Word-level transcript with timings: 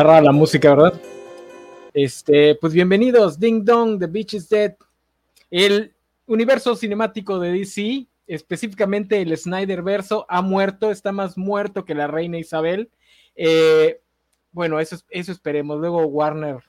Está 0.00 0.20
la 0.22 0.32
música, 0.32 0.70
¿verdad? 0.70 0.98
Este, 1.92 2.54
pues 2.54 2.72
bienvenidos, 2.72 3.38
Ding 3.38 3.64
Dong, 3.64 3.98
The 3.98 4.06
Beach 4.06 4.32
is 4.32 4.48
Dead. 4.48 4.74
El 5.50 5.92
universo 6.26 6.74
cinemático 6.74 7.38
de 7.38 7.52
DC, 7.52 8.06
específicamente 8.26 9.20
el 9.20 9.36
Snyder 9.36 9.82
verso, 9.82 10.24
ha 10.28 10.40
muerto, 10.40 10.90
está 10.90 11.12
más 11.12 11.36
muerto 11.36 11.84
que 11.84 11.94
la 11.94 12.06
reina 12.06 12.38
Isabel. 12.38 12.88
Eh, 13.34 14.00
bueno, 14.52 14.80
eso, 14.80 14.96
eso 15.10 15.32
esperemos. 15.32 15.78
Luego 15.78 16.06
Warner, 16.06 16.62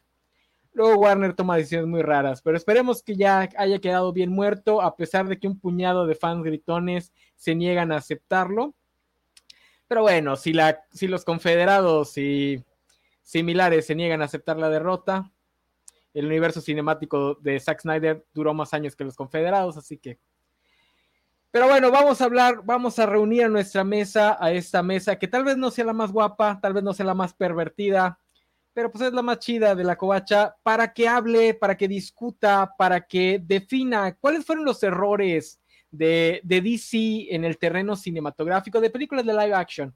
luego 0.73 0.99
Warner 0.99 1.33
toma 1.33 1.57
decisiones 1.57 1.87
muy 1.87 2.01
raras, 2.01 2.41
pero 2.41 2.57
esperemos 2.57 3.03
que 3.03 3.15
ya 3.15 3.49
haya 3.57 3.79
quedado 3.79 4.13
bien 4.13 4.31
muerto, 4.31 4.81
a 4.81 4.95
pesar 4.95 5.27
de 5.27 5.39
que 5.39 5.47
un 5.47 5.59
puñado 5.59 6.05
de 6.05 6.15
fans 6.15 6.43
gritones 6.43 7.13
se 7.35 7.55
niegan 7.55 7.91
a 7.91 7.97
aceptarlo. 7.97 8.73
Pero 9.87 10.03
bueno, 10.03 10.35
si, 10.35 10.53
la, 10.53 10.83
si 10.91 11.07
los 11.07 11.25
confederados 11.25 12.17
y 12.17 12.63
similares 13.31 13.85
se 13.85 13.95
niegan 13.95 14.21
a 14.21 14.25
aceptar 14.25 14.57
la 14.57 14.69
derrota. 14.69 15.31
El 16.13 16.25
universo 16.25 16.59
cinemático 16.59 17.35
de 17.35 17.59
Zack 17.59 17.81
Snyder 17.81 18.25
duró 18.33 18.53
más 18.53 18.73
años 18.73 18.95
que 18.95 19.05
los 19.05 19.15
confederados, 19.15 19.77
así 19.77 19.97
que... 19.97 20.19
Pero 21.49 21.67
bueno, 21.67 21.91
vamos 21.91 22.21
a 22.21 22.25
hablar, 22.25 22.61
vamos 22.63 22.97
a 22.99 23.05
reunir 23.05 23.43
a 23.43 23.49
nuestra 23.49 23.83
mesa, 23.83 24.37
a 24.39 24.51
esta 24.51 24.83
mesa, 24.83 25.17
que 25.17 25.27
tal 25.27 25.43
vez 25.43 25.57
no 25.57 25.69
sea 25.69 25.83
la 25.83 25.93
más 25.93 26.11
guapa, 26.11 26.59
tal 26.61 26.73
vez 26.73 26.83
no 26.83 26.93
sea 26.93 27.05
la 27.05 27.13
más 27.13 27.33
pervertida, 27.33 28.20
pero 28.73 28.91
pues 28.91 29.03
es 29.05 29.13
la 29.13 29.21
más 29.21 29.39
chida 29.39 29.75
de 29.75 29.83
la 29.83 29.97
covacha, 29.97 30.55
para 30.63 30.93
que 30.93 31.07
hable, 31.07 31.53
para 31.53 31.75
que 31.75 31.87
discuta, 31.87 32.73
para 32.77 33.01
que 33.01 33.41
defina 33.43 34.15
cuáles 34.15 34.45
fueron 34.45 34.65
los 34.65 34.81
errores 34.83 35.59
de, 35.89 36.41
de 36.43 36.61
DC 36.61 37.27
en 37.29 37.43
el 37.43 37.57
terreno 37.57 37.95
cinematográfico 37.95 38.79
de 38.79 38.89
películas 38.89 39.25
de 39.25 39.33
live 39.33 39.53
action 39.53 39.95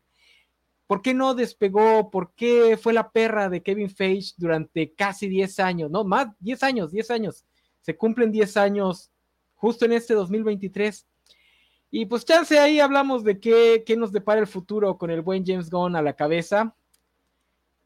¿Por 0.88 1.02
qué 1.02 1.14
no 1.14 1.34
despegó? 1.34 2.12
¿Por 2.12 2.34
qué 2.36 2.78
fue 2.78 2.94
la 2.94 3.10
perra 3.10 3.50
de 3.50 3.64
Kevin 3.64 3.90
Feige 3.90 4.34
durante 4.38 4.94
casi 4.94 5.28
10 5.28 5.60
años? 5.60 5.92
No, 5.92 6.04
más, 6.04 6.28
10 6.40 6.62
años, 6.64 6.92
10 6.92 7.12
años. 7.12 7.46
Se 7.82 7.98
cumplen 7.98 8.32
10 8.32 8.58
años 8.58 9.12
justo 9.56 9.86
en 9.86 9.94
este 9.94 10.14
2023. 10.14 11.08
Y 11.90 12.06
pues 12.06 12.24
chance 12.26 12.60
ahí 12.60 12.80
hablamos 12.80 13.24
de 13.24 13.40
qué, 13.40 13.84
qué 13.86 13.96
nos 13.96 14.12
depara 14.12 14.40
el 14.42 14.48
futuro 14.48 14.98
con 14.98 15.10
el 15.10 15.22
buen 15.22 15.44
James 15.46 15.72
Gunn 15.72 15.96
a 15.96 16.02
la 16.04 16.14
cabeza. 16.14 16.76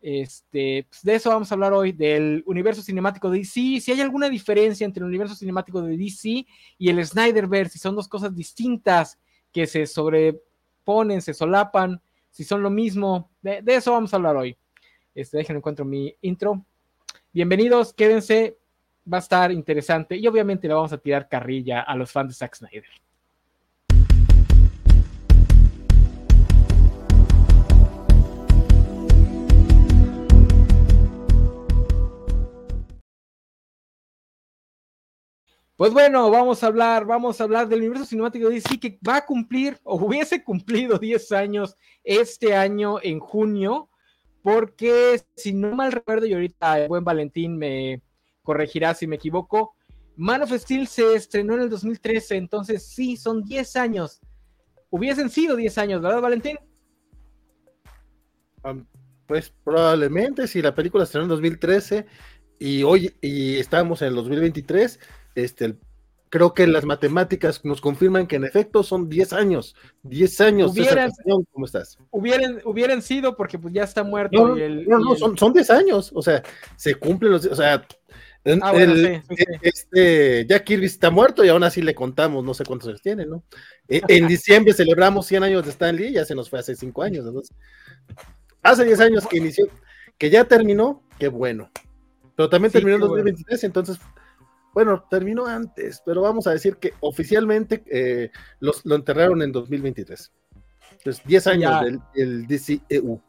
Este, 0.02 0.88
pues 0.90 1.04
de 1.04 1.16
eso 1.16 1.30
vamos 1.30 1.52
a 1.52 1.56
hablar 1.56 1.74
hoy, 1.74 1.92
del 1.92 2.44
universo 2.46 2.82
cinemático 2.82 3.30
de 3.30 3.40
DC. 3.40 3.82
Si 3.82 3.92
hay 3.92 4.02
alguna 4.02 4.30
diferencia 4.30 4.86
entre 4.86 5.02
el 5.02 5.08
universo 5.08 5.36
cinemático 5.36 5.82
de 5.82 5.98
DC 5.98 6.46
y 6.78 6.90
el 6.90 7.06
Snyderverse, 7.06 7.74
si 7.74 7.80
son 7.80 7.96
dos 7.96 8.08
cosas 8.08 8.34
distintas 8.34 9.20
que 9.52 9.68
se 9.68 9.86
sobreponen, 9.86 11.22
se 11.22 11.34
solapan 11.34 12.02
si 12.30 12.44
son 12.44 12.62
lo 12.62 12.70
mismo. 12.70 13.32
De, 13.42 13.62
eso 13.68 13.92
vamos 13.92 14.14
a 14.14 14.18
hablar 14.18 14.38
hoy. 14.38 14.58
Este, 15.14 15.38
déjenme 15.38 15.58
encuentro 15.58 15.84
mi 15.84 16.16
intro. 16.22 16.66
Bienvenidos, 17.34 17.94
quédense, 17.94 18.58
va 19.12 19.18
a 19.18 19.22
estar 19.22 19.52
interesante 19.52 20.16
y 20.16 20.28
obviamente 20.28 20.68
le 20.68 20.74
vamos 20.74 20.94
a 20.94 20.98
tirar 20.98 21.28
carrilla 21.28 21.82
a 21.82 21.96
los 21.96 22.12
fans 22.12 22.30
de 22.30 22.36
Zack 22.36 22.56
Snyder. 22.56 22.86
Pues 35.80 35.94
bueno, 35.94 36.30
vamos 36.30 36.62
a 36.62 36.68
hablar, 36.68 37.06
vamos 37.06 37.40
a 37.40 37.46
hablar 37.46 37.70
del 37.70 37.80
universo 37.80 38.04
cinemático 38.04 38.50
de 38.50 38.62
que 38.82 39.00
va 39.08 39.16
a 39.16 39.26
cumplir 39.26 39.80
o 39.84 39.96
hubiese 39.96 40.44
cumplido 40.44 41.00
10 41.00 41.32
años 41.32 41.78
este 42.04 42.54
año 42.54 42.98
en 43.02 43.22
junio, 43.22 43.88
porque 44.44 45.22
si 45.38 45.54
no 45.54 45.74
mal 45.74 45.94
recuerdo, 45.94 46.26
y 46.26 46.34
ahorita 46.34 46.82
el 46.82 46.90
buen 46.90 47.06
Valentín 47.06 47.58
me 47.58 48.02
corregirá 48.44 48.94
si 48.94 49.08
me 49.08 49.16
equivoco, 49.16 49.74
Man 50.18 50.42
of 50.42 50.52
Steel 50.52 50.86
se 50.86 51.16
estrenó 51.16 51.54
en 51.54 51.62
el 51.62 51.70
2013, 51.70 52.36
entonces 52.36 52.86
sí, 52.86 53.16
son 53.16 53.46
10 53.46 53.78
años. 53.78 54.20
Hubiesen 54.90 55.30
sido 55.30 55.56
10 55.56 55.78
años, 55.78 56.02
¿verdad, 56.02 56.20
Valentín? 56.20 56.58
pues 59.28 59.54
probablemente, 59.64 60.46
si 60.46 60.62
la 60.62 60.76
película 60.76 61.06
estrenó 61.06 61.24
en 61.24 61.30
2013 61.30 62.06
y 62.60 62.84
hoy 62.84 63.16
y 63.22 63.56
estamos 63.56 64.02
en 64.02 64.10
el 64.10 64.16
2023 64.16 65.00
este, 65.36 65.78
creo 66.30 66.54
que 66.54 66.68
las 66.68 66.86
matemáticas 66.86 67.66
nos 67.66 67.82
confirman 67.82 68.28
que 68.28 68.38
en 68.38 68.46
efecto 68.46 68.84
son 68.84 69.10
10 69.10 69.34
años, 69.34 69.76
10 70.04 70.42
años. 70.42 70.72
Hubieran, 70.72 71.12
¿Cómo 71.52 71.66
estás? 71.66 71.98
Hubieran, 72.12 72.62
hubieran 72.66 73.02
sido 73.02 73.36
porque 73.36 73.58
pues 73.58 73.74
ya 73.74 73.84
está 73.84 74.04
muerto. 74.04 74.56
No, 74.56 75.00
no, 75.00 75.16
son, 75.16 75.38
son 75.38 75.54
10 75.54 75.70
años, 75.72 76.12
o 76.14 76.22
sea, 76.22 76.44
se 76.76 76.96
cumplen 76.96 77.32
los, 77.32 77.46
o 77.46 77.56
sea, 77.56 77.86
ah, 78.62 78.74
Este, 79.62 80.46
ya 80.48 80.64
Kirby 80.64 80.86
está 80.86 81.10
muerto 81.10 81.44
y 81.44 81.50
aún 81.50 81.64
así 81.64 81.82
le 81.82 81.96
contamos, 81.96 82.44
no 82.44 82.54
sé 82.54 82.64
cuántos 82.64 82.90
años 82.90 83.02
tiene, 83.02 83.26
¿no? 83.26 83.44
E, 83.88 84.02
en, 84.08 84.28
diciembre 84.28 84.74
celebramos 84.74 85.26
100 85.26 85.44
años 85.44 85.66
de 85.66 85.72
Stan 85.72 85.96
Lee, 85.96 86.14
ya 86.14 86.26
se 86.26 86.36
nos 86.36 86.50
fue 86.50 86.60
hace 86.60 86.76
5 86.76 87.02
años, 87.02 87.26
entonces, 87.26 87.56
hace 88.62 88.86
10 88.86 89.00
años 89.00 89.28
que 89.28 89.38
inició, 89.38 89.68
que 90.18 90.30
ya 90.30 90.46
terminó, 90.46 91.04
qué 91.18 91.28
bueno. 91.28 91.72
Pero 92.36 92.50
también 92.50 92.72
terminó 92.72 92.96
en 92.96 93.02
2023, 93.02 93.64
entonces 93.66 94.00
bueno, 94.80 95.04
terminó 95.10 95.46
antes, 95.46 96.02
pero 96.06 96.22
vamos 96.22 96.48
a 96.48 96.52
decir 96.52 96.78
que 96.78 96.94
oficialmente 97.02 97.84
eh, 97.92 98.32
los, 98.62 98.86
lo 98.86 98.96
enterraron 98.96 99.42
en 99.42 99.52
2023. 99.52 100.32
Entonces, 100.94 101.22
10 101.26 101.48
años 101.48 102.00
del, 102.14 102.48
DCEU. 102.48 103.22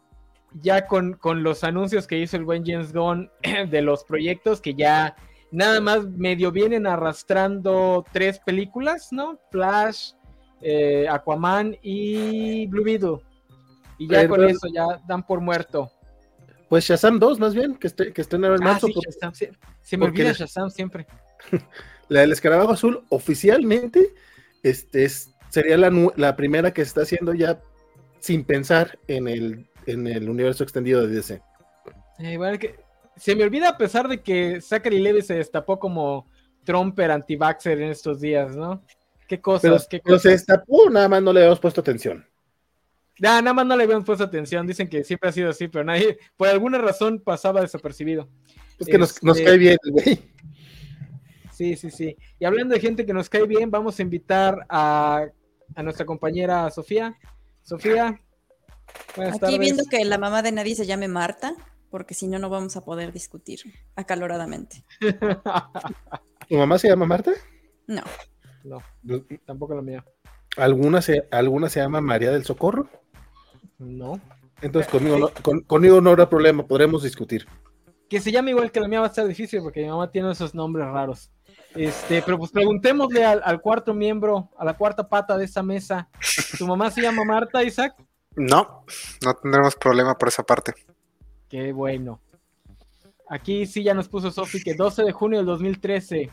Ya 0.62 0.86
con, 0.86 1.14
con, 1.14 1.42
los 1.42 1.64
anuncios 1.64 2.06
que 2.06 2.20
hizo 2.20 2.36
el 2.36 2.44
buen 2.44 2.64
James 2.64 2.92
Gunn 2.92 3.28
de 3.68 3.82
los 3.82 4.04
proyectos 4.04 4.60
que 4.60 4.74
ya 4.74 5.16
nada 5.50 5.80
más 5.80 6.06
medio 6.06 6.52
vienen 6.52 6.86
arrastrando 6.86 8.04
tres 8.12 8.38
películas, 8.38 9.08
¿no? 9.10 9.40
Flash, 9.50 10.12
eh, 10.60 11.08
Aquaman 11.10 11.76
y 11.82 12.68
Blue 12.68 12.84
Beetle. 12.84 13.18
Y 13.98 14.06
ya 14.06 14.28
con 14.28 14.48
eso 14.48 14.68
ya 14.72 14.86
dan 15.08 15.26
por 15.26 15.40
muerto. 15.40 15.90
Pues 16.68 16.84
Shazam 16.84 17.18
2, 17.18 17.40
más 17.40 17.56
bien, 17.56 17.74
que, 17.74 17.88
esté, 17.88 18.12
que 18.12 18.20
estrenaron 18.20 18.62
en 18.62 18.68
ah, 18.68 18.72
marzo. 18.74 18.86
se, 19.82 19.96
me 19.96 20.04
olvida 20.04 20.30
Shazam 20.30 20.70
siempre. 20.70 21.08
La 22.08 22.20
del 22.20 22.32
escarabajo 22.32 22.72
azul, 22.72 23.04
oficialmente, 23.08 24.14
este 24.62 25.08
sería 25.48 25.76
la, 25.76 26.36
primera 26.36 26.72
que 26.72 26.82
se 26.82 26.88
está 26.88 27.02
haciendo 27.02 27.34
ya 27.34 27.60
sin 28.18 28.44
pensar 28.44 28.98
en 29.06 29.28
el, 29.28 29.68
en 29.86 30.08
el 30.08 30.28
universo 30.28 30.64
extendido 30.64 31.06
de 31.06 31.14
DC. 31.14 31.40
Eh, 32.18 32.58
que 32.58 32.80
se 33.16 33.36
me 33.36 33.44
olvida 33.44 33.68
a 33.68 33.78
pesar 33.78 34.08
de 34.08 34.22
que 34.22 34.60
Zachary 34.60 34.98
Levy 34.98 35.22
se 35.22 35.34
destapó 35.34 35.78
como 35.78 36.28
Trumper 36.64 37.12
anti-vaxxer 37.12 37.80
en 37.80 37.90
estos 37.90 38.20
días, 38.20 38.56
¿no? 38.56 38.84
Qué 39.28 39.40
cosas, 39.40 39.86
qué 39.88 40.00
cosas. 40.00 40.22
se 40.22 40.30
destapó, 40.30 40.90
nada 40.90 41.08
más 41.08 41.22
no 41.22 41.32
le 41.32 41.40
habíamos 41.40 41.60
puesto 41.60 41.80
atención 41.80 42.26
nada 43.20 43.52
más 43.52 43.66
no 43.66 43.76
le 43.76 43.84
habían 43.84 44.04
puesto 44.04 44.24
atención. 44.24 44.66
Dicen 44.66 44.88
que 44.88 45.04
siempre 45.04 45.28
ha 45.28 45.32
sido 45.32 45.50
así, 45.50 45.68
pero 45.68 45.84
nadie, 45.84 46.18
por 46.36 46.48
alguna 46.48 46.78
razón, 46.78 47.20
pasaba 47.20 47.60
desapercibido. 47.60 48.28
Es 48.78 48.86
que 48.86 48.98
nos, 48.98 49.10
este, 49.22 49.44
cae 49.44 49.58
bien, 49.58 49.76
güey. 49.90 50.20
Sí, 51.60 51.76
sí, 51.76 51.90
sí. 51.90 52.16
Y 52.38 52.46
hablando 52.46 52.72
de 52.72 52.80
gente 52.80 53.04
que 53.04 53.12
nos 53.12 53.28
cae 53.28 53.44
bien, 53.44 53.70
vamos 53.70 53.98
a 53.98 54.02
invitar 54.02 54.64
a, 54.70 55.26
nuestra 55.76 56.06
compañera 56.06 56.70
Sofía. 56.70 57.18
Sofía. 57.60 58.18
Aquí 59.42 59.58
viendo 59.58 59.84
que 59.84 60.02
la 60.06 60.16
mamá 60.16 60.40
de 60.40 60.52
nadie 60.52 60.74
se 60.74 60.86
llame 60.86 61.06
Marta, 61.06 61.52
porque 61.90 62.14
si 62.14 62.28
no, 62.28 62.38
no 62.38 62.48
vamos 62.48 62.78
a 62.78 62.84
poder 62.86 63.12
discutir 63.12 63.60
acaloradamente. 63.94 64.86
¿Tu 66.48 66.56
mamá 66.56 66.78
se 66.78 66.88
llama 66.88 67.04
Marta? 67.04 67.32
No. 67.86 68.04
No, 68.64 68.82
tampoco 69.44 69.74
la 69.74 69.82
mía. 69.82 70.02
¿Alguna 70.56 71.02
se, 71.02 71.28
¿Alguna 71.30 71.68
se 71.68 71.80
llama 71.80 72.00
María 72.00 72.30
del 72.30 72.46
Socorro? 72.46 72.88
No. 73.78 74.18
Entonces 74.62 74.90
conmigo 74.90 75.18
no, 75.18 75.30
conmigo 75.66 76.00
no 76.00 76.08
habrá 76.08 76.30
problema, 76.30 76.66
podremos 76.66 77.02
discutir. 77.02 77.46
Que 78.08 78.20
se 78.20 78.32
llame 78.32 78.50
igual 78.50 78.72
que 78.72 78.80
la 78.80 78.88
mía 78.88 79.00
va 79.00 79.06
a 79.06 79.10
estar 79.10 79.26
difícil 79.26 79.60
porque 79.62 79.82
mi 79.82 79.88
mamá 79.88 80.10
tiene 80.10 80.32
esos 80.32 80.52
nombres 80.52 80.84
raros. 80.86 81.30
Este, 81.74 82.22
pero 82.22 82.38
pues 82.38 82.50
preguntémosle 82.50 83.24
al, 83.24 83.60
cuarto 83.60 83.94
miembro, 83.94 84.50
a 84.58 84.64
la 84.64 84.74
cuarta 84.74 85.08
pata 85.08 85.36
de 85.36 85.44
esa 85.44 85.62
mesa. 85.62 86.08
¿Tu 86.58 86.66
mamá 86.66 86.90
se 86.90 87.02
llama 87.02 87.24
Marta, 87.24 87.62
Isaac? 87.62 87.94
No, 88.36 88.84
no 89.24 89.34
tendremos 89.34 89.76
problema 89.76 90.16
por 90.16 90.28
esa 90.28 90.42
parte. 90.42 90.74
Qué 91.48 91.72
bueno. 91.72 92.20
Aquí 93.28 93.66
sí 93.66 93.84
ya 93.84 93.94
nos 93.94 94.08
puso 94.08 94.30
Sofi 94.30 94.62
que 94.62 94.74
12 94.74 95.04
de 95.04 95.12
junio 95.12 95.38
del 95.38 95.46
2013 95.46 96.30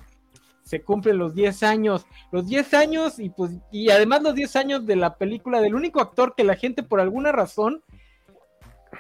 se 0.64 0.82
cumplen 0.82 1.18
los 1.18 1.34
10 1.34 1.64
años. 1.64 2.06
Los 2.32 2.48
10 2.48 2.74
años 2.74 3.20
y 3.20 3.30
pues 3.30 3.52
y 3.72 3.90
además 3.90 4.24
los 4.24 4.36
10 4.36 4.56
años 4.56 4.86
de 4.86 4.96
la 4.96 5.16
película 5.16 5.62
del 5.62 5.76
único 5.76 6.02
actor 6.02 6.34
que 6.36 6.44
la 6.44 6.56
gente 6.56 6.84
por 6.84 7.00
alguna 7.00 7.32
razón 7.32 7.84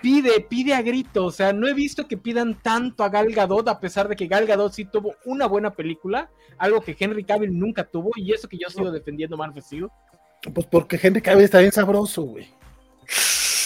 pide, 0.02 0.42
pide 0.42 0.74
a 0.74 0.82
grito. 0.82 1.26
O 1.26 1.32
sea, 1.32 1.54
no 1.54 1.68
he 1.68 1.74
visto 1.74 2.08
que 2.08 2.18
pidan 2.18 2.62
tanto 2.62 3.04
a 3.04 3.10
Gal 3.10 3.32
Gadot, 3.34 3.68
a 3.68 3.80
pesar 3.80 4.08
de 4.08 4.16
que 4.16 4.28
Gal 4.28 4.46
Gadot 4.46 4.74
sí 4.74 4.86
tuvo 4.86 5.16
una 5.26 5.48
buena 5.48 5.74
película, 5.74 6.30
algo 6.58 6.82
que 6.82 6.96
Henry 6.98 7.24
Cavill 7.24 7.58
nunca 7.58 7.84
tuvo, 7.84 8.12
y 8.16 8.34
eso 8.34 8.48
que 8.48 8.58
yo 8.58 8.70
sigo 8.70 8.92
defendiendo 8.92 9.38
Man 9.38 9.54
Pues 9.54 10.68
porque 10.70 11.00
Henry 11.02 11.22
Cavill 11.22 11.46
está 11.46 11.60
bien 11.60 11.72
sabroso, 11.72 12.24
güey. 12.24 12.48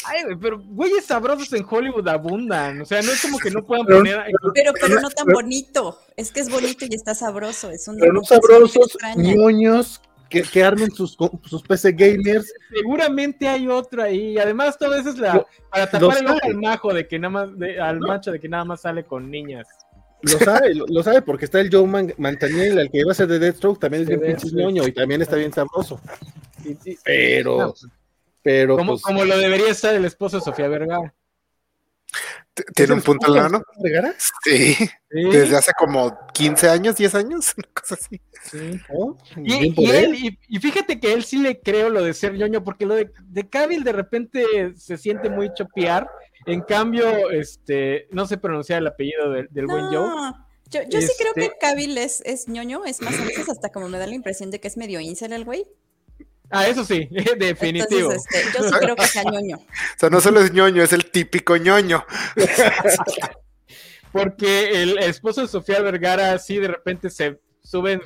Ay, 0.04 0.24
pero 0.42 0.60
güeyes 0.60 1.06
sabrosos 1.06 1.54
en 1.54 1.66
Hollywood 1.68 2.08
abundan. 2.08 2.82
O 2.82 2.86
sea, 2.86 3.02
no 3.02 3.12
es 3.12 3.22
como 3.22 3.38
que 3.38 3.52
no 3.52 3.66
puedan 3.66 3.86
poner. 3.86 4.26
Pero, 4.54 4.74
pero 4.74 5.00
no 5.00 5.10
tan 5.10 5.28
bonito. 5.28 6.00
Es 6.18 6.32
que 6.32 6.40
es 6.40 6.50
bonito 6.50 6.86
y 6.90 6.96
está 6.96 7.14
sabroso. 7.14 7.70
Es 7.70 7.88
un 7.88 7.98
pero 7.98 8.14
no 8.14 8.24
sabrosos, 8.24 8.98
ñoños, 9.16 10.02
que, 10.32 10.64
armen 10.64 10.92
sus, 10.92 11.18
sus 11.46 11.62
PC 11.62 11.92
gamers. 11.92 12.54
Seguramente 12.74 13.48
hay 13.48 13.68
otro 13.68 14.04
ahí. 14.04 14.38
Además, 14.38 14.78
todo 14.78 14.96
eso 14.96 15.10
es 15.10 15.18
la, 15.18 15.46
para 15.70 15.90
tapar 15.90 16.18
el 16.18 16.28
ojo 16.28 16.40
al 16.42 16.56
majo 16.56 16.94
de 16.94 17.08
que 17.08 17.20
nada 17.20 17.46
más, 17.46 17.50
al 17.82 18.00
macho 18.00 18.32
de 18.32 18.40
que 18.40 18.48
nada 18.48 18.64
más 18.64 18.82
sale 18.82 19.04
con 19.04 19.30
niñas. 19.30 19.68
Lo 20.24 20.38
sabe, 20.40 20.76
lo, 20.76 21.04
sabe 21.04 21.22
porque 21.24 21.46
está 21.46 21.60
el 21.60 21.72
Joe 21.72 21.88
Man 21.88 22.14
el 22.20 22.90
que 22.92 23.00
iba 23.00 23.12
a 23.12 23.16
ser 23.16 23.28
de 23.28 23.40
Deathstroke, 23.40 23.80
también 23.80 24.04
es 24.04 24.10
bien 24.10 24.22
pinche 24.22 24.56
ñoño 24.56 24.88
y 24.88 24.92
también 24.92 25.22
está 25.22 25.36
bien 25.36 25.52
sabroso. 25.52 26.00
Pero, 27.04 27.74
pero. 28.44 28.78
Como, 28.78 28.94
pues, 28.94 29.02
como 29.02 29.26
lo 29.26 29.38
debería 29.38 29.70
estar 29.70 29.96
el 29.96 30.06
esposo 30.06 30.38
de 30.38 30.44
Sofía 30.44 30.68
Vergara. 30.68 31.14
¿Tiene 32.76 32.94
un 32.94 33.02
punto 33.02 33.28
en 33.28 33.34
la 33.36 33.44
mano? 33.44 33.64
Sí. 34.44 34.76
Desde 35.10 35.56
hace 35.56 35.72
como 35.78 36.18
15 36.34 36.70
años, 36.70 36.98
10 36.98 37.16
años, 37.16 37.54
una 37.58 37.68
cosa 37.74 37.96
así. 37.96 38.22
Oh, 38.94 39.18
y, 39.38 40.60
fíjate 40.60 41.00
que 41.00 41.14
él 41.14 41.24
sí 41.24 41.38
le 41.38 41.62
creo 41.62 41.90
lo 41.90 42.04
de 42.04 42.14
ser 42.14 42.34
ñoño, 42.34 42.64
porque 42.64 42.86
lo 42.86 42.96
de, 42.96 43.12
de 43.24 43.50
Cavill 43.50 43.84
de 43.84 43.94
repente 43.94 44.74
se 44.76 44.98
siente 44.98 45.30
muy 45.30 45.54
chopear. 45.54 46.10
En 46.46 46.62
cambio, 46.62 47.30
este, 47.30 48.08
no 48.12 48.26
sé 48.26 48.38
pronunciar 48.38 48.80
el 48.80 48.88
apellido 48.88 49.32
del, 49.32 49.68
buen 49.68 49.86
Joe. 49.86 50.34
Yo, 50.72 50.82
yo 50.90 51.02
sí 51.02 51.12
creo 51.20 51.34
que 51.34 51.46
este 51.46 51.58
Cavill 51.60 51.98
es, 51.98 52.22
es 52.26 52.48
ñoño, 52.48 52.86
es 52.86 53.02
más 53.02 53.20
a 53.20 53.26
veces 53.26 53.50
hasta 53.50 53.70
como 53.70 53.90
me 53.90 53.98
da 53.98 54.08
la 54.08 54.16
impresión 54.16 54.52
de 54.52 54.60
que 54.60 54.68
es 54.68 54.78
medio 54.78 55.00
incel 55.00 55.34
el 55.34 55.46
güey. 55.46 55.68
Ah, 56.52 56.68
eso 56.68 56.84
sí, 56.84 57.08
definitivo. 57.40 58.12
Este, 58.12 58.44
yo 58.54 58.64
sí 58.64 58.74
creo 58.80 58.96
que 58.96 59.08
sea 59.08 59.24
ñoño. 59.24 59.58
O 59.58 59.98
sea, 59.98 60.10
no 60.10 60.20
solo 60.22 60.42
es 60.42 60.54
ñoño, 60.54 60.84
es 60.84 60.94
el 60.94 61.10
típico 61.10 61.58
ñoño. 61.58 62.04
Porque 64.12 64.82
el 64.82 64.98
esposo 65.00 65.42
de 65.42 65.48
Sofía 65.48 65.82
Vergara, 65.82 66.38
sí, 66.38 66.58
de 66.58 66.68
repente 66.68 67.10
se 67.10 67.40
suben 67.64 68.02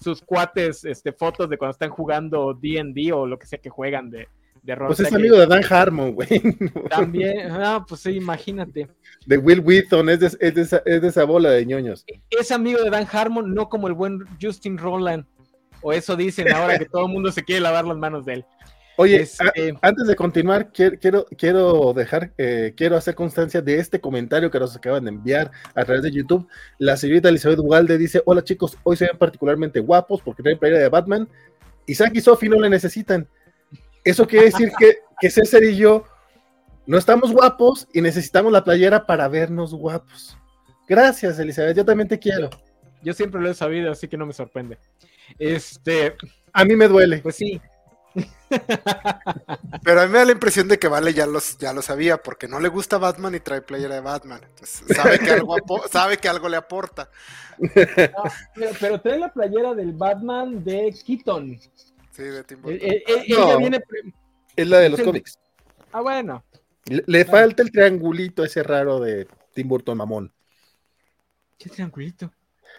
sus 0.00 0.20
cuates 0.20 0.84
este, 0.84 1.12
fotos 1.12 1.48
de 1.48 1.56
cuando 1.56 1.72
están 1.72 1.90
jugando 1.90 2.52
DD 2.52 3.12
o 3.14 3.26
lo 3.26 3.38
que 3.38 3.46
sea 3.46 3.58
que 3.58 3.70
juegan 3.70 4.10
de, 4.10 4.28
de 4.62 4.74
rol. 4.74 4.88
Pues 4.88 5.00
es 5.00 5.12
amigo 5.12 5.36
de 5.36 5.46
Dan 5.46 5.64
Harmon, 5.68 6.12
güey. 6.12 6.28
También, 6.90 7.50
ah, 7.50 7.84
pues 7.88 8.02
sí, 8.02 8.10
imagínate. 8.10 8.88
De 9.24 9.38
Will 9.38 9.60
Wheaton, 9.60 10.10
es 10.10 10.20
de, 10.20 10.26
es, 10.26 10.54
de 10.54 10.60
esa, 10.60 10.82
es 10.84 11.00
de 11.00 11.08
esa 11.08 11.24
bola 11.24 11.50
de 11.50 11.64
ñoños. 11.64 12.04
Es 12.28 12.50
amigo 12.50 12.82
de 12.82 12.90
Dan 12.90 13.06
Harmon, 13.10 13.54
no 13.54 13.68
como 13.68 13.88
el 13.88 13.94
buen 13.94 14.24
Justin 14.40 14.76
Roland. 14.76 15.24
O 15.86 15.92
eso 15.92 16.16
dicen 16.16 16.52
ahora 16.52 16.80
que 16.80 16.84
todo 16.84 17.06
el 17.06 17.12
mundo 17.12 17.30
se 17.30 17.44
quiere 17.44 17.60
lavar 17.60 17.84
las 17.84 17.96
manos 17.96 18.24
de 18.24 18.32
él. 18.34 18.44
Oye, 18.96 19.20
este, 19.20 19.72
antes 19.80 20.08
de 20.08 20.16
continuar, 20.16 20.72
quiero, 20.72 21.26
quiero, 21.38 21.92
dejar, 21.92 22.32
eh, 22.38 22.74
quiero 22.76 22.96
hacer 22.96 23.14
constancia 23.14 23.62
de 23.62 23.78
este 23.78 24.00
comentario 24.00 24.50
que 24.50 24.58
nos 24.58 24.74
acaban 24.74 25.04
de 25.04 25.10
enviar 25.10 25.52
a 25.76 25.84
través 25.84 26.02
de 26.02 26.10
YouTube. 26.10 26.48
La 26.78 26.96
señorita 26.96 27.28
Elizabeth 27.28 27.60
Ugalde 27.60 27.98
dice: 27.98 28.20
Hola 28.26 28.42
chicos, 28.42 28.76
hoy 28.82 28.96
se 28.96 29.06
ven 29.06 29.16
particularmente 29.16 29.78
guapos 29.78 30.20
porque 30.22 30.42
traen 30.42 30.58
playera 30.58 30.80
de 30.80 30.88
Batman. 30.88 31.28
Isaac 31.86 32.10
y 32.14 32.20
Sophie 32.20 32.48
no 32.48 32.58
le 32.58 32.68
necesitan. 32.68 33.28
Eso 34.02 34.26
quiere 34.26 34.46
decir 34.46 34.72
que, 34.76 34.96
que 35.20 35.30
César 35.30 35.62
y 35.62 35.76
yo 35.76 36.02
no 36.84 36.98
estamos 36.98 37.30
guapos 37.30 37.86
y 37.92 38.00
necesitamos 38.00 38.50
la 38.50 38.64
playera 38.64 39.06
para 39.06 39.28
vernos 39.28 39.72
guapos. 39.72 40.36
Gracias, 40.88 41.38
Elizabeth, 41.38 41.76
yo 41.76 41.84
también 41.84 42.08
te 42.08 42.18
quiero. 42.18 42.50
Yo 43.04 43.12
siempre 43.12 43.40
lo 43.40 43.48
he 43.48 43.54
sabido, 43.54 43.92
así 43.92 44.08
que 44.08 44.16
no 44.16 44.26
me 44.26 44.32
sorprende. 44.32 44.78
Este. 45.38 46.16
A 46.52 46.64
mí 46.64 46.76
me 46.76 46.88
duele. 46.88 47.18
Pues 47.18 47.36
sí. 47.36 47.60
Pero 49.84 50.00
a 50.00 50.06
mí 50.06 50.12
me 50.12 50.18
da 50.18 50.24
la 50.24 50.32
impresión 50.32 50.68
de 50.68 50.78
que 50.78 50.88
Vale 50.88 51.12
ya, 51.12 51.26
los, 51.26 51.58
ya 51.58 51.72
lo 51.72 51.82
sabía, 51.82 52.22
porque 52.22 52.48
no 52.48 52.60
le 52.60 52.68
gusta 52.68 52.98
Batman 52.98 53.34
y 53.34 53.40
trae 53.40 53.60
playera 53.60 53.96
de 53.96 54.00
Batman. 54.00 54.40
sabe 54.62 55.18
que 55.18 55.30
algo, 55.30 55.56
sabe 55.90 56.16
que 56.16 56.28
algo 56.28 56.48
le 56.48 56.56
aporta. 56.56 57.10
pero, 58.80 59.00
trae 59.00 59.18
la 59.18 59.32
playera 59.32 59.74
del 59.74 59.92
Batman 59.92 60.64
de 60.64 60.94
Keaton. 61.04 61.58
Sí, 62.12 62.22
de 62.22 62.44
Tim 62.44 62.62
Burton. 62.62 62.80
ella 62.82 63.56
viene... 63.56 63.80
Es 64.54 64.66
la 64.66 64.78
de 64.78 64.88
los 64.88 65.02
cómics. 65.02 65.38
Ah, 65.92 66.00
bueno. 66.00 66.44
Le, 66.86 67.24
falta 67.24 67.62
el 67.62 67.70
triangulito 67.70 68.44
ese 68.44 68.62
raro 68.62 69.00
de 69.00 69.26
Tim 69.52 69.68
Burton 69.68 69.98
mamón. 69.98 70.32
¿Qué 71.58 71.68
triangulito? 71.68 72.32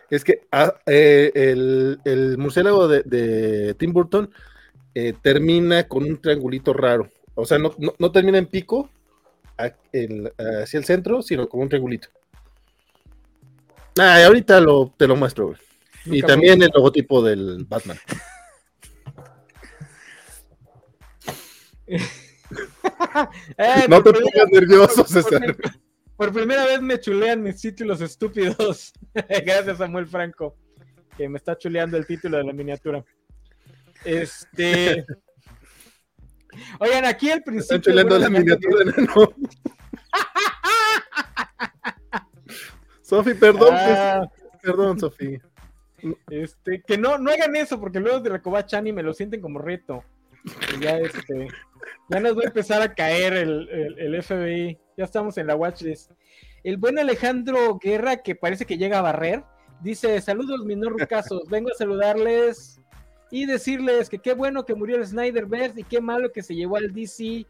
Es 0.09 0.23
que 0.23 0.47
ah, 0.51 0.73
eh, 0.85 1.31
el, 1.33 1.99
el, 2.05 2.37
murciélago 2.37 2.87
de, 2.87 3.75
Tim 3.77 3.91
Burton 3.91 4.31
eh, 4.93 5.13
termina 5.21 5.87
con 5.87 6.03
un 6.03 6.21
triangulito 6.21 6.73
raro. 6.73 7.11
O 7.35 7.45
sea, 7.45 7.57
no, 7.57 7.73
no, 7.99 8.11
termina 8.11 8.37
en 8.37 8.47
pico 8.47 8.89
hacia 9.57 10.79
el 10.79 10.85
centro, 10.85 11.21
sino 11.21 11.47
con 11.47 11.61
un 11.61 11.69
triangulito. 11.69 12.09
Ah, 13.99 14.23
ahorita 14.25 14.59
lo, 14.59 14.93
te 14.95 15.07
lo 15.07 15.15
muestro. 15.15 15.55
Y 16.05 16.21
también 16.21 16.61
el 16.61 16.71
logotipo 16.73 17.21
del 17.21 17.65
Batman. 17.65 17.97
Eh, 23.57 23.85
no 23.89 24.01
te 24.01 24.13
pongas 24.13 24.49
nervioso, 24.51 25.03
César. 25.05 25.55
Por 26.17 26.33
primera 26.33 26.65
vez 26.65 26.81
me 26.81 26.99
chulean 26.99 27.43
mis 27.43 27.61
títulos 27.61 28.01
estúpidos. 28.01 28.91
Gracias, 29.13 29.77
Samuel 29.77 30.07
Franco, 30.07 30.57
que 31.15 31.29
me 31.29 31.37
está 31.37 31.55
chuleando 31.55 31.95
el 31.95 32.07
título 32.07 32.37
de 32.37 32.43
la 32.43 32.53
miniatura. 32.53 33.05
Este. 34.03 35.05
Oigan, 36.79 37.05
aquí 37.05 37.29
el 37.29 37.43
principio. 37.43 37.77
Están 37.77 37.81
chuleando 37.81 38.17
la 38.17 38.29
miniatura, 38.29 38.85
no. 38.97 39.33
Sofi, 43.03 43.35
perdón. 43.35 43.69
Ah. 43.73 44.27
Perdón, 44.63 44.99
Sofi. 44.99 45.39
Este, 46.31 46.81
que 46.81 46.97
no, 46.97 47.19
no 47.19 47.29
hagan 47.29 47.55
eso, 47.55 47.79
porque 47.79 47.99
luego 47.99 48.19
de 48.21 48.65
Chani 48.65 48.91
me 48.91 49.03
lo 49.03 49.13
sienten 49.13 49.39
como 49.39 49.59
reto. 49.59 50.03
ya 50.81 50.97
este. 50.97 51.47
Ya 52.09 52.19
nos 52.19 52.35
va 52.35 52.41
a 52.41 52.47
empezar 52.47 52.81
a 52.81 52.95
caer 52.95 53.33
el, 53.33 53.69
el 53.99 54.23
FBI 54.23 54.79
ya 54.97 55.05
estamos 55.05 55.37
en 55.37 55.47
la 55.47 55.55
watchlist. 55.55 56.11
El 56.63 56.77
buen 56.77 56.97
Alejandro 56.97 57.77
Guerra, 57.77 58.17
que 58.17 58.35
parece 58.35 58.65
que 58.65 58.77
llega 58.77 58.97
a 58.97 59.03
barrer, 59.03 59.43
dice: 59.81 60.19
Saludos, 60.19 60.65
mis 60.65 60.75
no 60.75 60.89
vengo 61.49 61.69
a 61.69 61.75
saludarles 61.75 62.81
y 63.29 63.45
decirles 63.45 64.09
que 64.09 64.17
qué 64.17 64.33
bueno 64.33 64.65
que 64.65 64.73
murió 64.73 64.97
el 64.97 65.05
Snyderverse 65.05 65.81
y 65.81 65.83
qué 65.83 66.01
malo 66.01 66.31
que 66.31 66.41
se 66.41 66.55
llevó 66.55 66.77
al 66.77 66.93
DC 66.93 67.45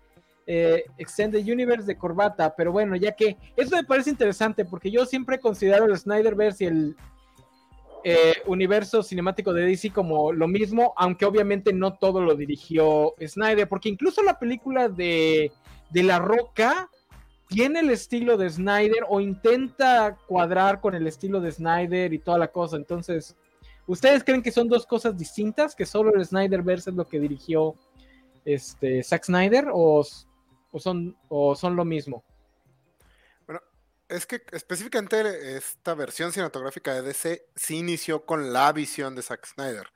eh, 0.45 0.83
Extended 0.97 1.41
Universe 1.41 1.87
de 1.87 1.97
corbata. 1.97 2.53
Pero 2.55 2.73
bueno, 2.73 2.97
ya 2.97 3.13
que 3.13 3.37
eso 3.55 3.75
me 3.77 3.83
parece 3.85 4.09
interesante 4.09 4.65
porque 4.65 4.91
yo 4.91 5.05
siempre 5.05 5.39
considero 5.39 5.85
el 5.85 5.97
Snyderverse 5.97 6.65
y 6.65 6.67
el 6.67 6.95
eh, 8.03 8.33
universo 8.45 9.03
cinemático 9.03 9.53
de 9.53 9.65
DC 9.65 9.91
como 9.91 10.33
lo 10.33 10.49
mismo, 10.49 10.93
aunque 10.97 11.25
obviamente 11.25 11.71
no 11.71 11.93
todo 11.93 12.21
lo 12.21 12.35
dirigió 12.35 13.13
Snyder, 13.25 13.69
porque 13.69 13.87
incluso 13.87 14.21
la 14.21 14.37
película 14.37 14.89
de, 14.89 15.51
de 15.91 16.03
La 16.03 16.19
Roca 16.19 16.89
tiene 17.47 17.79
el 17.79 17.89
estilo 17.89 18.37
de 18.37 18.49
Snyder 18.49 19.05
o 19.07 19.21
intenta 19.21 20.17
cuadrar 20.27 20.81
con 20.81 20.95
el 20.95 21.07
estilo 21.07 21.39
de 21.39 21.51
Snyder 21.51 22.13
y 22.13 22.19
toda 22.19 22.37
la 22.37 22.51
cosa. 22.51 22.75
Entonces, 22.75 23.35
¿ustedes 23.85 24.23
creen 24.23 24.41
que 24.41 24.51
son 24.51 24.67
dos 24.67 24.85
cosas 24.85 25.17
distintas? 25.17 25.75
¿Que 25.75 25.85
solo 25.85 26.13
el 26.13 26.25
Snyderverse 26.25 26.89
es 26.89 26.95
lo 26.95 27.07
que 27.07 27.19
dirigió 27.19 27.75
este, 28.43 29.01
Zack 29.03 29.25
Snyder 29.25 29.69
o, 29.71 30.05
son, 30.77 31.17
o 31.29 31.55
son 31.55 31.75
lo 31.75 31.85
mismo? 31.85 32.23
Bueno, 33.45 33.61
es 34.09 34.25
que 34.25 34.41
específicamente 34.51 35.55
esta 35.55 35.93
versión 35.95 36.33
cinematográfica 36.33 36.93
de 36.93 37.01
DC 37.01 37.47
sí 37.55 37.77
inició 37.77 38.25
con 38.25 38.51
la 38.51 38.73
visión 38.73 39.15
de 39.15 39.21
Zack 39.21 39.45
Snyder. 39.45 39.87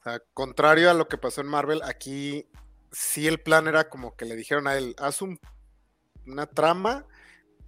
O 0.00 0.02
sea, 0.04 0.22
contrario 0.34 0.88
a 0.88 0.94
lo 0.94 1.08
que 1.08 1.18
pasó 1.18 1.40
en 1.40 1.48
Marvel, 1.48 1.82
aquí 1.82 2.48
sí 2.92 3.26
el 3.26 3.40
plan 3.40 3.66
era 3.66 3.88
como 3.88 4.14
que 4.14 4.24
le 4.24 4.36
dijeron 4.36 4.68
a 4.68 4.76
él, 4.76 4.94
haz 4.98 5.20
un 5.20 5.40
una 6.26 6.46
trama 6.46 7.06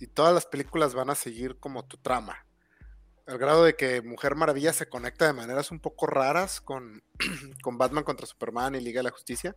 y 0.01 0.07
todas 0.07 0.35
las 0.35 0.47
películas 0.47 0.95
van 0.95 1.11
a 1.11 1.15
seguir 1.15 1.59
como 1.59 1.87
tu 1.87 1.97
trama. 1.97 2.47
Al 3.27 3.39
grado 3.39 3.65
de 3.65 3.77
que 3.77 4.01
Mujer 4.01 4.37
Maravilla 4.37 4.73
se 4.73 4.89
conecta 4.89 5.27
de 5.27 5.33
maneras 5.33 5.71
un 5.71 5.81
poco 5.81 6.07
raras 6.07 6.61
con, 6.61 7.03
con 7.63 7.77
Batman 7.77 8.05
contra 8.05 8.27
Superman 8.27 8.75
y 8.75 8.81
Liga 8.81 9.01
de 9.01 9.05
la 9.05 9.11
Justicia. 9.11 9.57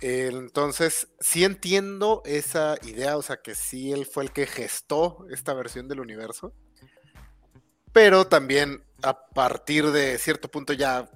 Entonces, 0.00 1.08
sí 1.20 1.44
entiendo 1.44 2.20
esa 2.26 2.76
idea, 2.82 3.16
o 3.16 3.22
sea, 3.22 3.40
que 3.40 3.54
sí 3.54 3.92
él 3.92 4.04
fue 4.04 4.24
el 4.24 4.32
que 4.32 4.46
gestó 4.46 5.24
esta 5.30 5.54
versión 5.54 5.88
del 5.88 6.00
universo. 6.00 6.52
Pero 7.92 8.26
también 8.26 8.84
a 9.02 9.26
partir 9.28 9.90
de 9.92 10.18
cierto 10.18 10.50
punto 10.50 10.72
ya, 10.72 11.08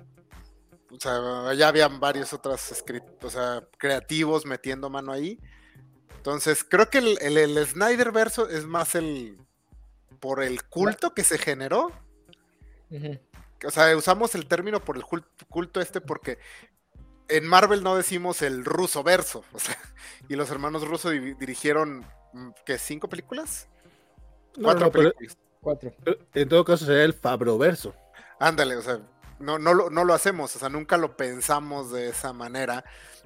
o 0.90 1.00
sea, 1.00 1.52
ya 1.54 1.68
habían 1.68 2.00
varios 2.00 2.32
otros 2.32 2.70
escritos, 2.70 3.16
o 3.22 3.30
sea, 3.30 3.68
creativos 3.76 4.46
metiendo 4.46 4.88
mano 4.88 5.12
ahí 5.12 5.38
Entonces, 6.28 6.62
creo 6.62 6.90
que 6.90 6.99
el, 6.99 7.38
el, 7.38 7.66
Snyder 7.66 8.12
verso 8.12 8.50
es 8.50 8.66
más 8.66 8.94
el 8.94 9.38
por 10.20 10.42
el 10.42 10.62
culto 10.62 11.14
que 11.14 11.25
se 11.25 11.38
generó. 11.38 11.90
O 13.64 13.70
sea, 13.70 13.97
usamos 13.97 14.35
el 14.35 14.47
término 14.47 14.85
por 14.85 14.99
el 14.99 15.04
culto 15.49 15.80
este 15.80 16.02
porque 16.02 16.37
en 17.28 17.47
Marvel 17.47 17.82
no 17.82 17.97
decimos 17.97 18.42
el 18.42 18.66
ruso 18.66 19.02
verso. 19.02 19.42
O 19.54 19.58
sea, 19.58 19.78
y 20.28 20.37
los 20.37 20.50
hermanos 20.50 20.87
rusos 20.87 21.12
dirigieron, 21.12 22.04
mm, 22.35 22.50
¿qué? 22.66 22.76
¿Cinco 22.76 23.08
películas? 23.08 23.66
Cuatro 24.62 24.92
películas. 24.92 25.38
cuatro. 25.62 25.94
En 26.35 26.47
todo 26.47 26.62
caso 26.62 26.85
sería 26.85 27.04
el 27.04 27.14
Fabroverso. 27.14 27.94
Ándale, 28.38 28.76
o 28.76 28.82
sea, 28.82 29.00
no, 29.40 29.59
no, 29.59 29.75
lo, 29.75 29.90
no 29.90 30.04
lo 30.04 30.14
hacemos, 30.14 30.54
o 30.57 30.59
sea, 30.59 30.68
nunca 30.68 30.97
lo 30.97 31.16
pensamos 31.16 31.92
de 31.92 32.09
esa 32.09 32.33
manera. 32.33 32.85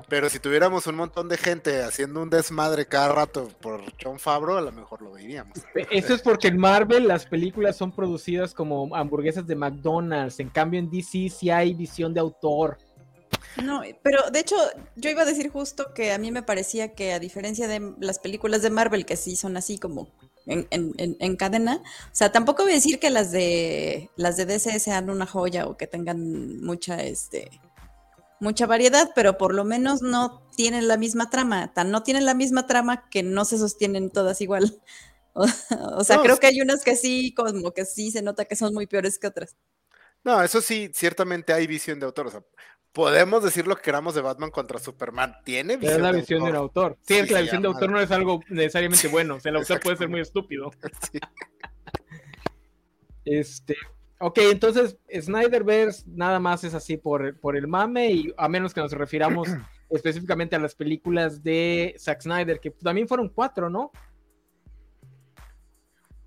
Pero 0.08 0.28
si 0.28 0.38
tuviéramos 0.38 0.86
un 0.86 0.96
montón 0.96 1.28
de 1.28 1.36
gente 1.36 1.82
haciendo 1.82 2.22
un 2.22 2.30
desmadre 2.30 2.86
cada 2.86 3.12
rato 3.12 3.48
por 3.60 3.82
John 4.02 4.18
Favreau, 4.18 4.58
a 4.58 4.62
lo 4.62 4.72
mejor 4.72 5.02
lo 5.02 5.12
veríamos. 5.12 5.58
Eso 5.90 6.14
es 6.14 6.22
porque 6.22 6.48
en 6.48 6.58
Marvel 6.58 7.06
las 7.06 7.26
películas 7.26 7.76
son 7.76 7.92
producidas 7.92 8.54
como 8.54 8.94
hamburguesas 8.96 9.46
de 9.46 9.54
McDonald's. 9.54 10.40
En 10.40 10.48
cambio, 10.48 10.80
en 10.80 10.90
DC 10.90 11.28
sí 11.28 11.50
hay 11.50 11.74
visión 11.74 12.14
de 12.14 12.20
autor. 12.20 12.78
No, 13.62 13.82
pero 14.02 14.30
de 14.30 14.40
hecho, 14.40 14.56
yo 14.96 15.10
iba 15.10 15.22
a 15.22 15.26
decir 15.26 15.50
justo 15.50 15.92
que 15.94 16.12
a 16.12 16.18
mí 16.18 16.30
me 16.30 16.42
parecía 16.42 16.94
que, 16.94 17.12
a 17.12 17.18
diferencia 17.18 17.68
de 17.68 17.94
las 18.00 18.18
películas 18.18 18.62
de 18.62 18.70
Marvel, 18.70 19.04
que 19.04 19.16
sí 19.16 19.36
son 19.36 19.56
así 19.56 19.78
como 19.78 20.08
en, 20.46 21.36
cadena. 21.36 21.76
O 21.76 22.14
sea, 22.14 22.32
tampoco 22.32 22.62
voy 22.62 22.72
a 22.72 22.76
decir 22.76 22.98
que 22.98 23.10
las 23.10 23.30
de 23.30 24.10
las 24.16 24.36
de 24.36 24.46
DC 24.46 24.78
sean 24.80 25.10
una 25.10 25.26
joya 25.26 25.66
o 25.66 25.76
que 25.76 25.86
tengan 25.86 26.60
mucha 26.62 27.02
este 27.02 27.50
mucha 28.40 28.66
variedad, 28.66 29.12
pero 29.14 29.38
por 29.38 29.54
lo 29.54 29.64
menos 29.64 30.02
no 30.02 30.42
tienen 30.56 30.88
la 30.88 30.96
misma 30.96 31.30
trama. 31.30 31.72
Tan 31.72 31.90
no 31.90 32.02
tienen 32.02 32.26
la 32.26 32.34
misma 32.34 32.66
trama 32.66 33.08
que 33.08 33.22
no 33.22 33.44
se 33.44 33.58
sostienen 33.58 34.10
todas 34.10 34.40
igual. 34.40 34.80
O, 35.34 36.04
sea, 36.04 36.20
creo 36.20 36.36
que 36.36 36.46
hay 36.46 36.60
unas 36.60 36.84
que 36.84 36.94
sí, 36.94 37.32
como 37.32 37.72
que 37.72 37.86
sí 37.86 38.10
se 38.10 38.20
nota 38.20 38.44
que 38.44 38.54
son 38.54 38.74
muy 38.74 38.86
peores 38.86 39.18
que 39.18 39.28
otras. 39.28 39.56
No, 40.24 40.42
eso 40.42 40.60
sí, 40.60 40.90
ciertamente 40.92 41.54
hay 41.54 41.66
visión 41.66 41.98
de 41.98 42.04
autor. 42.04 42.26
O 42.26 42.30
sea, 42.30 42.44
podemos 42.92 43.42
decir 43.42 43.66
lo 43.66 43.76
que 43.76 43.82
queramos 43.82 44.14
de 44.14 44.20
Batman 44.20 44.50
contra 44.50 44.78
Superman. 44.78 45.36
Tiene 45.44 45.76
visión. 45.76 45.96
Es 45.96 46.00
la 46.02 46.12
visión 46.12 46.44
del 46.44 46.56
autor. 46.56 46.98
Sí, 47.02 47.14
es 47.14 47.26
que 47.26 47.34
la 47.34 47.40
visión 47.40 47.62
de 47.62 47.68
autor 47.68 47.90
no 47.90 48.00
es 48.00 48.10
algo 48.10 48.40
necesariamente 48.48 49.08
bueno. 49.08 49.36
O 49.36 49.40
sea, 49.40 49.50
el 49.50 49.56
autor 49.56 49.80
puede 49.80 49.96
ser 49.96 50.08
muy 50.08 50.20
estúpido. 50.20 50.70
Este. 53.24 53.76
Ok, 54.18 54.38
entonces 54.38 54.98
Snyderverse 55.08 56.02
nada 56.08 56.40
más 56.40 56.64
es 56.64 56.74
así 56.74 56.96
por, 56.96 57.38
por 57.38 57.56
el 57.56 57.68
mame 57.68 58.10
y 58.10 58.34
a 58.36 58.48
menos 58.48 58.74
que 58.74 58.80
nos 58.80 58.90
refiramos 58.90 59.48
específicamente 59.90 60.56
a 60.56 60.58
las 60.58 60.74
películas 60.74 61.40
de 61.40 61.94
Zack 62.00 62.22
Snyder, 62.22 62.58
que 62.58 62.72
también 62.72 63.06
fueron 63.06 63.28
cuatro, 63.28 63.70
¿no? 63.70 63.92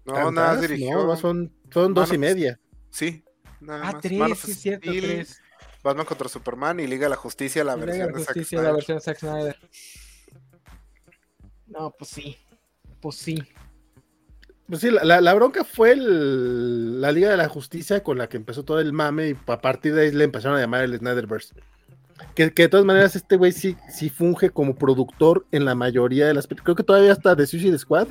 No, 0.05 0.31
nada 0.31 0.61
dirigió. 0.61 1.05
No, 1.05 1.17
son, 1.17 1.53
son 1.69 1.93
dos 1.93 2.13
y 2.13 2.17
media. 2.17 2.59
Sí. 2.89 3.23
Nada 3.59 3.89
ah, 3.89 3.99
tres, 3.99 4.39
sí, 4.39 4.53
cierto, 4.53 4.91
tres. 4.91 5.41
Batman 5.85 6.07
contra 6.07 6.27
Superman 6.27 6.79
y 6.79 6.87
Liga 6.87 7.05
de 7.05 7.11
la 7.11 7.15
Justicia, 7.15 7.63
la 7.63 7.75
versión 7.75 8.11
de 8.11 8.23
Zack 8.23 8.43
Snyder. 8.43 8.65
la 8.65 8.71
versión 8.71 8.97
de 8.97 9.01
Zack 9.03 9.19
Snyder. 9.19 9.57
No, 11.67 11.91
pues 11.91 12.09
sí. 12.09 12.37
Pues 12.99 13.15
sí. 13.17 13.43
Pues 14.67 14.81
sí, 14.81 14.89
la, 14.89 15.33
bronca 15.35 15.63
fue 15.63 15.95
la 15.95 17.11
Liga 17.11 17.29
de 17.29 17.37
la 17.37 17.47
Justicia 17.49 18.01
con 18.01 18.17
la 18.17 18.27
que 18.27 18.37
empezó 18.37 18.65
todo 18.65 18.79
el 18.79 18.93
mame 18.93 19.29
y 19.29 19.37
a 19.45 19.61
partir 19.61 19.93
de 19.93 20.01
ahí 20.01 20.11
le 20.11 20.23
empezaron 20.23 20.57
a 20.57 20.61
llamar 20.61 20.85
el 20.85 20.97
Snyderverse. 20.97 21.53
Que, 22.33 22.51
que 22.51 22.63
de 22.63 22.69
todas 22.69 22.85
maneras 22.85 23.15
este 23.15 23.35
güey 23.35 23.51
sí, 23.51 23.77
sí 23.87 24.09
funge 24.09 24.49
como 24.49 24.73
productor 24.73 25.45
en 25.51 25.65
la 25.65 25.75
mayoría 25.75 26.25
de 26.25 26.33
las 26.33 26.47
películas. 26.47 26.65
Creo 26.65 26.75
que 26.77 26.83
todavía 26.83 27.11
hasta 27.11 27.35
de 27.35 27.45
Suicide 27.45 27.77
Squad, 27.77 28.07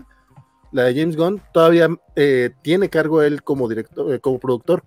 la 0.71 0.85
de 0.85 0.95
James 0.95 1.17
Gunn, 1.17 1.43
todavía 1.53 1.89
eh, 2.15 2.51
tiene 2.63 2.89
cargo 2.89 3.21
él 3.21 3.43
como 3.43 3.69
director, 3.69 4.15
eh, 4.15 4.21
como 4.21 4.39
productor. 4.39 4.85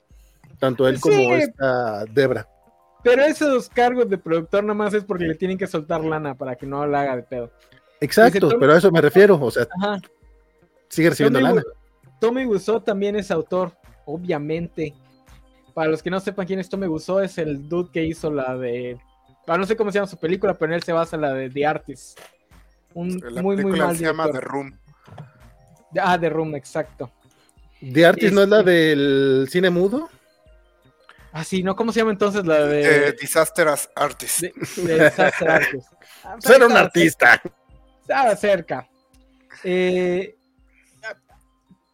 Tanto 0.58 0.88
él 0.88 1.02
como 1.02 1.34
esta 1.36 2.06
Debra. 2.06 2.48
Pero 3.08 3.24
esos 3.24 3.70
cargos 3.70 4.10
de 4.10 4.18
productor 4.18 4.64
nada 4.64 4.74
más 4.74 4.94
es 4.94 5.04
porque 5.04 5.26
le 5.26 5.36
tienen 5.36 5.58
que 5.58 5.66
soltar 5.66 6.04
lana 6.04 6.36
para 6.36 6.56
que 6.56 6.66
no 6.66 6.86
la 6.86 7.02
haga 7.02 7.16
de 7.16 7.24
pedo. 7.24 7.52
Exacto, 8.02 8.50
pero 8.60 8.74
a 8.74 8.78
eso 8.78 8.92
me 8.92 9.00
refiero, 9.00 9.40
o 9.42 9.50
sea, 9.50 9.66
sigue 10.90 11.10
recibiendo 11.10 11.40
lana. 11.40 11.64
Tommy 12.20 12.46
Wiseau 12.46 12.82
también 12.82 13.16
es 13.16 13.32
autor, 13.32 13.72
obviamente. 14.06 14.94
Para 15.74 15.90
los 15.90 16.04
que 16.04 16.10
no 16.10 16.20
sepan 16.20 16.46
quién 16.46 16.60
es 16.60 16.68
Tommy 16.68 16.88
Wiseau, 16.88 17.20
es 17.20 17.38
el 17.38 17.70
dude 17.70 17.92
que 17.92 18.04
hizo 18.04 18.30
la 18.30 18.58
de... 18.58 19.00
No 19.48 19.66
sé 19.66 19.78
cómo 19.78 19.92
se 19.92 20.00
llama 20.00 20.08
su 20.08 20.18
película, 20.18 20.54
pero 20.56 20.72
en 20.72 20.76
él 20.76 20.84
se 20.84 20.92
basa 20.92 21.16
en 21.16 21.22
la 21.22 21.34
de 21.34 21.50
The 21.50 21.66
Artist. 21.66 22.20
Un 22.94 23.22
muy, 23.42 23.56
muy 23.58 23.80
mal 23.80 23.96
se 23.96 24.04
llama 24.04 24.30
The 24.30 24.42
Room. 24.42 24.78
Ah, 26.02 26.20
The 26.20 26.30
Room, 26.30 26.56
exacto. 26.56 27.10
¿The 27.80 28.06
Artist 28.06 28.34
no 28.34 28.42
es 28.42 28.50
la 28.50 28.64
del 28.64 29.48
cine 29.50 29.70
mudo? 29.70 30.10
Ah, 31.32 31.44
sí, 31.44 31.64
¿no? 31.64 31.76
¿Cómo 31.76 31.92
se 31.92 32.00
llama 32.00 32.12
entonces 32.12 32.46
la 32.46 32.66
de. 32.66 33.14
Disaster 33.14 33.68
Artist. 33.96 34.42
De, 34.42 35.10
Disaster 35.10 35.50
Artist. 35.50 35.88
Ser 36.40 36.64
un 36.64 36.72
artista. 36.72 37.42
Estaba 38.02 38.36
cerca. 38.36 38.88
Eh, 39.64 40.36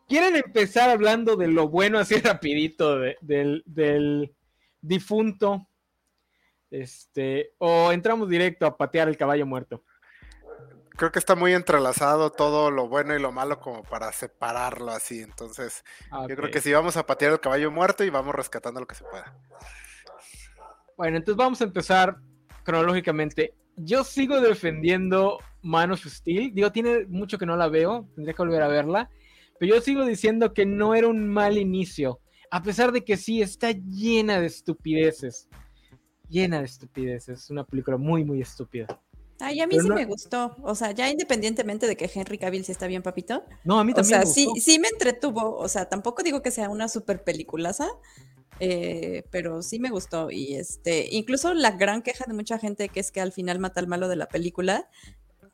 ¿Quieren 0.08 0.36
empezar 0.36 0.90
hablando 0.90 1.36
de 1.36 1.48
lo 1.48 1.70
bueno 1.70 2.00
así 2.00 2.16
rapidito 2.22 3.00
del, 3.00 3.64
del 3.66 4.36
difunto? 4.82 5.68
Este, 6.70 7.54
o 7.60 7.92
entramos 7.92 8.30
directo 8.30 8.66
a 8.66 8.76
patear 8.76 9.08
el 9.08 9.18
caballo 9.18 9.46
muerto 9.46 9.84
creo 10.96 11.12
que 11.12 11.20
está 11.20 11.36
muy 11.36 11.54
entrelazado 11.54 12.32
todo 12.32 12.72
lo 12.72 12.88
bueno 12.88 13.16
y 13.16 13.20
lo 13.20 13.32
malo 13.32 13.60
como 13.60 13.84
para 13.84 14.12
separarlo 14.12 14.92
así. 14.92 15.22
Entonces, 15.22 15.84
yo 16.30 16.36
creo 16.36 16.52
que 16.52 16.62
sí 16.62 16.72
vamos 16.72 16.98
a 16.98 17.06
patear 17.06 17.34
el 17.34 17.40
caballo 17.40 17.72
muerto 17.72 18.04
y 18.04 18.10
vamos 18.10 18.36
rescatando 18.36 18.80
lo 18.80 18.88
que 18.88 18.96
se 18.96 19.04
pueda. 19.04 19.36
Bueno, 20.98 21.18
entonces 21.18 21.38
vamos 21.38 21.62
a 21.62 21.66
empezar 21.66 22.18
cronológicamente. 22.64 23.56
Yo 23.76 24.04
sigo 24.04 24.40
defendiendo 24.40 25.40
Man 25.64 25.92
of 25.92 26.06
Steel. 26.06 26.54
Digo, 26.54 26.72
tiene 26.72 27.06
mucho 27.08 27.38
que 27.38 27.46
no 27.46 27.58
la 27.58 27.68
veo, 27.68 28.08
tendría 28.16 28.36
que 28.36 28.42
volver 28.42 28.62
a 28.62 28.68
verla. 28.68 29.10
Pero 29.60 29.76
yo 29.76 29.82
sigo 29.82 30.06
diciendo 30.06 30.54
que 30.54 30.66
no 30.66 30.94
era 30.94 31.08
un 31.08 31.28
mal 31.28 31.58
inicio. 31.58 32.20
A 32.52 32.62
pesar 32.62 32.92
de 32.92 33.04
que 33.04 33.18
sí, 33.18 33.42
está 33.42 33.72
llena 33.72 34.40
de 34.40 34.46
estupideces. 34.48 35.50
Llena 36.30 36.60
de 36.60 36.66
estupideces. 36.66 37.44
Es 37.44 37.50
una 37.50 37.64
película 37.64 37.98
muy, 37.98 38.24
muy 38.24 38.42
estúpida. 38.42 39.02
Ay, 39.40 39.60
a 39.62 39.68
mí 39.68 39.80
sí 39.80 39.90
me 39.90 40.06
gustó. 40.06 40.56
O 40.62 40.76
sea, 40.76 40.92
ya 40.92 41.10
independientemente 41.10 41.88
de 41.88 41.98
que 41.98 42.10
Henry 42.14 42.38
Cavill 42.38 42.64
sí 42.64 42.72
está 42.72 42.88
bien, 42.88 43.04
papito. 43.04 43.44
No, 43.64 43.80
a 43.80 43.84
mí 43.84 43.94
también. 43.94 44.22
O 44.22 44.26
sea, 44.26 44.32
sí, 44.32 44.48
sí 44.60 44.80
me 44.80 44.88
entretuvo. 44.88 45.58
O 45.58 45.68
sea, 45.68 45.90
tampoco 45.90 46.24
digo 46.24 46.42
que 46.42 46.52
sea 46.52 46.70
una 46.70 46.88
super 46.88 47.24
peliculaza, 47.24 47.90
eh, 48.60 49.26
pero 49.32 49.62
sí 49.62 49.80
me 49.80 49.90
gustó. 49.90 50.32
Y 50.32 50.56
este, 50.56 51.08
incluso 51.12 51.54
la 51.54 51.72
gran 51.72 52.02
queja 52.02 52.26
de 52.28 52.34
mucha 52.34 52.60
gente 52.60 52.90
que 52.90 53.00
es 53.00 53.12
que 53.12 53.22
al 53.22 53.32
final 53.32 53.60
mata 53.60 53.80
al 53.80 53.88
malo 53.88 54.08
de 54.08 54.16
la 54.16 54.28
película. 54.28 54.90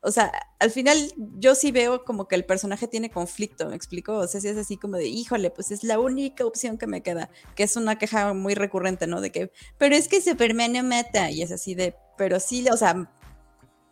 O 0.02 0.12
sea, 0.12 0.32
al 0.60 0.72
final 0.72 0.98
yo 1.18 1.56
sí 1.56 1.72
veo 1.72 2.06
como 2.06 2.28
que 2.28 2.36
el 2.36 2.46
personaje 2.46 2.88
tiene 2.88 3.10
conflicto, 3.10 3.68
¿me 3.68 3.76
explico? 3.76 4.14
O 4.14 4.28
sea, 4.28 4.40
si 4.40 4.48
es 4.48 4.56
así 4.56 4.78
como 4.78 4.96
de, 4.96 5.08
híjole, 5.08 5.50
pues 5.50 5.72
es 5.72 5.84
la 5.84 6.00
única 6.00 6.46
opción 6.46 6.78
que 6.78 6.88
me 6.88 7.04
queda, 7.04 7.30
que 7.56 7.64
es 7.64 7.76
una 7.76 7.98
queja 7.98 8.34
muy 8.34 8.56
recurrente, 8.56 9.08
¿no? 9.08 9.20
De 9.20 9.32
que, 9.32 9.52
pero 9.78 9.96
es 9.96 10.08
que 10.08 10.22
Superman 10.22 10.72
no 10.72 10.84
mata, 10.84 11.32
y 11.32 11.42
es 11.42 11.52
así 11.52 11.76
de, 11.76 11.96
pero 12.18 12.40
sí, 12.40 12.66
o 12.72 12.78
sea, 12.78 13.12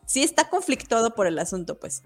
sí 0.08 0.24
está 0.24 0.50
conflictuado 0.50 1.14
por 1.14 1.28
el 1.28 1.38
asunto, 1.38 1.78
pues. 1.78 2.02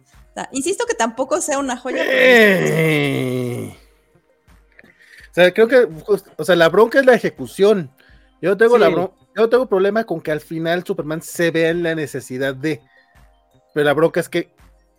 insisto 0.52 0.86
que 0.86 0.96
tampoco 0.96 1.40
sea 1.40 1.60
una 1.60 1.78
joya. 1.78 2.04
Eh. 2.06 3.74
O 5.30 5.34
sea, 5.34 5.54
creo 5.54 5.68
que, 5.70 5.88
o 6.36 6.44
sea, 6.44 6.58
la 6.58 6.68
bronca 6.68 7.00
es 7.00 7.06
la 7.06 7.14
ejecución. 7.14 7.90
Yo 8.42 8.58
tengo 8.58 8.78
la 8.78 8.90
bronca, 8.90 9.14
yo 9.38 9.48
tengo 9.48 9.68
problema 9.68 10.04
con 10.04 10.20
que 10.20 10.32
al 10.32 10.42
final 10.42 10.84
Superman 10.84 11.22
se 11.22 11.52
vea 11.52 11.70
en 11.70 11.84
la 11.84 11.96
necesidad 11.96 12.54
de. 12.54 12.82
Pero 13.74 13.86
la 13.86 13.94
bronca 13.94 14.20
es 14.20 14.28
que 14.28 14.50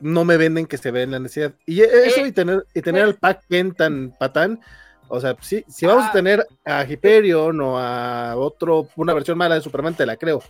no 0.01 0.25
me 0.25 0.37
venden 0.37 0.67
que 0.67 0.79
se 0.79 0.91
vea 0.91 1.03
en 1.03 1.11
la 1.11 1.19
necesidad. 1.19 1.53
Y 1.67 1.83
e, 1.83 2.07
eso 2.07 2.21
eh, 2.21 2.29
y 2.29 2.33
tener, 2.33 2.65
y 2.73 2.81
tener 2.81 3.03
al 3.03 3.17
Pac 3.17 3.43
tan 3.77 4.17
patán. 4.19 4.61
O 5.09 5.21
sea, 5.21 5.37
sí, 5.43 5.65
si 5.69 5.85
vamos 5.85 6.05
a 6.05 6.09
ah. 6.09 6.13
tener 6.13 6.47
a 6.65 6.85
Hyperion 6.85 7.61
o 7.61 7.79
a 7.79 8.37
otro, 8.37 8.89
una 8.97 9.13
versión 9.13 9.37
mala 9.37 9.57
de 9.57 9.61
Superman, 9.61 9.95
te 9.95 10.07
la 10.07 10.17
creo. 10.17 10.43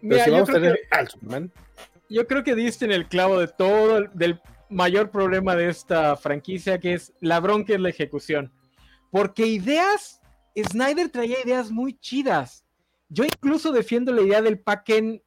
Pero 0.00 0.24
si 0.24 0.30
vamos 0.30 0.50
a 0.50 0.52
tener 0.52 0.80
al 0.90 1.08
Superman 1.08 1.52
yo 2.08 2.26
creo 2.26 2.44
que 2.44 2.54
diste 2.54 2.84
en 2.84 2.92
el 2.92 3.08
clavo 3.08 3.38
de 3.38 3.48
todo, 3.48 4.02
del 4.14 4.40
mayor 4.68 5.10
problema 5.10 5.56
de 5.56 5.68
esta 5.68 6.16
franquicia, 6.16 6.78
que 6.78 6.94
es 6.94 7.12
la 7.20 7.40
bronca 7.40 7.74
es 7.74 7.80
la 7.80 7.90
ejecución. 7.90 8.52
Porque 9.10 9.46
ideas, 9.46 10.20
Snyder 10.56 11.08
traía 11.08 11.36
ideas 11.44 11.70
muy 11.70 11.98
chidas. 11.98 12.64
Yo 13.08 13.24
incluso 13.24 13.72
defiendo 13.72 14.12
la 14.12 14.22
idea 14.22 14.42
del 14.42 14.58
Packen 14.58 15.22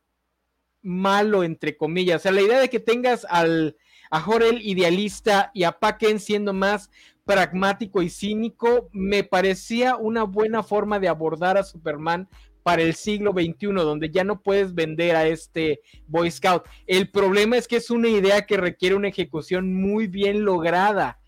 malo, 0.82 1.44
entre 1.44 1.76
comillas. 1.76 2.22
O 2.22 2.24
sea, 2.24 2.32
la 2.32 2.42
idea 2.42 2.60
de 2.60 2.70
que 2.70 2.80
tengas 2.80 3.26
al, 3.30 3.78
a 4.10 4.22
Jorel 4.22 4.62
idealista 4.62 5.52
y 5.54 5.64
a 5.64 5.74
Packen 5.74 6.20
siendo 6.20 6.54
más 6.54 6.90
pragmático 7.26 8.02
y 8.02 8.10
cínico, 8.10 8.90
me 8.92 9.24
parecía 9.24 9.96
una 9.96 10.24
buena 10.24 10.64
forma 10.64 11.00
de 11.00 11.08
abordar 11.08 11.58
a 11.58 11.64
Superman 11.64 12.28
para 12.64 12.82
el 12.82 12.96
siglo 12.96 13.32
XXI, 13.32 13.68
donde 13.74 14.10
ya 14.10 14.24
no 14.24 14.42
puedes 14.42 14.74
vender 14.74 15.16
a 15.16 15.28
este 15.28 15.82
Boy 16.08 16.30
Scout. 16.32 16.64
El 16.88 17.10
problema 17.10 17.58
es 17.58 17.68
que 17.68 17.78
es 17.78 17.90
una 17.90 18.08
idea 18.08 18.46
que 18.46 18.58
requiere 18.58 18.96
una 18.96 19.08
ejecución 19.08 19.74
muy 19.74 20.08
bien 20.08 20.44
lograda. 20.44 21.20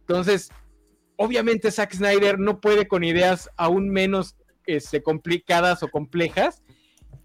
Entonces, 0.00 0.50
obviamente 1.16 1.70
Zack 1.70 1.94
Snyder 1.94 2.38
no 2.38 2.60
puede 2.60 2.88
con 2.88 3.04
ideas 3.04 3.50
aún 3.56 3.90
menos 3.90 4.36
este, 4.66 5.02
complicadas 5.02 5.82
o 5.82 5.88
complejas, 5.88 6.62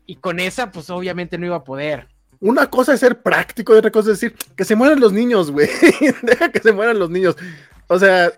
y 0.06 0.16
con 0.16 0.40
esa, 0.40 0.72
pues 0.72 0.90
obviamente 0.90 1.38
no 1.38 1.46
iba 1.46 1.56
a 1.56 1.64
poder. 1.64 2.10
Una 2.40 2.70
cosa 2.70 2.94
es 2.94 3.00
ser 3.00 3.22
práctico 3.22 3.74
y 3.74 3.78
otra 3.78 3.92
cosa 3.92 4.12
es 4.12 4.20
decir 4.20 4.36
que 4.56 4.66
se 4.66 4.76
mueran 4.76 5.00
los 5.00 5.14
niños, 5.14 5.52
güey. 5.52 5.70
Deja 6.24 6.52
que 6.52 6.60
se 6.60 6.74
mueran 6.74 7.00
los 7.00 7.10
niños. 7.10 7.38
O 7.88 8.00
sea, 8.00 8.32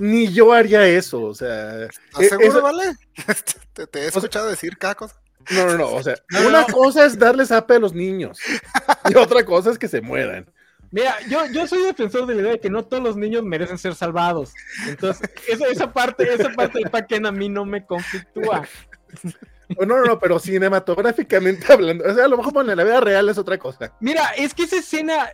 ni 0.00 0.32
yo 0.32 0.52
haría 0.52 0.86
eso. 0.86 1.22
O 1.22 1.34
sea, 1.34 1.84
¿estás 1.84 2.28
seguro, 2.28 2.62
vale? 2.62 2.94
¿Te, 3.90 4.00
he 4.00 4.06
escuchado 4.06 4.48
decir 4.48 4.76
cada 4.76 4.94
cosa. 4.94 5.14
No, 5.50 5.66
no, 5.66 5.78
no. 5.78 5.88
O 5.92 6.02
sea, 6.02 6.16
una 6.46 6.64
cosa 6.64 7.06
es 7.06 7.18
darles 7.18 7.52
ape 7.52 7.74
a 7.74 7.78
los 7.78 7.94
niños 7.94 8.38
y 9.08 9.14
otra 9.16 9.44
cosa 9.44 9.70
es 9.70 9.78
que 9.78 9.88
se 9.88 10.00
mueran. 10.00 10.46
Mira, 10.92 11.16
yo, 11.28 11.46
yo 11.46 11.66
soy 11.66 11.82
defensor 11.82 12.26
de 12.26 12.34
la 12.34 12.40
idea 12.42 12.52
de 12.52 12.60
que 12.60 12.70
no 12.70 12.84
todos 12.84 13.02
los 13.02 13.16
niños 13.16 13.44
merecen 13.44 13.78
ser 13.78 13.94
salvados. 13.94 14.52
Entonces, 14.88 15.30
esa 15.48 15.92
parte, 15.92 16.32
esa 16.32 16.50
parte 16.50 16.80
del 16.80 16.90
paquén 16.90 17.26
a 17.26 17.32
mí 17.32 17.48
no 17.48 17.64
me 17.64 17.86
conflictúa. 17.86 18.66
No, 19.78 19.86
no, 19.86 20.04
no, 20.04 20.18
pero 20.18 20.40
cinematográficamente 20.40 21.72
hablando, 21.72 22.04
o 22.04 22.14
sea, 22.14 22.24
a 22.24 22.28
lo 22.28 22.36
mejor 22.36 22.68
en 22.68 22.76
la 22.76 22.84
vida 22.84 23.00
real 23.00 23.28
es 23.28 23.38
otra 23.38 23.56
cosa. 23.56 23.92
Mira, 24.00 24.30
es 24.30 24.52
que 24.52 24.64
esa 24.64 24.78
escena, 24.78 25.30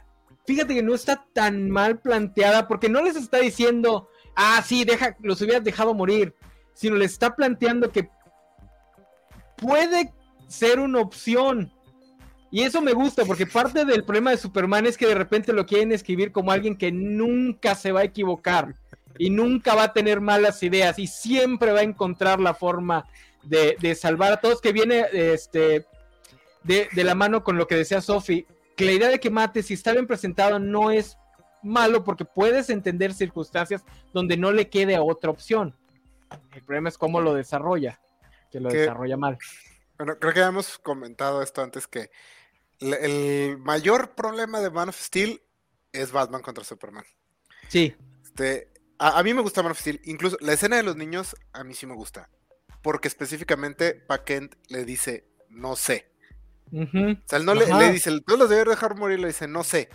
fíjate 0.46 0.74
que 0.74 0.82
no 0.82 0.94
está 0.94 1.24
tan 1.32 1.70
mal 1.70 2.00
planteada, 2.00 2.68
porque 2.68 2.90
no 2.90 3.02
les 3.02 3.16
está 3.16 3.38
diciendo, 3.38 4.10
ah, 4.36 4.62
sí, 4.64 4.84
deja, 4.84 5.16
los 5.20 5.40
hubieras 5.40 5.64
dejado 5.64 5.94
morir, 5.94 6.34
sino 6.74 6.96
les 6.96 7.12
está 7.12 7.34
planteando 7.34 7.90
que 7.90 8.08
puede 9.56 10.12
ser 10.46 10.78
una 10.78 11.00
opción. 11.00 11.72
Y 12.50 12.62
eso 12.62 12.80
me 12.80 12.92
gusta, 12.92 13.24
porque 13.24 13.46
parte 13.46 13.84
del 13.84 14.04
problema 14.04 14.30
de 14.30 14.36
Superman 14.36 14.86
es 14.86 14.96
que 14.96 15.06
de 15.06 15.14
repente 15.14 15.52
lo 15.52 15.66
quieren 15.66 15.92
escribir 15.92 16.30
como 16.30 16.52
alguien 16.52 16.76
que 16.76 16.92
nunca 16.92 17.74
se 17.74 17.92
va 17.92 18.00
a 18.00 18.04
equivocar 18.04 18.76
y 19.18 19.30
nunca 19.30 19.74
va 19.74 19.84
a 19.84 19.92
tener 19.92 20.20
malas 20.20 20.62
ideas 20.62 20.98
y 20.98 21.06
siempre 21.06 21.72
va 21.72 21.80
a 21.80 21.84
encontrar 21.84 22.38
la 22.38 22.54
forma 22.54 23.06
de, 23.42 23.94
salvar 23.94 24.32
a 24.32 24.40
todos, 24.40 24.60
que 24.60 24.72
viene 24.72 25.06
este, 25.12 25.86
de, 26.64 26.88
la 26.94 27.14
mano 27.14 27.44
con 27.44 27.56
lo 27.56 27.66
que 27.66 27.76
decía 27.76 28.00
Sophie, 28.00 28.46
que 28.76 28.84
la 28.84 28.92
idea 28.92 29.08
de 29.08 29.20
que 29.20 29.30
mate, 29.30 29.62
si 29.62 29.74
está 29.74 29.92
bien 29.92 30.06
presentado, 30.06 30.58
no 30.58 30.90
es 30.90 31.16
malo 31.66 32.04
porque 32.04 32.24
puedes 32.24 32.70
entender 32.70 33.12
circunstancias 33.12 33.84
donde 34.12 34.36
no 34.36 34.52
le 34.52 34.68
quede 34.68 34.98
otra 34.98 35.30
opción. 35.30 35.74
El 36.52 36.62
problema 36.62 36.88
es 36.88 36.98
cómo 36.98 37.20
lo 37.20 37.34
desarrolla, 37.34 38.00
que 38.50 38.60
lo 38.60 38.68
desarrolla 38.68 39.16
mal. 39.16 39.38
Bueno, 39.98 40.18
creo 40.18 40.32
que 40.32 40.40
ya 40.40 40.48
hemos 40.48 40.78
comentado 40.78 41.42
esto 41.42 41.62
antes 41.62 41.86
que 41.86 42.10
el 42.80 43.58
mayor 43.58 44.14
problema 44.14 44.60
de 44.60 44.70
Man 44.70 44.88
of 44.88 45.00
Steel 45.00 45.42
es 45.92 46.12
Batman 46.12 46.42
contra 46.42 46.64
Superman. 46.64 47.04
Sí. 47.68 47.94
Este, 48.22 48.72
a, 48.98 49.18
a, 49.18 49.22
mí 49.22 49.32
me 49.34 49.42
gusta 49.42 49.62
Man 49.62 49.72
of 49.72 49.80
Steel. 49.80 50.00
Incluso 50.04 50.36
la 50.40 50.52
escena 50.52 50.76
de 50.76 50.82
los 50.82 50.96
niños, 50.96 51.36
a 51.52 51.64
mí 51.64 51.74
sí 51.74 51.86
me 51.86 51.94
gusta 51.94 52.28
porque 52.86 53.08
específicamente 53.08 53.94
Paquent 53.94 54.54
le 54.68 54.84
dice, 54.84 55.26
no 55.48 55.74
sé. 55.74 56.08
O 56.72 56.86
sea, 57.26 57.40
él 57.40 57.44
no 57.44 57.52
le, 57.52 57.90
dice, 57.90 58.12
tú 58.24 58.36
los 58.36 58.48
debes 58.48 58.66
dejar 58.66 58.94
morir, 58.94 59.18
le 59.18 59.26
dice, 59.26 59.48
no 59.48 59.64
sé. 59.64 59.88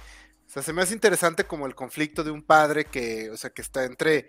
O 0.51 0.53
sea, 0.53 0.63
se 0.63 0.73
me 0.73 0.81
hace 0.81 0.93
interesante 0.93 1.45
como 1.45 1.65
el 1.65 1.75
conflicto 1.75 2.25
de 2.25 2.31
un 2.31 2.43
padre 2.43 2.83
que, 2.83 3.29
o 3.29 3.37
sea, 3.37 3.51
que 3.51 3.61
está 3.61 3.85
entre 3.85 4.27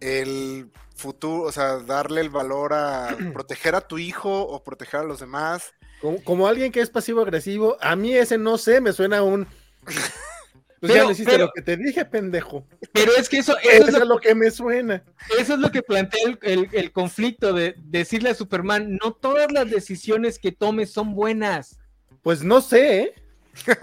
el 0.00 0.70
futuro, 0.96 1.42
o 1.42 1.52
sea, 1.52 1.76
darle 1.80 2.22
el 2.22 2.30
valor 2.30 2.72
a 2.72 3.14
proteger 3.34 3.74
a 3.74 3.82
tu 3.82 3.98
hijo 3.98 4.44
o 4.44 4.64
proteger 4.64 5.00
a 5.00 5.04
los 5.04 5.20
demás. 5.20 5.74
Como, 6.00 6.24
como 6.24 6.46
alguien 6.46 6.72
que 6.72 6.80
es 6.80 6.88
pasivo-agresivo, 6.88 7.76
a 7.82 7.94
mí 7.96 8.14
ese 8.14 8.38
no 8.38 8.56
sé, 8.56 8.80
me 8.80 8.94
suena 8.94 9.18
a 9.18 9.22
un... 9.22 9.46
Pues 10.80 10.94
ya 10.94 11.08
hiciste 11.08 11.38
lo 11.38 11.52
que 11.54 11.62
te 11.62 11.76
dije, 11.76 12.04
pendejo. 12.04 12.66
Pero 12.92 13.12
es 13.16 13.28
que 13.28 13.38
eso, 13.38 13.56
eso, 13.62 13.86
es, 13.86 14.04
lo, 14.04 14.18
que 14.18 14.34
me 14.34 14.50
suena. 14.50 15.04
Eso 15.38 15.54
es 15.54 15.60
lo 15.60 15.70
que 15.70 15.80
plantea 15.80 16.36
el, 16.42 16.90
conflicto 16.90 17.52
de 17.52 17.76
decirle 17.84 18.30
a 18.30 18.34
Superman, 18.34 18.98
no 19.00 19.12
todas 19.12 19.52
las 19.52 19.70
decisiones 19.70 20.40
que 20.40 20.50
tomes 20.50 20.90
son 20.90 21.14
buenas. 21.14 21.78
Pues 22.22 22.42
no 22.42 22.60
sé, 22.60 23.00
¿eh? 23.00 23.14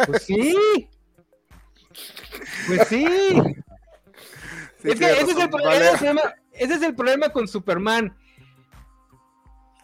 Pues 0.07 0.23
sí. 0.23 0.89
Pues 2.67 2.87
sí. 2.87 3.05
es 4.83 4.99
que 4.99 5.05
ese 5.05 5.31
es, 5.31 5.37
el 5.37 5.49
problema, 5.49 6.35
ese 6.53 6.73
es 6.73 6.81
el 6.81 6.95
problema 6.95 7.29
con 7.29 7.47
Superman. 7.47 8.15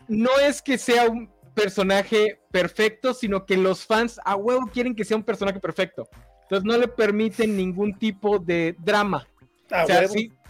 No 0.08 0.30
es 0.40 0.62
que 0.62 0.78
sea 0.78 1.10
un 1.10 1.34
personaje 1.56 2.40
perfecto, 2.52 3.14
sino 3.14 3.46
que 3.46 3.58
los 3.58 3.86
fans 3.86 4.20
a 4.24 4.36
huevo 4.36 4.70
quieren 4.72 4.96
que 4.96 5.06
sea 5.06 5.18
un 5.18 5.24
personaje 5.24 5.60
perfecto. 5.60 6.08
Entonces 6.44 6.66
no 6.66 6.78
le 6.78 6.88
permiten 6.88 7.58
ningún 7.58 7.98
tipo 7.98 8.38
de 8.38 8.76
drama. 8.80 9.28
Ah, 9.72 9.84
o 9.84 9.88
sea, 9.88 10.08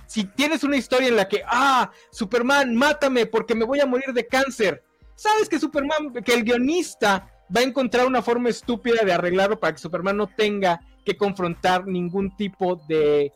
si, 0.08 0.24
tienes 0.36 0.64
una 0.64 0.76
historia 0.76 1.08
en 1.08 1.16
la 1.16 1.28
que, 1.28 1.42
ah, 1.46 1.90
Superman, 2.12 2.76
mátame 2.76 3.26
porque 3.26 3.56
me 3.56 3.64
voy 3.64 3.80
a 3.80 3.86
morir 3.86 4.12
de 4.14 4.28
cáncer. 4.28 4.84
Sabes 5.16 5.48
que 5.48 5.58
Superman, 5.58 6.12
que 6.12 6.34
el 6.34 6.44
guionista 6.44 7.32
va 7.56 7.62
a 7.62 7.64
encontrar 7.64 8.06
una 8.06 8.22
forma 8.22 8.50
estúpida 8.50 9.04
de 9.06 9.14
arreglarlo 9.14 9.58
para 9.58 9.74
que 9.74 9.80
Superman 9.80 10.18
no 10.18 10.28
tenga 10.28 10.82
que 11.06 11.16
confrontar 11.16 11.86
ningún 11.86 12.36
tipo 12.36 12.76
de, 12.88 13.32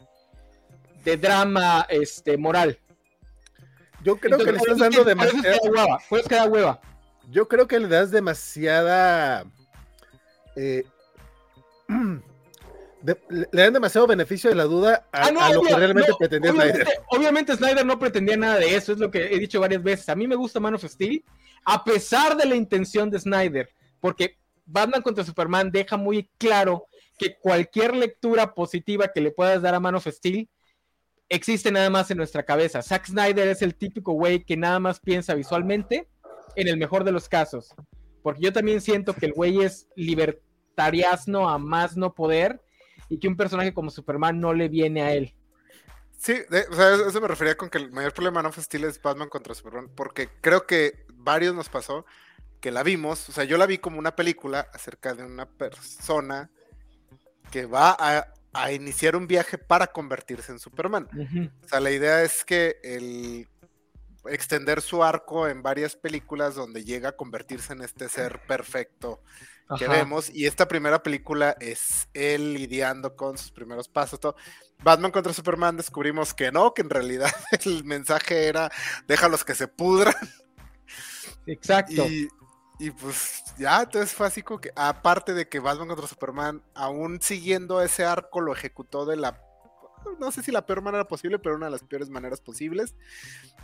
de 1.03 1.17
drama 1.17 1.85
este, 1.89 2.37
moral. 2.37 2.79
Yo 4.03 4.17
creo 4.17 4.37
que 4.37 4.51
le 4.51 4.57
estás 4.57 4.77
dando 4.77 5.03
demasiada. 5.03 6.47
hueva. 6.47 6.81
Yo 7.29 7.47
creo 7.47 7.67
que 7.67 7.79
le 7.79 7.87
das 7.87 8.11
demasiada. 8.11 9.45
Eh, 10.55 10.83
le 13.29 13.47
dan 13.51 13.73
demasiado 13.73 14.07
beneficio 14.07 14.49
de 14.49 14.55
la 14.55 14.63
duda 14.63 15.07
a, 15.11 15.27
ah, 15.27 15.53
lo 15.53 15.61
que 15.61 15.75
realmente 15.75 16.11
pretendía 16.17 16.51
Snyder. 16.51 16.87
Obviamente 17.07 17.55
Snyder 17.55 17.85
no 17.85 17.99
pretendía 17.99 18.35
nada 18.35 18.57
de 18.57 18.75
eso, 18.75 18.91
es 18.91 18.99
lo 18.99 19.09
que 19.09 19.33
he 19.33 19.39
dicho 19.39 19.59
varias 19.59 19.83
veces. 19.83 20.09
A 20.09 20.15
mí 20.15 20.27
me 20.27 20.35
gusta 20.35 20.59
Man 20.59 20.73
of 20.73 20.83
Steel, 20.83 21.23
a 21.65 21.83
pesar 21.83 22.35
de 22.35 22.45
la 22.45 22.55
intención 22.55 23.09
de 23.09 23.19
Snyder, 23.19 23.69
porque 23.99 24.37
Batman 24.65 25.01
contra 25.01 25.23
Superman 25.23 25.71
deja 25.71 25.97
muy 25.97 26.29
claro 26.37 26.85
que 27.19 27.37
cualquier 27.37 27.95
lectura 27.95 28.55
positiva 28.55 29.09
que 29.13 29.21
le 29.21 29.31
puedas 29.31 29.61
dar 29.61 29.75
a 29.75 29.79
Man 29.79 29.95
of 29.95 30.07
Steel 30.07 30.49
existe 31.27 31.71
nada 31.71 31.89
más 31.89 32.09
en 32.09 32.17
nuestra 32.17 32.43
cabeza. 32.43 32.81
Zack 32.81 33.05
Snyder 33.05 33.47
es 33.47 33.61
el 33.61 33.75
típico 33.75 34.13
güey 34.13 34.43
que 34.43 34.57
nada 34.57 34.79
más 34.79 34.99
piensa 34.99 35.35
visualmente, 35.35 36.09
en 36.55 36.67
el 36.67 36.77
mejor 36.77 37.03
de 37.03 37.11
los 37.11 37.29
casos. 37.29 37.75
Porque 38.23 38.41
yo 38.41 38.51
también 38.51 38.81
siento 38.81 39.13
que 39.13 39.27
el 39.27 39.33
güey 39.33 39.61
es 39.61 39.87
libertariano 39.95 41.47
a 41.47 41.57
más 41.59 41.95
no 41.95 42.15
poder 42.15 42.61
y 43.09 43.19
que 43.19 43.27
un 43.27 43.37
personaje 43.37 43.73
como 43.73 43.91
Superman 43.91 44.39
no 44.39 44.53
le 44.53 44.69
viene 44.69 45.01
a 45.01 45.13
él. 45.13 45.35
Sí, 46.17 46.35
o 46.69 46.75
sea, 46.75 46.95
eso 46.95 47.21
me 47.21 47.27
refería 47.27 47.55
con 47.55 47.69
que 47.69 47.77
el 47.77 47.91
mayor 47.91 48.13
problema 48.13 48.41
no 48.41 48.51
fue 48.51 48.63
Steel 48.63 48.83
es 48.85 49.01
Batman 49.01 49.29
contra 49.29 49.53
Superman, 49.53 49.89
porque 49.95 50.29
creo 50.41 50.65
que 50.65 51.05
varios 51.13 51.55
nos 51.55 51.69
pasó 51.69 52.05
que 52.59 52.71
la 52.71 52.83
vimos, 52.83 53.29
o 53.29 53.31
sea, 53.31 53.45
yo 53.45 53.57
la 53.57 53.65
vi 53.65 53.77
como 53.77 53.99
una 53.99 54.17
película 54.17 54.67
acerca 54.73 55.13
de 55.13 55.23
una 55.23 55.45
persona 55.45 56.51
que 57.51 57.65
va 57.65 57.95
a, 57.99 58.71
iniciar 58.71 59.15
un 59.15 59.27
viaje 59.27 59.57
para 59.57 59.87
convertirse 59.87 60.51
en 60.51 60.59
Superman. 60.59 61.07
O 61.63 61.67
sea, 61.67 61.79
la 61.79 61.91
idea 61.91 62.23
es 62.23 62.43
que 62.43 62.77
el 62.83 63.47
extender 64.25 64.81
su 64.81 65.03
arco 65.03 65.47
en 65.47 65.61
varias 65.61 65.95
películas 65.95 66.55
donde 66.55 66.83
llega 66.83 67.09
a 67.09 67.15
convertirse 67.15 67.73
en 67.73 67.81
este 67.81 68.09
ser 68.09 68.41
perfecto 68.47 69.21
que 69.77 69.87
vemos. 69.87 70.29
Y 70.29 70.45
esta 70.45 70.67
primera 70.67 71.03
película 71.03 71.55
es 71.59 72.09
él 72.13 72.53
lidiando 72.53 73.15
con 73.15 73.37
sus 73.37 73.51
primeros 73.51 73.87
pasos. 73.87 74.19
Todo. 74.19 74.35
Batman 74.81 75.11
contra 75.11 75.33
Superman 75.33 75.77
descubrimos 75.77 76.33
que 76.33 76.51
no, 76.51 76.73
que 76.73 76.81
en 76.81 76.89
realidad 76.89 77.31
el 77.65 77.83
mensaje 77.83 78.47
era 78.47 78.71
déjalos 79.07 79.43
que 79.43 79.55
se 79.55 79.67
pudran. 79.67 80.15
Exacto. 81.45 82.07
Y, 82.07 82.27
pues 82.91 83.43
ya, 83.57 83.81
entonces 83.81 84.13
fue 84.13 84.27
así 84.27 84.41
que, 84.41 84.71
aparte 84.75 85.33
de 85.33 85.49
que 85.49 85.59
Batman 85.59 85.89
contra 85.89 86.07
Superman, 86.07 86.63
aún 86.73 87.21
siguiendo 87.21 87.81
ese 87.81 88.05
arco, 88.05 88.39
lo 88.39 88.53
ejecutó 88.53 89.05
de 89.05 89.17
la 89.17 89.37
no 90.19 90.31
sé 90.31 90.43
si 90.43 90.51
la 90.51 90.65
peor 90.65 90.81
manera 90.81 91.07
posible, 91.07 91.39
pero 91.39 91.55
una 91.55 91.67
de 91.67 91.71
las 91.71 91.83
peores 91.83 92.09
maneras 92.09 92.41
posibles. 92.41 92.95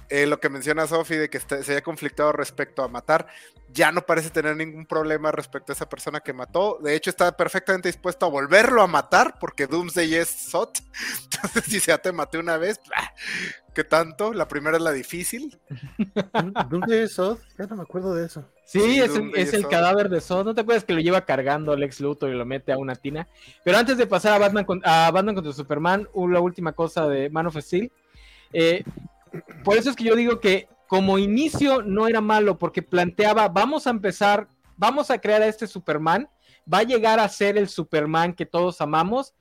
Eh, 0.09 0.25
lo 0.25 0.39
que 0.39 0.49
menciona 0.49 0.85
Sophie 0.85 1.17
de 1.17 1.29
que 1.29 1.39
se 1.39 1.55
haya 1.55 1.81
conflictado 1.81 2.31
respecto 2.31 2.83
a 2.83 2.87
matar, 2.87 3.27
ya 3.69 3.91
no 3.91 4.05
parece 4.05 4.29
tener 4.29 4.55
ningún 4.55 4.85
problema 4.85 5.31
respecto 5.31 5.71
a 5.71 5.75
esa 5.75 5.89
persona 5.89 6.19
que 6.19 6.33
mató. 6.33 6.79
De 6.81 6.95
hecho, 6.95 7.09
está 7.09 7.35
perfectamente 7.35 7.89
dispuesto 7.89 8.25
a 8.25 8.29
volverlo 8.29 8.81
a 8.81 8.87
matar 8.87 9.39
porque 9.39 9.67
Doomsday 9.67 10.15
es 10.15 10.29
SOT. 10.29 10.79
Entonces, 11.23 11.63
si 11.65 11.79
ya 11.79 11.97
te 11.97 12.11
maté 12.11 12.37
una 12.37 12.57
vez, 12.57 12.79
¿qué 13.75 13.83
tanto? 13.83 14.33
La 14.33 14.47
primera 14.47 14.77
es 14.77 14.83
la 14.83 14.91
difícil. 14.91 15.59
Doomsday 16.69 17.03
es 17.03 17.13
SOT, 17.13 17.39
ya 17.59 17.67
no 17.67 17.75
me 17.75 17.83
acuerdo 17.83 18.15
de 18.15 18.25
eso. 18.25 18.43
Sí, 18.65 18.99
es, 18.99 19.53
el, 19.53 19.67
cadáver 19.67 20.09
de 20.09 20.19
Zod. 20.19 20.43
¿No 20.43 20.55
te 20.55 20.61
acuerdas 20.61 20.83
que 20.83 20.93
lo 20.93 20.99
lleva 20.99 21.21
cargando 21.23 21.75
Lex 21.75 21.99
Luthor 21.99 22.31
y 22.31 22.33
lo 22.33 22.45
mete 22.45 22.71
a 22.71 22.79
una 22.79 22.95
tina? 22.95 23.27
Pero 23.63 23.77
antes 23.77 23.95
de 23.97 24.07
pasar 24.07 24.33
a 24.33 24.39
Batman, 24.39 24.65
a 24.83 25.11
Batman 25.11 25.35
contra 25.35 25.53
Superman, 25.53 26.07
la 26.15 26.39
última 26.39 26.71
cosa 26.71 27.07
de 27.07 27.29
Man 27.29 27.45
of 27.45 27.57
Steel. 27.57 27.91
Eh, 28.51 28.83
por 29.63 29.77
eso 29.77 29.91
es 29.91 29.95
que 29.95 30.05
yo 30.05 30.15
digo 30.15 30.39
que 30.39 30.67
como 30.87 31.19
inicio 31.19 31.83
no 31.83 32.07
era 32.07 32.21
malo 32.21 32.57
porque 32.57 32.81
planteaba, 32.81 33.49
vamos 33.49 33.85
a 33.85 33.91
empezar, 33.91 34.47
vamos 34.77 35.11
a 35.11 35.19
crear 35.19 35.43
a 35.43 35.47
este 35.47 35.67
Superman, 35.67 36.27
va 36.71 36.79
a 36.79 36.83
llegar 36.83 37.19
a 37.19 37.29
ser 37.29 37.57
el 37.57 37.69
Superman 37.69 38.33
que 38.33 38.47
todos 38.47 38.81
amamos 38.81 39.35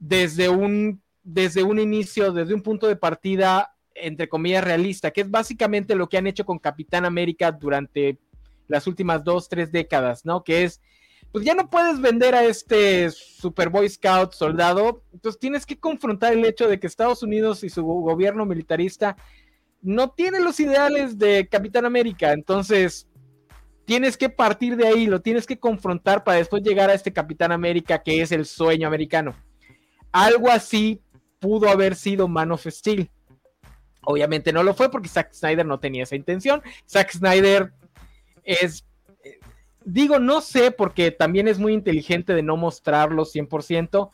desde 0.00 0.48
un, 0.48 1.00
desde 1.30 1.62
un 1.62 1.78
inicio, 1.78 2.32
desde 2.32 2.54
un 2.54 2.62
punto 2.62 2.88
de 2.88 2.96
partida, 2.96 3.74
entre 3.94 4.30
comillas, 4.30 4.64
realista, 4.64 5.10
que 5.10 5.20
es 5.20 5.30
básicamente 5.30 5.94
lo 5.94 6.08
que 6.08 6.16
han 6.16 6.26
hecho 6.26 6.46
con 6.46 6.58
Capitán 6.58 7.04
América 7.04 7.52
durante 7.52 8.18
las 8.66 8.86
últimas 8.86 9.22
dos, 9.24 9.46
tres 9.48 9.70
décadas, 9.70 10.24
¿no? 10.24 10.42
Que 10.42 10.64
es, 10.64 10.80
pues 11.30 11.44
ya 11.44 11.54
no 11.54 11.68
puedes 11.68 12.00
vender 12.00 12.34
a 12.34 12.44
este 12.44 13.10
Super 13.10 13.68
Boy 13.68 13.90
Scout 13.90 14.32
soldado, 14.32 15.04
entonces 15.12 15.38
tienes 15.38 15.66
que 15.66 15.78
confrontar 15.78 16.32
el 16.32 16.46
hecho 16.46 16.66
de 16.66 16.80
que 16.80 16.86
Estados 16.86 17.22
Unidos 17.22 17.62
y 17.62 17.68
su 17.68 17.84
gobierno 17.84 18.46
militarista 18.46 19.14
no 19.82 20.10
tiene 20.10 20.40
los 20.40 20.58
ideales 20.60 21.18
de 21.18 21.46
Capitán 21.46 21.84
América, 21.84 22.32
entonces 22.32 23.06
tienes 23.84 24.16
que 24.16 24.30
partir 24.30 24.76
de 24.76 24.86
ahí, 24.86 25.06
lo 25.06 25.20
tienes 25.20 25.46
que 25.46 25.58
confrontar 25.58 26.24
para 26.24 26.38
después 26.38 26.62
llegar 26.62 26.88
a 26.88 26.94
este 26.94 27.12
Capitán 27.12 27.52
América 27.52 28.02
que 28.02 28.22
es 28.22 28.32
el 28.32 28.46
sueño 28.46 28.88
americano. 28.88 29.36
Algo 30.10 30.50
así 30.50 31.02
pudo 31.38 31.68
haber 31.68 31.94
sido 31.94 32.28
Man 32.28 32.52
of 32.52 32.66
Steel. 32.66 33.10
Obviamente 34.02 34.52
no 34.52 34.62
lo 34.62 34.74
fue 34.74 34.90
porque 34.90 35.08
Zack 35.08 35.32
Snyder 35.32 35.66
no 35.66 35.80
tenía 35.80 36.04
esa 36.04 36.16
intención. 36.16 36.62
Zack 36.88 37.12
Snyder 37.12 37.72
es, 38.44 38.86
digo, 39.84 40.18
no 40.18 40.40
sé 40.40 40.70
porque 40.70 41.10
también 41.10 41.48
es 41.48 41.58
muy 41.58 41.74
inteligente 41.74 42.34
de 42.34 42.42
no 42.42 42.56
mostrarlo 42.56 43.24
100%, 43.24 44.10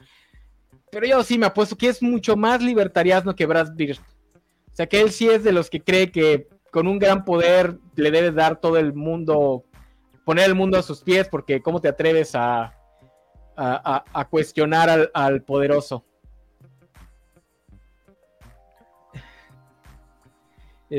pero 0.90 1.06
yo 1.06 1.22
sí 1.22 1.38
me 1.38 1.46
apuesto 1.46 1.76
que 1.76 1.88
es 1.88 2.02
mucho 2.02 2.37
más 2.37 2.62
libertariano 2.62 3.34
que 3.34 3.46
Brad 3.46 3.74
Pitt. 3.76 3.98
O 3.98 4.76
sea 4.76 4.87
que 4.87 5.00
él 5.00 5.12
sí 5.12 5.28
es 5.28 5.44
de 5.44 5.52
los 5.52 5.70
que 5.70 5.80
cree 5.80 6.10
que 6.10 6.48
con 6.72 6.88
un 6.88 6.98
gran 6.98 7.24
poder 7.24 7.78
le 7.94 8.10
debes 8.10 8.34
dar 8.34 8.60
todo 8.60 8.78
el 8.78 8.92
mundo, 8.94 9.64
poner 10.24 10.46
el 10.46 10.56
mundo 10.56 10.76
a 10.76 10.82
sus 10.82 11.02
pies, 11.02 11.28
porque 11.28 11.62
¿cómo 11.62 11.80
te 11.80 11.87
atreves 11.87 12.34
a, 12.34 12.74
a, 13.56 14.28
cuestionar 14.28 15.10
al, 15.14 15.42
poderoso? 15.42 16.04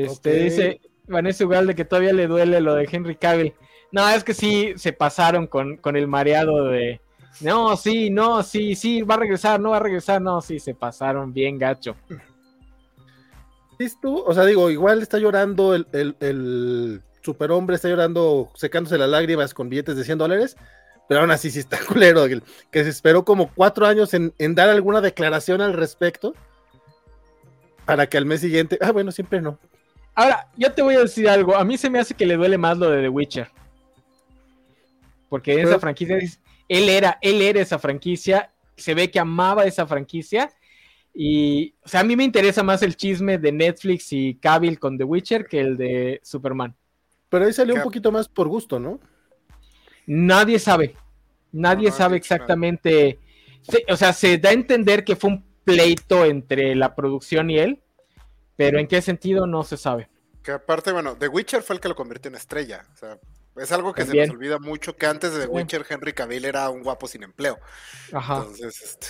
Este 0.04 0.34
dice 0.34 0.80
Vanessa 1.06 1.44
Ugalde 1.44 1.74
que 1.74 1.84
todavía 1.84 2.12
le 2.12 2.26
duele 2.26 2.60
lo 2.60 2.74
de 2.74 2.88
Henry 2.90 3.16
Cavill. 3.16 3.54
No, 3.92 4.08
es 4.08 4.24
que 4.24 4.34
sí 4.34 4.74
se 4.76 4.92
pasaron 4.92 5.46
con, 5.46 5.76
con 5.76 5.96
el 5.96 6.08
mareado 6.08 6.64
de 6.64 7.00
no, 7.40 7.76
sí, 7.76 8.10
no, 8.10 8.42
sí, 8.42 8.74
sí, 8.74 9.02
va 9.02 9.14
a 9.14 9.18
regresar, 9.18 9.60
no 9.60 9.70
va 9.70 9.76
a 9.76 9.80
regresar, 9.80 10.22
no, 10.22 10.40
sí, 10.40 10.58
se 10.58 10.74
pasaron 10.74 11.32
bien 11.32 11.58
gacho. 11.58 11.94
tú? 14.00 14.22
O 14.26 14.32
sea, 14.32 14.44
digo, 14.44 14.70
igual 14.70 15.02
está 15.02 15.18
llorando 15.18 15.74
el, 15.74 15.86
el, 15.92 17.02
superhombre, 17.22 17.76
está 17.76 17.88
llorando, 17.88 18.50
secándose 18.54 18.96
las 18.96 19.08
lágrimas 19.08 19.52
con 19.52 19.68
billetes 19.68 19.96
de 19.96 20.04
100 20.04 20.18
dólares, 20.18 20.56
pero 21.08 21.20
aún 21.20 21.30
así 21.30 21.50
sí 21.50 21.58
está 21.58 21.78
culero, 21.88 22.26
que, 22.70 22.84
se 22.84 22.88
esperó 22.88 23.24
como 23.24 23.50
cuatro 23.52 23.86
años 23.86 24.14
en, 24.14 24.32
dar 24.54 24.70
alguna 24.70 25.00
declaración 25.00 25.60
al 25.60 25.74
respecto 25.74 26.34
para 27.84 28.08
que 28.08 28.16
al 28.16 28.24
mes 28.24 28.40
siguiente, 28.40 28.78
ah, 28.80 28.92
bueno, 28.92 29.12
siempre 29.12 29.40
no. 29.40 29.58
Ahora, 30.16 30.48
yo 30.56 30.72
te 30.72 30.80
voy 30.80 30.94
a 30.94 31.00
decir 31.00 31.28
algo, 31.28 31.54
a 31.54 31.64
mí 31.64 31.76
se 31.76 31.90
me 31.90 31.98
hace 31.98 32.14
que 32.14 32.24
le 32.24 32.36
duele 32.36 32.56
más 32.56 32.78
lo 32.78 32.90
de 32.90 33.02
The 33.02 33.08
Witcher. 33.10 33.48
Porque 35.28 35.60
esa 35.60 35.78
franquicia, 35.78 36.18
él 36.68 36.88
era, 36.88 37.18
él 37.20 37.42
era 37.42 37.60
esa 37.60 37.78
franquicia, 37.78 38.50
se 38.76 38.94
ve 38.94 39.10
que 39.10 39.18
amaba 39.18 39.64
esa 39.66 39.86
franquicia 39.86 40.50
y, 41.12 41.74
o 41.82 41.88
sea, 41.88 42.00
a 42.00 42.04
mí 42.04 42.16
me 42.16 42.24
interesa 42.24 42.62
más 42.62 42.82
el 42.82 42.96
chisme 42.96 43.36
de 43.36 43.52
Netflix 43.52 44.10
y 44.12 44.36
Cavill 44.36 44.78
con 44.78 44.96
The 44.96 45.04
Witcher 45.04 45.46
que 45.46 45.60
el 45.60 45.76
de 45.76 46.20
Superman. 46.22 46.74
Pero 47.28 47.44
ahí 47.44 47.52
salió 47.52 47.74
un 47.74 47.82
poquito 47.82 48.10
más 48.10 48.28
por 48.28 48.48
gusto, 48.48 48.78
¿no? 48.78 49.00
Nadie 50.06 50.58
sabe. 50.58 50.94
Nadie 51.52 51.90
sabe 51.90 52.16
exactamente. 52.16 53.18
o 53.88 53.96
sea, 53.96 54.14
se 54.14 54.38
da 54.38 54.50
a 54.50 54.52
entender 54.52 55.04
que 55.04 55.16
fue 55.16 55.30
un 55.30 55.44
pleito 55.64 56.24
entre 56.24 56.74
la 56.74 56.94
producción 56.94 57.50
y 57.50 57.58
él, 57.58 57.82
pero 58.56 58.78
en 58.78 58.88
qué 58.88 59.02
sentido 59.02 59.46
no 59.46 59.62
se 59.62 59.76
sabe. 59.76 60.08
Que 60.42 60.52
aparte, 60.52 60.92
bueno, 60.92 61.16
The 61.16 61.28
Witcher 61.28 61.62
fue 61.62 61.76
el 61.76 61.80
que 61.80 61.88
lo 61.88 61.96
convirtió 61.96 62.28
en 62.28 62.36
estrella. 62.36 62.86
O 62.94 62.96
sea, 62.96 63.18
es 63.56 63.72
algo 63.72 63.92
que 63.92 64.04
se 64.04 64.14
nos 64.14 64.30
olvida 64.30 64.58
mucho 64.58 64.96
que 64.96 65.06
antes 65.06 65.34
de 65.34 65.40
The 65.40 65.46
Witcher 65.46 65.84
Henry 65.88 66.12
Cavill 66.12 66.44
era 66.44 66.68
un 66.70 66.82
guapo 66.82 67.08
sin 67.08 67.22
empleo. 67.22 67.58
Ajá. 68.12 68.38
Entonces, 68.38 68.82
este, 68.82 69.06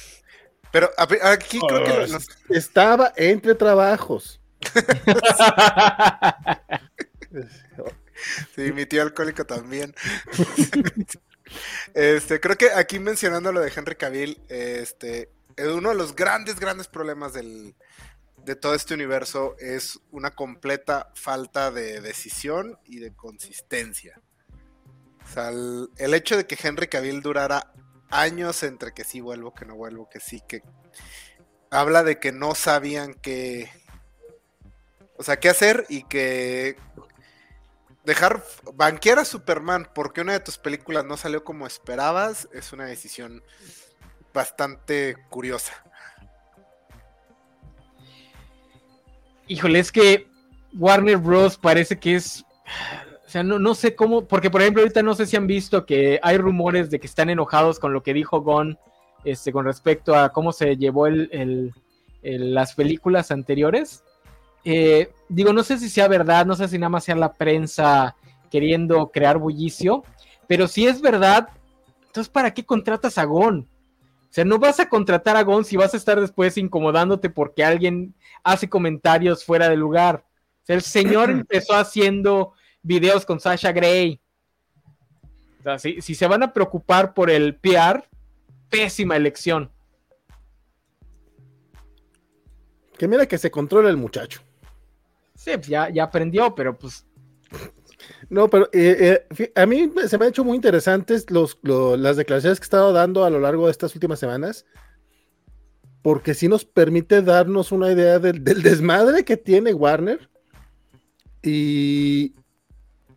pero 0.71 0.91
aquí 1.23 1.59
creo 1.61 1.85
que 1.85 2.57
estaba 2.57 3.13
entre 3.17 3.55
trabajos. 3.55 4.41
sí, 8.55 8.73
mi 8.73 8.87
tío 8.87 9.03
alcohólico 9.03 9.45
también. 9.45 9.95
este, 11.95 12.41
creo 12.41 12.57
que 12.57 12.73
aquí 12.73 12.99
mencionando 12.99 13.53
lo 13.53 13.61
de 13.61 13.73
Henry 13.75 13.97
Cavill, 13.97 14.41
este, 14.49 15.31
uno 15.59 15.91
de 15.91 15.95
los 15.95 16.15
grandes, 16.15 16.61
grandes 16.61 16.89
problemas 16.89 17.33
del, 17.33 17.75
de 18.45 18.57
todo 18.57 18.75
este 18.75 18.95
universo 18.95 19.57
es 19.59 20.01
una 20.11 20.31
completa 20.33 21.11
falta 21.15 21.71
de 21.71 22.01
decisión 22.01 22.79
y 22.85 22.99
de 22.99 23.15
consistencia. 23.15 24.21
O 25.25 25.29
sea, 25.29 25.51
el 25.51 26.15
hecho 26.15 26.37
de 26.37 26.47
que 26.47 26.57
Henry 26.61 26.87
Cavill 26.87 27.23
durara 27.23 27.73
años 28.11 28.63
entre 28.63 28.93
que 28.93 29.05
sí 29.05 29.21
vuelvo, 29.21 29.55
que 29.55 29.65
no 29.65 29.75
vuelvo, 29.75 30.09
que 30.09 30.21
sí, 30.21 30.41
que 30.47 30.63
habla 31.71 32.05
de 32.05 32.21
que 32.21 32.33
no 32.33 32.55
sabían 32.55 33.15
qué, 33.15 33.71
o 35.17 35.23
sea, 35.23 35.41
qué 35.41 35.49
hacer 35.49 35.85
y 35.89 36.05
que 36.05 36.77
dejar 38.05 38.45
banquear 38.75 39.19
a 39.19 39.25
Superman 39.25 39.91
porque 39.93 40.21
una 40.21 40.33
de 40.33 40.41
tus 40.41 40.59
películas 40.59 41.05
no 41.05 41.17
salió 41.17 41.43
como 41.43 41.67
esperabas 41.67 42.49
es 42.53 42.73
una 42.73 42.85
decisión 42.85 43.43
bastante 44.33 45.17
curiosa. 45.29 45.86
Híjole, 49.49 49.79
es 49.79 49.93
que 49.93 50.27
Warner 50.75 51.19
Bros. 51.19 51.57
parece 51.57 51.99
que 51.99 52.17
es 52.17 52.45
o 53.27 53.29
sea, 53.29 53.43
no, 53.43 53.59
no 53.59 53.75
sé 53.75 53.97
cómo, 53.97 54.27
porque 54.27 54.51
por 54.51 54.61
ejemplo 54.61 54.83
ahorita 54.83 55.03
no 55.03 55.15
sé 55.15 55.27
si 55.27 55.37
han 55.37 55.49
visto 55.49 55.85
que 55.85 56.21
hay 56.23 56.39
rumores 56.39 56.91
de 56.91 57.01
que 57.01 57.09
están 57.09 57.29
enojados 57.29 57.81
con 57.81 57.93
lo 57.93 58.03
que 58.03 58.15
dijo 58.15 58.41
Gon 58.41 58.79
este, 59.25 59.53
con 59.53 59.65
respecto 59.65 60.15
a 60.15 60.29
cómo 60.29 60.53
se 60.53 60.77
llevó 60.77 61.09
el, 61.09 61.73
las 62.23 62.75
películas 62.75 63.33
anteriores. 63.33 64.05
Eh, 64.65 65.11
digo, 65.29 65.53
no 65.53 65.65
sé 65.65 65.79
si 65.79 65.89
sea 65.89 66.07
verdad, 66.07 66.47
no 66.47 66.55
sé 66.55 66.69
si 66.69 66.79
nada 66.79 66.91
más 66.91 67.05
sea 67.05 67.17
la 67.17 67.33
prensa 67.33 68.15
queriendo 68.51 69.09
crear 69.09 69.39
bullicio, 69.39 70.05
pero 70.47 70.69
si 70.69 70.87
es 70.87 71.01
verdad, 71.01 71.49
entonces 72.07 72.29
¿para 72.29 72.55
qué 72.55 72.65
contratas 72.65 73.19
a 73.19 73.25
Gon? 73.25 73.67
O 74.37 74.39
sea, 74.39 74.45
no 74.45 74.59
vas 74.59 74.79
a 74.81 74.89
contratar 74.91 75.35
a 75.35 75.43
Gon 75.45 75.65
si 75.65 75.79
vas 75.79 75.95
a 75.95 75.97
estar 75.97 76.21
después 76.21 76.59
incomodándote 76.59 77.31
porque 77.31 77.65
alguien 77.65 78.15
hace 78.45 78.69
comentarios 78.69 79.43
fuera 79.43 79.67
de 79.71 79.79
lugar. 79.79 80.27
O 80.63 80.67
sea, 80.67 80.77
el 80.77 80.83
señor 80.83 81.31
empezó 81.31 81.73
haciendo 81.73 82.53
videos 82.83 83.25
con 83.25 83.41
Sasha 83.41 83.73
Gray. 83.73 84.21
O 85.61 85.63
sea, 85.63 85.79
si, 85.79 86.03
se 86.03 86.27
van 86.27 86.43
a 86.43 86.53
preocupar 86.53 87.15
por 87.15 87.31
el 87.31 87.57
PR, 87.57 88.05
pésima 88.69 89.17
elección. 89.17 89.73
Que 92.99 93.09
mira 93.09 93.25
que 93.25 93.39
se 93.39 93.51
controla 93.51 93.89
el 93.89 93.97
muchacho. 93.97 94.43
Sí, 95.35 95.53
pues 95.55 95.69
ya, 95.69 95.89
ya 95.89 96.05
aprendió, 96.05 96.55
pero 96.55 96.77
pues. 96.77 97.06
No, 98.29 98.49
pero 98.49 98.69
eh, 98.73 99.25
eh, 99.39 99.53
a 99.55 99.67
mí 99.67 99.91
se 100.07 100.19
me 100.19 100.25
han 100.25 100.31
hecho 100.31 100.45
muy 100.45 100.57
interesantes 100.57 101.31
los, 101.31 101.59
las 101.63 102.17
declaraciones 102.17 102.59
que 102.59 102.65
he 102.65 102.67
estado 102.67 102.93
dando 102.93 103.25
a 103.25 103.31
lo 103.31 103.41
largo 103.41 103.67
de 103.67 103.73
estas 103.73 103.95
últimas 103.95 104.19
semanas, 104.19 104.67
porque 106.03 106.35
sí 106.35 106.49
nos 106.49 106.65
permite 106.65 107.23
darnos 107.23 107.73
una 107.73 107.91
idea 107.91 108.19
del 108.19 108.43
desmadre 108.63 109.25
que 109.25 109.37
tiene 109.37 109.75
Warner 109.75 110.29
y, 111.43 112.35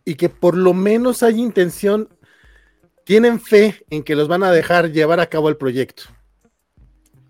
y 0.04 0.14
que 0.14 0.28
por 0.28 0.56
lo 0.56 0.74
menos 0.74 1.22
hay 1.22 1.40
intención, 1.40 2.08
tienen 3.04 3.40
fe 3.40 3.84
en 3.90 4.02
que 4.02 4.16
los 4.16 4.28
van 4.28 4.42
a 4.42 4.52
dejar 4.52 4.90
llevar 4.92 5.20
a 5.20 5.26
cabo 5.26 5.48
el 5.48 5.56
proyecto. 5.56 6.04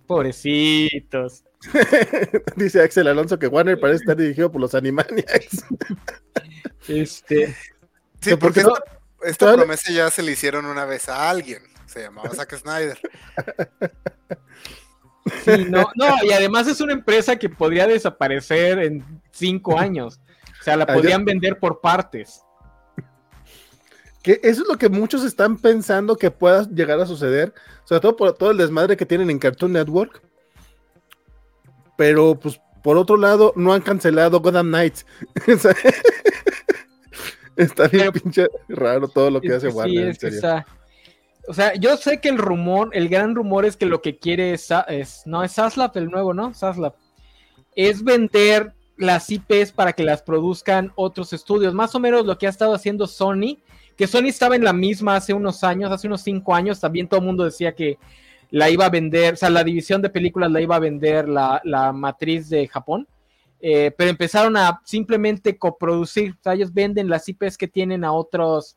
Pobrecitos. 0.07 1.44
Dice 2.57 2.83
Axel 2.83 3.09
Alonso 3.09 3.38
que 3.38 3.46
Warner 3.46 3.79
parece 3.79 4.03
estar 4.03 4.16
dirigido 4.16 4.51
por 4.51 4.61
los 4.61 4.75
Animaniacs. 4.75 5.64
este. 6.88 7.55
Sí, 8.20 8.37
porque 8.37 8.64
esta, 9.23 9.55
promesa 9.55 9.92
ya 9.92 10.11
se 10.11 10.23
le 10.23 10.33
hicieron 10.33 10.66
una 10.66 10.85
vez 10.85 11.09
a 11.09 11.31
alguien. 11.31 11.62
Se 11.87 12.03
llamaba 12.03 12.31
Zack 12.31 12.57
Snyder. 12.57 12.99
no, 15.68 15.90
no, 15.94 16.25
y 16.25 16.33
además 16.33 16.66
es 16.68 16.81
una 16.81 16.92
empresa 16.92 17.37
que 17.37 17.49
podría 17.49 17.87
desaparecer 17.87 18.79
en 18.79 19.05
cinco 19.33 19.79
años. 19.79 20.20
O 20.61 20.62
sea, 20.62 20.77
la 20.77 20.87
podrían 20.87 21.25
vender 21.25 21.59
por 21.59 21.81
partes. 21.81 22.42
Que 24.23 24.40
eso 24.42 24.62
es 24.62 24.68
lo 24.68 24.77
que 24.77 24.90
muchos 24.90 25.25
están 25.25 25.57
pensando 25.57 26.16
que 26.16 26.31
pueda 26.31 26.68
llegar 26.68 27.01
a 27.01 27.07
suceder, 27.07 27.55
sobre 27.85 28.01
todo 28.01 28.16
por 28.16 28.35
todo 28.35 28.51
el 28.51 28.59
desmadre 28.59 28.96
que 28.96 29.07
tienen 29.07 29.31
en 29.31 29.38
Cartoon 29.38 29.73
Network. 29.73 30.23
Pero 32.00 32.34
pues 32.34 32.58
por 32.82 32.96
otro 32.96 33.18
lado, 33.18 33.52
no 33.56 33.74
han 33.74 33.82
cancelado 33.82 34.40
Gotham 34.40 34.68
Knights. 34.68 35.04
está 37.56 37.88
bien 37.88 38.10
pinche 38.10 38.46
raro 38.70 39.06
todo 39.06 39.30
lo 39.30 39.38
que 39.38 39.52
hace 39.52 39.68
Warner. 39.68 40.16
o 41.46 41.52
sea, 41.52 41.74
yo 41.74 41.98
sé 41.98 42.18
que 42.18 42.30
el 42.30 42.38
rumor, 42.38 42.88
el 42.94 43.10
gran 43.10 43.34
rumor 43.34 43.66
es 43.66 43.76
que 43.76 43.84
lo 43.84 44.00
que 44.00 44.18
quiere 44.18 44.54
es, 44.54 44.70
no 45.26 45.44
es 45.44 45.52
Saslap 45.52 45.94
el 45.98 46.06
nuevo, 46.06 46.32
¿no? 46.32 46.54
Saslap. 46.54 46.94
Es 47.76 48.02
vender 48.02 48.72
las 48.96 49.30
IPs 49.30 49.72
para 49.72 49.92
que 49.92 50.02
las 50.02 50.22
produzcan 50.22 50.92
otros 50.94 51.34
estudios. 51.34 51.74
Más 51.74 51.94
o 51.94 52.00
menos 52.00 52.24
lo 52.24 52.38
que 52.38 52.46
ha 52.46 52.50
estado 52.50 52.72
haciendo 52.72 53.06
Sony, 53.06 53.58
que 53.98 54.06
Sony 54.06 54.28
estaba 54.28 54.56
en 54.56 54.64
la 54.64 54.72
misma 54.72 55.16
hace 55.16 55.34
unos 55.34 55.62
años, 55.64 55.92
hace 55.92 56.06
unos 56.06 56.22
cinco 56.22 56.54
años, 56.54 56.80
también 56.80 57.08
todo 57.08 57.20
el 57.20 57.26
mundo 57.26 57.44
decía 57.44 57.74
que 57.74 57.98
la 58.50 58.70
iba 58.70 58.86
a 58.86 58.90
vender, 58.90 59.34
o 59.34 59.36
sea, 59.36 59.50
la 59.50 59.64
división 59.64 60.02
de 60.02 60.10
películas 60.10 60.50
la 60.50 60.60
iba 60.60 60.76
a 60.76 60.80
vender 60.80 61.28
la, 61.28 61.92
matriz 61.94 62.48
de 62.48 62.66
Japón, 62.68 63.06
eh, 63.60 63.92
pero 63.96 64.10
empezaron 64.10 64.56
a 64.56 64.80
simplemente 64.84 65.58
coproducir, 65.58 66.32
o 66.32 66.42
sea, 66.42 66.54
ellos 66.54 66.72
venden 66.72 67.08
las 67.08 67.28
IPs 67.28 67.58
que 67.58 67.68
tienen 67.68 68.04
a 68.04 68.12
otros 68.12 68.76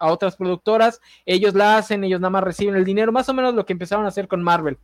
a 0.00 0.12
otras 0.12 0.36
productoras, 0.36 1.00
ellos 1.26 1.54
la 1.54 1.76
hacen, 1.76 2.04
ellos 2.04 2.20
nada 2.20 2.30
más 2.30 2.44
reciben 2.44 2.76
el 2.76 2.84
dinero, 2.84 3.10
más 3.10 3.28
o 3.28 3.34
menos 3.34 3.54
lo 3.54 3.66
que 3.66 3.72
empezaron 3.72 4.04
a 4.04 4.08
hacer 4.08 4.28
con 4.28 4.42
Marvel. 4.42 4.78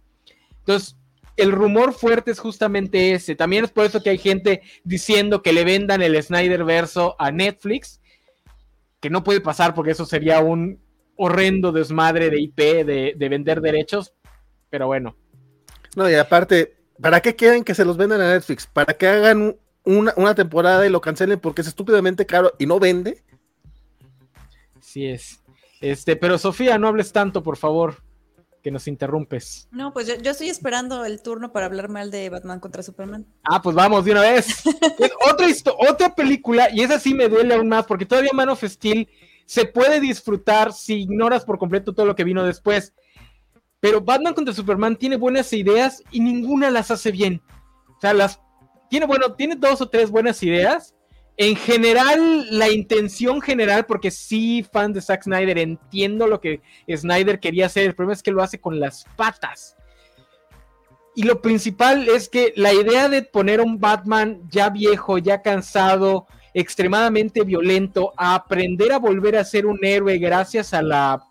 Entonces, 0.59 0.97
el 1.37 1.53
rumor 1.53 1.93
fuerte 1.93 2.31
es 2.31 2.39
justamente 2.39 3.13
ese. 3.13 3.35
También 3.35 3.65
es 3.65 3.71
por 3.71 3.85
eso 3.85 4.03
que 4.03 4.11
hay 4.11 4.19
gente 4.19 4.63
diciendo 4.83 5.43
que 5.43 5.53
le 5.53 5.65
vendan 5.65 6.03
el 6.03 6.21
Snyder 6.23 6.65
verso 6.65 7.17
a 7.19 7.31
Netflix, 7.31 8.01
que 9.01 9.11
no 9.11 9.25
puede 9.25 9.41
pasar 9.41 9.75
porque 9.75 9.93
eso 9.93 10.07
sería 10.07 10.41
un 10.41 10.81
horrendo 11.17 11.73
desmadre 11.73 12.31
de 12.31 12.41
IP, 12.41 12.59
de, 12.59 13.15
de 13.17 13.29
vender 13.29 13.61
derechos, 13.61 14.15
pero 14.75 14.89
bueno. 14.89 15.15
No, 15.95 16.11
y 16.11 16.15
aparte, 16.17 16.75
¿para 17.01 17.21
qué 17.21 17.37
quieren 17.37 17.63
que 17.63 17.77
se 17.77 17.85
los 17.85 17.97
vendan 17.97 18.21
a 18.21 18.33
Netflix? 18.33 18.67
¿Para 18.67 18.95
que 18.95 19.07
hagan 19.07 19.57
una, 19.85 20.35
temporada 20.35 20.85
y 20.85 20.91
lo 20.91 21.01
cancelen 21.01 21.39
porque 21.39 21.61
es 21.61 21.69
estúpidamente 21.69 22.27
caro 22.27 22.55
y 22.59 22.67
no 22.67 22.81
vende? 22.81 23.23
Sí 24.81 25.07
es. 25.07 25.45
Este, 25.81 26.17
pero 26.17 26.39
Sofía, 26.39 26.77
no 26.77 26.89
hables 26.89 27.13
tanto, 27.13 27.45
por 27.45 27.57
favor, 27.57 28.03
que 28.65 28.73
nos 28.73 28.89
interrumpes. 28.89 29.69
No, 29.71 29.93
pues 29.93 30.09
yo, 30.09 30.29
estoy 30.33 30.49
esperando 30.49 31.05
el 31.05 31.23
turno 31.23 31.53
para 31.53 31.67
hablar 31.67 31.89
mal 31.89 32.11
de 32.11 32.29
Batman 32.29 32.59
contra 32.59 32.83
Superman. 32.83 33.29
Ah, 33.45 33.63
pues 33.63 33.77
vamos 33.77 34.05
de 34.05 34.11
una 34.11 34.23
vez. 34.23 34.65
otra, 35.31 35.47
otra 35.89 36.15
película, 36.17 36.69
y 36.73 36.81
esa 36.81 36.99
sí 36.99 37.15
me 37.15 37.29
duele 37.29 37.55
aún 37.55 37.69
más, 37.69 37.87
porque 37.87 38.07
todavía 38.07 38.33
Man 38.35 38.49
of 38.49 38.65
Steel 38.65 39.09
se 39.47 39.67
puede 39.67 40.01
disfrutar 40.01 40.73
si 40.73 41.03
ignoras 41.03 41.45
por 41.45 41.61
completo 41.61 41.95
todo 41.95 42.07
lo 42.07 42.17
que 42.17 42.25
vino 42.25 42.45
después. 42.45 42.93
Pero 43.85 44.01
Batman 44.01 44.33
contra 44.33 44.55
Superman 44.55 44.97
tiene 44.97 45.17
buenas 45.17 45.53
ideas 45.53 46.03
y 46.11 46.19
ninguna 46.21 46.71
las 46.71 46.91
hace 46.91 47.11
bien. 47.11 47.43
O 47.95 48.01
sea, 48.01 48.15
las 48.15 48.41
tiene, 48.89 49.05
bueno, 49.05 49.35
tiene 49.35 49.57
dos 49.57 49.83
o 49.83 49.91
tres 49.91 50.11
buenas 50.11 50.43
ideas. 50.43 50.95
En 51.37 51.55
general, 51.55 52.47
la 52.51 52.71
intención 52.71 53.43
general, 53.43 53.85
porque 53.85 54.11
sí, 54.11 54.67
fan 54.73 54.95
de 54.95 55.03
Zack 55.03 55.25
Snyder, 55.25 55.59
entiendo 55.59 56.27
lo 56.27 56.41
que 56.41 56.63
Snyder 56.89 57.39
quería 57.41 57.67
hacer. 57.67 57.85
El 57.85 57.95
problema 57.95 58.15
es 58.15 58.23
que 58.23 58.31
lo 58.31 58.43
hace 58.43 58.59
con 58.59 58.81
las 58.81 59.05
patas. 59.17 59.77
Y 61.15 61.25
lo 61.25 61.43
principal 61.43 62.09
es 62.09 62.31
que 62.31 62.55
la 62.57 62.73
idea 62.73 63.11
de 63.11 63.21
poner 63.21 63.61
a 63.61 63.65
un 63.65 63.79
Batman 63.79 64.41
ya 64.49 64.71
viejo, 64.71 65.19
ya 65.19 65.43
cansado, 65.43 66.27
extremadamente 66.55 67.43
violento, 67.43 68.15
a 68.17 68.35
aprender 68.35 68.93
a 68.93 68.99
volver 68.99 69.37
a 69.37 69.45
ser 69.45 69.67
un 69.67 69.79
héroe 69.85 70.17
gracias 70.17 70.73
a 70.73 70.81
la 70.81 71.23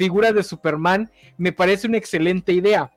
figura 0.00 0.32
de 0.32 0.42
Superman, 0.42 1.10
me 1.36 1.52
parece 1.52 1.86
una 1.86 1.98
excelente 1.98 2.54
idea. 2.54 2.90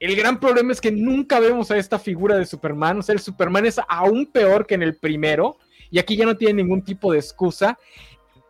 El 0.00 0.16
gran 0.16 0.40
problema 0.40 0.72
es 0.72 0.80
que 0.80 0.90
nunca 0.90 1.38
vemos 1.38 1.70
a 1.70 1.76
esta 1.76 2.00
figura 2.00 2.36
de 2.36 2.44
Superman, 2.44 2.98
o 2.98 3.02
sea, 3.02 3.12
el 3.12 3.20
Superman 3.20 3.64
es 3.64 3.80
aún 3.88 4.26
peor 4.26 4.66
que 4.66 4.74
en 4.74 4.82
el 4.82 4.96
primero, 4.96 5.56
y 5.88 6.00
aquí 6.00 6.16
ya 6.16 6.26
no 6.26 6.36
tiene 6.36 6.64
ningún 6.64 6.82
tipo 6.82 7.12
de 7.12 7.20
excusa. 7.20 7.78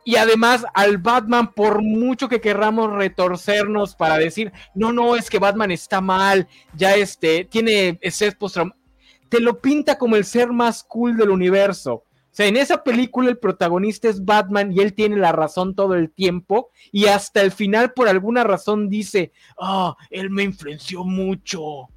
Y 0.07 0.17
además 0.17 0.65
al 0.73 0.97
Batman, 0.97 1.53
por 1.53 1.83
mucho 1.83 2.31
que 2.31 2.41
querramos 2.41 2.91
retorcernos 2.95 3.95
para 3.95 4.17
decir, 4.17 4.53
no, 4.75 4.91
no, 4.91 5.15
es 5.15 5.29
que 5.29 5.39
Batman 5.39 5.71
está 5.71 6.01
mal, 6.01 6.49
ya 6.73 6.97
este, 6.97 7.45
tiene 7.45 7.99
ese 8.01 8.33
post 8.33 8.57
te 9.29 9.39
lo 9.39 9.61
pinta 9.61 9.99
como 9.99 10.17
el 10.17 10.25
ser 10.25 10.51
más 10.51 10.83
cool 10.83 11.15
del 11.19 11.29
universo. 11.29 12.06
O 12.37 12.43
sea, 12.43 12.49
en 12.49 12.59
esa 12.59 12.85
película 12.85 13.31
el 13.31 13.39
protagonista 13.39 14.11
es 14.11 14.23
Batman 14.23 14.71
y 14.71 14.81
él 14.81 14.93
tiene 14.93 15.17
la 15.17 15.33
razón 15.33 15.75
todo 15.75 15.95
el 15.95 16.11
tiempo 16.11 16.71
y 16.93 17.07
hasta 17.07 17.41
el 17.41 17.51
final 17.51 17.95
por 17.95 18.09
alguna 18.09 18.45
razón 18.45 18.91
dice, 18.91 19.33
ah, 19.59 19.97
él 20.11 20.29
me 20.29 20.43
influenció 20.43 21.03
mucho. 21.03 21.89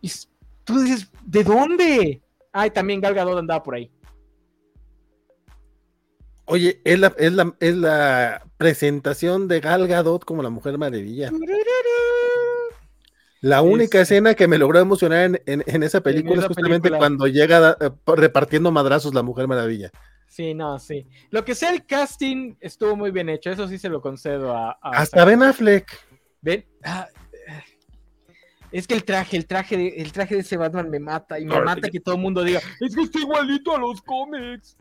Y 0.00 0.10
tú 0.64 0.80
dices, 0.80 1.10
¿de 1.26 1.44
dónde? 1.44 2.22
Ay, 2.52 2.70
también 2.70 3.02
Gal 3.02 3.12
Gadot 3.12 3.38
andaba 3.38 3.62
por 3.62 3.74
ahí. 3.74 3.90
Oye, 6.46 6.80
es 6.82 6.98
la, 6.98 7.14
es 7.18 7.32
la, 7.34 7.54
es 7.60 7.76
la 7.76 8.42
presentación 8.56 9.46
de 9.46 9.60
Gal 9.60 9.86
Gadot 9.86 10.24
como 10.24 10.42
la 10.42 10.48
Mujer 10.48 10.78
Maravilla. 10.78 11.30
La 13.44 13.60
única 13.60 14.00
escena 14.00 14.32
que 14.32 14.48
me 14.48 14.56
logró 14.56 14.78
emocionar 14.78 15.42
en, 15.44 15.82
esa 15.82 16.00
película 16.00 16.40
es 16.40 16.46
justamente 16.46 16.90
cuando 16.90 17.26
llega 17.26 17.76
eh, 17.78 17.90
repartiendo 18.06 18.72
madrazos 18.72 19.12
la 19.12 19.22
Mujer 19.22 19.46
Maravilla. 19.46 19.90
Sí, 20.26 20.54
no, 20.54 20.78
sí. 20.78 21.06
Lo 21.28 21.44
que 21.44 21.54
sea 21.54 21.70
el 21.70 21.84
casting 21.84 22.54
estuvo 22.58 22.96
muy 22.96 23.10
bien 23.10 23.28
hecho, 23.28 23.50
eso 23.50 23.68
sí 23.68 23.76
se 23.76 23.90
lo 23.90 24.00
concedo 24.00 24.56
a. 24.56 24.78
Hasta 24.80 25.26
Ben 25.26 25.42
Affleck. 25.42 25.86
Ben. 26.40 26.64
Ah, 26.82 27.06
es 28.72 28.86
que 28.86 28.94
el 28.94 29.04
traje, 29.04 29.36
el 29.36 29.46
traje, 29.46 29.76
de, 29.76 29.88
el 29.88 30.10
traje 30.10 30.36
de 30.36 30.40
ese 30.40 30.56
Batman 30.56 30.88
me 30.88 30.98
mata 30.98 31.38
y 31.38 31.44
me 31.44 31.60
mata 31.60 31.90
que 31.90 32.00
todo 32.00 32.14
el 32.14 32.22
mundo 32.22 32.42
diga, 32.42 32.62
es 32.80 32.96
que 32.96 33.02
está 33.02 33.18
igualito 33.18 33.76
a 33.76 33.78
los 33.78 34.00
cómics. 34.00 34.78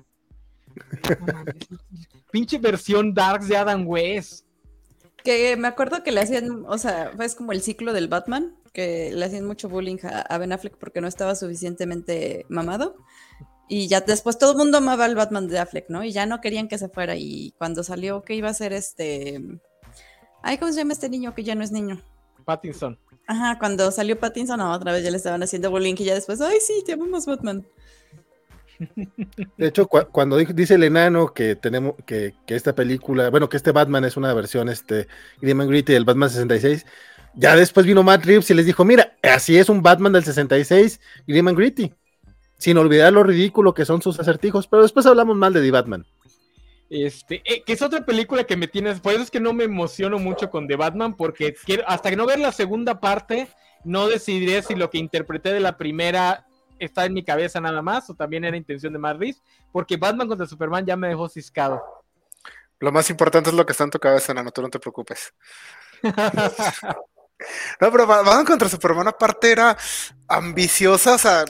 Pinche 2.32 2.60
versión 2.60 3.14
Darks 3.14 3.50
de 3.50 3.58
Adam 3.58 3.86
West. 3.86 4.46
Que 5.24 5.56
me 5.58 5.68
acuerdo 5.68 6.04
que 6.04 6.12
le 6.12 6.22
hacían, 6.22 6.66
o 6.68 6.78
sea, 6.78 7.12
es 7.20 7.36
como 7.36 7.52
el 7.52 7.62
ciclo 7.62 7.94
del 7.94 8.08
Batman, 8.08 8.56
que 8.74 9.12
le 9.14 9.26
hacían 9.26 9.46
mucho 9.46 9.70
bullying 9.70 9.98
a, 10.04 10.38
Ben 10.38 10.52
Affleck 10.52 10.78
porque 10.78 11.00
no 11.00 11.08
estaba 11.08 11.36
suficientemente 11.36 12.46
mamado. 12.50 12.98
Y 13.70 13.88
ya 13.88 14.02
después 14.02 14.38
todo 14.38 14.52
el 14.52 14.58
mundo 14.58 14.80
amaba 14.80 15.06
al 15.06 15.16
Batman 15.16 15.48
de 15.48 15.60
Affleck, 15.60 15.90
¿no? 15.90 16.04
Y 16.04 16.12
ya 16.12 16.26
no 16.26 16.42
querían 16.42 16.68
que 16.68 16.78
se 16.78 16.90
fuera. 16.90 17.16
Y 17.16 17.54
cuando 17.58 17.84
salió 17.84 18.24
que 18.24 18.36
iba 18.36 18.50
a 18.50 18.54
ser 18.54 18.74
este. 18.74 19.42
Ay, 20.42 20.58
¿cómo 20.58 20.72
se 20.72 20.80
llama 20.80 20.94
este 20.94 21.10
niño 21.10 21.34
que 21.34 21.44
ya 21.44 21.56
no 21.56 21.64
es 21.64 21.72
niño? 21.72 22.02
Pattinson. 22.44 23.00
Ajá, 23.26 23.58
cuando 23.58 23.90
salió 23.92 24.20
Pattinson, 24.20 24.60
otra 24.60 24.92
vez 24.92 25.04
ya 25.04 25.12
le 25.12 25.18
estaban 25.18 25.42
haciendo 25.42 25.72
bullying 25.72 25.96
y 25.98 26.04
ya 26.04 26.14
después, 26.14 26.42
ay, 26.42 26.58
sí, 26.60 26.84
te 26.86 26.94
amamos 26.94 27.26
Batman. 27.26 27.66
De 29.58 29.68
hecho, 29.68 29.88
cuando 29.88 30.38
dice 30.38 30.76
el 30.76 30.84
enano 30.84 31.34
que 31.34 31.56
tenemos 31.56 31.96
que, 32.06 32.34
esta 32.48 32.74
película, 32.74 33.30
bueno, 33.30 33.50
que 33.50 33.58
este 33.58 33.72
Batman 33.72 34.06
es 34.06 34.18
una 34.18 34.34
versión 34.34 34.70
este 34.70 35.08
Grim 35.42 35.60
Gritty 35.60 35.94
del 35.94 36.06
Batman 36.06 36.30
66, 36.30 36.86
ya 37.36 37.56
después 37.56 37.86
vino 37.86 38.04
Matt 38.04 38.26
Reeves 38.26 38.50
y 38.50 38.54
les 38.54 38.66
dijo, 38.66 38.86
mira, 38.86 39.16
así 39.22 39.58
es 39.58 39.70
un 39.70 39.82
Batman 39.82 40.14
del 40.14 40.24
66, 40.24 41.00
Grim 41.28 41.46
Gritty, 41.48 41.94
sin 42.58 42.78
olvidar 42.78 43.12
lo 43.14 43.24
ridículo 43.24 43.74
que 43.74 43.86
son 43.86 44.02
sus 44.02 44.20
acertijos, 44.20 44.68
pero 44.68 44.84
después 44.84 45.06
hablamos 45.06 45.36
mal 45.36 45.54
de 45.54 45.62
The 45.62 45.72
Batman. 45.72 46.06
Este, 46.90 47.42
eh, 47.46 47.64
que 47.66 47.74
es 47.74 47.82
otra 47.82 48.06
película 48.06 48.44
que 48.44 48.56
me 48.56 48.68
tienes, 48.68 49.00
por 49.00 49.14
eso 49.14 49.24
es 49.24 49.32
que 49.32 49.40
no 49.40 49.54
me 49.54 49.64
emociono 49.64 50.20
mucho 50.20 50.52
con 50.52 50.68
The 50.68 50.76
Batman, 50.76 51.16
porque 51.16 51.56
hasta 51.88 52.10
que 52.10 52.16
no 52.16 52.28
ver 52.28 52.40
la 52.40 52.52
segunda 52.52 53.00
parte, 53.00 53.48
no 53.84 54.08
decidiré 54.08 54.62
si 54.62 54.76
lo 54.76 54.90
que 54.90 55.00
interpreté 55.00 55.52
de 55.52 55.60
la 55.60 55.78
primera 55.78 56.46
está 56.86 57.06
en 57.06 57.14
mi 57.14 57.24
cabeza 57.24 57.60
nada 57.62 57.82
más 57.82 58.10
o 58.10 58.14
también 58.14 58.44
era 58.44 58.58
intención 58.58 58.94
de 58.94 59.00
Matt 59.00 59.18
porque 59.72 59.98
Batman 59.98 60.28
contra 60.28 60.46
Superman 60.46 60.86
ya 60.86 60.96
me 60.96 61.08
dejó 61.10 61.30
ciscado. 61.30 61.82
Lo 62.80 62.92
más 62.92 63.10
importante 63.10 63.50
es 63.50 63.56
lo 63.56 63.66
que 63.66 63.72
está 63.72 63.84
en 63.86 63.92
tu 63.92 64.00
cabeza, 64.00 64.34
Nano, 64.34 64.52
tú 64.52 64.62
no 64.62 64.70
te 64.70 64.80
preocupes. 64.80 65.34
no, 66.04 67.92
pero 67.92 68.06
Batman 68.08 68.46
contra 68.46 68.68
Superman 68.68 69.08
aparte 69.08 69.52
era 69.52 69.78
ambiciosa, 70.28 71.14
o 71.14 71.18
sea, 71.18 71.46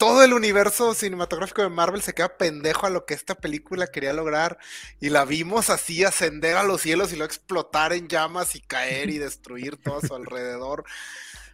todo 0.00 0.24
el 0.24 0.32
universo 0.32 0.94
cinematográfico 0.94 1.60
de 1.60 1.68
Marvel 1.68 2.00
se 2.00 2.14
queda 2.14 2.38
pendejo 2.38 2.86
a 2.86 2.90
lo 2.90 3.04
que 3.04 3.12
esta 3.12 3.34
película 3.34 3.86
quería 3.86 4.14
lograr 4.14 4.56
y 4.98 5.10
la 5.10 5.26
vimos 5.26 5.68
así 5.68 6.04
ascender 6.04 6.56
a 6.56 6.62
los 6.62 6.80
cielos 6.80 7.12
y 7.12 7.16
luego 7.16 7.30
explotar 7.30 7.92
en 7.92 8.08
llamas 8.08 8.54
y 8.54 8.62
caer 8.62 9.10
y 9.10 9.18
destruir 9.18 9.76
todo 9.76 9.98
a 9.98 10.00
su 10.00 10.14
alrededor. 10.14 10.84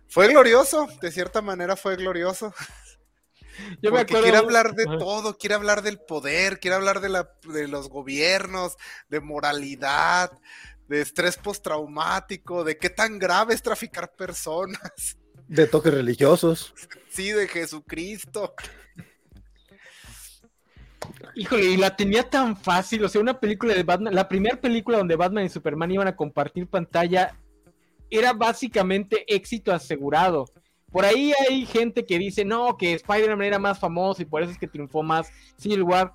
Fue 0.08 0.28
glorioso, 0.28 0.86
de 1.00 1.10
cierta 1.10 1.42
manera 1.42 1.74
fue 1.74 1.96
glorioso. 1.96 2.54
Yo 3.82 3.92
me 3.92 4.00
acuerdo... 4.00 4.22
quiere 4.22 4.38
hablar 4.38 4.74
de 4.74 4.84
todo, 4.84 5.36
quiere 5.38 5.54
hablar 5.54 5.82
del 5.82 5.98
poder, 5.98 6.60
quiere 6.60 6.76
hablar 6.76 7.00
de, 7.00 7.08
la, 7.08 7.30
de 7.44 7.68
los 7.68 7.88
gobiernos, 7.88 8.76
de 9.08 9.20
moralidad, 9.20 10.32
de 10.88 11.00
estrés 11.00 11.36
postraumático, 11.36 12.64
de 12.64 12.76
qué 12.78 12.90
tan 12.90 13.18
grave 13.18 13.54
es 13.54 13.62
traficar 13.62 14.12
personas. 14.12 15.16
De 15.48 15.68
toques 15.68 15.94
religiosos. 15.94 16.74
Sí, 17.08 17.30
de 17.30 17.46
Jesucristo. 17.46 18.52
Híjole, 21.36 21.66
y 21.66 21.76
la 21.76 21.94
tenía 21.94 22.28
tan 22.28 22.56
fácil, 22.56 23.04
o 23.04 23.08
sea, 23.08 23.20
una 23.20 23.38
película 23.38 23.72
de 23.72 23.84
Batman, 23.84 24.12
la 24.12 24.26
primera 24.26 24.60
película 24.60 24.98
donde 24.98 25.14
Batman 25.14 25.44
y 25.44 25.48
Superman 25.48 25.92
iban 25.92 26.08
a 26.08 26.16
compartir 26.16 26.66
pantalla, 26.66 27.36
era 28.10 28.32
básicamente 28.32 29.24
éxito 29.32 29.72
asegurado 29.72 30.46
Por 30.96 31.04
ahí 31.04 31.34
hay 31.46 31.66
gente 31.66 32.06
que 32.06 32.18
dice, 32.18 32.42
no, 32.42 32.78
que 32.78 32.94
Spider-Man 32.94 33.42
era 33.42 33.58
más 33.58 33.78
famoso 33.78 34.22
y 34.22 34.24
por 34.24 34.42
eso 34.42 34.52
es 34.52 34.56
que 34.56 34.66
triunfó 34.66 35.02
más 35.02 35.30
Civil 35.58 35.82
War. 35.82 36.14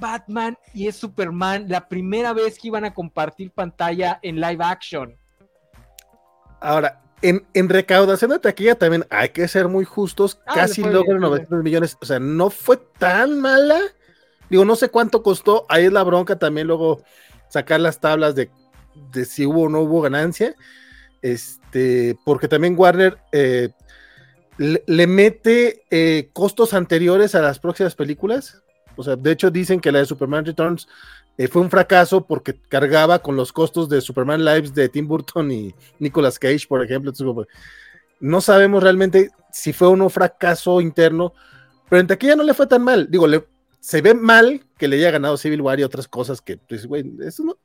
Batman 0.00 0.56
y 0.72 0.88
es 0.88 0.96
Superman 0.96 1.66
la 1.68 1.86
primera 1.86 2.32
vez 2.32 2.58
que 2.58 2.68
iban 2.68 2.86
a 2.86 2.94
compartir 2.94 3.50
pantalla 3.50 4.18
en 4.22 4.40
live 4.40 4.64
action. 4.64 5.18
Ahora, 6.62 7.02
en, 7.20 7.44
recaudación 7.68 8.30
de 8.30 8.38
taquilla 8.38 8.74
también 8.74 9.04
hay 9.10 9.28
que 9.28 9.46
ser 9.46 9.68
muy 9.68 9.84
justos, 9.84 10.40
ah, 10.46 10.54
casi 10.54 10.82
logran 10.82 11.20
900 11.20 11.62
millones, 11.62 11.98
o 12.00 12.06
sea, 12.06 12.18
no 12.18 12.48
fue 12.48 12.78
tan 12.78 13.38
mala. 13.38 13.78
Digo, 14.48 14.64
no 14.64 14.76
sé 14.76 14.88
cuánto 14.88 15.22
costó, 15.22 15.66
ahí 15.68 15.84
es 15.84 15.92
la 15.92 16.04
bronca 16.04 16.38
también 16.38 16.68
luego 16.68 17.02
sacar 17.50 17.80
las 17.80 18.00
tablas 18.00 18.34
de, 18.34 18.50
si 19.26 19.44
hubo 19.44 19.64
o 19.64 19.68
no 19.68 19.80
hubo 19.80 20.00
ganancia. 20.00 20.56
Este, 21.22 22.16
porque 22.24 22.48
también 22.48 22.74
Warner 22.76 23.16
eh, 23.30 23.70
le, 24.58 25.06
mete 25.06 25.84
eh, 25.90 26.30
costos 26.32 26.74
anteriores 26.74 27.34
a 27.34 27.40
las 27.40 27.58
próximas 27.58 27.94
películas. 27.94 28.62
O 28.96 29.02
sea, 29.02 29.16
de 29.16 29.30
hecho 29.30 29.50
dicen 29.50 29.80
que 29.80 29.92
la 29.92 30.00
de 30.00 30.06
Superman 30.06 30.44
Returns 30.44 30.88
eh, 31.38 31.48
fue 31.48 31.62
un 31.62 31.70
fracaso 31.70 32.26
porque 32.26 32.54
cargaba 32.68 33.20
con 33.20 33.36
los 33.36 33.52
costos 33.52 33.88
de 33.88 34.00
Superman 34.00 34.44
Lives 34.44 34.74
de 34.74 34.88
Tim 34.88 35.08
Burton 35.08 35.50
y 35.50 35.74
Nicolas 35.98 36.38
Cage, 36.38 36.66
por 36.68 36.84
ejemplo. 36.84 37.12
no 38.20 38.40
sabemos 38.40 38.82
realmente 38.82 39.30
si 39.50 39.72
fue 39.72 39.96
no 39.96 40.10
fracaso 40.10 40.80
interno, 40.80 41.32
pero 41.88 42.00
en 42.00 42.06
taquilla 42.06 42.36
no 42.36 42.42
le 42.42 42.54
fue 42.54 42.66
tan 42.66 42.82
mal. 42.82 43.08
Digo, 43.10 43.26
se 43.80 44.02
ve 44.02 44.14
mal 44.14 44.64
que 44.76 44.88
le 44.88 44.96
haya 44.96 45.10
ganado 45.10 45.36
Civil 45.36 45.62
War 45.62 45.80
y 45.80 45.84
otras 45.84 46.06
cosas 46.06 46.40
que, 46.40 46.56
pues, 46.56 46.86
güey, 46.86 47.04
eso 47.20 47.44
no. 47.44 47.58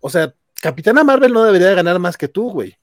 O 0.00 0.10
sea, 0.10 0.34
Capitana 0.60 1.04
Marvel 1.04 1.32
no 1.32 1.44
debería 1.44 1.74
ganar 1.74 1.98
más 1.98 2.16
que 2.16 2.28
tú, 2.28 2.50
güey. 2.50 2.76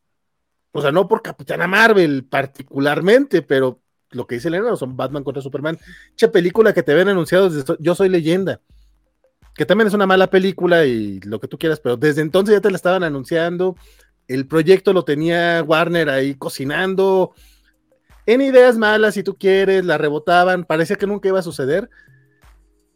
O 0.72 0.82
sea, 0.82 0.92
no 0.92 1.08
por 1.08 1.22
Capitana 1.22 1.68
Marvel 1.68 2.26
particularmente, 2.26 3.42
pero 3.42 3.82
lo 4.12 4.28
que 4.28 4.36
dice 4.36 4.48
Elena 4.48 4.76
son 4.76 4.96
Batman 4.96 5.24
contra 5.24 5.42
Superman. 5.42 5.78
Che, 6.16 6.28
película 6.28 6.74
que 6.74 6.84
te 6.84 6.94
ven 6.94 7.10
anunciado 7.10 7.50
desde 7.50 7.76
Yo 7.80 7.96
Soy 7.96 8.10
Leyenda 8.10 8.62
que 9.56 9.66
también 9.66 9.88
es 9.88 9.94
una 9.94 10.06
mala 10.06 10.30
película 10.30 10.86
y 10.86 11.20
lo 11.22 11.40
que 11.40 11.48
tú 11.48 11.58
quieras, 11.58 11.80
pero 11.80 11.96
desde 11.96 12.22
entonces 12.22 12.54
ya 12.56 12.62
te 12.62 12.70
la 12.70 12.76
estaban 12.76 13.04
anunciando, 13.04 13.76
el 14.28 14.48
proyecto 14.48 14.92
lo 14.92 15.06
tenía 15.06 15.64
Warner 15.64 16.10
ahí 16.10 16.36
cocinando, 16.36 17.34
en 18.26 18.42
ideas 18.42 18.78
malas 18.78 19.14
si 19.14 19.24
tú 19.24 19.38
quieres, 19.38 19.86
la 19.86 19.98
rebotaban, 19.98 20.66
parecía 20.66 20.98
que 20.98 21.08
nunca 21.08 21.30
iba 21.30 21.40
a 21.40 21.44
suceder, 21.44 21.90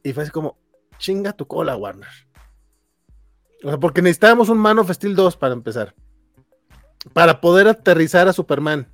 y 0.04 0.12
fue 0.12 0.24
así 0.24 0.32
como, 0.32 0.58
chinga 0.98 1.32
tu 1.34 1.48
cola, 1.48 1.78
Warner. 1.78 2.10
O 3.64 3.70
sea, 3.70 3.80
porque 3.80 4.02
necesitábamos 4.02 4.50
un 4.50 4.58
Man 4.58 4.80
of 4.80 4.92
Steel 4.92 5.16
2 5.16 5.38
para 5.38 5.54
empezar, 5.54 5.94
para 7.14 7.42
poder 7.42 7.68
aterrizar 7.68 8.28
a 8.28 8.34
Superman 8.34 8.88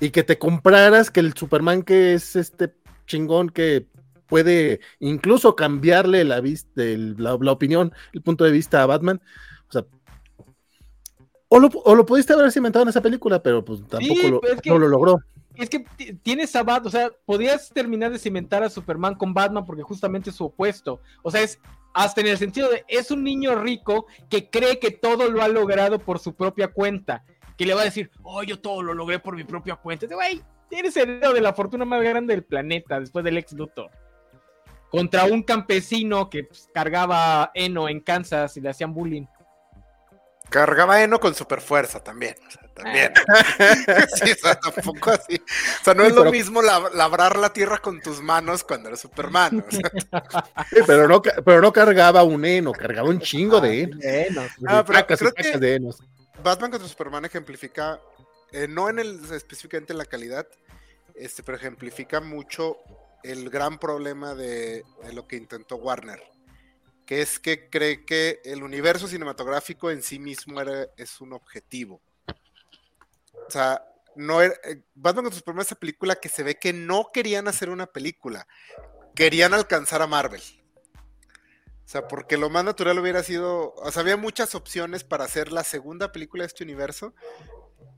y 0.00 0.10
que 0.10 0.22
te 0.22 0.38
compraras 0.38 1.10
que 1.10 1.20
el 1.20 1.32
Superman 1.34 1.82
que 1.82 2.14
es 2.14 2.36
este 2.36 2.74
chingón 3.06 3.48
que 3.48 3.86
puede 4.26 4.80
incluso 4.98 5.56
cambiarle 5.56 6.24
la, 6.24 6.40
vista, 6.40 6.82
la, 6.84 7.34
opinión, 7.34 7.92
el 8.12 8.22
punto 8.22 8.44
de 8.44 8.50
vista 8.50 8.82
a 8.82 8.86
Batman. 8.86 9.20
O 9.68 9.72
sea, 9.72 9.86
o 11.48 11.58
lo, 11.94 12.06
pudiste 12.06 12.32
haber 12.32 12.52
cimentado 12.52 12.82
en 12.82 12.88
esa 12.90 13.00
película, 13.00 13.42
pero 13.42 13.64
pues 13.64 13.80
tampoco 13.86 14.28
lo, 14.28 14.40
no 14.64 14.78
lo 14.78 14.88
logró. 14.88 15.20
Es 15.54 15.70
que 15.70 15.86
tienes 16.22 16.54
a 16.54 16.62
Batman, 16.62 16.88
o 16.88 16.90
sea, 16.90 17.10
podías 17.24 17.70
terminar 17.70 18.12
de 18.12 18.18
cimentar 18.18 18.62
a 18.62 18.68
Superman 18.68 19.14
con 19.14 19.32
Batman 19.32 19.64
porque 19.64 19.82
justamente 19.82 20.30
es 20.30 20.36
su 20.36 20.44
opuesto. 20.44 21.00
O 21.22 21.30
sea, 21.30 21.40
es 21.40 21.58
hasta 21.96 22.20
en 22.20 22.26
el 22.26 22.36
sentido 22.36 22.68
de, 22.68 22.84
es 22.88 23.10
un 23.10 23.24
niño 23.24 23.54
rico 23.54 24.06
que 24.28 24.50
cree 24.50 24.78
que 24.78 24.90
todo 24.90 25.30
lo 25.30 25.42
ha 25.42 25.48
logrado 25.48 25.98
por 25.98 26.18
su 26.18 26.34
propia 26.34 26.68
cuenta. 26.68 27.24
Que 27.56 27.64
le 27.64 27.72
va 27.72 27.80
a 27.80 27.84
decir, 27.84 28.10
oh, 28.22 28.42
yo 28.42 28.60
todo 28.60 28.82
lo 28.82 28.92
logré 28.92 29.18
por 29.18 29.34
mi 29.34 29.44
propia 29.44 29.76
cuenta. 29.76 30.06
Güey, 30.06 30.42
tienes 30.68 30.94
el 30.98 31.20
de 31.20 31.40
la 31.40 31.54
fortuna 31.54 31.86
más 31.86 32.02
grande 32.02 32.34
del 32.34 32.44
planeta 32.44 33.00
después 33.00 33.24
del 33.24 33.38
ex 33.38 33.52
Luthor 33.54 33.90
contra 34.90 35.24
un 35.24 35.42
campesino 35.42 36.28
que 36.28 36.44
pues, 36.44 36.68
cargaba 36.72 37.50
heno 37.54 37.88
en 37.88 38.00
Kansas 38.00 38.56
y 38.58 38.60
le 38.60 38.68
hacían 38.68 38.92
bullying. 38.92 39.24
Cargaba 40.50 41.02
heno 41.02 41.18
con 41.18 41.34
super 41.34 41.60
fuerza 41.60 42.02
también. 42.02 42.36
O 42.46 42.50
sea, 42.50 42.68
también. 42.74 43.12
sí, 44.14 44.32
o 44.32 44.34
sea, 44.34 44.54
tampoco 44.54 45.10
así. 45.10 45.36
O 45.36 45.84
sea, 45.84 45.94
no 45.94 46.04
es 46.04 46.14
lo 46.14 46.30
mismo 46.30 46.62
labrar 46.62 47.36
la 47.36 47.52
tierra 47.52 47.78
con 47.78 48.00
tus 48.00 48.22
manos 48.22 48.62
cuando 48.62 48.88
eres 48.88 49.00
Superman. 49.00 49.64
sí, 49.70 50.78
pero, 50.86 51.08
no, 51.08 51.20
pero 51.20 51.60
no 51.60 51.72
cargaba 51.72 52.22
un 52.22 52.44
heno, 52.44 52.72
cargaba 52.72 53.08
un 53.08 53.20
chingo 53.20 53.60
de 53.60 53.82
heno. 53.82 54.42
Ah, 54.66 54.84
pero 54.86 55.06
creo 55.06 55.32
que 55.32 55.58
de 55.58 55.80
Batman 56.42 56.70
contra 56.70 56.88
Superman 56.88 57.24
ejemplifica, 57.24 58.00
eh, 58.52 58.68
no 58.68 58.88
en 58.88 58.98
el 58.98 59.20
específicamente 59.32 59.92
en 59.92 59.98
la 59.98 60.04
calidad, 60.04 60.46
este, 61.14 61.42
pero 61.42 61.56
ejemplifica 61.56 62.20
mucho 62.20 62.76
el 63.22 63.50
gran 63.50 63.78
problema 63.78 64.34
de, 64.34 64.84
lo 65.12 65.26
que 65.26 65.36
intentó 65.36 65.76
Warner, 65.76 66.22
que 67.06 67.22
es 67.22 67.38
que 67.38 67.70
cree 67.70 68.04
que 68.04 68.40
el 68.44 68.62
universo 68.62 69.06
cinematográfico 69.06 69.90
en 69.90 70.02
sí 70.02 70.18
mismo 70.18 70.60
es 70.96 71.20
un 71.20 71.32
objetivo. 71.32 72.02
O 73.46 73.50
sea, 73.50 73.82
no 74.16 74.42
era, 74.42 74.54
eh, 74.64 74.82
Batman 74.94 75.26
contra 75.26 75.38
Superman 75.38 75.64
esa 75.64 75.76
película 75.76 76.16
que 76.16 76.28
se 76.28 76.42
ve 76.42 76.56
que 76.56 76.72
no 76.72 77.10
querían 77.12 77.46
hacer 77.46 77.70
una 77.70 77.86
película, 77.86 78.48
querían 79.14 79.54
alcanzar 79.54 80.02
a 80.02 80.08
Marvel. 80.08 80.42
O 81.84 81.88
sea, 81.88 82.08
porque 82.08 82.36
lo 82.36 82.50
más 82.50 82.64
natural 82.64 82.98
hubiera 82.98 83.22
sido, 83.22 83.74
o 83.74 83.92
sea, 83.92 84.02
había 84.02 84.16
muchas 84.16 84.56
opciones 84.56 85.04
para 85.04 85.24
hacer 85.24 85.52
la 85.52 85.62
segunda 85.62 86.10
película 86.10 86.42
de 86.42 86.48
este 86.48 86.64
universo, 86.64 87.14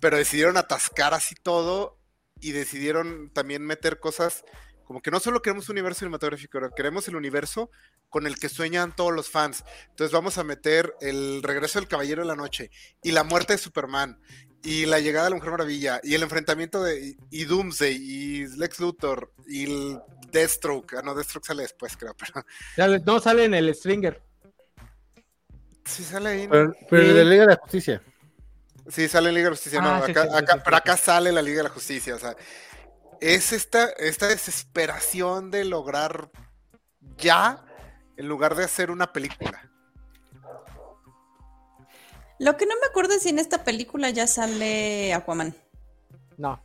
pero 0.00 0.18
decidieron 0.18 0.58
atascar 0.58 1.14
así 1.14 1.34
todo 1.34 1.98
y 2.40 2.52
decidieron 2.52 3.30
también 3.32 3.64
meter 3.64 3.98
cosas 3.98 4.44
como 4.88 5.02
que 5.02 5.10
no 5.10 5.20
solo 5.20 5.42
queremos 5.42 5.68
un 5.68 5.74
universo 5.74 5.98
cinematográfico, 5.98 6.58
queremos 6.74 7.06
el 7.08 7.16
universo 7.16 7.70
con 8.08 8.26
el 8.26 8.38
que 8.38 8.48
sueñan 8.48 8.96
todos 8.96 9.12
los 9.12 9.28
fans. 9.28 9.62
Entonces 9.90 10.12
vamos 10.12 10.38
a 10.38 10.44
meter 10.44 10.94
el 11.02 11.42
regreso 11.42 11.78
del 11.78 11.86
Caballero 11.86 12.22
de 12.22 12.28
la 12.28 12.36
Noche 12.36 12.70
y 13.02 13.12
la 13.12 13.22
muerte 13.22 13.52
de 13.52 13.58
Superman 13.58 14.18
y 14.62 14.86
la 14.86 14.98
llegada 14.98 15.26
de 15.26 15.30
la 15.32 15.36
Mujer 15.36 15.50
Maravilla 15.50 16.00
y 16.02 16.14
el 16.14 16.22
enfrentamiento 16.22 16.82
de 16.82 17.16
y 17.30 17.44
Doomsday 17.44 17.96
y 17.96 18.46
Lex 18.56 18.80
Luthor 18.80 19.30
y 19.46 19.64
el 19.64 20.00
Deathstroke. 20.32 20.94
Ah, 20.94 21.02
no, 21.04 21.14
Deathstroke 21.14 21.44
sale 21.44 21.64
después, 21.64 21.94
creo, 21.94 22.16
pero. 22.16 22.98
No 23.04 23.20
sale 23.20 23.44
en 23.44 23.52
el 23.52 23.74
Stringer. 23.74 24.22
Sí, 25.84 26.02
sale 26.02 26.30
ahí. 26.30 26.48
Pero, 26.48 26.72
en 26.90 27.14
la 27.14 27.24
Liga 27.24 27.42
de 27.42 27.48
la 27.48 27.56
Justicia. 27.56 28.02
Sí, 28.88 29.06
sale 29.06 29.28
en 29.28 29.34
Liga 29.34 29.44
de 29.48 29.50
la 29.50 29.56
Justicia. 29.56 29.82
no, 29.82 29.90
ah, 29.90 30.06
acá, 30.38 30.62
pero 30.64 30.76
acá 30.78 30.96
sale 30.96 31.30
la 31.30 31.42
Liga 31.42 31.58
de 31.58 31.64
la 31.64 31.74
Justicia. 31.74 32.14
O 32.14 32.18
sea, 32.18 32.34
es 33.20 33.52
esta, 33.52 33.90
esta 33.98 34.28
desesperación 34.28 35.50
de 35.50 35.64
lograr 35.64 36.30
ya 37.16 37.64
en 38.16 38.28
lugar 38.28 38.54
de 38.54 38.64
hacer 38.64 38.90
una 38.90 39.12
película. 39.12 39.70
Lo 42.38 42.56
que 42.56 42.66
no 42.66 42.74
me 42.80 42.86
acuerdo 42.88 43.14
es 43.14 43.22
si 43.22 43.30
en 43.30 43.38
esta 43.38 43.64
película 43.64 44.10
ya 44.10 44.26
sale 44.26 45.12
Aquaman. 45.12 45.54
No. 46.36 46.60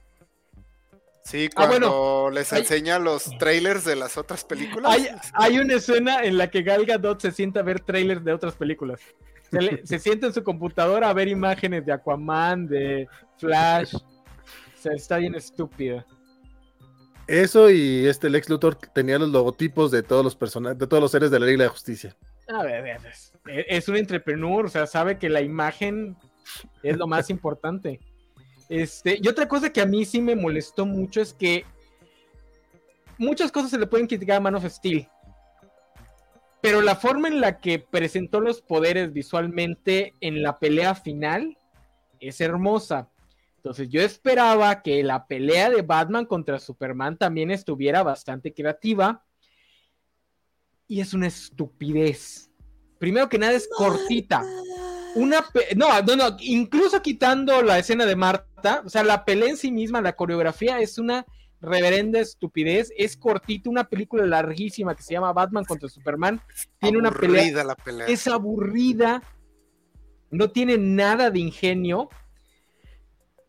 Sí, 1.24 1.50
ah, 1.56 1.68
cuando 1.68 2.30
les 2.32 2.52
enseña 2.52 3.00
los 3.00 3.38
trailers 3.38 3.86
de 3.86 3.96
las 3.96 4.18
otras 4.18 4.44
películas. 4.44 4.96
Hay, 5.34 5.58
una 5.58 5.76
escena 5.76 6.24
en 6.24 6.38
la 6.38 6.50
que 6.50 6.64
Gal 6.64 6.86
Gadot 6.86 7.22
se 7.22 7.32
sienta 7.32 7.62
a 7.62 7.64
ver 7.64 7.80
trailers 7.80 8.24
de 8.24 8.34
otras 8.34 8.56
películas. 8.56 9.00
Se, 9.50 9.86
se 9.86 10.00
sienta 10.00 10.28
en 10.28 10.34
su 10.34 10.44
computadora 10.44 11.10
a 11.10 11.14
ver 11.14 11.28
imágenes 11.28 11.86
de 11.86 11.94
Aquaman, 11.94 12.68
de 12.68 13.08
Flash. 13.38 13.96
O 13.96 14.02
sea, 14.82 14.94
está 14.94 15.18
bien 15.18 15.34
estúpida. 15.34 16.06
Eso 17.28 17.70
y 17.70 18.06
este 18.06 18.30
Lex 18.30 18.50
Luthor 18.50 18.76
tenía 18.76 19.18
los 19.18 19.30
logotipos 19.30 19.92
de 19.92 20.04
todos 20.04 20.24
los 20.24 20.36
personajes, 20.36 20.78
de 20.78 20.88
todos 20.88 21.02
los 21.02 21.12
seres 21.12 21.32
de 21.32 21.40
la 21.40 21.46
Liga 21.46 21.64
de 21.64 21.70
Justicia. 21.70 22.16
A 22.48 22.64
ver, 22.64 23.00
es, 23.46 23.88
un 23.88 23.96
entrepreneur, 23.96 24.66
o 24.66 24.70
sea, 24.70 24.86
sabe 24.86 25.18
que 25.18 25.30
la 25.30 25.42
imagen 25.42 26.18
es 26.82 26.98
lo 26.98 27.08
más 27.08 27.30
importante. 27.30 28.00
Este, 28.68 29.20
y 29.22 29.28
otra 29.28 29.48
cosa 29.48 29.72
que 29.72 29.82
a 29.82 29.86
mí 29.86 30.04
sí 30.04 30.22
me 30.22 30.36
molestó 30.36 30.86
mucho 30.86 31.22
es 31.22 31.34
que 31.34 31.66
muchas 33.18 33.52
cosas 33.52 33.72
se 33.72 33.80
le 33.80 33.88
pueden 33.88 34.08
criticar 34.08 34.38
a 34.38 34.42
Man 34.42 34.56
of 34.56 34.66
Steel. 34.66 35.08
Pero 36.62 36.82
la 36.82 36.96
forma 36.96 37.28
en 37.28 37.42
la 37.42 37.60
que 37.60 37.80
presentó 37.80 38.40
los 38.40 38.62
poderes 38.62 39.12
visualmente 39.12 40.14
en 40.22 40.42
la 40.42 40.60
pelea 40.60 40.96
final 40.96 41.58
es 42.20 42.40
hermosa. 42.40 43.10
Entonces 43.64 43.88
yo 43.88 44.02
esperaba 44.02 44.82
que 44.82 45.02
la 45.04 45.26
pelea 45.26 45.70
de 45.70 45.84
Batman 45.84 46.26
contra 46.26 46.60
Superman 46.60 47.18
también 47.18 47.50
estuviera 47.50 48.04
bastante 48.04 48.54
creativa. 48.54 49.24
Y 50.86 51.00
es 51.00 51.14
una 51.14 51.28
estupidez. 51.28 52.52
Primero 53.00 53.30
que 53.30 53.40
nada 53.40 53.54
es 53.54 53.70
cortita. 53.70 54.44
Una 55.16 55.46
no, 55.78 56.02
no, 56.02 56.16
no, 56.18 56.38
incluso 56.42 57.02
quitando 57.02 57.62
la 57.62 57.80
escena 57.80 58.06
de 58.06 58.18
Marta, 58.18 58.82
o 58.86 58.90
sea, 58.90 59.02
la 59.02 59.24
pelea 59.24 59.52
en 59.52 59.58
sí 59.58 59.72
misma, 59.72 60.02
la 60.02 60.18
coreografía 60.18 60.82
es 60.82 60.98
una 60.98 61.26
reverenda 61.62 62.20
estupidez. 62.20 62.92
Es 62.98 63.16
cortita, 63.16 63.70
una 63.70 63.86
película 63.86 64.26
larguísima 64.26 64.94
que 64.94 65.04
se 65.04 65.14
llama 65.14 65.32
Batman 65.32 65.64
contra 65.64 65.88
Superman. 65.88 66.42
Tiene 66.80 66.98
una 66.98 67.12
pelea, 67.12 67.64
la 67.64 67.76
pelea. 67.76 68.08
Es 68.08 68.28
aburrida. 68.28 69.24
No 70.32 70.52
tiene 70.52 70.78
nada 70.78 71.30
de 71.30 71.40
ingenio 71.40 72.10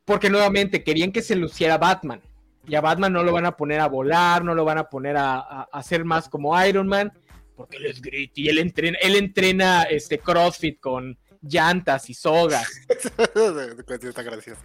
porque 0.05 0.31
nuevamente 0.31 0.85
querían 0.85 1.13
que 1.13 1.23
se 1.23 1.37
luciera 1.37 1.79
Batman. 1.79 2.21
Y 2.67 2.75
a 2.75 2.81
Batman 2.81 3.13
no 3.13 3.23
lo 3.23 3.33
van 3.33 3.47
a 3.47 3.57
poner 3.57 3.81
a 3.81 3.89
volar, 3.89 4.45
no 4.45 4.55
lo 4.55 4.65
van 4.65 4.79
a 4.79 4.89
poner 4.89 5.17
a, 5.17 5.63
hacer 5.73 6.05
más 6.05 6.29
como 6.29 6.61
Iron 6.65 6.89
Man, 6.89 7.13
porque 7.57 7.77
él 7.77 7.87
es 7.87 8.01
gritty, 8.01 8.49
él 8.49 8.59
entrena, 8.59 8.99
él 9.03 9.17
entrena 9.17 9.83
este 9.83 10.19
CrossFit 10.19 10.81
con 10.81 11.19
llantas 11.43 12.09
y 12.09 12.15
sogas. 12.15 12.71
Está 12.89 14.23
gracioso. 14.23 14.63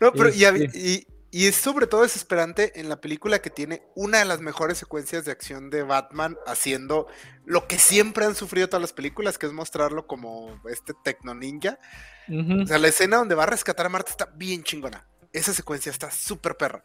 No, 0.00 0.12
pero 0.12 0.28
este 0.28 0.78
y, 0.78 1.06
y, 1.38 1.46
es 1.46 1.54
sobre 1.54 1.86
todo 1.86 2.02
desesperante 2.02 2.80
en 2.80 2.88
la 2.88 3.00
película 3.00 3.40
que 3.40 3.50
tiene 3.50 3.82
una 3.94 4.18
de 4.18 4.24
las 4.24 4.40
mejores 4.40 4.78
secuencias 4.78 5.24
de 5.24 5.30
acción 5.30 5.70
de 5.70 5.84
Batman 5.84 6.36
haciendo 6.46 7.06
lo 7.44 7.68
que 7.68 7.78
siempre 7.78 8.24
han 8.24 8.34
sufrido 8.34 8.68
todas 8.68 8.82
las 8.82 8.92
películas, 8.92 9.38
que 9.38 9.46
es 9.46 9.52
mostrarlo 9.52 10.08
como 10.08 10.60
este 10.68 10.94
tecno 11.04 11.34
ninja. 11.34 11.78
O 12.28 12.66
sea, 12.66 12.78
la 12.78 12.88
escena 12.88 13.18
donde 13.18 13.36
va 13.36 13.44
a 13.44 13.46
rescatar 13.46 13.86
a 13.86 13.88
Marta 13.88 14.10
está 14.10 14.26
bien 14.34 14.64
chingona. 14.64 15.06
Esa 15.32 15.54
secuencia 15.54 15.90
está 15.90 16.10
súper 16.10 16.56
perra. 16.56 16.82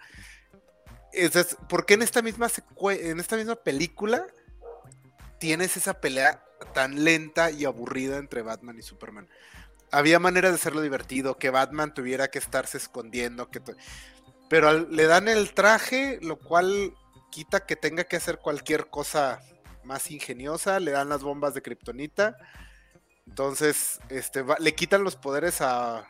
Es, 1.12 1.58
¿Por 1.68 1.88
qué 1.88 1.96
en 1.96 2.04
esta, 2.04 2.22
misma 2.22 2.48
en 2.92 3.20
esta 3.20 3.38
misma 3.38 3.56
película 3.56 4.26
tienes 5.40 5.78
esa 5.78 6.00
pelea 6.00 6.44
tan 6.76 7.04
lenta 7.04 7.50
y 7.50 7.66
aburrida 7.66 8.18
entre 8.18 8.44
Batman 8.44 8.78
y 8.78 8.84
Superman? 8.84 9.28
Había 9.92 10.20
manera 10.20 10.50
de 10.50 10.56
hacerlo 10.56 10.82
divertido, 10.82 11.38
que 11.38 11.50
Batman 11.50 11.94
tuviera 11.94 12.30
que 12.30 12.40
estarse 12.40 12.78
escondiendo, 12.78 13.52
que 13.52 13.62
pero 14.54 14.86
le 14.86 15.08
dan 15.08 15.28
el 15.28 15.52
traje, 15.56 16.20
lo 16.22 16.38
cual 16.38 16.94
quita 17.32 17.66
que 17.66 17.76
tenga 17.76 18.04
que 18.04 18.18
hacer 18.18 18.38
cualquier 18.38 18.86
cosa 18.88 19.42
más 19.84 20.12
ingeniosa, 20.12 20.80
le 20.80 20.92
dan 20.92 21.10
las 21.10 21.24
bombas 21.24 21.56
de 21.56 21.64
kriptonita 21.64 22.38
entonces, 23.28 24.00
este, 24.10 24.44
le 24.60 24.76
quitan 24.76 25.04
los 25.04 25.16
poderes 25.16 25.62
a, 25.62 26.08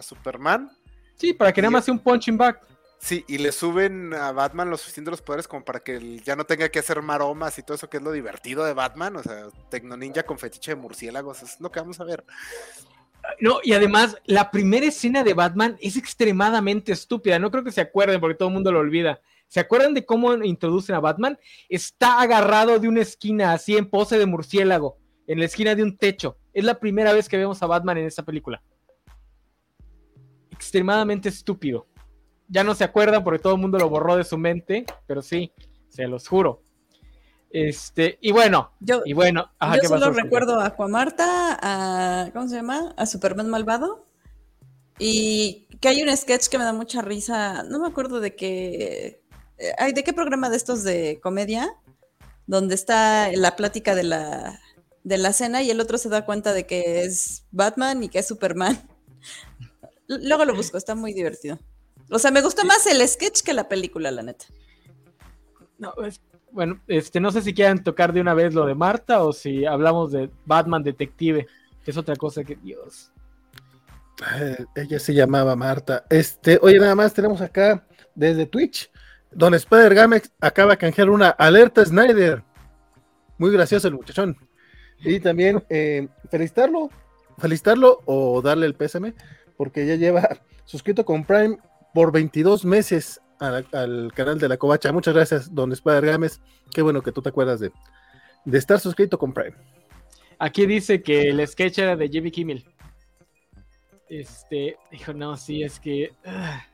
Superman. 0.00 0.70
Sí, 1.16 1.32
para 1.32 1.52
que 1.52 1.62
nada 1.62 1.70
más 1.70 1.84
sea 1.84 1.94
un 1.94 2.00
punching 2.00 2.36
back. 2.36 2.60
Sí, 2.98 3.24
y 3.28 3.38
le 3.38 3.52
suben 3.52 4.12
a 4.12 4.32
Batman 4.32 4.70
los 4.70 4.80
suficientes 4.80 5.10
los 5.10 5.22
poderes 5.22 5.46
como 5.46 5.64
para 5.64 5.80
que 5.80 6.20
ya 6.24 6.36
no 6.36 6.44
tenga 6.44 6.68
que 6.68 6.80
hacer 6.80 7.00
maromas 7.00 7.58
y 7.58 7.62
todo 7.62 7.76
eso 7.76 7.88
que 7.88 7.98
es 7.98 8.02
lo 8.02 8.12
divertido 8.12 8.64
de 8.64 8.74
Batman. 8.74 9.16
O 9.16 9.22
sea, 9.22 9.46
Tecno 9.70 9.96
Ninja 9.96 10.24
con 10.24 10.38
fetiche 10.38 10.72
de 10.72 10.80
murciélagos, 10.80 11.42
es 11.42 11.60
lo 11.60 11.70
que 11.70 11.80
vamos 11.80 12.00
a 12.00 12.04
ver. 12.04 12.24
No, 13.40 13.58
y 13.62 13.72
además, 13.72 14.16
la 14.24 14.50
primera 14.50 14.86
escena 14.86 15.22
de 15.22 15.34
Batman 15.34 15.76
es 15.80 15.96
extremadamente 15.96 16.92
estúpida. 16.92 17.38
No 17.38 17.50
creo 17.50 17.64
que 17.64 17.72
se 17.72 17.80
acuerden 17.80 18.20
porque 18.20 18.36
todo 18.36 18.48
el 18.48 18.54
mundo 18.54 18.72
lo 18.72 18.80
olvida. 18.80 19.20
¿Se 19.48 19.60
acuerdan 19.60 19.94
de 19.94 20.04
cómo 20.04 20.34
introducen 20.34 20.94
a 20.94 21.00
Batman? 21.00 21.38
Está 21.68 22.20
agarrado 22.20 22.78
de 22.78 22.88
una 22.88 23.00
esquina 23.00 23.52
así 23.52 23.76
en 23.76 23.88
pose 23.88 24.18
de 24.18 24.26
murciélago 24.26 24.98
en 25.28 25.38
la 25.38 25.44
esquina 25.44 25.74
de 25.74 25.82
un 25.82 25.96
techo. 25.96 26.38
Es 26.52 26.64
la 26.64 26.80
primera 26.80 27.12
vez 27.12 27.28
que 27.28 27.36
vemos 27.36 27.62
a 27.62 27.66
Batman 27.66 27.98
en 27.98 28.06
esta 28.06 28.24
película. 28.24 28.62
Extremadamente 30.50 31.28
estúpido. 31.28 31.86
Ya 32.48 32.64
no 32.64 32.74
se 32.74 32.84
acuerdan 32.84 33.22
porque 33.22 33.38
todo 33.38 33.54
el 33.54 33.60
mundo 33.60 33.78
lo 33.78 33.88
borró 33.88 34.16
de 34.16 34.24
su 34.24 34.38
mente, 34.38 34.86
pero 35.06 35.22
sí, 35.22 35.52
se 35.88 36.08
los 36.08 36.26
juro. 36.26 36.62
Este, 37.50 38.18
y 38.20 38.32
bueno, 38.32 38.72
yo, 38.80 39.02
y 39.04 39.14
bueno, 39.14 39.50
yo 39.82 39.88
solo 39.88 40.10
recuerdo 40.10 40.60
a 40.60 40.66
Aquamarta, 40.66 41.58
a 41.60 42.30
¿cómo 42.32 42.46
se 42.48 42.56
llama? 42.56 42.94
A 42.96 43.06
Superman 43.06 43.48
malvado. 43.48 44.06
Y 44.98 45.66
que 45.80 45.88
hay 45.88 46.02
un 46.02 46.14
sketch 46.14 46.48
que 46.48 46.58
me 46.58 46.64
da 46.64 46.72
mucha 46.72 47.02
risa, 47.02 47.62
no 47.62 47.78
me 47.78 47.86
acuerdo 47.86 48.20
de 48.20 48.34
qué 48.34 49.22
eh, 49.58 49.92
de 49.92 50.04
qué 50.04 50.12
programa 50.12 50.50
de 50.50 50.56
estos 50.56 50.82
de 50.82 51.20
comedia 51.22 51.72
donde 52.46 52.74
está 52.74 53.30
la 53.32 53.56
plática 53.56 53.94
de 53.94 54.02
la 54.02 54.60
de 55.04 55.18
la 55.18 55.32
cena 55.32 55.62
y 55.62 55.70
el 55.70 55.80
otro 55.80 55.98
se 55.98 56.08
da 56.08 56.26
cuenta 56.26 56.52
de 56.52 56.66
que 56.66 57.04
es 57.04 57.44
Batman 57.50 58.02
y 58.02 58.08
que 58.08 58.18
es 58.18 58.26
Superman. 58.26 58.88
Luego 60.06 60.44
lo 60.44 60.54
busco, 60.54 60.76
está 60.76 60.94
muy 60.94 61.12
divertido. 61.12 61.58
O 62.10 62.18
sea, 62.18 62.30
me 62.30 62.42
gustó 62.42 62.64
más 62.64 62.86
el 62.86 63.06
sketch 63.06 63.42
que 63.42 63.52
la 63.52 63.68
película, 63.68 64.10
la 64.10 64.22
neta. 64.22 64.46
No, 65.78 65.94
bueno, 66.52 66.80
este, 66.86 67.20
no 67.20 67.30
sé 67.30 67.42
si 67.42 67.54
quieran 67.54 67.82
tocar 67.82 68.12
de 68.12 68.20
una 68.20 68.34
vez 68.34 68.54
lo 68.54 68.66
de 68.66 68.74
Marta 68.74 69.22
o 69.22 69.32
si 69.32 69.64
hablamos 69.66 70.12
de 70.12 70.30
Batman 70.44 70.82
Detective, 70.82 71.46
que 71.84 71.90
es 71.90 71.96
otra 71.96 72.16
cosa 72.16 72.44
que, 72.44 72.56
Dios. 72.56 73.12
Eh, 74.36 74.64
ella 74.74 74.98
se 74.98 75.14
llamaba 75.14 75.54
Marta. 75.56 76.04
Este, 76.10 76.58
oye, 76.60 76.78
nada 76.78 76.94
más 76.94 77.14
tenemos 77.14 77.40
acá 77.40 77.86
desde 78.14 78.46
Twitch. 78.46 78.90
Don 79.30 79.54
Spider 79.54 79.94
Gamex 79.94 80.32
acaba 80.40 80.72
de 80.72 80.78
canjear 80.78 81.10
una 81.10 81.30
alerta 81.30 81.84
Snyder. 81.84 82.42
Muy 83.36 83.52
gracioso 83.52 83.88
el 83.88 83.94
muchachón. 83.94 84.36
Y 85.00 85.20
también 85.20 85.62
eh, 85.68 86.08
felicitarlo, 86.30 86.90
felicitarlo 87.38 88.00
o 88.04 88.42
darle 88.42 88.66
el 88.66 88.74
pésame, 88.74 89.14
porque 89.56 89.86
ya 89.86 89.94
lleva 89.94 90.28
suscrito 90.64 91.04
con 91.04 91.24
Prime 91.24 91.58
por 91.94 92.10
22 92.10 92.64
meses 92.64 93.20
al, 93.38 94.12
canal 94.14 94.38
de 94.38 94.48
la 94.48 94.56
Covacha. 94.56 94.92
Muchas 94.92 95.14
gracias, 95.14 95.54
don 95.54 95.72
Spider 95.72 96.04
Gámez. 96.04 96.40
Qué 96.72 96.82
bueno 96.82 97.02
que 97.02 97.12
tú 97.12 97.22
te 97.22 97.28
acuerdas 97.28 97.60
de, 97.60 97.72
de 98.44 98.58
estar 98.58 98.80
suscrito 98.80 99.18
con 99.18 99.32
Prime. 99.32 99.56
Aquí 100.38 100.66
dice 100.66 101.02
que 101.02 101.30
el 101.30 101.46
sketch 101.46 101.78
era 101.78 101.96
de 101.96 102.08
Jimmy 102.08 102.30
Kimmel. 102.30 102.64
Este, 104.08 104.76
dijo, 104.90 105.12
no, 105.12 105.36
sí, 105.36 105.62
es 105.62 105.80
que. 105.80 106.12
Ah, 106.24 106.64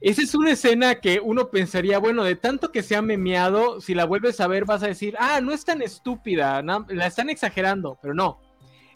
esa 0.00 0.22
es 0.22 0.34
una 0.34 0.52
escena 0.52 0.96
que 0.96 1.20
uno 1.20 1.50
pensaría, 1.50 1.98
bueno, 1.98 2.22
de 2.22 2.36
tanto 2.36 2.70
que 2.70 2.82
se 2.82 2.94
ha 2.94 3.02
memeado, 3.02 3.80
si 3.80 3.94
la 3.94 4.04
vuelves 4.04 4.40
a 4.40 4.46
ver 4.46 4.64
vas 4.64 4.82
a 4.82 4.86
decir, 4.86 5.16
ah, 5.18 5.40
no 5.40 5.52
es 5.52 5.64
tan 5.64 5.82
estúpida, 5.82 6.62
la 6.62 7.06
están 7.06 7.30
exagerando, 7.30 7.98
pero 8.00 8.14
no. 8.14 8.40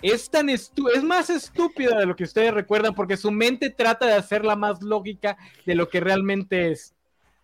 Es 0.03 0.31
tan 0.31 0.49
es 0.49 0.73
más 1.03 1.31
estúpida 1.31 1.99
de 1.99 2.07
lo 2.07 2.17
que 2.17 2.25
ustedes 2.25 2.53
recuerdan 2.53 2.95
porque 2.95 3.17
su 3.17 3.31
mente 3.31 3.71
trata 3.71 4.07
de 4.07 4.15
hacerla 4.15 4.57
más 4.57 4.83
lógica 4.83 5.37
de 5.65 5.75
lo 5.75 5.89
que 5.89 6.01
realmente 6.01 6.73
es. 6.73 6.95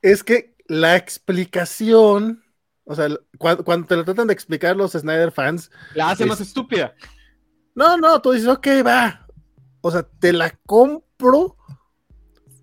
Es 0.02 0.22
que 0.22 0.54
la 0.66 0.96
explicación, 0.96 2.42
o 2.84 2.94
sea, 2.94 3.08
cuando, 3.38 3.86
te 3.86 3.96
lo 3.96 4.04
tratan 4.04 4.26
de 4.26 4.34
explicar 4.34 4.76
los 4.76 4.92
Snyder 4.92 5.32
fans, 5.32 5.70
la 5.94 6.10
hace 6.10 6.26
más 6.26 6.40
estúpida. 6.40 6.94
No, 7.74 7.96
no, 7.96 8.20
tú 8.20 8.32
dices, 8.32 8.48
ok, 8.48 8.66
va. 8.84 9.26
O 9.80 9.90
sea, 9.90 10.02
te 10.02 10.32
la 10.32 10.50
compro 10.66 11.56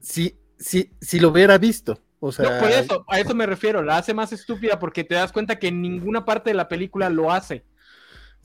si 0.02 0.38
si, 0.58 0.92
si 1.02 1.20
lo 1.20 1.30
hubiera 1.30 1.58
visto. 1.58 2.00
O 2.20 2.32
sea, 2.32 2.60
por 2.60 2.72
eso, 2.72 3.06
a 3.08 3.20
eso 3.20 3.36
me 3.36 3.46
refiero, 3.46 3.84
la 3.84 3.98
hace 3.98 4.14
más 4.14 4.32
estúpida 4.32 4.80
porque 4.80 5.04
te 5.04 5.16
das 5.16 5.32
cuenta 5.32 5.60
que 5.60 5.68
en 5.68 5.82
ninguna 5.82 6.26
parte 6.26 6.50
de 6.50 6.56
la 6.56 6.68
película 6.68 7.10
lo 7.10 7.32
hace. 7.32 7.66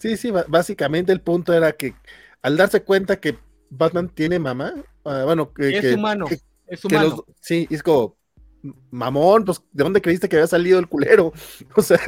Sí, 0.00 0.16
sí, 0.16 0.32
básicamente 0.48 1.12
el 1.12 1.20
punto 1.20 1.52
era 1.52 1.72
que 1.72 1.94
al 2.40 2.56
darse 2.56 2.82
cuenta 2.82 3.20
que 3.20 3.36
Batman 3.68 4.08
tiene 4.08 4.38
mamá, 4.38 4.72
ah, 5.04 5.22
bueno, 5.26 5.52
que 5.52 5.76
es 5.76 5.94
humano, 5.94 6.26
es 6.66 6.84
humano. 6.84 7.24
sí, 7.40 7.68
es 7.70 7.82
como, 7.82 8.16
mamón, 8.90 9.44
pues, 9.44 9.62
¿de 9.72 9.84
dónde 9.84 10.00
creíste 10.00 10.26
que 10.26 10.36
había 10.36 10.46
salido 10.46 10.78
el 10.78 10.88
culero? 10.88 11.32
O 11.76 11.82
sea. 11.82 12.00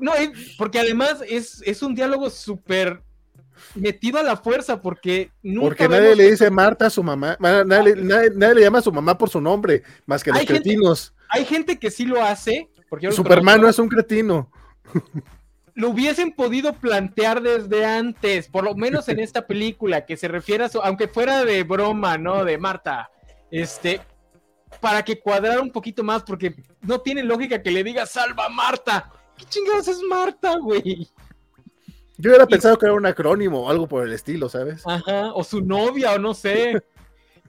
no, 0.00 0.12
porque 0.58 0.80
además 0.80 1.22
es, 1.28 1.62
es 1.64 1.80
un 1.82 1.94
diálogo 1.94 2.28
súper 2.28 3.00
metido 3.76 4.18
a 4.18 4.24
la 4.24 4.36
fuerza 4.36 4.82
porque 4.82 5.30
nunca 5.44 5.68
Porque 5.68 5.88
nadie 5.88 6.16
le 6.16 6.30
dice 6.32 6.50
Marta 6.50 6.86
a 6.86 6.90
su 6.90 7.04
mamá, 7.04 7.36
nadie, 7.38 7.94
le 7.94 8.60
llama 8.60 8.80
a 8.80 8.82
su 8.82 8.92
mamá 8.92 9.16
por 9.16 9.30
su 9.30 9.40
nombre, 9.40 9.84
más 10.06 10.24
que 10.24 10.32
los 10.32 10.44
cretinos. 10.44 11.14
hay 11.28 11.44
gente 11.44 11.78
que 11.78 11.90
sí 11.90 12.04
lo 12.04 12.20
hace. 12.20 12.68
Porque 12.90 13.12
Superman 13.12 13.60
no 13.60 13.68
es 13.68 13.78
un 13.78 13.88
cretino. 13.88 14.50
Lo 15.74 15.90
hubiesen 15.90 16.32
podido 16.32 16.72
plantear 16.72 17.42
desde 17.42 17.84
antes, 17.84 18.48
por 18.48 18.64
lo 18.64 18.74
menos 18.74 19.08
en 19.08 19.18
esta 19.20 19.46
película, 19.46 20.06
que 20.06 20.16
se 20.16 20.28
refiere 20.28 20.64
a 20.64 20.68
su, 20.68 20.80
aunque 20.80 21.08
fuera 21.08 21.44
de 21.44 21.62
broma, 21.64 22.16
¿no? 22.16 22.44
De 22.44 22.58
Marta, 22.58 23.10
este, 23.50 24.00
para 24.80 25.04
que 25.04 25.20
cuadrara 25.20 25.60
un 25.60 25.70
poquito 25.70 26.02
más, 26.04 26.22
porque 26.22 26.54
no 26.80 27.00
tiene 27.00 27.22
lógica 27.22 27.62
que 27.62 27.70
le 27.70 27.82
diga 27.82 28.06
salva 28.06 28.46
a 28.46 28.50
Marta. 28.50 29.10
¿Qué 29.36 29.44
chingados 29.46 29.88
es 29.88 30.00
Marta, 30.02 30.56
güey? 30.58 31.08
Yo 32.16 32.30
hubiera 32.30 32.46
pensado 32.46 32.78
que 32.78 32.86
era 32.86 32.94
un 32.94 33.06
acrónimo 33.06 33.62
o 33.62 33.70
algo 33.70 33.88
por 33.88 34.06
el 34.06 34.12
estilo, 34.12 34.48
¿sabes? 34.48 34.86
Ajá, 34.86 35.32
o 35.34 35.42
su 35.42 35.60
novia, 35.60 36.12
o 36.12 36.18
no 36.18 36.32
sé. 36.32 36.80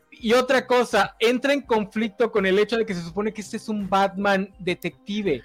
y 0.09 0.33
otra 0.33 0.65
cosa, 0.65 1.15
entra 1.19 1.53
en 1.53 1.61
conflicto 1.61 2.31
con 2.31 2.47
el 2.47 2.57
hecho 2.57 2.77
de 2.77 2.85
que 2.85 2.95
se 2.95 3.03
supone 3.03 3.31
que 3.31 3.41
este 3.41 3.57
es 3.57 3.69
un 3.69 3.87
Batman 3.87 4.51
detective. 4.59 5.43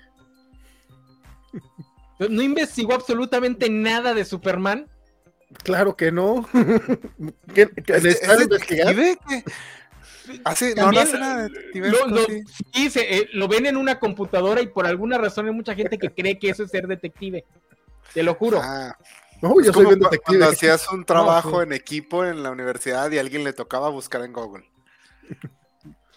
¿No 2.29 2.43
investigó 2.43 2.93
absolutamente 2.95 3.71
nada 3.71 4.13
de 4.13 4.25
Superman? 4.25 4.87
Claro 5.63 5.97
que 5.97 6.13
no. 6.13 6.47
¿Qué, 7.55 7.67
detective? 7.67 9.19
Así, 10.45 10.75
no, 10.77 10.93
no 10.93 11.01
hace 11.01 11.19
nada 11.19 11.49
lo, 11.75 12.07
lo, 12.07 12.25
sí, 12.27 12.89
eh, 12.95 13.29
lo 13.33 13.49
ven 13.49 13.67
en 13.67 13.77
una 13.77 13.99
computadora 13.99 14.61
y 14.61 14.69
por 14.69 14.87
alguna 14.87 15.19
razón 15.19 15.47
hay 15.47 15.53
mucha 15.53 15.75
gente 15.75 15.99
que 15.99 16.11
cree 16.11 16.39
que 16.39 16.51
eso 16.51 16.63
es 16.63 16.71
ser 16.71 16.87
detective. 16.87 17.45
Te 18.15 18.23
lo 18.23 18.35
juro. 18.35 18.61
Ah. 18.63 18.97
no, 19.43 19.61
yo 19.61 19.73
soy 19.73 19.87
un 19.87 19.99
detective. 19.99 20.23
Cuando 20.25 20.49
hacías 20.51 20.89
un 20.93 21.05
trabajo 21.07 21.63
en 21.63 21.73
equipo 21.73 22.25
en 22.25 22.43
la 22.43 22.51
universidad 22.51 23.11
y 23.11 23.19
a 23.19 23.23
alguien 23.23 23.43
le 23.43 23.53
tocaba 23.53 23.89
buscar 23.89 24.23
en 24.23 24.33
Google. 24.33 24.71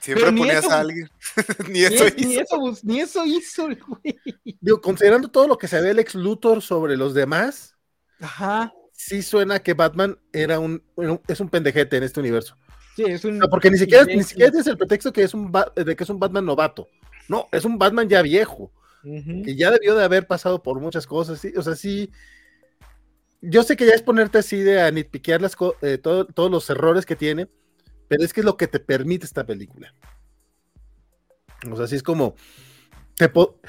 Siempre 0.04 0.26
ponías 0.26 0.70
a 0.70 0.82
alguien. 0.82 1.10
ni, 1.70 1.84
eso 1.84 2.06
hizo. 2.08 2.18
Ni 2.18 2.36
eso, 2.36 2.78
ni 2.84 2.99
eso 2.99 3.26
hizo 3.26 3.64
güey. 3.64 4.20
Digo, 4.60 4.82
considerando 4.82 5.30
todo 5.30 5.47
lo 5.47 5.58
que 5.58 5.70
se 5.70 5.80
ve 5.80 5.91
el 5.91 5.99
ex 5.99 6.14
Luthor 6.16 6.62
sobre 6.62 6.97
los 6.97 7.14
demás. 7.14 7.78
Ajá. 8.20 8.74
sí 8.91 9.22
suena 9.22 9.60
que 9.60 9.74
Batman 9.74 10.20
era 10.34 10.60
un, 10.60 10.84
es 11.28 11.39
un 11.39 11.47
pendejete 11.47 11.95
en 11.95 12.04
este 12.04 12.20
universo. 12.20 12.58
Sí, 12.97 13.04
es 13.04 13.24
un. 13.24 13.39
porque 13.49 13.72
ni 13.72 13.78
siquiera, 13.78 14.04
ni 14.04 14.24
siquiera 14.24 14.60
es 14.60 14.68
el 14.68 14.78
pretexto 14.78 15.14
que 15.14 15.24
es 15.24 15.34
un 15.34 15.54
de 15.74 15.95
que 15.95 16.04
es 16.04 16.10
un 16.10 16.20
Batman 16.20 16.45
novato. 16.45 16.89
No, 17.30 17.47
es 17.54 17.64
un 17.64 17.78
Batman 17.78 18.10
ya 18.10 18.22
viejo. 18.22 18.74
Que 19.04 19.56
ya 19.56 19.72
debió 19.72 19.95
de 19.95 20.04
haber 20.04 20.28
pasado 20.28 20.64
por 20.64 20.82
muchas 20.82 21.08
cosas. 21.08 21.39
¿sí? 21.39 21.54
O 21.56 21.62
sea, 21.62 21.76
sí. 21.76 22.12
Yo 23.41 23.64
sé 23.64 23.78
que 23.78 23.86
ya 23.86 23.93
es 23.93 24.01
ponerte 24.01 24.38
así 24.38 24.58
de 24.58 24.82
a 24.82 24.91
nitpiquear 24.91 25.41
las 25.41 25.56
eh, 25.82 25.97
todos 25.97 26.51
los 26.51 26.70
errores 26.70 27.06
que 27.06 27.16
tiene, 27.16 27.47
pero 28.08 28.24
es 28.24 28.34
que 28.34 28.41
es 28.41 28.45
lo 28.45 28.58
que 28.58 28.68
te 28.68 28.80
permite 28.80 29.26
esta 29.26 29.45
película. 29.45 29.93
O 31.72 31.76
sea, 31.76 31.86
así 31.86 31.95
es 31.95 32.04
como. 32.04 32.36
Te 33.16 33.30
por, 33.30 33.60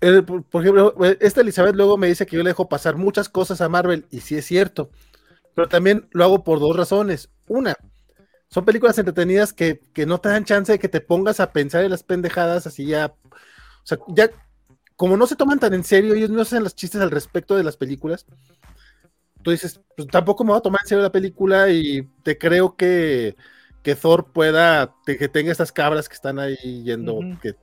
ejemplo, 0.00 0.94
esta 1.20 1.42
Elizabeth 1.42 1.74
luego 1.74 1.96
me 1.96 2.06
dice 2.06 2.26
que 2.26 2.36
yo 2.36 2.42
le 2.42 2.50
dejo 2.50 2.68
pasar 2.68 2.96
muchas 2.96 3.28
cosas 3.28 3.60
a 3.60 3.68
Marvel, 3.68 4.06
y 4.10 4.20
sí 4.20 4.36
es 4.36 4.46
cierto. 4.46 4.90
Pero 5.54 5.68
también 5.68 6.08
lo 6.12 6.24
hago 6.24 6.44
por 6.44 6.60
dos 6.60 6.76
razones. 6.76 7.30
Una, 7.48 7.74
son 8.48 8.64
películas 8.64 8.98
entretenidas 8.98 9.52
que, 9.52 9.80
no 10.06 10.20
te 10.20 10.28
dan 10.28 10.44
chance 10.44 10.72
de 10.72 10.78
que 10.78 10.88
te 10.88 11.00
pongas 11.00 11.38
a 11.40 11.52
pensar 11.52 11.84
en 11.84 11.90
las 11.90 12.02
pendejadas 12.02 12.66
así 12.66 12.86
ya. 12.86 13.14
O 13.24 13.86
sea, 13.86 13.98
ya, 14.08 14.30
como 14.96 15.16
no 15.16 15.26
se 15.26 15.36
toman 15.36 15.58
tan 15.58 15.72
en 15.72 15.84
serio, 15.84 16.14
ellos 16.14 16.30
no 16.30 16.42
hacen 16.42 16.64
los 16.64 16.74
chistes 16.74 17.00
al 17.00 17.10
respecto 17.10 17.56
de 17.56 17.64
las 17.64 17.76
películas. 17.76 18.26
Tú 19.42 19.50
dices, 19.50 19.80
pues 19.96 20.08
tampoco 20.08 20.44
me 20.44 20.50
voy 20.50 20.58
a 20.58 20.62
tomar 20.62 20.80
en 20.82 20.88
serio 20.88 21.02
la 21.02 21.12
película 21.12 21.70
y 21.70 22.02
te 22.22 22.36
creo 22.36 22.76
que, 22.76 23.36
que 23.82 23.94
Thor 23.94 24.32
pueda, 24.32 24.94
que 25.06 25.28
tenga 25.28 25.52
estas 25.52 25.72
cabras 25.72 26.08
que 26.08 26.14
están 26.14 26.38
ahí 26.38 26.82
yendo, 26.84 27.20
que, 27.40 27.54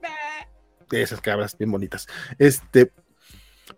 de 0.90 1.02
esas 1.02 1.22
cabras 1.22 1.58
bien 1.58 1.72
bonitas. 1.72 2.08
Este, 2.40 2.92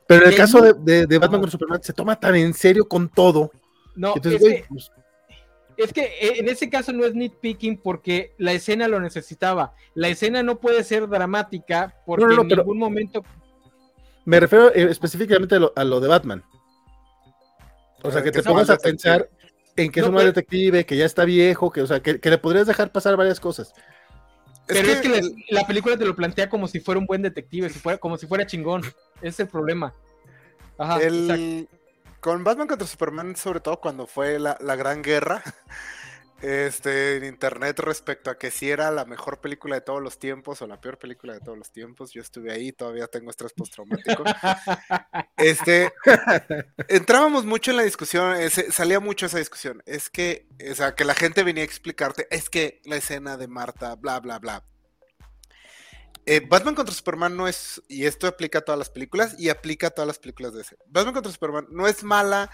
pero 0.08 0.26
en 0.26 0.32
el 0.32 0.38
caso 0.38 0.62
de, 0.62 1.18
Batman 1.20 1.41
con 1.41 1.52
Superman 1.52 1.84
se 1.84 1.93
toma 1.93 2.20
tan 2.20 2.36
en 2.36 2.54
serio 2.54 2.88
con 2.88 3.10
todo. 3.10 3.52
No, 3.95 4.14
Entonces, 4.16 4.66
pues, 4.70 4.91
es 5.80 5.93
que 5.93 6.02
eh, 6.02 6.39
en 6.39 6.50
ese 6.50 6.70
caso 6.70 6.91
no 6.91 7.06
es 7.06 7.16
nitpicking 7.16 7.78
porque 7.78 8.34
la 8.38 8.52
escena 8.52 8.88
lo 8.88 9.00
necesitaba. 9.00 9.74
La 9.95 10.10
escena 10.10 10.43
no 10.43 10.60
puede 10.60 10.84
ser 10.84 11.08
dramática 11.08 11.95
porque 12.06 12.26
en 12.26 12.47
ningún 12.47 12.78
momento. 12.78 13.24
Me 14.26 14.39
refiero 14.39 14.74
eh, 14.76 14.88
específicamente 14.89 15.56
a 15.56 15.84
lo, 15.86 16.00
de 16.02 16.08
Batman. 16.08 16.43
O 18.04 18.12
sea, 18.12 18.24
que 18.24 18.32
te 18.32 18.43
pongas 18.43 18.70
a 18.70 18.78
pensar 18.78 19.30
en 19.76 19.91
que 19.91 20.00
es 20.00 20.06
un 20.06 20.14
mal 20.14 20.26
detective, 20.26 20.86
que 20.86 20.97
ya 20.97 21.06
está 21.06 21.26
viejo, 21.26 21.72
que, 21.72 21.82
o 21.82 21.88
sea, 21.88 22.02
que, 22.02 22.20
le 22.22 22.38
podrías 22.38 22.68
dejar 22.68 22.91
pasar 22.91 23.18
varias 23.18 23.39
cosas. 23.39 23.74
Pero 24.68 24.88
es 24.88 25.02
que, 25.02 25.22
la, 25.50 25.66
película 25.66 25.97
te 25.97 26.06
lo 26.06 26.16
plantea 26.16 26.50
como 26.50 26.68
si 26.68 26.80
fuera 26.80 27.00
un 27.00 27.06
buen 27.06 27.22
detective, 27.22 27.70
si 27.70 27.80
fuera, 27.80 27.97
como 27.97 28.18
si 28.18 28.28
fuera 28.28 28.45
chingón. 28.45 28.82
Ese 29.18 29.28
es 29.28 29.39
el 29.41 29.47
problema. 29.47 29.93
Ajá, 30.78 31.02
el, 31.02 31.68
con 32.20 32.43
Batman 32.43 32.68
contra 32.68 32.88
Superman, 32.88 33.36
sobre 33.36 33.60
todo 33.60 33.80
cuando 33.80 34.06
fue 34.06 34.39
la, 34.39 34.58
gran 34.76 35.02
guerra 35.02 35.41
este, 36.41 37.17
en 37.17 37.25
internet 37.25 37.79
respecto 37.79 38.29
a 38.29 38.37
que 38.37 38.51
si 38.51 38.69
era 38.69 38.91
la 38.91 39.05
mejor 39.05 39.41
película 39.41 39.75
de 39.75 39.81
todos 39.81 40.01
los 40.01 40.19
tiempos 40.19 40.61
o 40.61 40.67
la 40.67 40.79
peor 40.79 40.97
película 40.97 41.33
de 41.33 41.41
todos 41.41 41.57
los 41.57 41.71
tiempos. 41.71 42.11
Yo 42.11 42.21
estuve 42.21 42.51
ahí, 42.51 42.71
todavía 42.71 43.07
tengo 43.07 43.29
estrés 43.29 43.53
postraumático. 43.53 44.23
este, 45.37 45.91
entrábamos 46.87 47.45
mucho 47.45 47.71
en 47.71 47.77
la 47.77 47.83
discusión, 47.83 48.35
salía 48.71 48.99
mucho 48.99 49.25
esa 49.25 49.37
discusión. 49.37 49.83
Es 49.85 50.09
que, 50.09 50.47
o 50.69 50.75
sea, 50.75 50.95
que 50.95 51.05
la 51.05 51.15
gente 51.15 51.43
venía 51.43 51.63
a 51.63 51.65
explicarte, 51.65 52.27
es 52.31 52.49
que 52.49 52.81
la 52.85 52.95
escena 52.95 53.37
de 53.37 53.47
Marta, 53.47 53.95
bla, 53.95 54.19
bla, 54.19 54.39
bla. 54.39 54.63
Eh, 56.25 56.45
Batman 56.47 56.75
contra 56.75 56.93
Superman 56.93 57.35
no 57.35 57.47
es, 57.47 57.81
y 57.87 58.05
esto 58.05 58.27
aplica 58.27 58.59
a 58.59 58.61
todas 58.61 58.77
las 58.77 58.89
películas 58.89 59.35
y 59.39 59.49
aplica 59.49 59.87
a 59.87 59.89
todas 59.89 60.07
las 60.07 60.19
películas 60.19 60.53
de 60.53 60.61
ese. 60.61 60.77
Batman 60.85 61.15
contra 61.15 61.31
Superman 61.31 61.67
no 61.71 61.87
es 61.87 62.03
mala 62.03 62.51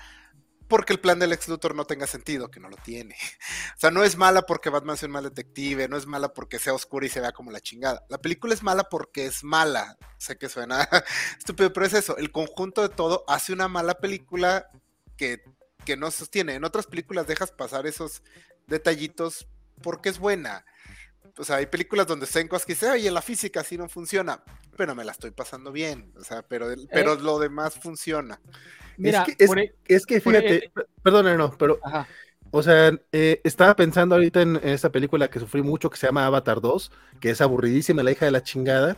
porque 0.68 0.94
el 0.94 1.00
plan 1.00 1.20
del 1.20 1.34
ex 1.34 1.48
Luthor 1.48 1.76
no 1.76 1.86
tenga 1.86 2.08
sentido, 2.08 2.50
que 2.50 2.60
no 2.60 2.70
lo 2.70 2.78
tiene. 2.78 3.16
O 3.76 3.80
sea, 3.80 3.92
no 3.92 4.04
es 4.04 4.16
mala 4.16 4.44
porque 4.44 4.70
Batman 4.70 4.96
sea 4.96 5.08
un 5.08 5.14
mal 5.14 5.26
detective, 5.26 5.90
no 5.90 5.98
es 5.98 6.06
mala 6.06 6.34
porque 6.34 6.60
sea 6.60 6.74
oscura 6.74 7.06
y 7.06 7.10
se 7.10 7.20
vea 7.20 7.34
como 7.34 7.52
la 7.52 7.60
chingada. 7.60 8.06
La 8.10 8.20
película 8.20 8.54
es 8.54 8.64
mala 8.64 8.86
porque 8.86 9.26
es 9.26 9.44
mala. 9.44 9.98
Sé 10.18 10.38
que 10.38 10.48
suena 10.48 10.88
estúpido, 11.38 11.74
pero 11.74 11.86
es 11.86 11.94
eso. 11.94 12.16
El 12.18 12.32
conjunto 12.32 12.82
de 12.82 12.90
todo 12.90 13.26
hace 13.28 13.52
una 13.52 13.68
mala 13.68 13.96
película 13.96 14.70
que, 15.18 15.44
que 15.84 15.98
no 15.98 16.10
sostiene. 16.10 16.56
En 16.56 16.64
otras 16.64 16.88
películas 16.88 17.28
dejas 17.28 17.52
pasar 17.52 17.86
esos 17.86 18.24
detallitos 18.66 19.48
porque 19.82 20.10
es 20.10 20.20
buena 20.20 20.66
o 21.38 21.44
sea, 21.44 21.58
hay 21.58 21.66
películas 21.66 22.08
donde 22.08 22.28
en 22.34 22.48
cosas 22.48 22.66
que 22.66 22.74
dice, 22.74 22.90
oye, 22.90 23.12
la 23.12 23.22
física 23.22 23.62
así 23.62 23.78
no 23.78 23.90
funciona, 23.90 24.44
pero 24.78 24.96
me 24.96 25.04
la 25.04 25.12
estoy 25.12 25.32
pasando 25.32 25.72
bien, 25.72 26.14
o 26.18 26.24
sea, 26.24 26.44
pero, 26.44 26.68
pero 26.92 27.14
eh. 27.14 27.22
lo 27.22 27.40
demás 27.40 27.76
funciona. 27.76 28.40
Mira, 28.98 29.26
es 29.38 29.52
que, 29.52 29.74
es, 29.88 30.06
que 30.06 30.22
fíjate, 30.22 30.72
perdón, 31.04 31.38
no, 31.38 31.56
pero, 31.58 31.80
o 32.52 32.64
sea, 32.64 32.92
eh, 33.12 33.42
estaba 33.44 33.76
pensando 33.76 34.16
ahorita 34.16 34.42
en, 34.42 34.56
esa 34.64 34.92
película 34.92 35.30
que 35.30 35.40
sufrí 35.40 35.62
mucho 35.62 35.90
que 35.90 35.98
se 35.98 36.08
llama 36.08 36.26
Avatar 36.26 36.62
2, 36.62 36.92
que 37.20 37.32
es 37.32 37.42
aburridísima, 37.42 38.04
la 38.04 38.12
hija 38.12 38.26
de 38.26 38.32
la 38.32 38.44
chingada, 38.44 38.98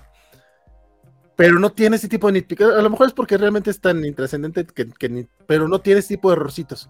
pero 1.35 1.59
no 1.59 1.71
tiene 1.71 1.95
ese 1.95 2.07
tipo 2.07 2.27
de 2.27 2.33
nitpick. 2.33 2.61
A 2.61 2.81
lo 2.81 2.89
mejor 2.89 3.07
es 3.07 3.13
porque 3.13 3.37
realmente 3.37 3.69
es 3.69 3.79
tan 3.79 4.03
intrascendente 4.03 4.65
que, 4.65 4.89
que 4.89 5.27
pero 5.45 5.67
no 5.67 5.79
tiene 5.79 5.99
ese 5.99 6.15
tipo 6.15 6.29
de 6.29 6.35
errorcitos. 6.35 6.89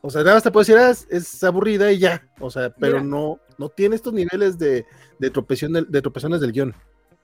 O 0.00 0.10
sea, 0.10 0.22
nada 0.22 0.36
más 0.36 0.42
te 0.42 0.50
puedo 0.50 0.62
decir, 0.62 0.78
ah, 0.78 0.90
es, 0.90 1.44
aburrida 1.44 1.92
y 1.92 1.98
ya. 1.98 2.26
O 2.40 2.50
sea, 2.50 2.70
pero 2.70 3.02
no, 3.02 3.40
no 3.58 3.68
tiene 3.68 3.96
estos 3.96 4.14
niveles 4.14 4.58
de, 4.58 4.86
de, 5.18 5.30
de 5.88 6.00
tropezones 6.02 6.40
del 6.40 6.52
guion. 6.52 6.74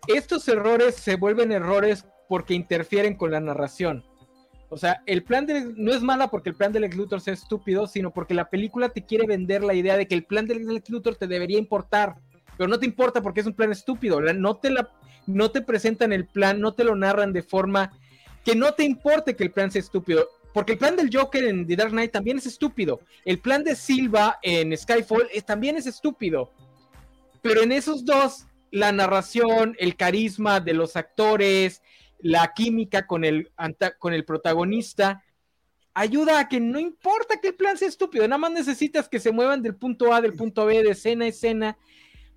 Estos 0.06 0.46
errores 0.48 0.96
se 0.96 1.16
vuelven 1.16 1.52
errores 1.52 2.04
porque 2.28 2.54
interfieren 2.54 3.16
con 3.16 3.30
la 3.30 3.40
narración. 3.40 4.04
O 4.74 4.76
sea, 4.76 5.04
el 5.06 5.22
plan 5.22 5.46
no 5.76 5.94
es 5.94 6.02
mala 6.02 6.26
porque 6.26 6.48
el 6.48 6.56
plan 6.56 6.72
del 6.72 6.82
ex 6.82 6.96
Luthor 6.96 7.20
sea 7.20 7.32
estúpido, 7.32 7.86
sino 7.86 8.12
porque 8.12 8.34
la 8.34 8.50
película 8.50 8.88
te 8.88 9.04
quiere 9.06 9.24
vender 9.24 9.62
la 9.62 9.72
idea 9.72 9.96
de 9.96 10.08
que 10.08 10.16
el 10.16 10.24
plan 10.24 10.48
del 10.48 10.68
ex 10.76 10.90
Luthor 10.90 11.14
te 11.14 11.28
debería 11.28 11.60
importar, 11.60 12.16
pero 12.58 12.68
no 12.68 12.80
te 12.80 12.84
importa 12.84 13.22
porque 13.22 13.38
es 13.38 13.46
un 13.46 13.54
plan 13.54 13.70
estúpido. 13.70 14.20
No 14.20 14.56
te 14.56 14.70
la, 14.70 14.90
no 15.28 15.52
te 15.52 15.62
presentan 15.62 16.12
el 16.12 16.26
plan, 16.26 16.58
no 16.60 16.74
te 16.74 16.82
lo 16.82 16.96
narran 16.96 17.32
de 17.32 17.44
forma 17.44 17.92
que 18.44 18.56
no 18.56 18.74
te 18.74 18.82
importe 18.82 19.36
que 19.36 19.44
el 19.44 19.52
plan 19.52 19.70
sea 19.70 19.78
estúpido. 19.78 20.28
Porque 20.52 20.72
el 20.72 20.78
plan 20.78 20.96
del 20.96 21.08
Joker 21.12 21.44
en 21.44 21.68
The 21.68 21.76
Dark 21.76 21.92
Knight 21.92 22.10
también 22.10 22.38
es 22.38 22.46
estúpido. 22.46 22.98
El 23.24 23.38
plan 23.38 23.62
de 23.62 23.76
Silva 23.76 24.40
en 24.42 24.76
Skyfall 24.76 25.28
también 25.46 25.76
es 25.76 25.86
estúpido. 25.86 26.50
Pero 27.42 27.62
en 27.62 27.70
esos 27.70 28.04
dos, 28.04 28.48
la 28.72 28.90
narración, 28.90 29.76
el 29.78 29.94
carisma 29.94 30.58
de 30.58 30.74
los 30.74 30.96
actores, 30.96 31.80
la 32.18 32.52
química 32.54 33.06
con 33.06 33.24
el, 33.24 33.50
con 33.98 34.12
el 34.12 34.24
protagonista, 34.24 35.22
ayuda 35.92 36.40
a 36.40 36.48
que 36.48 36.60
no 36.60 36.78
importa 36.78 37.40
que 37.40 37.48
el 37.48 37.54
plan 37.54 37.76
sea 37.76 37.88
estúpido, 37.88 38.26
nada 38.26 38.38
más 38.38 38.52
necesitas 38.52 39.08
que 39.08 39.20
se 39.20 39.32
muevan 39.32 39.62
del 39.62 39.76
punto 39.76 40.12
A, 40.12 40.20
del 40.20 40.34
punto 40.34 40.66
B, 40.66 40.82
de 40.82 40.90
escena 40.90 41.24
a 41.24 41.28
escena, 41.28 41.78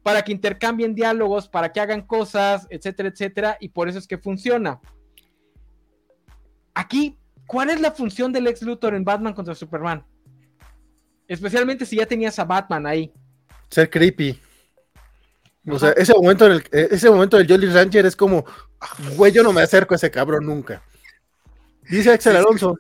para 0.04 0.22
que 0.22 0.32
intercambien 0.32 0.96
diálogos, 0.96 1.50
para 1.50 1.72
que 1.72 1.80
hagan 1.80 2.02
cosas, 2.02 2.68
etcétera, 2.70 3.10
etcétera, 3.10 3.58
y 3.60 3.70
por 3.70 3.90
eso 3.90 4.00
es 4.00 4.08
que 4.08 4.18
funciona. 4.18 4.80
Aquí 6.74 7.18
¿Cuál 7.48 7.70
es 7.70 7.80
la 7.80 7.92
función 7.92 8.34
del 8.34 8.46
ex 8.48 8.62
Luthor 8.62 8.94
en 8.94 9.06
Batman 9.06 9.34
contra 9.34 9.56
Superman? 9.56 10.06
Especialmente 11.30 11.86
si 11.86 11.96
ya 11.96 12.06
tenías 12.06 12.38
a 12.40 12.44
Batman 12.44 12.86
ahí. 12.86 13.12
Ser 13.70 13.90
creepy. 13.90 14.38
O 15.70 15.80
sea, 15.80 15.92
ese 15.92 16.14
momento, 16.14 16.46
en 16.46 16.54
el, 16.54 16.60
eh, 16.72 16.88
ese 16.92 17.10
momento 17.10 17.38
del 17.38 17.48
Jolly 17.48 17.68
Ranger 17.68 18.06
es 18.06 18.16
como, 18.16 18.46
güey, 19.16 19.32
yo 19.32 19.44
no 19.44 19.52
me 19.52 19.62
acerco 19.62 19.94
a 19.94 19.98
ese 19.98 20.10
cabrón 20.10 20.46
nunca. 20.46 20.82
Dice 21.90 22.12
Axel 22.12 22.38
Alonso. 22.38 22.78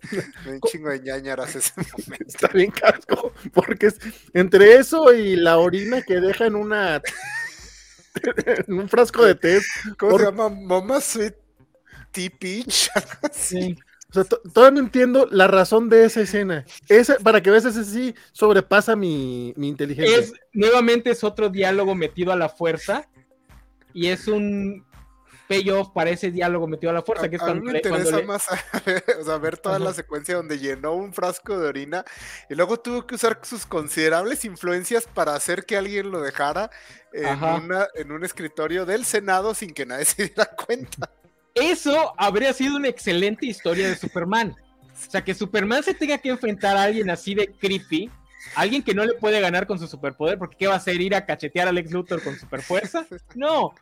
Un 0.46 0.60
chingo 0.62 0.88
de 0.88 1.00
ñañaras 1.00 1.54
ese 1.54 1.72
momento. 1.76 2.24
Está 2.26 2.48
bien 2.48 2.70
casco, 2.70 3.32
porque 3.52 3.88
es 3.88 3.98
entre 4.32 4.76
eso 4.76 5.12
y 5.12 5.36
la 5.36 5.58
orina 5.58 6.00
que 6.02 6.20
deja 6.20 6.46
en 6.46 6.54
una 6.54 7.02
en 8.66 8.78
un 8.78 8.88
frasco 8.88 9.24
de 9.24 9.34
té. 9.34 9.60
¿Cómo 9.98 10.18
se 10.18 10.24
llama? 10.24 10.48
Mama 10.48 11.00
Sweet 11.00 11.34
Tea 12.12 12.30
Peach. 12.38 12.90
Sí. 13.32 13.76
O 14.10 14.12
sea, 14.12 14.24
todavía 14.24 14.80
no 14.80 14.86
entiendo 14.86 15.28
la 15.30 15.46
razón 15.46 15.88
de 15.88 16.04
esa 16.04 16.20
escena. 16.20 16.64
Esa, 16.88 17.16
para 17.18 17.40
que 17.40 17.50
veas, 17.50 17.64
ese 17.64 17.84
sí 17.84 18.14
sobrepasa 18.32 18.96
mi, 18.96 19.54
inteligencia. 19.56 20.18
Es, 20.18 20.32
nuevamente 20.52 21.10
es 21.10 21.22
otro 21.22 21.48
diálogo 21.48 21.94
metido 21.94 22.32
a 22.32 22.36
la 22.36 22.48
fuerza. 22.48 23.08
Y 23.92 24.08
es 24.08 24.28
un 24.28 24.84
payoff 25.50 25.90
para 25.90 26.10
ese 26.10 26.30
diálogo 26.30 26.68
metido 26.68 26.90
a 26.90 26.94
la 26.94 27.02
fuerza. 27.02 27.28
que 27.28 27.36
es 27.36 27.42
a 27.42 27.54
mí 27.54 27.60
me 27.60 27.78
interesa 27.78 28.22
más 28.22 28.46
o 29.20 29.24
sea, 29.24 29.38
ver 29.38 29.58
toda 29.58 29.80
la 29.80 29.92
secuencia 29.92 30.36
donde 30.36 30.60
llenó 30.60 30.94
un 30.94 31.12
frasco 31.12 31.58
de 31.58 31.66
orina 31.66 32.04
y 32.48 32.54
luego 32.54 32.78
tuvo 32.78 33.04
que 33.04 33.16
usar 33.16 33.40
sus 33.42 33.66
considerables 33.66 34.44
influencias 34.44 35.08
para 35.12 35.34
hacer 35.34 35.66
que 35.66 35.76
alguien 35.76 36.12
lo 36.12 36.20
dejara 36.20 36.70
en, 37.12 37.42
una, 37.42 37.88
en 37.94 38.12
un 38.12 38.24
escritorio 38.24 38.86
del 38.86 39.04
Senado 39.04 39.52
sin 39.52 39.74
que 39.74 39.86
nadie 39.86 40.04
se 40.06 40.26
diera 40.26 40.46
cuenta. 40.46 41.10
Eso 41.54 42.12
habría 42.16 42.52
sido 42.52 42.76
una 42.76 42.88
excelente 42.88 43.46
historia 43.46 43.88
de 43.88 43.96
Superman. 43.96 44.54
O 44.92 45.10
sea, 45.10 45.22
que 45.22 45.34
Superman 45.34 45.82
se 45.82 45.94
tenga 45.94 46.18
que 46.18 46.28
enfrentar 46.28 46.76
a 46.76 46.84
alguien 46.84 47.10
así 47.10 47.34
de 47.34 47.48
creepy, 47.48 48.10
alguien 48.54 48.82
que 48.82 48.94
no 48.94 49.04
le 49.04 49.14
puede 49.14 49.40
ganar 49.40 49.66
con 49.66 49.78
su 49.78 49.86
superpoder, 49.86 50.38
porque 50.38 50.56
¿qué 50.58 50.66
va 50.66 50.74
a 50.74 50.76
hacer? 50.76 51.00
¿Ir 51.00 51.14
a 51.14 51.24
cachetear 51.24 51.68
a 51.68 51.72
Lex 51.72 51.90
Luthor 51.90 52.22
con 52.22 52.38
superfuerza? 52.38 53.06
No, 53.34 53.72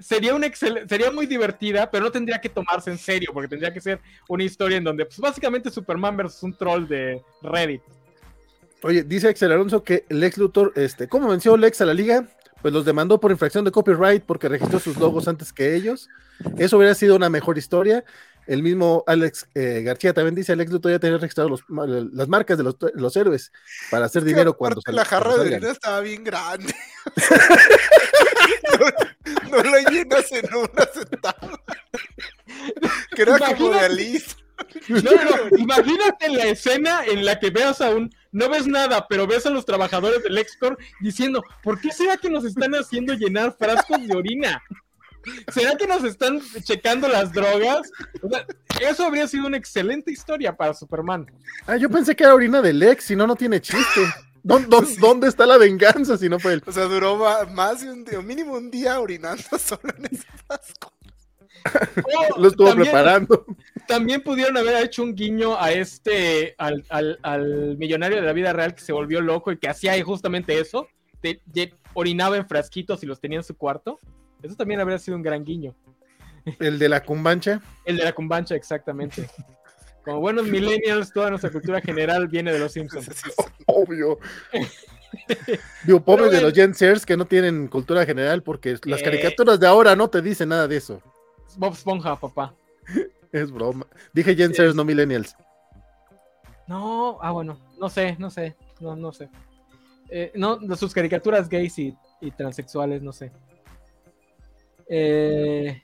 sería 0.00 0.34
un 0.34 0.44
sería 0.88 1.10
muy 1.10 1.26
divertida, 1.26 1.90
pero 1.90 2.04
no 2.04 2.12
tendría 2.12 2.40
que 2.40 2.48
tomarse 2.48 2.90
en 2.90 2.98
serio, 2.98 3.30
porque 3.32 3.48
tendría 3.48 3.72
que 3.72 3.80
ser 3.80 4.00
una 4.28 4.44
historia 4.44 4.78
en 4.78 4.84
donde, 4.84 5.06
pues 5.06 5.18
básicamente 5.18 5.70
Superman 5.70 6.16
versus 6.16 6.42
un 6.42 6.56
troll 6.56 6.86
de 6.86 7.20
Reddit. 7.42 7.82
Oye, 8.82 9.02
dice 9.02 9.28
Axel 9.28 9.52
Alonso 9.52 9.84
que 9.84 10.04
Lex 10.08 10.38
Luthor, 10.38 10.72
este, 10.76 11.08
¿cómo 11.08 11.28
venció 11.28 11.56
Lex 11.56 11.80
a 11.80 11.86
la 11.86 11.94
liga? 11.94 12.28
Pues 12.62 12.74
los 12.74 12.84
demandó 12.84 13.20
por 13.20 13.30
infracción 13.30 13.64
de 13.64 13.70
copyright 13.70 14.24
porque 14.24 14.48
registró 14.48 14.78
sus 14.78 14.96
logos 14.96 15.28
antes 15.28 15.52
que 15.52 15.74
ellos. 15.74 16.08
Eso 16.58 16.76
hubiera 16.76 16.94
sido 16.94 17.16
una 17.16 17.30
mejor 17.30 17.58
historia. 17.58 18.04
El 18.46 18.62
mismo 18.62 19.04
Alex 19.06 19.48
eh, 19.54 19.82
García 19.84 20.12
también 20.12 20.34
dice, 20.34 20.52
Alex 20.52 20.72
Luthor 20.72 20.92
ya 20.92 20.98
tenía 20.98 21.18
registrado 21.18 21.56
las 21.68 22.28
marcas 22.28 22.58
de 22.58 22.64
los, 22.64 23.16
héroes 23.16 23.52
para 23.90 24.06
hacer 24.06 24.24
dinero 24.24 24.56
cuando 24.56 24.80
La 24.86 25.04
jarra 25.04 25.36
de 25.36 25.44
dinero 25.44 25.70
estaba 25.70 26.00
bien 26.00 26.24
grande. 26.24 26.74
no, 29.50 29.62
la 29.62 29.90
llenas 29.90 30.32
en 30.32 30.54
una 30.54 30.88
sentada. 30.92 31.62
Que 33.14 33.22
era 33.22 33.38
como 33.38 33.70
de 33.70 33.80
Alice. 33.80 34.36
No, 34.88 35.00
no, 35.00 35.56
imagínate 35.56 36.28
la 36.30 36.46
escena 36.46 37.04
en 37.06 37.24
la 37.24 37.38
que 37.38 37.50
veas 37.50 37.80
a 37.80 37.90
un, 37.90 38.10
no 38.32 38.48
ves 38.48 38.66
nada, 38.66 39.06
pero 39.08 39.26
ves 39.26 39.46
a 39.46 39.50
los 39.50 39.64
trabajadores 39.64 40.22
del 40.22 40.38
Excor 40.38 40.78
diciendo, 41.00 41.42
¿por 41.62 41.80
qué 41.80 41.90
será 41.90 42.16
que 42.16 42.30
nos 42.30 42.44
están 42.44 42.74
haciendo 42.74 43.14
llenar 43.14 43.56
frascos 43.58 44.06
de 44.06 44.16
orina? 44.16 44.62
¿Será 45.52 45.76
que 45.76 45.86
nos 45.86 46.02
están 46.04 46.40
checando 46.62 47.08
las 47.08 47.32
drogas? 47.32 47.90
eso 48.80 49.04
habría 49.04 49.26
sido 49.26 49.46
una 49.46 49.56
excelente 49.56 50.10
historia 50.10 50.56
para 50.56 50.74
Superman. 50.74 51.26
Ah, 51.66 51.76
yo 51.76 51.90
pensé 51.90 52.16
que 52.16 52.24
era 52.24 52.34
orina 52.34 52.62
del 52.62 52.82
ex, 52.82 53.04
si 53.04 53.16
no, 53.16 53.26
no 53.26 53.36
tiene 53.36 53.60
chiste. 53.60 54.00
¿Dónde, 54.42 55.28
está 55.28 55.44
la 55.44 55.58
venganza 55.58 56.16
si 56.16 56.28
no 56.28 56.38
fue 56.38 56.54
él? 56.54 56.62
O 56.66 56.72
sea, 56.72 56.84
duró 56.84 57.18
más 57.50 57.82
de 57.82 57.92
un 57.92 58.04
día, 58.04 58.20
mínimo 58.22 58.54
un 58.54 58.70
día 58.70 58.98
orinando 58.98 59.42
solo 59.58 59.92
en 59.98 60.06
ese 60.06 60.26
frasco. 60.46 60.92
Lo 62.36 62.48
estuvo 62.48 62.74
preparando. 62.74 63.44
También 63.86 64.22
pudieron 64.22 64.56
haber 64.56 64.84
hecho 64.84 65.02
un 65.02 65.14
guiño 65.14 65.60
a 65.60 65.72
este, 65.72 66.54
al, 66.58 66.84
al, 66.88 67.76
millonario 67.76 68.16
de 68.18 68.22
la 68.22 68.32
vida 68.32 68.52
real 68.52 68.74
que 68.74 68.80
se 68.80 68.92
volvió 68.92 69.20
loco 69.20 69.52
y 69.52 69.58
que 69.58 69.68
hacía 69.68 70.02
justamente 70.04 70.58
eso. 70.58 70.88
orinaba 71.94 72.36
en 72.36 72.46
frasquitos 72.46 73.02
y 73.02 73.06
los 73.06 73.20
tenía 73.20 73.38
en 73.38 73.44
su 73.44 73.56
cuarto. 73.56 73.98
Eso 74.42 74.56
también 74.56 74.80
habría 74.80 74.98
sido 74.98 75.16
un 75.16 75.22
gran 75.22 75.44
guiño. 75.44 75.74
¿El 76.58 76.78
de 76.78 76.88
la 76.88 77.02
cumbancha? 77.02 77.60
El 77.84 77.96
de 77.96 78.04
la 78.04 78.12
cumbancha, 78.12 78.54
exactamente. 78.54 79.28
Como 80.04 80.20
buenos 80.20 80.46
millennials, 80.46 81.12
toda 81.12 81.30
nuestra 81.30 81.50
cultura 81.50 81.80
general 81.80 82.28
viene 82.28 82.52
de 82.52 82.58
los 82.58 82.72
Simpsons. 82.72 83.08
Obvio. 83.66 84.18
Digo, 85.84 86.00
pobre 86.04 86.30
de 86.30 86.40
los 86.40 86.52
Gen 86.52 86.74
Zers 86.74 87.04
que 87.04 87.16
no 87.16 87.26
tienen 87.26 87.68
cultura 87.68 88.06
general 88.06 88.42
porque 88.42 88.76
las 88.84 89.02
caricaturas 89.02 89.58
de 89.60 89.66
ahora 89.66 89.96
no 89.96 90.08
te 90.08 90.22
dicen 90.22 90.50
nada 90.50 90.68
de 90.68 90.76
eso. 90.76 91.02
Bob 91.56 91.72
Esponja, 91.72 92.16
papá. 92.16 92.54
Es 93.32 93.50
broma. 93.50 93.86
Dije 94.12 94.34
Gen 94.34 94.54
Zers, 94.54 94.74
no 94.74 94.84
millennials. 94.84 95.36
No, 96.66 97.18
ah, 97.20 97.32
bueno, 97.32 97.58
no 97.78 97.88
sé, 97.88 98.16
no 98.18 98.30
sé, 98.30 98.56
no, 98.80 98.94
no 98.94 99.12
sé. 99.12 99.28
Eh, 100.08 100.32
no, 100.34 100.58
sus 100.76 100.92
caricaturas 100.92 101.48
gays 101.48 101.78
y, 101.78 101.96
y 102.20 102.30
transexuales, 102.30 103.02
no 103.02 103.12
sé. 103.12 103.32
Eh... 104.88 105.82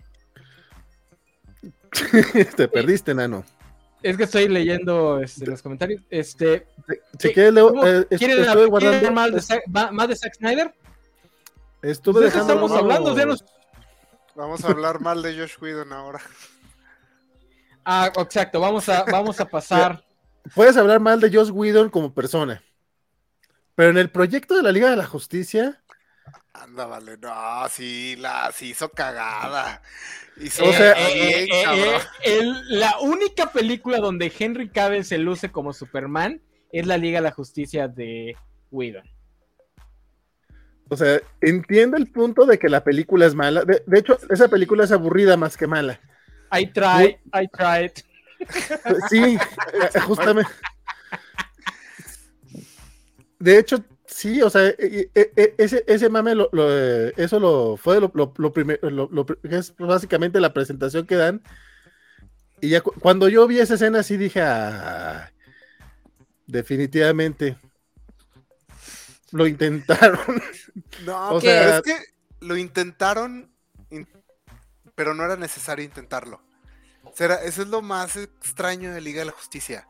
Te 2.57 2.69
perdiste, 2.69 3.15
Nano. 3.15 3.45
Es 4.03 4.17
que 4.17 4.25
estoy 4.25 4.49
leyendo 4.49 5.21
este, 5.21 5.47
los 5.47 5.63
comentarios. 5.63 6.03
Este, 6.11 6.67
si 7.19 7.33
¿quieren, 7.33 7.57
eh, 7.59 8.07
¿quieren 8.17 8.69
guardando... 8.69 9.13
más, 9.13 9.49
de, 9.49 9.63
más 9.67 10.09
de 10.09 10.17
Zack 10.17 10.35
Snyder? 10.35 10.75
Estuve 11.83 12.25
dejando 12.25 12.53
estamos 12.53 12.73
hablando, 12.73 13.15
Vamos 14.37 14.65
a 14.65 14.69
hablar 14.69 15.01
mal 15.01 15.23
de 15.23 15.37
Josh 15.37 15.57
Whedon 15.61 15.93
ahora. 15.93 16.21
Ah, 17.89 18.11
exacto, 18.19 18.59
vamos 18.59 18.89
a, 18.89 19.05
vamos 19.05 19.39
a 19.39 19.45
pasar. 19.49 20.05
Puedes 20.57 20.77
hablar 20.77 20.99
mal 20.99 21.21
de 21.21 21.31
Josh 21.33 21.51
Whedon 21.53 21.89
como 21.89 22.13
persona, 22.13 22.61
pero 23.77 23.91
en 23.91 23.97
el 23.97 24.11
proyecto 24.11 24.57
de 24.57 24.65
la 24.65 24.73
Liga 24.73 24.91
de 24.91 24.97
la 24.97 25.07
Justicia, 25.07 25.85
Anda, 26.53 26.87
vale, 26.87 27.17
no, 27.19 27.69
sí, 27.69 28.17
la 28.17 28.53
hizo 28.61 28.89
cagada. 28.89 29.83
Hizo 30.39 30.65
o 30.65 30.73
sea, 30.73 30.93
eh, 30.93 31.45
eh, 31.45 31.99
eh, 32.25 32.43
la 32.69 32.99
única 33.01 33.53
película 33.53 33.99
donde 33.99 34.33
Henry 34.37 34.69
Cavill 34.69 35.05
se 35.05 35.19
luce 35.19 35.51
como 35.51 35.73
Superman 35.73 36.43
es 36.73 36.87
la 36.87 36.99
Liga 36.99 37.19
de 37.19 37.29
la 37.29 37.31
Justicia 37.31 37.89
de 37.89 38.37
Whedon. 38.71 39.05
O 40.89 40.97
sea, 40.97 41.21
entiendo 41.41 41.97
el 41.97 42.07
punto 42.07 42.47
de 42.47 42.59
que 42.59 42.69
la 42.69 42.85
película 42.85 43.27
es 43.27 43.35
mala. 43.35 43.65
De, 43.65 43.83
hecho, 43.99 44.19
esa 44.31 44.49
película 44.49 44.85
es 44.85 44.93
aburrida 44.93 45.37
más 45.37 45.57
que 45.57 45.67
mala. 45.67 46.01
I 46.53 46.67
tried, 46.67 47.17
I 47.33 47.49
tried. 47.49 47.93
Sí, 49.11 49.39
justamente. 50.07 50.51
De 53.39 53.59
hecho, 53.59 53.83
Sí, 54.17 54.41
o 54.41 54.49
sea, 54.49 54.69
e, 54.69 55.11
e, 55.15 55.33
e, 55.37 55.55
ese, 55.59 55.85
ese 55.87 56.09
mame, 56.09 56.35
lo, 56.35 56.49
eh, 56.55 57.13
eso 57.19 57.39
lo 57.39 57.77
fue 57.77 58.01
lo, 58.01 58.11
lo, 58.15 58.53
primero, 58.53 58.81
es 59.43 59.75
básicamente 59.77 60.41
la 60.41 60.55
presentación 60.55 61.07
que 61.07 61.17
dan. 61.17 61.43
Y 62.63 62.71
ya 62.71 62.81
cuando 62.81 63.29
yo 63.29 63.47
vi 63.47 63.59
esa 63.59 63.75
escena, 63.75 64.03
sí 64.03 64.17
dije, 64.17 64.41
ah, 64.41 65.31
definitivamente 66.47 67.59
lo 69.37 69.47
intentaron. 69.47 70.43
No, 71.05 71.31
o 71.35 71.41
sea, 71.41 71.77
es 71.77 71.83
que 71.83 71.97
lo 72.41 72.57
intentaron, 72.57 73.53
pero 74.95 75.15
no 75.15 75.25
era 75.25 75.37
necesario 75.37 75.85
intentarlo. 75.85 76.43
O 77.05 77.13
sea, 77.15 77.35
eso 77.37 77.63
es 77.63 77.69
lo 77.69 77.83
más 77.83 78.17
extraño 78.17 78.93
de 78.93 79.01
Liga 79.01 79.21
de 79.21 79.27
la 79.27 79.33
Justicia. 79.33 79.87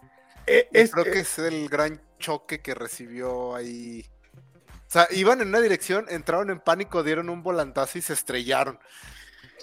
Creo 0.46 1.04
que 1.04 1.20
es 1.20 1.38
el 1.38 1.68
gran 1.68 2.00
choque 2.18 2.60
que 2.60 2.74
recibió 2.74 3.54
ahí. 3.54 4.04
O 4.86 4.90
sea, 4.90 5.08
iban 5.10 5.40
en 5.40 5.48
una 5.48 5.60
dirección, 5.60 6.06
entraron 6.08 6.50
en 6.50 6.60
pánico, 6.60 7.02
dieron 7.02 7.28
un 7.28 7.42
volantazo 7.42 7.98
y 7.98 8.02
se 8.02 8.12
estrellaron. 8.12 8.78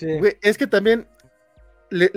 es 0.02 0.58
que 0.58 0.68
también 0.68 1.08
le, 1.90 2.10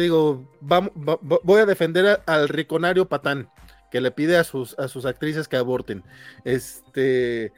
digo, 0.00 0.50
voy 0.60 1.60
a 1.60 1.66
defender 1.66 2.22
al 2.26 2.48
riconario 2.48 3.08
patán 3.08 3.50
que 3.90 4.00
le 4.00 4.10
pide 4.10 4.36
a 4.36 4.44
sus, 4.44 4.78
a 4.78 4.88
sus 4.88 5.04
actrices 5.06 5.48
que 5.48 5.56
aborten. 5.56 6.02
Este, 6.44 7.52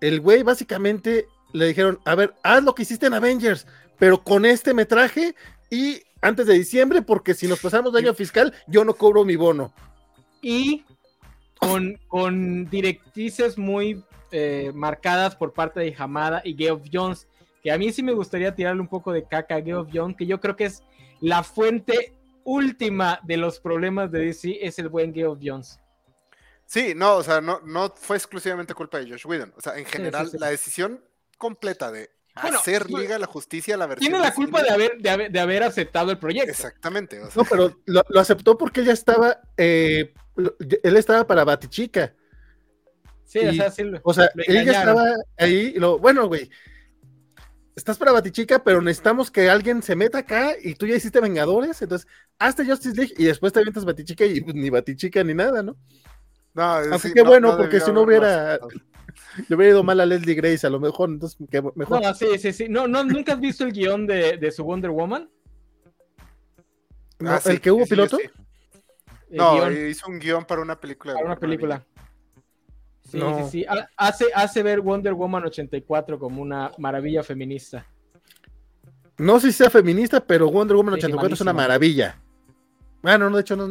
el 0.00 0.20
güey 0.20 0.42
básicamente 0.42 1.26
le 1.52 1.66
dijeron, 1.66 2.00
a 2.04 2.14
ver, 2.14 2.34
haz 2.42 2.62
lo 2.62 2.74
que 2.74 2.82
hiciste 2.82 3.06
en 3.06 3.14
Avengers, 3.14 3.66
pero 3.98 4.22
con 4.22 4.44
este 4.44 4.74
metraje 4.74 5.34
y 5.70 6.02
antes 6.20 6.46
de 6.46 6.54
diciembre, 6.54 7.02
porque 7.02 7.34
si 7.34 7.46
nos 7.46 7.60
pasamos 7.60 7.92
de 7.92 8.00
año 8.00 8.14
fiscal, 8.14 8.54
yo 8.66 8.84
no 8.84 8.94
cobro 8.94 9.24
mi 9.24 9.36
bono. 9.36 9.72
Y 10.40 10.84
con, 12.08 12.68
directrices 12.68 13.56
muy 13.56 14.02
eh, 14.30 14.72
marcadas 14.74 15.36
por 15.36 15.52
parte 15.52 15.80
de 15.80 15.94
Hamada 15.96 16.42
y 16.44 16.54
Geoff 16.54 16.82
Jones, 16.92 17.28
que 17.62 17.70
a 17.70 17.78
mí 17.78 17.92
sí 17.92 18.02
me 18.02 18.12
gustaría 18.12 18.54
tirarle 18.54 18.80
un 18.80 18.88
poco 18.88 19.12
de 19.12 19.24
caca 19.24 19.56
a 19.56 19.62
Geoff 19.62 19.88
Jones, 19.92 20.16
que 20.16 20.26
yo 20.26 20.40
creo 20.40 20.56
que 20.56 20.64
es 20.64 20.82
la 21.20 21.44
fuente 21.44 22.12
última 22.44 23.20
de 23.22 23.36
los 23.36 23.60
problemas 23.60 24.10
de 24.10 24.26
DC, 24.26 24.58
es 24.60 24.78
el 24.78 24.88
buen 24.88 25.14
Geoff 25.14 25.38
Jones. 25.42 25.78
Sí, 26.66 26.94
no, 26.96 27.16
o 27.16 27.22
sea, 27.22 27.40
no, 27.40 27.60
no 27.64 27.92
fue 27.94 28.16
exclusivamente 28.16 28.74
culpa 28.74 28.98
de 28.98 29.10
Josh 29.10 29.26
Whedon. 29.26 29.52
O 29.56 29.60
sea, 29.60 29.76
en 29.76 29.84
general, 29.84 30.30
la 30.38 30.48
decisión 30.48 31.04
completa 31.36 31.92
de 31.92 32.10
hacer 32.34 32.86
pues, 32.88 33.02
Liga 33.02 33.18
la 33.18 33.26
Justicia 33.26 33.76
la 33.76 33.86
versión. 33.86 34.10
Tiene 34.10 34.24
la 34.24 34.32
culpa 34.32 34.62
de 34.62 34.70
haber, 34.70 34.98
de 34.98 35.40
haber, 35.40 35.62
aceptado 35.62 36.10
el 36.10 36.18
proyecto. 36.18 36.50
Exactamente. 36.50 37.20
No, 37.34 37.44
pero 37.44 37.76
lo, 37.86 38.20
aceptó 38.20 38.56
porque 38.56 38.80
ella 38.80 38.92
estaba 38.92 39.40
eh, 39.56 40.14
él 40.82 40.96
estaba 40.96 41.26
para 41.26 41.44
Batichica. 41.44 42.14
Sí, 43.24 43.40
o 43.40 43.52
sea, 43.52 43.70
sí, 43.70 43.82
o 44.02 44.12
sea 44.12 44.30
ella 44.46 44.80
estaba 44.80 45.04
ahí 45.38 45.72
y 45.74 45.78
lo, 45.78 45.98
bueno, 45.98 46.26
güey, 46.26 46.50
estás 47.76 47.98
para 47.98 48.12
Batichica, 48.12 48.62
pero 48.62 48.80
necesitamos 48.82 49.30
que 49.30 49.48
alguien 49.48 49.82
se 49.82 49.96
meta 49.96 50.18
acá 50.18 50.52
y 50.60 50.74
tú 50.74 50.86
ya 50.86 50.96
hiciste 50.96 51.20
Vengadores, 51.20 51.80
entonces 51.82 52.08
hazte 52.38 52.64
Justice 52.64 52.96
League 52.96 53.14
y 53.16 53.24
después 53.24 53.52
te 53.52 53.60
avientas 53.60 53.84
Batichica 53.84 54.24
y 54.24 54.40
pues, 54.40 54.54
ni 54.54 54.70
Batichica 54.70 55.22
ni 55.24 55.34
nada, 55.34 55.62
¿no? 55.62 55.76
No, 56.54 56.64
Así 56.64 57.12
que 57.12 57.22
bueno, 57.22 57.56
porque 57.56 57.80
si 57.80 57.90
no 57.92 58.02
hubiera, 58.02 58.58
le 59.48 59.56
hubiera 59.56 59.72
ido 59.72 59.82
mal 59.82 60.00
a 60.00 60.06
Leslie 60.06 60.34
Grace, 60.34 60.66
a 60.66 60.70
lo 60.70 60.80
mejor, 60.80 61.08
entonces 61.08 61.38
mejor. 61.74 62.02
No, 62.02 62.14
sí, 62.14 62.38
sí, 62.38 62.52
sí. 62.52 62.68
No, 62.68 62.86
no, 62.86 63.04
¿Nunca 63.04 63.32
has 63.32 63.40
visto 63.40 63.64
el 63.64 63.72
guion 63.72 64.06
de, 64.06 64.36
de 64.36 64.50
su 64.50 64.62
Wonder 64.64 64.90
Woman? 64.90 65.30
Ah, 67.24 67.40
¿El 67.44 67.60
que 67.60 67.70
hubo 67.70 67.86
piloto? 67.86 68.18
No, 69.30 69.70
hizo 69.70 70.08
un 70.08 70.18
guion 70.18 70.44
para 70.44 70.60
una 70.60 70.78
película. 70.78 71.14
Para 71.14 71.26
una 71.26 71.36
película. 71.36 71.86
Sí, 73.12 73.20
sí, 73.20 73.50
sí. 73.50 73.66
Hace, 73.96 74.26
hace 74.34 74.62
ver 74.62 74.80
Wonder 74.80 75.12
Woman 75.14 75.44
84 75.44 76.18
como 76.18 76.40
una 76.42 76.72
maravilla 76.78 77.22
feminista. 77.22 77.86
No 79.18 79.38
sé 79.38 79.52
si 79.52 79.58
sea 79.58 79.70
feminista, 79.70 80.20
pero 80.24 80.50
Wonder 80.50 80.76
Woman 80.76 80.94
84 80.94 81.34
es 81.34 81.40
una 81.42 81.52
maravilla. 81.52 82.18
Bueno, 83.02 83.28
no, 83.28 83.36
de 83.36 83.40
hecho, 83.42 83.56
no. 83.56 83.64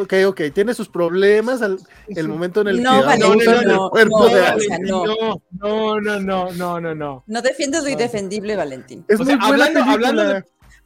Ok, 0.00 0.14
ok, 0.28 0.40
tiene 0.54 0.74
sus 0.74 0.88
problemas 0.88 1.60
al, 1.60 1.76
el 2.08 2.28
momento 2.28 2.60
en 2.60 2.68
el 2.68 2.82
no, 2.84 3.02
que 3.02 3.08
del 3.18 3.66
no, 3.68 3.90
cuerpo 3.90 4.20
no, 4.20 4.34
de 4.34 4.40
o 4.40 4.44
alguien. 4.46 4.68
sea, 4.68 4.78
no. 4.78 5.04
No, 5.50 6.00
no, 6.00 6.20
no, 6.20 6.52
no, 6.52 6.80
no, 6.80 6.94
no. 6.94 7.24
No 7.26 7.42
defiendes 7.42 7.82
lo 7.82 7.88
indefendible, 7.88 8.54
Valentín. 8.54 9.04
Es 9.08 9.16
O 9.20 9.24
muy 9.24 9.32
sea, 9.32 9.36
buena 9.48 9.64
hablando- 9.66 9.80
película. 9.84 10.08
hablando 10.08 10.34
de- 10.34 10.44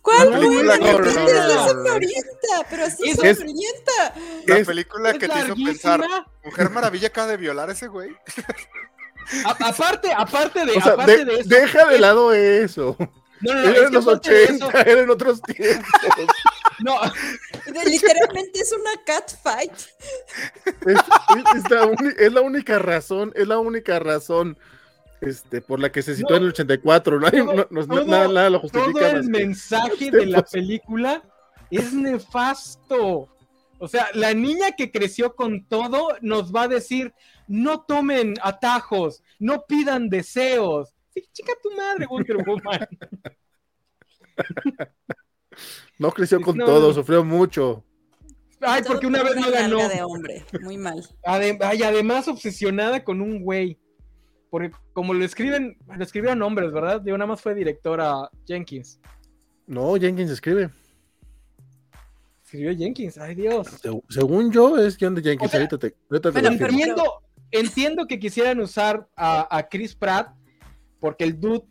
¿Cuál 0.08 0.30
La 0.30 0.36
fue? 0.38 0.46
película 0.46 0.76
No, 0.78 0.84
que- 0.84 0.92
no, 0.92 0.98
no, 0.98 1.08
es 1.08 1.14
no, 1.14 1.74
no. 1.74 1.84
sofrienta, 1.86 2.66
pero 2.70 2.84
así 2.84 3.10
Es- 3.10 3.18
es-. 3.24 3.38
La 4.46 4.64
película 4.64 5.10
Es 5.10 5.18
que 5.18 5.28
te 5.28 5.38
hizo 5.38 5.48
larguísima. 5.48 5.70
pensar, 5.70 6.04
Mujer 6.44 6.70
Maravilla 6.70 7.08
acaba 7.08 7.26
de 7.26 7.36
violar 7.36 7.68
a 7.68 7.72
ese 7.72 7.88
güey. 7.88 8.10
A- 9.44 9.68
aparte, 9.68 10.10
aparte 10.16 10.64
de, 10.64 10.72
O 10.72 10.80
sea, 10.80 10.92
aparte 10.94 11.18
de- 11.18 11.24
de 11.26 11.40
eso. 11.40 11.48
deja 11.50 11.86
de 11.86 11.98
lado 11.98 12.32
eso. 12.32 12.96
No, 13.40 13.54
no, 13.54 13.60
no, 13.62 13.68
Era 13.68 13.78
es 13.80 13.86
en 13.88 13.92
los 13.92 14.06
aparte 14.08 14.32
de 14.32 14.44
eso- 14.44 14.66
80, 14.66 14.80
era 14.90 15.00
en 15.02 15.10
otros 15.10 15.42
tiempos. 15.42 15.86
No, 16.80 16.98
Literalmente 17.84 18.60
es 18.60 18.72
una 18.72 18.90
cat 19.04 19.30
fight. 19.42 19.72
Es, 20.64 20.96
es- 20.96 21.64
es 21.64 21.70
la 21.70 21.90
es 22.18 22.32
la 22.32 22.40
única 22.40 22.78
razón, 22.78 23.32
es 23.36 23.46
la 23.46 23.58
única 23.58 23.98
razón 23.98 24.56
este, 25.20 25.60
por 25.60 25.80
la 25.80 25.90
que 25.90 26.02
se 26.02 26.14
situó 26.16 26.30
No. 26.30 26.36
en 26.36 26.42
el 26.44 26.48
84. 26.50 27.20
No 27.20 27.26
hay, 27.26 27.32
Todo- 27.32 27.54
no- 27.54 27.66
no- 27.70 27.86
todo- 27.86 28.04
nada, 28.04 28.28
nada 28.28 28.50
lo 28.50 28.60
justifica. 28.60 28.92
todo 28.92 29.06
el 29.10 29.24
mensaje 29.28 30.10
de 30.10 30.26
la 30.26 30.42
película 30.42 31.22
es 31.70 31.92
nefasto. 31.92 33.28
O 33.80 33.86
sea, 33.88 34.08
la 34.14 34.34
niña 34.34 34.72
que 34.76 34.90
creció 34.90 35.34
con 35.36 35.64
todo 35.66 36.08
nos 36.20 36.52
va 36.54 36.62
a 36.62 36.68
decir, 36.68 37.12
no 37.46 37.82
tomen 37.82 38.34
atajos, 38.42 39.22
no 39.38 39.64
pidan 39.66 40.08
deseos. 40.08 40.94
Sí, 41.14 41.24
chica 41.32 41.52
tu 41.62 41.70
madre, 41.76 42.06
Wonder 42.08 42.36
Woman. 42.46 42.88
No 45.98 46.12
creció 46.12 46.40
con 46.40 46.56
No. 46.56 46.64
todo, 46.64 46.92
sufrió 46.94 47.24
mucho. 47.24 47.84
Ay, 48.60 48.82
porque 48.86 49.06
una 49.06 49.22
vez 49.22 49.34
no 49.36 49.50
ganó. 49.50 49.88
de 49.88 50.02
hombre. 50.02 50.44
Muy 50.62 50.76
mal. 50.76 51.04
Adem- 51.24 51.58
ay, 51.62 51.82
además 51.82 52.28
obsesionada 52.28 53.02
con 53.02 53.20
un 53.20 53.42
güey. 53.42 53.78
Porque 54.50 54.70
como 54.92 55.12
lo 55.14 55.24
escriben, 55.24 55.76
lo 55.94 56.02
escribieron 56.02 56.40
hombres, 56.42 56.72
¿verdad? 56.72 57.02
Yo 57.04 57.16
nada 57.18 57.28
más 57.28 57.40
fue 57.40 57.54
directora 57.54 58.30
Jenkins. 58.46 59.00
No, 59.66 59.94
Jenkins 59.96 60.30
escribe. 60.30 60.70
Escribió 62.44 62.74
Jenkins, 62.76 63.18
ay 63.18 63.34
Dios. 63.34 63.66
Se- 63.82 64.02
según 64.08 64.50
yo, 64.50 64.78
es 64.78 64.96
John 64.98 65.14
de 65.14 65.22
Jenkins. 65.22 65.48
O 65.48 65.50
sea, 65.50 65.60
ahorita 65.60 65.78
te, 65.78 65.94
ahorita 66.10 66.32
te 66.32 66.40
bueno, 66.40 66.66
entiendo, 66.66 67.04
entiendo 67.50 68.06
que 68.06 68.18
quisieran 68.18 68.58
usar 68.60 69.06
a, 69.14 69.54
a 69.54 69.68
Chris 69.68 69.94
Pratt 69.94 70.30
porque 70.98 71.24
el 71.24 71.38
dude, 71.38 71.62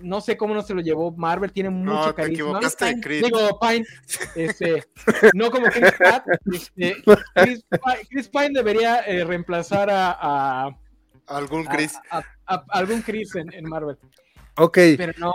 no 0.00 0.22
sé 0.22 0.36
cómo 0.38 0.54
no 0.54 0.62
se 0.62 0.72
lo 0.72 0.80
llevó 0.80 1.12
Marvel, 1.12 1.52
tiene 1.52 1.68
mucho 1.68 1.92
No, 1.92 2.06
te 2.06 2.14
carisma. 2.22 2.44
equivocaste 2.44 2.84
de. 2.86 3.00
Creed. 3.02 3.24
Digo, 3.24 3.60
Pine, 3.60 3.84
este, 4.34 4.84
no 5.34 5.50
como 5.50 5.66
Chris 5.66 5.92
Pratt, 5.98 6.24
este, 6.50 6.96
Chris, 7.34 7.62
Pi- 7.70 8.06
Chris 8.08 8.28
Pine 8.28 8.50
debería 8.54 9.00
eh, 9.00 9.24
reemplazar 9.24 9.90
a, 9.90 10.16
a- 10.18 10.78
Algún 11.36 11.64
Chris. 11.66 11.94
a- 12.10 12.18
a- 12.18 12.54
a 12.54 12.64
algún 12.70 13.02
Chris 13.02 13.34
en, 13.36 13.52
en 13.52 13.68
Marvel, 13.68 13.96
Ok, 14.56 14.78
pero 14.96 15.12
no. 15.18 15.32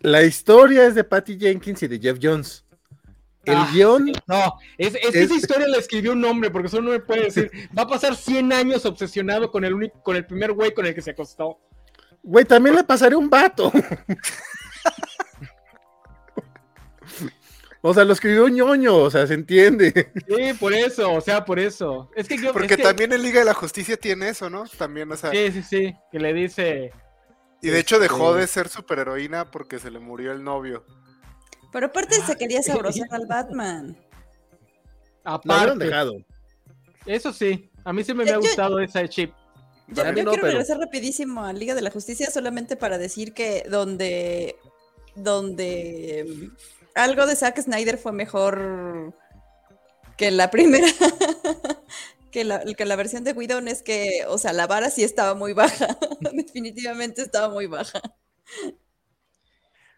la 0.00 0.22
historia 0.22 0.86
es 0.86 0.94
de 0.94 1.04
Patty 1.04 1.38
Jenkins 1.38 1.82
y 1.82 1.88
de 1.88 1.98
Jeff 1.98 2.18
Jones. 2.22 2.64
El 3.44 3.56
Ah, 3.56 3.68
guion, 3.72 4.10
No, 4.26 4.54
es, 4.78 4.94
Es- 4.94 5.14
esa 5.14 5.34
historia 5.34 5.66
la 5.68 5.76
escribió 5.76 6.12
un 6.12 6.24
hombre, 6.24 6.50
porque 6.50 6.68
solo 6.70 6.84
no 6.84 6.90
me 6.92 7.00
puede 7.00 7.24
decir, 7.24 7.50
va 7.76 7.82
a 7.82 7.86
pasar 7.86 8.16
100 8.16 8.50
años 8.54 8.86
obsesionado 8.86 9.50
con 9.50 9.64
el 9.66 9.74
único, 9.74 10.02
con 10.02 10.16
el 10.16 10.24
primer 10.24 10.52
güey 10.52 10.72
con 10.72 10.86
el 10.86 10.94
que 10.94 11.02
se 11.02 11.10
acostó. 11.10 11.58
güey, 12.22 12.46
también 12.46 12.74
le 12.74 12.84
pasaré 12.84 13.14
un 13.16 13.28
vato. 13.28 13.70
O 17.86 17.92
sea, 17.92 18.04
lo 18.06 18.14
escribió 18.14 18.48
ñoño, 18.48 18.96
o 18.96 19.10
sea, 19.10 19.26
se 19.26 19.34
entiende. 19.34 20.10
Sí, 20.26 20.54
por 20.58 20.72
eso, 20.72 21.12
o 21.12 21.20
sea, 21.20 21.44
por 21.44 21.58
eso. 21.58 22.10
Es 22.16 22.26
que 22.26 22.38
yo, 22.38 22.50
Porque 22.54 22.68
es 22.74 22.76
que- 22.78 22.82
también 22.82 23.12
en 23.12 23.22
Liga 23.22 23.40
de 23.40 23.44
la 23.44 23.52
Justicia 23.52 23.98
tiene 23.98 24.30
eso, 24.30 24.48
¿no? 24.48 24.64
También, 24.78 25.12
o 25.12 25.16
sea. 25.18 25.30
Sí, 25.30 25.52
sí, 25.52 25.62
sí, 25.62 25.94
que 26.10 26.18
le 26.18 26.32
dice. 26.32 26.92
Y 27.60 27.68
de 27.68 27.78
hecho 27.78 27.98
dejó 27.98 28.30
este- 28.30 28.40
de 28.40 28.46
ser 28.46 28.68
superheroína 28.70 29.50
porque 29.50 29.78
se 29.78 29.90
le 29.90 29.98
murió 29.98 30.32
el 30.32 30.42
novio. 30.42 30.84
Pero 31.72 31.86
aparte 31.88 32.14
se 32.22 32.36
quería 32.36 32.62
sabrosar 32.62 33.06
al 33.10 33.26
Batman. 33.26 33.88
Lo 35.24 35.34
hubieran 35.36 35.70
Aparte, 35.70 35.84
dejado. 35.84 36.12
eso 37.04 37.32
sí, 37.34 37.70
a 37.84 37.92
mí 37.92 38.02
sí 38.02 38.14
me, 38.14 38.24
me 38.24 38.30
ha 38.30 38.34
Yo- 38.34 38.40
gustado 38.40 38.78
esa 38.80 39.06
chip. 39.08 39.30
Yo, 39.88 40.02
yo 40.02 40.04
no, 40.04 40.14
quiero 40.14 40.30
pero- 40.32 40.46
regresar 40.46 40.78
rapidísimo 40.78 41.44
a 41.44 41.52
Liga 41.52 41.74
de 41.74 41.82
la 41.82 41.90
Justicia 41.90 42.30
solamente 42.30 42.76
para 42.76 42.96
decir 42.96 43.34
que 43.34 43.64
donde, 43.68 44.56
donde 45.16 46.24
mm, 46.26 46.83
algo 46.94 47.26
de 47.26 47.36
Zack 47.36 47.60
Snyder 47.60 47.98
fue 47.98 48.12
mejor 48.12 49.14
que 50.16 50.30
la 50.30 50.50
primera, 50.50 50.86
que 52.30 52.44
la, 52.44 52.64
que 52.64 52.84
la 52.84 52.96
versión 52.96 53.24
de 53.24 53.32
Whedon 53.32 53.68
es 53.68 53.82
que, 53.82 54.24
o 54.28 54.38
sea, 54.38 54.52
la 54.52 54.66
vara 54.66 54.90
sí 54.90 55.02
estaba 55.02 55.34
muy 55.34 55.52
baja, 55.52 55.98
definitivamente 56.32 57.22
estaba 57.22 57.48
muy 57.48 57.66
baja. 57.66 58.00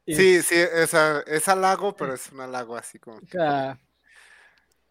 Sí, 0.06 0.40
sí, 0.42 0.54
esa, 0.54 1.20
es 1.26 1.48
halago, 1.48 1.96
pero 1.96 2.14
es 2.14 2.30
un 2.30 2.40
halago 2.40 2.76
así 2.76 2.98
como. 2.98 3.20
Ah, 3.38 3.76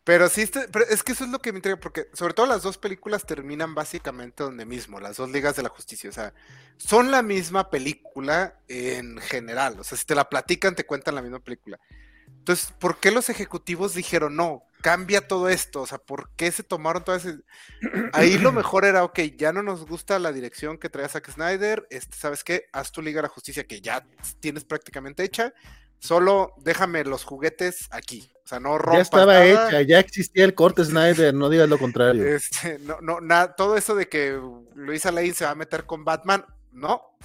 Pero 0.06 0.30
sí, 0.30 0.44
este- 0.44 0.68
pero 0.70 0.86
es 0.88 1.02
que 1.04 1.14
eso 1.14 1.26
es 1.26 1.32
lo 1.32 1.40
que 1.42 1.52
me 1.52 1.58
intriga, 1.58 1.78
porque 1.80 2.08
sobre 2.14 2.36
todo 2.36 2.46
las 2.46 2.62
dos 2.62 2.78
películas 2.78 3.26
terminan 3.26 3.74
básicamente 3.74 4.44
donde 4.44 4.64
mismo, 4.64 5.00
las 5.00 5.18
dos 5.18 5.32
ligas 5.32 5.56
de 5.56 5.64
la 5.64 5.70
justicia, 5.70 6.10
o 6.10 6.14
sea, 6.14 6.32
son 6.78 7.10
la 7.10 7.24
misma 7.24 7.72
película 7.72 8.60
en 8.68 9.18
general, 9.18 9.80
o 9.80 9.84
sea, 9.84 9.98
si 9.98 10.06
te 10.06 10.14
la 10.14 10.30
platican, 10.30 10.76
te 10.76 10.86
cuentan 10.86 11.16
la 11.16 11.24
misma 11.24 11.40
película. 11.40 11.80
Entonces, 12.28 12.72
¿por 12.80 13.00
qué 13.00 13.10
los 13.10 13.30
ejecutivos 13.30 13.96
dijeron 13.96 14.36
no? 14.36 14.64
Cambia 14.82 15.28
todo 15.28 15.50
esto, 15.50 15.82
o 15.82 15.88
sea, 15.88 15.98
¿por 15.98 16.30
qué 16.36 16.52
se 16.52 16.62
tomaron 16.62 17.04
todas 17.04 17.26
esas... 17.26 17.42
Ahí 18.14 18.38
lo 18.38 18.52
mejor 18.52 18.86
era, 18.86 19.04
ok, 19.04 19.20
ya 19.36 19.52
no 19.52 19.64
nos 19.64 19.88
gusta 19.88 20.20
la 20.20 20.32
dirección 20.32 20.78
que 20.78 20.90
trae 20.90 21.10
Zack 21.10 21.32
Snyder, 21.32 21.88
este, 21.90 22.16
¿sabes 22.16 22.44
qué? 22.44 22.68
Haz 22.72 22.92
tu 22.92 23.02
Liga 23.02 23.18
de 23.18 23.24
la 23.24 23.34
Justicia 23.34 23.66
que 23.66 23.82
ya 23.82 24.06
tienes 24.40 24.66
prácticamente 24.66 25.24
hecha, 25.24 25.52
solo 25.98 26.54
déjame 26.58 27.04
los 27.04 27.24
juguetes 27.24 27.88
aquí, 27.90 28.32
o 28.46 28.48
sea, 28.48 28.60
no 28.60 28.78
rompas 28.78 28.96
Ya 28.98 29.02
estaba 29.02 29.34
nada. 29.34 29.68
hecha, 29.70 29.82
ya 29.82 30.00
existía 30.00 30.46
el 30.46 30.54
corte 30.54 30.86
Snyder, 30.86 31.34
no 31.34 31.50
digas 31.50 31.68
lo 31.68 31.80
contrario. 31.80 32.24
Este, 32.28 32.78
no, 32.80 33.02
no, 33.02 33.20
nada, 33.20 33.56
todo 33.56 33.76
eso 33.76 33.96
de 33.96 34.08
que 34.08 34.40
Luisa 34.76 35.12
Lane 35.12 35.34
se 35.34 35.46
va 35.46 35.52
a 35.52 35.56
meter 35.56 35.86
con 35.86 36.06
Batman, 36.06 36.46
no. 36.72 37.18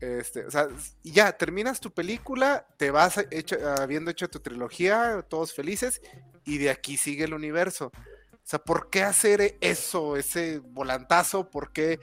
Este, 0.00 0.46
o 0.46 0.50
sea, 0.50 0.66
ya, 1.04 1.32
terminas 1.36 1.78
tu 1.78 1.92
película, 1.92 2.66
te 2.78 2.90
vas 2.90 3.18
hecho- 3.30 3.58
habiendo 3.80 4.10
hecho 4.10 4.28
tu 4.28 4.40
trilogía, 4.40 5.24
todos 5.28 5.54
felices, 5.54 6.00
y 6.44 6.58
de 6.58 6.70
aquí 6.70 6.96
sigue 6.96 7.24
el 7.24 7.34
universo. 7.34 7.92
O 8.32 8.42
sea, 8.50 8.58
¿por 8.58 8.90
qué 8.90 9.02
hacer 9.04 9.56
eso, 9.60 10.16
ese 10.16 10.58
volantazo? 10.58 11.48
¿Por 11.50 11.72
qué, 11.72 12.00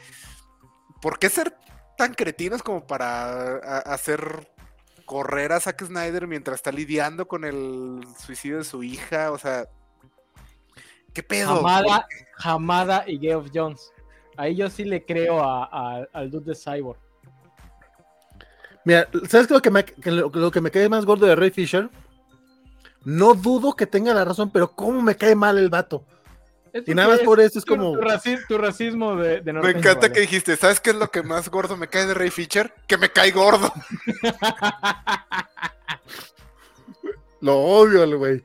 por 1.01 1.19
qué 1.19 1.29
ser 1.29 1.57
tan 1.97 2.13
cretinos 2.13 2.63
como 2.63 2.85
para 2.87 3.57
hacer 3.79 4.47
correr 5.07 5.53
a 5.53 5.59
Zack 5.59 5.85
Snyder 5.85 6.27
mientras 6.27 6.55
está 6.57 6.71
lidiando 6.71 7.27
con 7.27 7.43
el 7.45 8.01
suicidio 8.23 8.57
de 8.59 8.63
su 8.65 8.83
hija? 8.83 9.31
O 9.31 9.39
sea, 9.39 9.65
¿qué 11.13 11.23
pedo? 11.23 11.57
Hamada, 11.57 12.05
Hamada 12.37 13.03
y 13.07 13.17
Geoff 13.17 13.47
Jones. 13.51 13.91
Ahí 14.35 14.55
yo 14.55 14.69
sí 14.69 14.83
le 14.83 15.03
creo 15.03 15.41
a- 15.41 15.63
a- 15.71 16.07
al 16.13 16.29
dude 16.29 16.51
de 16.51 16.55
Cyborg. 16.55 16.99
Mira, 18.85 19.07
¿sabes 19.27 19.47
qué 19.47 19.53
lo 19.53 19.61
que, 19.61 19.71
me, 19.71 19.83
que 19.83 20.11
lo, 20.11 20.29
lo 20.29 20.51
que 20.51 20.61
me 20.61 20.69
cae 20.71 20.87
más 20.87 21.05
gordo 21.05 21.25
de 21.25 21.35
Ray 21.35 21.49
Fisher? 21.51 21.89
No 23.03 23.33
dudo 23.33 23.73
que 23.73 23.87
tenga 23.87 24.13
la 24.13 24.25
razón, 24.25 24.51
pero 24.51 24.71
cómo 24.75 25.01
me 25.01 25.15
cae 25.15 25.35
mal 25.35 25.57
el 25.57 25.69
vato. 25.69 26.03
Y 26.85 26.93
nada 26.93 27.09
más 27.09 27.19
por 27.21 27.39
eso 27.39 27.59
es 27.59 27.65
tu- 27.65 27.75
como- 27.75 27.93
Tu, 27.93 28.01
raci- 28.01 28.47
tu 28.47 28.57
racismo 28.57 29.15
de, 29.15 29.41
de 29.41 29.53
Me 29.53 29.69
encanta 29.71 30.01
vale. 30.01 30.13
que 30.13 30.19
dijiste, 30.21 30.55
¿sabes 30.55 30.79
qué 30.79 30.91
es 30.91 30.95
lo 30.95 31.09
que 31.09 31.23
más 31.23 31.49
gordo 31.49 31.75
me 31.77 31.87
cae 31.87 32.05
de 32.05 32.13
Ray 32.13 32.29
Fisher? 32.29 32.73
Que 32.87 32.97
me 32.97 33.09
cae 33.09 33.31
gordo. 33.31 33.71
Lo 37.41 37.57
odio 37.57 38.03
al 38.03 38.17
güey. 38.17 38.43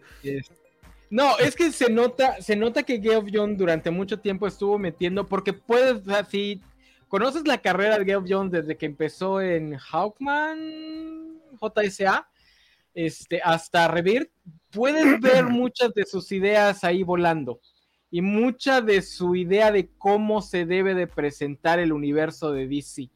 No, 1.11 1.37
es 1.39 1.55
que 1.57 1.73
se 1.73 1.91
nota, 1.91 2.41
se 2.41 2.57
nota 2.57 2.83
que 2.83 3.01
Geoff 3.01 3.27
Jones 3.33 3.59
durante 3.59 3.91
mucho 3.91 4.19
tiempo 4.21 4.47
estuvo 4.47 4.79
metiendo, 4.79 5.27
porque 5.27 5.53
puedes, 5.53 6.07
así, 6.09 6.61
conoces 7.09 7.47
la 7.47 7.59
carrera 7.59 7.99
de 7.99 8.05
Geoff 8.05 8.25
Jones 8.29 8.53
desde 8.53 8.77
que 8.77 8.87
empezó 8.87 9.41
en 9.41 9.77
Hawkman, 9.77 11.39
JSA, 11.61 12.29
este, 12.95 13.41
hasta 13.43 13.89
Rebirth, 13.89 14.31
puedes 14.71 15.21
ver 15.21 15.45
muchas 15.49 15.93
de 15.95 16.05
sus 16.07 16.31
ideas 16.33 16.83
ahí 16.85 17.03
volando. 17.03 17.61
Y 18.13 18.21
mucha 18.21 18.81
de 18.81 19.03
su 19.03 19.35
idea 19.35 19.73
de 19.73 19.91
cómo 19.99 20.43
se 20.43 20.67
debe 20.67 20.95
de 20.95 21.09
presentar 21.09 21.81
el 21.81 21.93
universo 21.93 22.53
de 22.53 22.69
DC. 22.69 23.11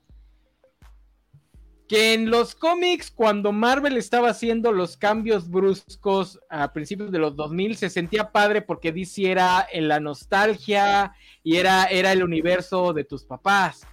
Que 1.86 2.14
en 2.14 2.30
los 2.30 2.57
cómics, 2.57 3.12
cuando 3.12 3.53
Marvel 3.53 3.97
estaba 3.97 4.30
haciendo 4.30 4.72
los 4.72 4.97
cambios 4.97 5.49
bruscos 5.49 6.40
a 6.51 6.72
principios 6.72 7.12
de 7.12 7.18
los 7.18 7.36
2000, 7.36 7.76
se 7.76 7.90
sentía 7.90 8.32
padre 8.32 8.62
porque 8.62 8.90
DC 8.90 9.30
era 9.30 9.64
en 9.70 9.86
la 9.86 10.01
nostalgia 10.01 11.12
y 11.44 11.57
era, 11.57 11.84
era 11.84 12.11
el 12.11 12.24
universo 12.24 12.92
de 12.92 13.05
tus 13.05 13.24
papás. 13.24 13.86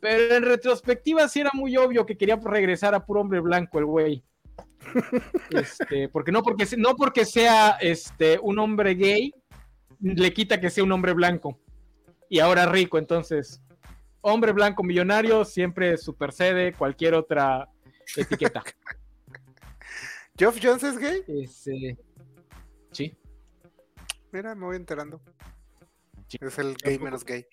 Pero 0.00 0.36
en 0.36 0.42
retrospectiva 0.42 1.28
sí 1.28 1.40
era 1.40 1.50
muy 1.54 1.76
obvio 1.76 2.04
que 2.04 2.18
quería 2.18 2.36
regresar 2.36 2.94
a 2.94 3.06
puro 3.06 3.22
hombre 3.22 3.40
blanco 3.40 3.78
el 3.78 3.86
güey. 3.86 4.22
Este, 5.50 6.08
porque 6.08 6.32
no 6.32 6.42
porque, 6.42 6.66
no 6.76 6.96
porque 6.96 7.24
sea 7.24 7.78
este, 7.80 8.38
un 8.42 8.58
hombre 8.58 8.94
gay, 8.94 9.32
le 10.02 10.32
quita 10.32 10.60
que 10.60 10.70
sea 10.70 10.84
un 10.84 10.92
hombre 10.92 11.12
blanco. 11.12 11.58
Y 12.28 12.40
ahora 12.40 12.66
rico, 12.66 12.98
entonces, 12.98 13.62
hombre 14.20 14.52
blanco 14.52 14.82
millonario 14.82 15.44
siempre 15.44 15.96
supercede 15.96 16.72
cualquier 16.72 17.14
otra 17.14 17.68
etiqueta. 18.16 18.62
¿Geoff 20.38 20.58
Jones 20.62 20.82
es 20.82 20.98
gay? 20.98 21.22
Este, 21.28 21.96
sí. 22.90 23.16
Mira, 24.32 24.54
me 24.54 24.64
voy 24.64 24.76
enterando. 24.76 25.20
Es 26.40 26.58
el 26.58 26.74
gay 26.76 26.98
menos 26.98 27.24
gay. 27.24 27.46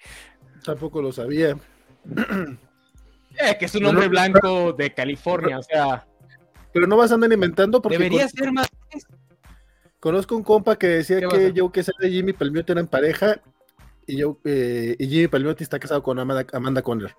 Tampoco 0.63 1.01
lo 1.01 1.11
sabía. 1.11 1.57
Eh, 3.37 3.55
que 3.57 3.65
es 3.65 3.75
un 3.75 3.85
hombre 3.85 4.07
blanco 4.09 4.73
de 4.73 4.93
California, 4.93 5.59
o 5.59 5.63
sea. 5.63 6.05
Pero 6.73 6.87
no 6.87 6.97
vas 6.97 7.11
a 7.11 7.13
andar 7.13 7.31
inventando 7.31 7.81
porque. 7.81 7.97
Debería 7.97 8.27
ser 8.27 8.51
más. 8.51 8.67
Conozco 9.99 10.35
un 10.35 10.43
compa 10.43 10.77
que 10.77 10.87
decía 10.87 11.19
que 11.27 11.51
yo 11.53 11.71
que 11.71 11.83
sé 11.83 11.91
de 11.99 12.09
Jimmy 12.09 12.33
Palmiotti 12.33 12.71
en 12.71 12.87
pareja 12.87 13.41
y 14.07 14.17
yo 14.17 14.37
eh, 14.45 14.95
y 14.97 15.07
Jimmy 15.07 15.27
Palmiotti 15.27 15.63
está 15.63 15.77
casado 15.77 16.01
con 16.01 16.17
Amanda, 16.19 16.45
Amanda 16.53 16.81
Conner. 16.81 17.13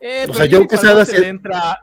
Eh, 0.00 0.26
o 0.28 0.34
sea, 0.34 0.46
yo 0.46 0.66
que 0.66 0.76
le 0.76 1.28
entra, 1.28 1.80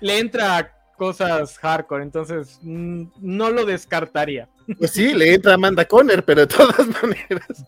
le 0.00 0.18
entra 0.18 0.76
cosas 0.98 1.56
hardcore, 1.58 2.02
entonces 2.02 2.58
mm, 2.62 3.04
no 3.20 3.50
lo 3.50 3.64
descartaría. 3.64 4.48
Pues 4.78 4.90
sí, 4.90 5.14
le 5.14 5.34
entra 5.34 5.54
Amanda 5.54 5.84
Conner, 5.84 6.24
pero 6.24 6.42
de 6.42 6.46
todas 6.48 6.86
maneras. 7.02 7.64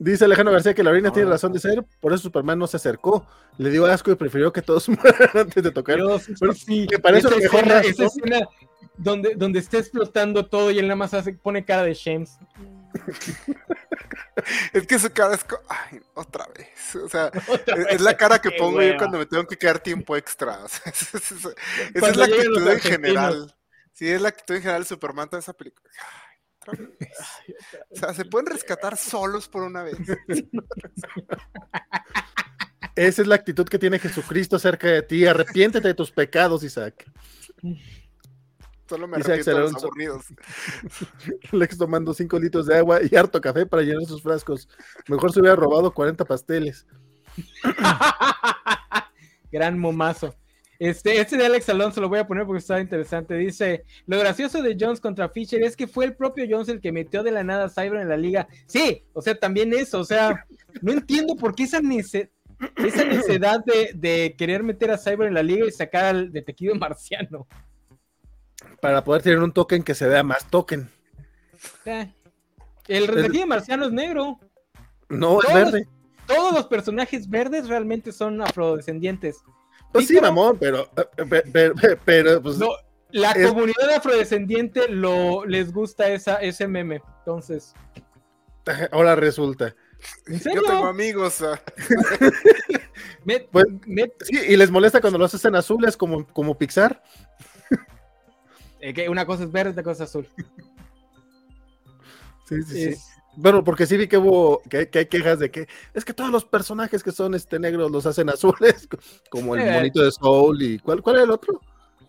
Dice 0.00 0.24
Alejandro 0.24 0.54
García 0.54 0.72
que 0.72 0.82
la 0.82 0.92
orina 0.92 1.12
tiene 1.12 1.28
razón 1.28 1.52
de 1.52 1.60
ser, 1.60 1.84
por 2.00 2.14
eso 2.14 2.22
Superman 2.22 2.58
no 2.58 2.66
se 2.66 2.78
acercó. 2.78 3.26
Le 3.58 3.68
dio 3.68 3.84
asco 3.84 4.10
y 4.10 4.14
prefirió 4.14 4.50
que 4.50 4.62
todos 4.62 4.88
mueran 4.88 5.28
antes 5.34 5.62
de 5.62 5.70
tocar. 5.70 5.98
sí, 6.54 6.88
me 6.90 6.98
parece 6.98 7.28
esa 7.28 7.36
mejor 7.36 7.60
escena, 7.64 7.80
esa 7.80 8.04
escena 8.06 8.48
donde, 8.96 9.34
donde 9.34 9.58
está 9.58 9.76
explotando 9.76 10.46
todo 10.46 10.70
y 10.70 10.78
él 10.78 10.86
nada 10.86 10.96
más 10.96 11.12
hace, 11.12 11.34
pone 11.34 11.66
cara 11.66 11.82
de 11.82 11.94
James. 11.94 12.38
es 14.72 14.86
que 14.86 14.98
su 14.98 15.10
cara 15.12 15.34
es. 15.34 15.44
Ay, 15.68 16.00
otra 16.14 16.46
vez. 16.56 16.96
O 16.96 17.08
sea, 17.08 17.30
es, 17.90 18.00
la 18.00 18.16
cara 18.16 18.40
que 18.40 18.52
pongo 18.52 18.80
yo 18.80 18.96
cuando 18.96 19.18
me 19.18 19.26
tengo 19.26 19.46
que 19.46 19.58
quedar 19.58 19.80
tiempo 19.80 20.16
extra. 20.16 20.60
esa 20.64 22.08
es 22.08 22.16
la 22.16 22.24
actitud 22.24 22.68
en 22.68 22.80
general. 22.80 23.54
Sí, 23.92 24.08
es 24.08 24.22
la 24.22 24.30
actitud 24.30 24.54
en 24.54 24.62
general 24.62 24.82
de 24.82 24.88
Superman 24.88 25.28
de 25.30 25.40
esa 25.40 25.52
película. 25.52 25.90
O 27.90 27.96
sea, 27.96 28.14
se 28.14 28.24
pueden 28.24 28.46
rescatar 28.46 28.96
solos 28.96 29.48
por 29.48 29.62
una 29.62 29.82
vez. 29.82 29.96
Esa 32.96 33.22
es 33.22 33.28
la 33.28 33.34
actitud 33.34 33.66
que 33.66 33.78
tiene 33.78 33.98
Jesucristo 33.98 34.58
cerca 34.58 34.88
de 34.88 35.02
ti. 35.02 35.26
Arrepiéntete 35.26 35.88
de 35.88 35.94
tus 35.94 36.10
pecados, 36.10 36.62
Isaac. 36.62 37.10
Solo 38.88 39.06
me 39.06 39.16
arrepiento 39.16 39.50
de 39.50 39.60
los 39.60 39.74
aburridos. 39.74 40.26
Lex 41.52 41.78
tomando 41.78 42.12
5 42.12 42.38
litros 42.38 42.66
de 42.66 42.76
agua 42.76 43.00
y 43.08 43.14
harto 43.16 43.40
café 43.40 43.64
para 43.66 43.82
llenar 43.82 44.04
sus 44.04 44.22
frascos. 44.22 44.68
Mejor 45.08 45.32
se 45.32 45.40
hubiera 45.40 45.56
robado 45.56 45.92
40 45.92 46.24
pasteles. 46.24 46.86
Gran 49.52 49.78
momazo. 49.78 50.34
Este, 50.80 51.20
este 51.20 51.36
de 51.36 51.44
Alex 51.44 51.68
Alonso 51.68 52.00
lo 52.00 52.08
voy 52.08 52.20
a 52.20 52.26
poner 52.26 52.46
porque 52.46 52.60
está 52.60 52.80
interesante. 52.80 53.34
Dice: 53.34 53.84
Lo 54.06 54.18
gracioso 54.18 54.62
de 54.62 54.78
Jones 54.80 54.98
contra 54.98 55.28
Fisher 55.28 55.62
es 55.62 55.76
que 55.76 55.86
fue 55.86 56.06
el 56.06 56.16
propio 56.16 56.46
Jones 56.48 56.70
el 56.70 56.80
que 56.80 56.90
metió 56.90 57.22
de 57.22 57.30
la 57.30 57.44
nada 57.44 57.66
a 57.66 57.68
Cyber 57.68 58.00
en 58.00 58.08
la 58.08 58.16
liga. 58.16 58.48
Sí, 58.64 59.04
o 59.12 59.20
sea, 59.20 59.38
también 59.38 59.74
eso. 59.74 60.00
O 60.00 60.04
sea, 60.04 60.46
no 60.80 60.92
entiendo 60.92 61.36
por 61.36 61.54
qué 61.54 61.64
esa, 61.64 61.82
necesidad 61.82 63.62
de, 63.62 64.34
querer 64.38 64.62
meter 64.62 64.90
a 64.90 64.96
Cyber 64.96 65.28
en 65.28 65.34
la 65.34 65.42
liga 65.42 65.66
y 65.66 65.70
sacar 65.70 66.06
al 66.06 66.32
detective 66.32 66.72
marciano. 66.72 67.46
Para 68.80 69.04
poder 69.04 69.20
tener 69.20 69.40
un 69.40 69.52
token 69.52 69.82
que 69.82 69.94
se 69.94 70.08
vea 70.08 70.22
más 70.22 70.48
token. 70.48 70.88
Eh, 71.84 72.10
el 72.88 73.06
detective 73.06 73.44
marciano 73.44 73.84
es 73.84 73.92
negro. 73.92 74.40
No, 75.10 75.42
es 75.42 75.52
verde. 75.52 75.86
Todos 76.26 76.54
los 76.54 76.66
personajes 76.68 77.28
verdes 77.28 77.68
realmente 77.68 78.12
son 78.12 78.40
afrodescendientes. 78.40 79.42
Pues 79.92 80.06
sí, 80.06 80.20
mamón, 80.20 80.56
pero, 80.58 80.88
pero, 81.52 81.74
pero, 82.04 82.42
pues, 82.42 82.58
la 83.10 83.34
comunidad 83.34 83.90
afrodescendiente 83.90 84.88
lo, 84.88 85.44
les 85.44 85.72
gusta 85.72 86.08
esa, 86.08 86.36
ese 86.36 86.68
meme, 86.68 87.02
entonces. 87.18 87.74
Ahora 88.92 89.16
resulta. 89.16 89.74
Yo 90.26 90.62
tengo 90.62 90.86
amigos. 90.86 91.42
Ah. 91.42 91.60
Pues, 93.52 93.66
sí, 94.22 94.38
y 94.48 94.56
les 94.56 94.70
molesta 94.70 95.00
cuando 95.00 95.18
los 95.18 95.32
hacen 95.34 95.54
azules 95.54 95.96
como, 95.96 96.26
como 96.26 96.56
Pixar. 96.56 97.02
Eh, 98.80 98.94
que 98.94 99.08
una 99.08 99.26
cosa 99.26 99.44
es 99.44 99.52
verde, 99.52 99.70
otra 99.70 99.82
cosa 99.82 100.04
es 100.04 100.10
azul. 100.10 100.28
Sí, 102.48 102.62
sí, 102.62 102.94
sí. 102.94 103.02
Bueno, 103.40 103.64
porque 103.64 103.86
sí 103.86 103.96
vi 103.96 104.06
que 104.06 104.18
hubo, 104.18 104.60
que, 104.68 104.90
hay 104.92 105.06
quejas 105.06 105.38
de 105.38 105.50
que 105.50 105.66
es 105.94 106.04
que 106.04 106.12
todos 106.12 106.30
los 106.30 106.44
personajes 106.44 107.02
que 107.02 107.10
son 107.10 107.34
este 107.34 107.58
negros 107.58 107.90
los 107.90 108.04
hacen 108.04 108.28
azules, 108.30 108.86
como 109.30 109.56
el 109.56 109.72
monito 109.72 110.02
de 110.02 110.12
Soul 110.12 110.62
y 110.62 110.78
¿cuál, 110.78 111.02
cuál 111.02 111.16
era 111.16 111.24
el 111.24 111.30
otro? 111.30 111.60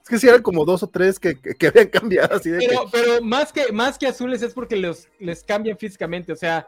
Es 0.01 0.09
que 0.09 0.19
sí 0.19 0.27
eran 0.27 0.41
como 0.41 0.65
dos 0.65 0.83
o 0.83 0.87
tres 0.87 1.19
que, 1.19 1.39
que, 1.39 1.67
habían 1.67 1.87
cambiado 1.89 2.35
así 2.35 2.49
de 2.49 2.59
pero, 2.59 2.85
pero 2.91 3.21
más 3.21 3.53
que 3.53 3.71
más 3.71 3.97
que 3.97 4.07
azules 4.07 4.41
es 4.41 4.53
porque 4.53 4.75
los, 4.75 5.07
les 5.19 5.43
cambian 5.43 5.77
físicamente, 5.77 6.33
o 6.33 6.35
sea, 6.35 6.67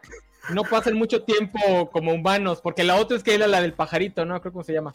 no 0.54 0.64
pasan 0.64 0.96
mucho 0.96 1.24
tiempo 1.24 1.90
como 1.92 2.14
humanos, 2.14 2.62
porque 2.62 2.86
la 2.86 2.96
otra 2.96 3.18
es 3.18 3.24
que 3.24 3.36
era 3.36 3.48
la 3.48 3.62
del 3.62 3.74
pajarito, 3.74 4.24
¿no? 4.24 4.40
Creo 4.40 4.54
cómo 4.54 4.64
se 4.64 4.74
llama. 4.74 4.94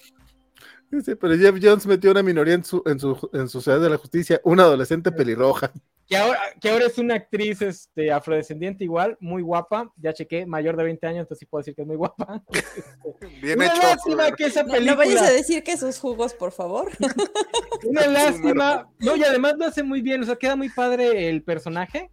Sí, 0.90 1.14
pero 1.14 1.36
Jeff 1.36 1.56
Jones 1.62 1.86
metió 1.86 2.10
una 2.10 2.22
minoría 2.22 2.54
en 2.54 2.64
su, 2.64 2.82
en 2.86 2.98
su, 2.98 3.28
en 3.34 3.48
su 3.48 3.60
ciudad 3.60 3.80
de 3.80 3.90
la 3.90 3.98
justicia, 3.98 4.40
una 4.44 4.62
adolescente 4.62 5.12
pelirroja. 5.12 5.70
Que 6.08 6.16
ahora, 6.16 6.40
que 6.58 6.70
ahora 6.70 6.86
es 6.86 6.96
una 6.96 7.16
actriz 7.16 7.60
este, 7.60 8.10
afrodescendiente 8.10 8.82
igual, 8.82 9.18
muy 9.20 9.42
guapa, 9.42 9.92
ya 9.96 10.14
chequé, 10.14 10.46
mayor 10.46 10.74
de 10.76 10.84
20 10.84 11.06
años, 11.06 11.20
entonces 11.20 11.40
sí 11.40 11.46
puedo 11.46 11.60
decir 11.60 11.74
que 11.74 11.82
es 11.82 11.86
muy 11.86 11.96
guapa. 11.96 12.42
Bien 13.42 13.58
una 13.58 13.74
lástima 13.74 14.32
que 14.32 14.46
esa 14.46 14.64
película... 14.64 14.92
No, 14.92 14.96
vayas 14.96 15.22
a 15.22 15.30
decir 15.30 15.62
que 15.62 15.72
esos 15.72 15.98
jugos, 15.98 16.32
por 16.32 16.52
favor. 16.52 16.90
una 17.84 18.06
lástima. 18.06 18.88
No, 19.00 19.16
y 19.16 19.22
además 19.22 19.56
lo 19.58 19.66
hace 19.66 19.82
muy 19.82 20.00
bien, 20.00 20.22
o 20.22 20.24
sea, 20.24 20.36
queda 20.36 20.56
muy 20.56 20.70
padre 20.70 21.28
el 21.28 21.42
personaje. 21.42 22.10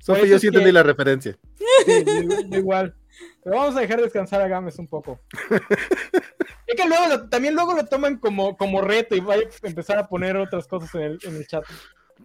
Sofi, 0.00 0.28
yo 0.28 0.40
sí 0.40 0.48
entendí 0.48 0.72
la 0.72 0.82
referencia. 0.82 1.38
Sí, 1.54 2.04
igual. 2.50 2.96
Pero 3.42 3.56
vamos 3.56 3.76
a 3.76 3.80
dejar 3.80 4.00
descansar 4.00 4.40
a 4.42 4.48
Gámez 4.48 4.78
un 4.78 4.88
poco. 4.88 5.20
es 6.66 6.74
que 6.74 6.88
luego 6.88 7.28
también 7.28 7.54
luego 7.54 7.74
lo 7.74 7.86
toman 7.86 8.18
como, 8.18 8.56
como 8.56 8.80
reto 8.80 9.14
y 9.14 9.20
va 9.20 9.34
a 9.34 9.38
empezar 9.62 9.98
a 9.98 10.08
poner 10.08 10.36
otras 10.36 10.66
cosas 10.66 10.94
en 10.96 11.02
el, 11.02 11.18
en 11.22 11.36
el 11.36 11.46
chat. 11.46 11.64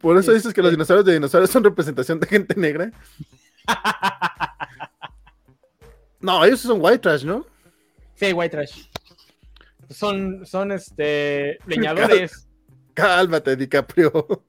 Por 0.01 0.17
eso 0.17 0.33
dices 0.33 0.53
que 0.53 0.61
los 0.61 0.69
este 0.69 0.77
dinosaurios 0.77 1.05
de 1.05 1.13
dinosaurios 1.13 1.51
son 1.51 1.63
representación 1.63 2.19
de 2.19 2.27
gente 2.27 2.55
negra. 2.55 2.91
no, 6.19 6.43
ellos 6.43 6.61
son 6.61 6.79
white 6.81 6.99
trash, 6.99 7.23
¿no? 7.23 7.45
Sí, 8.15 8.33
white 8.33 8.55
trash. 8.55 8.85
Son, 9.89 10.45
son 10.45 10.71
este 10.71 11.59
leñadores. 11.67 12.47
Cálmate, 12.93 13.55
DiCaprio. 13.55 14.43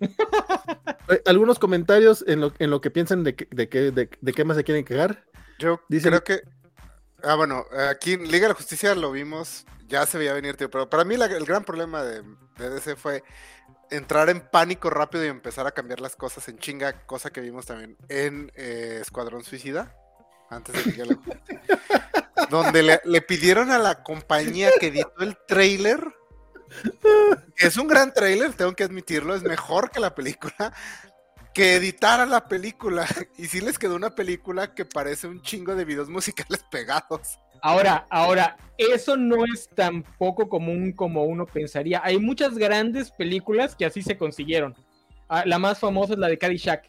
¿Algunos 1.26 1.58
comentarios 1.58 2.24
en 2.26 2.40
lo, 2.40 2.52
en 2.58 2.70
lo 2.70 2.80
que 2.80 2.90
piensan 2.90 3.24
de, 3.24 3.32
de, 3.50 3.66
de, 3.66 4.10
de 4.20 4.32
qué 4.32 4.44
más 4.44 4.56
se 4.56 4.64
quieren 4.64 4.84
quejar? 4.84 5.24
Yo 5.58 5.80
creo 5.88 6.22
que. 6.22 6.42
Ah, 7.22 7.34
bueno, 7.34 7.64
aquí 7.90 8.12
en 8.12 8.30
Liga 8.30 8.42
de 8.42 8.48
la 8.48 8.54
Justicia 8.54 8.94
lo 8.94 9.10
vimos, 9.10 9.66
ya 9.88 10.06
se 10.06 10.18
veía 10.18 10.32
venir, 10.32 10.56
tío, 10.56 10.70
pero 10.70 10.88
para 10.88 11.04
mí 11.04 11.16
el 11.16 11.44
gran 11.44 11.64
problema 11.64 12.04
de, 12.04 12.22
DC 12.58 12.94
fue 12.94 13.24
entrar 13.90 14.28
en 14.30 14.40
pánico 14.40 14.90
rápido 14.90 15.24
y 15.24 15.28
empezar 15.28 15.66
a 15.66 15.72
cambiar 15.72 16.00
las 16.00 16.16
cosas 16.16 16.48
en 16.48 16.58
chinga, 16.58 17.06
cosa 17.06 17.30
que 17.30 17.40
vimos 17.40 17.66
también 17.66 17.96
en 18.08 18.52
eh, 18.54 18.98
Escuadrón 19.00 19.44
Suicida, 19.44 19.94
antes 20.50 20.84
de 20.84 20.92
de 20.92 21.06
la 21.06 21.18
donde 22.50 22.82
le, 22.82 23.00
le, 23.04 23.20
pidieron 23.22 23.70
a 23.70 23.78
la 23.78 24.02
compañía 24.02 24.70
que 24.78 24.88
editó 24.88 25.20
el 25.20 25.36
trailer, 25.46 26.02
que 27.56 27.66
es 27.66 27.76
un 27.76 27.88
gran 27.88 28.12
trailer, 28.12 28.54
tengo 28.54 28.74
que 28.74 28.84
admitirlo, 28.84 29.34
es 29.34 29.42
mejor 29.42 29.90
que 29.90 30.00
la 30.00 30.14
película, 30.14 30.72
que 31.52 31.74
editara 31.74 32.26
la 32.26 32.46
película. 32.46 33.06
Y 33.36 33.46
sí 33.46 33.60
les 33.60 33.78
quedó 33.78 33.96
una 33.96 34.14
película 34.14 34.74
que 34.74 34.84
parece 34.84 35.26
un 35.26 35.42
chingo 35.42 35.74
de 35.74 35.84
videos 35.84 36.08
musicales 36.08 36.64
pegados. 36.70 37.38
Ahora, 37.62 38.06
ahora, 38.10 38.56
eso 38.76 39.16
no 39.16 39.44
es 39.44 39.68
tan 39.68 40.02
poco 40.02 40.48
común 40.48 40.92
como 40.92 41.24
uno 41.24 41.46
pensaría. 41.46 42.00
Hay 42.04 42.18
muchas 42.18 42.56
grandes 42.56 43.10
películas 43.10 43.74
que 43.74 43.84
así 43.84 44.02
se 44.02 44.16
consiguieron. 44.16 44.74
Ah, 45.28 45.44
la 45.46 45.58
más 45.58 45.78
famosa 45.78 46.14
es 46.14 46.18
la 46.18 46.28
de 46.28 46.38
Caddyshack, 46.38 46.88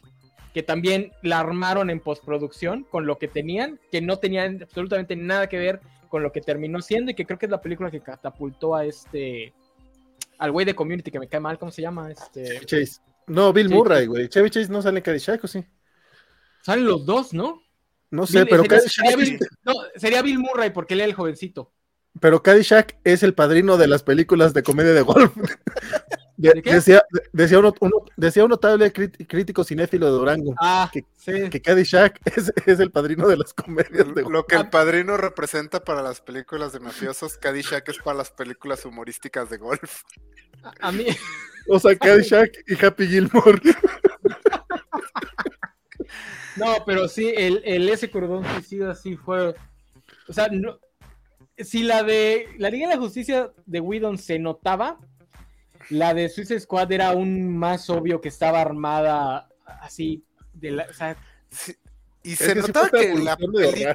que 0.54 0.62
también 0.62 1.12
la 1.22 1.40
armaron 1.40 1.90
en 1.90 2.00
postproducción 2.00 2.84
con 2.84 3.06
lo 3.06 3.18
que 3.18 3.28
tenían, 3.28 3.78
que 3.90 4.00
no 4.00 4.18
tenían 4.18 4.62
absolutamente 4.62 5.16
nada 5.16 5.48
que 5.48 5.58
ver 5.58 5.80
con 6.08 6.22
lo 6.22 6.32
que 6.32 6.40
terminó 6.40 6.80
siendo 6.80 7.10
y 7.10 7.14
que 7.14 7.26
creo 7.26 7.38
que 7.38 7.46
es 7.46 7.52
la 7.52 7.60
película 7.60 7.90
que 7.90 8.00
catapultó 8.00 8.74
a 8.74 8.84
este 8.84 9.52
al 10.38 10.52
güey 10.52 10.64
de 10.64 10.74
Community 10.74 11.10
que 11.10 11.18
me 11.18 11.28
cae 11.28 11.40
mal, 11.40 11.58
¿cómo 11.58 11.70
se 11.70 11.82
llama? 11.82 12.10
Este 12.10 12.60
Chase. 12.64 13.00
No, 13.26 13.52
Bill 13.52 13.68
Murray, 13.68 14.06
güey. 14.06 14.28
Chevy 14.28 14.50
Chase 14.50 14.72
no 14.72 14.82
sale 14.82 14.98
en 14.98 15.04
Caddyshack, 15.04 15.44
¿o 15.44 15.46
sí? 15.46 15.64
Salen 16.62 16.84
los 16.84 17.04
dos, 17.04 17.32
¿no? 17.32 17.62
No 18.10 18.26
sé, 18.26 18.44
pero 18.46 18.64
sería, 18.64 18.80
sería, 18.80 19.16
Bill, 19.16 19.38
no, 19.64 19.72
sería 19.96 20.22
Bill 20.22 20.38
Murray 20.38 20.70
porque 20.70 20.94
él 20.94 21.00
es 21.00 21.06
el 21.06 21.14
jovencito. 21.14 21.72
pero 22.20 22.42
Caddyshack 22.42 22.98
es 23.04 23.22
el 23.22 23.34
padrino 23.34 23.76
de 23.76 23.86
las 23.86 24.02
películas 24.02 24.52
de 24.52 24.62
comedia 24.62 24.92
de 24.92 25.02
golf. 25.02 25.32
decía, 26.64 27.04
decía, 27.32 27.58
un 28.44 28.50
notable 28.50 28.92
crítico 28.92 29.62
cinéfilo 29.62 30.06
de 30.06 30.12
Durango 30.12 30.54
ah, 30.58 30.90
que, 30.92 31.04
sí. 31.16 31.50
que 31.50 31.60
Caddyshack 31.60 32.18
es, 32.24 32.52
es, 32.66 32.80
el 32.80 32.90
padrino 32.90 33.28
de 33.28 33.36
las 33.36 33.52
comedias 33.52 34.14
de 34.14 34.22
golf. 34.22 34.32
Lo 34.32 34.46
que 34.46 34.56
el 34.56 34.70
padrino 34.70 35.16
representa 35.16 35.84
para 35.84 36.02
las 36.02 36.20
películas 36.20 36.72
de 36.72 36.80
mafiosos, 36.80 37.36
Caddyshack 37.36 37.88
es 37.90 37.98
para 37.98 38.18
las 38.18 38.30
películas 38.30 38.84
humorísticas 38.84 39.50
de 39.50 39.58
golf. 39.58 40.02
A, 40.62 40.88
a 40.88 40.92
mí. 40.92 41.06
O 41.68 41.78
sea, 41.78 41.94
Caddyshack 41.98 42.64
y 42.66 42.84
Happy 42.84 43.06
Gilmore. 43.06 43.60
No, 46.60 46.84
pero 46.84 47.08
sí, 47.08 47.32
el, 47.36 47.62
el 47.64 47.88
ese 47.88 48.10
cordón 48.10 48.44
suicida 48.44 48.94
sí 48.94 49.16
fue. 49.16 49.54
O 50.28 50.32
sea, 50.32 50.48
no, 50.50 50.78
si 51.64 51.82
la 51.82 52.02
de 52.02 52.48
la 52.58 52.70
Liga 52.70 52.88
de 52.88 52.94
la 52.94 53.00
Justicia 53.00 53.52
de 53.66 53.80
Whedon 53.80 54.18
se 54.18 54.38
notaba, 54.38 54.98
la 55.88 56.14
de 56.14 56.28
Suicide 56.28 56.60
Squad 56.60 56.92
era 56.92 57.08
aún 57.08 57.56
más 57.56 57.90
obvio 57.90 58.20
que 58.20 58.28
estaba 58.28 58.60
armada 58.60 59.48
así 59.80 60.24
de 60.52 60.72
la, 60.72 60.86
o 60.88 60.92
sea, 60.92 61.16
sí, 61.50 61.74
y 62.22 62.36
se 62.36 62.54
notaba 62.54 62.90
que 62.90 63.14
la, 63.14 63.36
peli 63.36 63.86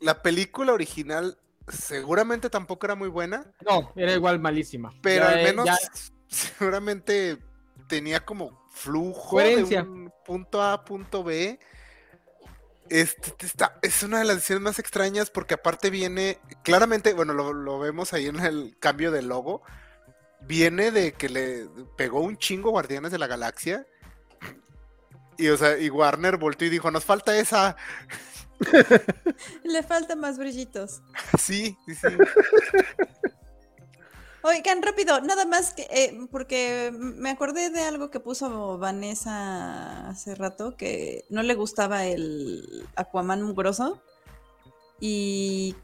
la, 0.00 0.22
película 0.22 0.72
original 0.72 1.38
seguramente 1.68 2.50
tampoco 2.50 2.86
era 2.86 2.94
muy 2.94 3.08
buena. 3.08 3.46
No, 3.68 3.92
era 3.94 4.12
igual 4.12 4.40
malísima. 4.40 4.92
Pero 5.00 5.24
ya, 5.24 5.30
al 5.30 5.42
menos 5.44 5.66
ya... 5.66 5.76
seguramente 6.28 7.38
tenía 7.88 8.24
como 8.24 8.64
flujo 8.70 9.30
Coherencia. 9.30 9.82
de 9.82 9.88
un 9.88 10.12
punto 10.24 10.60
A 10.60 10.72
a 10.72 10.84
punto 10.84 11.22
B 11.22 11.58
este, 12.92 13.46
está, 13.46 13.78
es 13.80 14.02
una 14.02 14.18
de 14.18 14.24
las 14.26 14.36
decisiones 14.36 14.62
más 14.62 14.78
extrañas 14.78 15.30
porque 15.30 15.54
aparte 15.54 15.88
viene, 15.88 16.38
claramente, 16.62 17.14
bueno, 17.14 17.32
lo, 17.32 17.54
lo, 17.54 17.78
vemos 17.78 18.12
ahí 18.12 18.26
en 18.26 18.38
el 18.40 18.76
cambio 18.78 19.10
de 19.10 19.22
logo, 19.22 19.62
viene 20.42 20.90
de 20.90 21.12
que 21.12 21.30
le 21.30 21.66
pegó 21.96 22.20
un 22.20 22.36
chingo 22.36 22.70
Guardianes 22.70 23.10
de 23.10 23.18
la 23.18 23.26
Galaxia. 23.26 23.86
Y, 25.38 25.48
o 25.48 25.56
sea, 25.56 25.78
y 25.78 25.88
Warner 25.88 26.36
volteó 26.36 26.68
y 26.68 26.70
dijo, 26.70 26.90
nos 26.90 27.06
falta 27.06 27.34
esa. 27.38 27.76
Le 29.64 29.82
faltan 29.82 30.20
más 30.20 30.38
brillitos. 30.38 31.00
Sí, 31.38 31.76
sí, 31.86 31.94
sí. 31.94 32.08
Oigan, 34.44 34.82
rápido, 34.82 35.20
nada 35.20 35.46
más 35.46 35.72
que, 35.72 35.82
eh, 35.82 36.18
porque 36.30 36.92
me 36.92 37.30
acordé 37.30 37.70
de 37.70 37.82
algo 37.82 38.10
que 38.10 38.18
puso 38.18 38.76
Vanessa 38.76 40.08
hace 40.08 40.34
rato, 40.34 40.76
que 40.76 41.24
no 41.28 41.44
le 41.44 41.54
gustaba 41.54 42.06
el 42.06 42.84
Aquaman 42.96 43.42
mugroso. 43.42 44.02
Y 44.98 45.76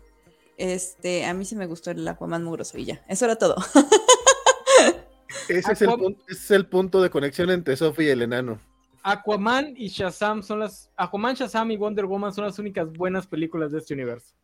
este, 0.56 1.24
a 1.24 1.34
mí 1.34 1.44
sí 1.44 1.54
me 1.54 1.66
gustó 1.66 1.92
el 1.92 2.06
Aquaman 2.06 2.42
mugroso 2.42 2.78
y 2.78 2.84
ya, 2.84 3.04
eso 3.08 3.26
era 3.26 3.36
todo. 3.36 3.54
ese, 5.48 5.72
es 5.72 5.82
el, 5.82 5.88
punto, 5.88 6.20
ese 6.26 6.40
es 6.40 6.50
el 6.50 6.66
punto 6.66 7.00
de 7.00 7.10
conexión 7.10 7.50
entre 7.50 7.76
Sophie 7.76 8.06
y 8.06 8.10
el 8.10 8.22
enano. 8.22 8.60
Aquaman 9.04 9.74
y 9.76 9.86
Shazam 9.88 10.42
son 10.42 10.60
las. 10.60 10.90
Aquaman, 10.96 11.36
Shazam 11.36 11.70
y 11.70 11.76
Wonder 11.76 12.06
Woman 12.06 12.34
son 12.34 12.44
las 12.44 12.58
únicas 12.58 12.92
buenas 12.92 13.28
películas 13.28 13.70
de 13.70 13.78
este 13.78 13.94
universo. 13.94 14.34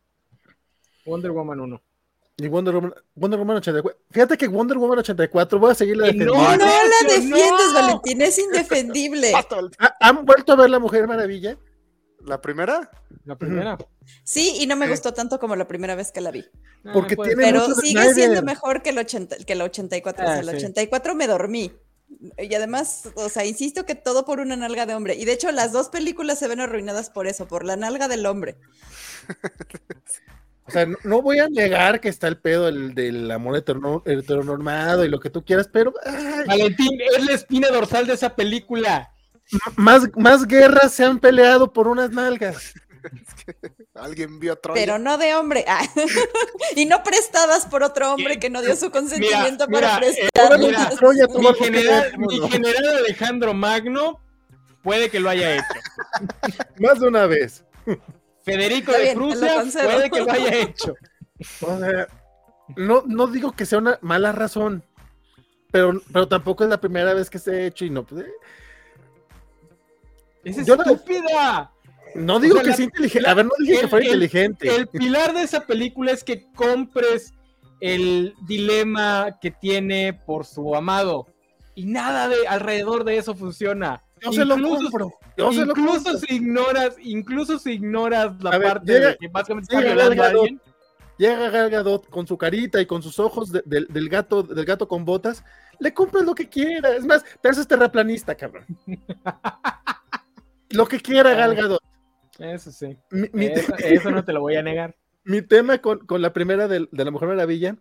Wonder 1.05 1.31
Woman 1.31 1.59
1. 1.59 1.81
Y 2.37 2.47
Wonder 2.49 2.75
Woman, 2.75 2.93
Wonder 3.15 3.39
Woman 3.39 3.57
84. 3.57 3.99
Fíjate 4.11 4.37
que 4.37 4.47
Wonder 4.47 4.77
Woman 4.77 4.99
84, 4.99 5.57
voy 5.57 5.71
a 5.71 5.75
seguirla 5.75 6.07
defendiendo. 6.07 6.35
No, 6.35 6.57
no 6.57 6.65
la 6.65 7.07
defiendes, 7.07 7.73
Valentín, 7.73 8.21
es 8.21 8.37
indefendible. 8.37 9.33
¿Han 10.01 10.25
vuelto 10.25 10.51
a 10.51 10.55
ver 10.57 10.69
La 10.69 10.79
Mujer 10.79 11.07
Maravilla? 11.07 11.57
¿La 12.25 12.41
primera? 12.41 12.89
La 13.23 13.37
primera. 13.37 13.77
Sí, 14.23 14.57
y 14.59 14.67
no 14.67 14.75
me 14.75 14.89
gustó 14.89 15.13
tanto 15.13 15.39
como 15.39 15.55
la 15.55 15.67
primera 15.67 15.95
vez 15.95 16.11
que 16.11 16.21
la 16.21 16.31
vi. 16.31 16.43
Ah, 16.83 16.91
Porque 16.93 17.15
tiene 17.15 17.35
Pero 17.35 17.73
sigue 17.75 18.13
siendo 18.13 18.41
mejor 18.41 18.81
que 18.81 18.89
el, 18.89 18.97
80, 18.97 19.37
que 19.45 19.53
el 19.53 19.61
84. 19.61 20.23
Ah, 20.23 20.25
o 20.25 20.33
sea, 20.33 20.39
el 20.41 20.59
sí. 20.59 20.65
84 20.65 21.15
me 21.15 21.27
dormí. 21.27 21.71
Y 22.37 22.53
además, 22.53 23.09
o 23.15 23.29
sea, 23.29 23.45
insisto 23.45 23.85
que 23.85 23.95
todo 23.95 24.25
por 24.25 24.39
una 24.39 24.55
nalga 24.55 24.85
de 24.85 24.95
hombre. 24.95 25.15
Y 25.15 25.25
de 25.25 25.33
hecho, 25.33 25.51
las 25.51 25.71
dos 25.71 25.89
películas 25.89 26.39
se 26.39 26.47
ven 26.47 26.59
arruinadas 26.59 27.09
por 27.09 27.27
eso, 27.27 27.47
por 27.47 27.63
la 27.63 27.75
nalga 27.77 28.07
del 28.07 28.25
hombre. 28.25 28.57
O 30.67 30.71
sea, 30.71 30.87
no, 31.03 31.21
voy 31.21 31.39
a 31.39 31.47
negar 31.47 32.01
que 32.01 32.09
está 32.09 32.27
el 32.27 32.37
pedo 32.37 32.65
del, 32.65 32.95
del 32.95 33.29
amor 33.29 33.55
heteronormado 33.57 35.05
y 35.05 35.09
lo 35.09 35.19
que 35.19 35.29
tú 35.29 35.45
quieras, 35.45 35.69
pero. 35.71 35.93
Ay. 36.03 36.45
Valentín, 36.47 36.99
es 37.15 37.23
la 37.23 37.33
espina 37.33 37.69
dorsal 37.69 38.07
de 38.07 38.13
esa 38.13 38.35
película. 38.35 39.11
Más, 39.75 40.09
más 40.15 40.47
guerras 40.47 40.91
se 40.93 41.05
han 41.05 41.19
peleado 41.19 41.71
por 41.71 41.87
unas 41.87 42.09
nalgas. 42.09 42.73
Alguien 43.93 44.39
vio 44.39 44.55
Troya. 44.57 44.81
Pero 44.81 44.97
no 44.97 45.17
de 45.17 45.35
hombre. 45.35 45.65
Ah. 45.67 45.85
y 46.75 46.85
no 46.85 47.03
prestadas 47.03 47.65
por 47.67 47.83
otro 47.83 48.13
hombre 48.13 48.39
que 48.39 48.49
no 48.49 48.61
dio 48.61 48.75
su 48.75 48.89
consentimiento 48.89 49.67
mira, 49.67 49.81
para 49.81 49.99
prestar. 49.99 50.61
Eh, 50.61 50.95
Troya, 50.97 51.27
mi, 51.27 51.53
general, 51.53 52.17
mi 52.17 52.49
general 52.49 52.97
Alejandro 52.97 53.53
Magno 53.53 54.19
puede 54.81 55.09
que 55.09 55.19
lo 55.19 55.29
haya 55.29 55.55
hecho. 55.55 55.65
Más 56.79 56.99
de 56.99 57.07
una 57.07 57.27
vez. 57.27 57.63
Federico 58.45 58.91
de 58.91 59.13
Prusia 59.15 59.63
puede 59.83 60.09
que 60.09 60.21
lo 60.21 60.31
haya 60.31 60.55
hecho. 60.61 60.95
O 61.61 61.79
sea, 61.79 62.07
no, 62.77 63.03
no 63.07 63.27
digo 63.27 63.51
que 63.51 63.65
sea 63.65 63.79
una 63.79 63.97
mala 64.01 64.31
razón, 64.31 64.83
pero, 65.71 65.99
pero 66.13 66.27
tampoco 66.27 66.63
es 66.63 66.69
la 66.69 66.79
primera 66.79 67.13
vez 67.13 67.29
que 67.29 67.39
se 67.39 67.51
ha 67.51 67.65
hecho 67.65 67.85
y 67.85 67.89
no. 67.89 68.05
Pues, 68.05 68.25
¡Es 70.43 70.59
estúpida! 70.59 71.71
No, 72.13 72.21
no 72.35 72.39
digo 72.39 72.53
o 72.53 72.57
sea, 72.57 72.63
que 72.63 72.69
la, 72.69 72.75
sea 72.75 72.85
inteligente. 72.85 73.29
A 73.29 73.33
ver, 73.33 73.45
no 73.45 73.51
dije 73.59 73.73
el, 73.73 73.81
que 73.81 73.87
fuera 73.87 74.05
el, 74.05 74.11
inteligente. 74.13 74.75
El 74.75 74.87
pilar 74.87 75.33
de 75.33 75.41
esa 75.41 75.65
película 75.65 76.11
es 76.11 76.23
que 76.23 76.49
compres 76.53 77.33
el 77.81 78.35
dilema 78.45 79.37
que 79.41 79.51
tiene 79.51 80.13
por 80.13 80.45
su 80.45 80.75
amado. 80.75 81.27
Y 81.73 81.87
nada 81.87 82.29
de 82.29 82.47
alrededor 82.47 83.03
de 83.03 83.17
eso 83.17 83.35
funciona. 83.35 84.04
Yo 84.25 84.33
se 84.33 84.45
lo 84.45 84.55
compro. 84.61 85.13
Yo 85.37 85.51
incluso 85.51 85.59
se 85.59 85.65
lo 85.65 85.73
compro. 85.73 86.17
si 86.19 86.35
ignoras, 86.35 86.95
incluso 87.01 87.59
si 87.59 87.71
ignoras 87.73 88.41
la 88.41 88.51
parte 88.59 88.93
llega, 88.93 89.09
de 89.09 89.17
que 89.17 89.27
básicamente. 89.27 89.75
Llega 91.17 91.49
Gal 91.49 91.69
Gadot 91.69 92.09
con 92.09 92.27
su 92.27 92.37
carita 92.37 92.81
y 92.81 92.85
con 92.85 93.01
sus 93.01 93.19
ojos 93.19 93.51
de, 93.51 93.63
de, 93.65 93.85
del 93.87 94.09
gato, 94.09 94.43
del 94.43 94.65
gato 94.65 94.87
con 94.87 95.05
botas, 95.05 95.45
le 95.79 95.93
compras 95.93 96.25
lo 96.25 96.35
que 96.35 96.49
quiera. 96.49 96.95
Es 96.95 97.05
más, 97.05 97.23
te 97.41 97.49
haces 97.49 97.67
terraplanista, 97.67 98.35
cabrón. 98.35 98.65
lo 100.71 100.87
que 100.87 100.99
quiera 100.99 101.33
Gal 101.33 101.55
Gadot. 101.55 101.81
Eso 102.39 102.71
sí. 102.71 102.97
Mi, 103.11 103.29
mi 103.31 103.45
eso, 103.45 103.73
eso, 103.77 104.11
no 104.11 104.25
te 104.25 104.33
lo 104.33 104.41
voy 104.41 104.55
a 104.55 104.63
negar. 104.63 104.95
Mi 105.23 105.41
tema 105.41 105.79
con, 105.79 106.05
con 106.05 106.21
la 106.21 106.33
primera 106.33 106.67
de, 106.67 106.87
de, 106.91 107.05
La 107.05 107.09
Mujer 107.09 107.29
Maravilla 107.29 107.77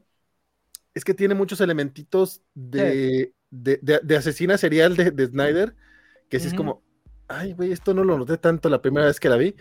es 0.94 1.04
que 1.04 1.12
tiene 1.12 1.34
muchos 1.34 1.60
elementitos 1.60 2.40
de, 2.54 3.32
sí. 3.34 3.34
de, 3.50 4.00
de 4.02 4.16
asesina 4.16 4.56
serial 4.56 4.96
de, 4.96 5.26
Snyder 5.26 5.74
que 6.34 6.40
sí 6.40 6.46
uh 6.46 6.50
-huh. 6.50 6.52
es 6.52 6.56
como, 6.56 6.82
ay, 7.28 7.52
güey, 7.52 7.70
esto 7.70 7.94
no 7.94 8.02
lo 8.02 8.18
noté 8.18 8.36
tanto 8.38 8.68
la 8.68 8.82
primera 8.82 9.06
vez 9.06 9.20
que 9.20 9.28
la 9.28 9.36
vi. 9.36 9.54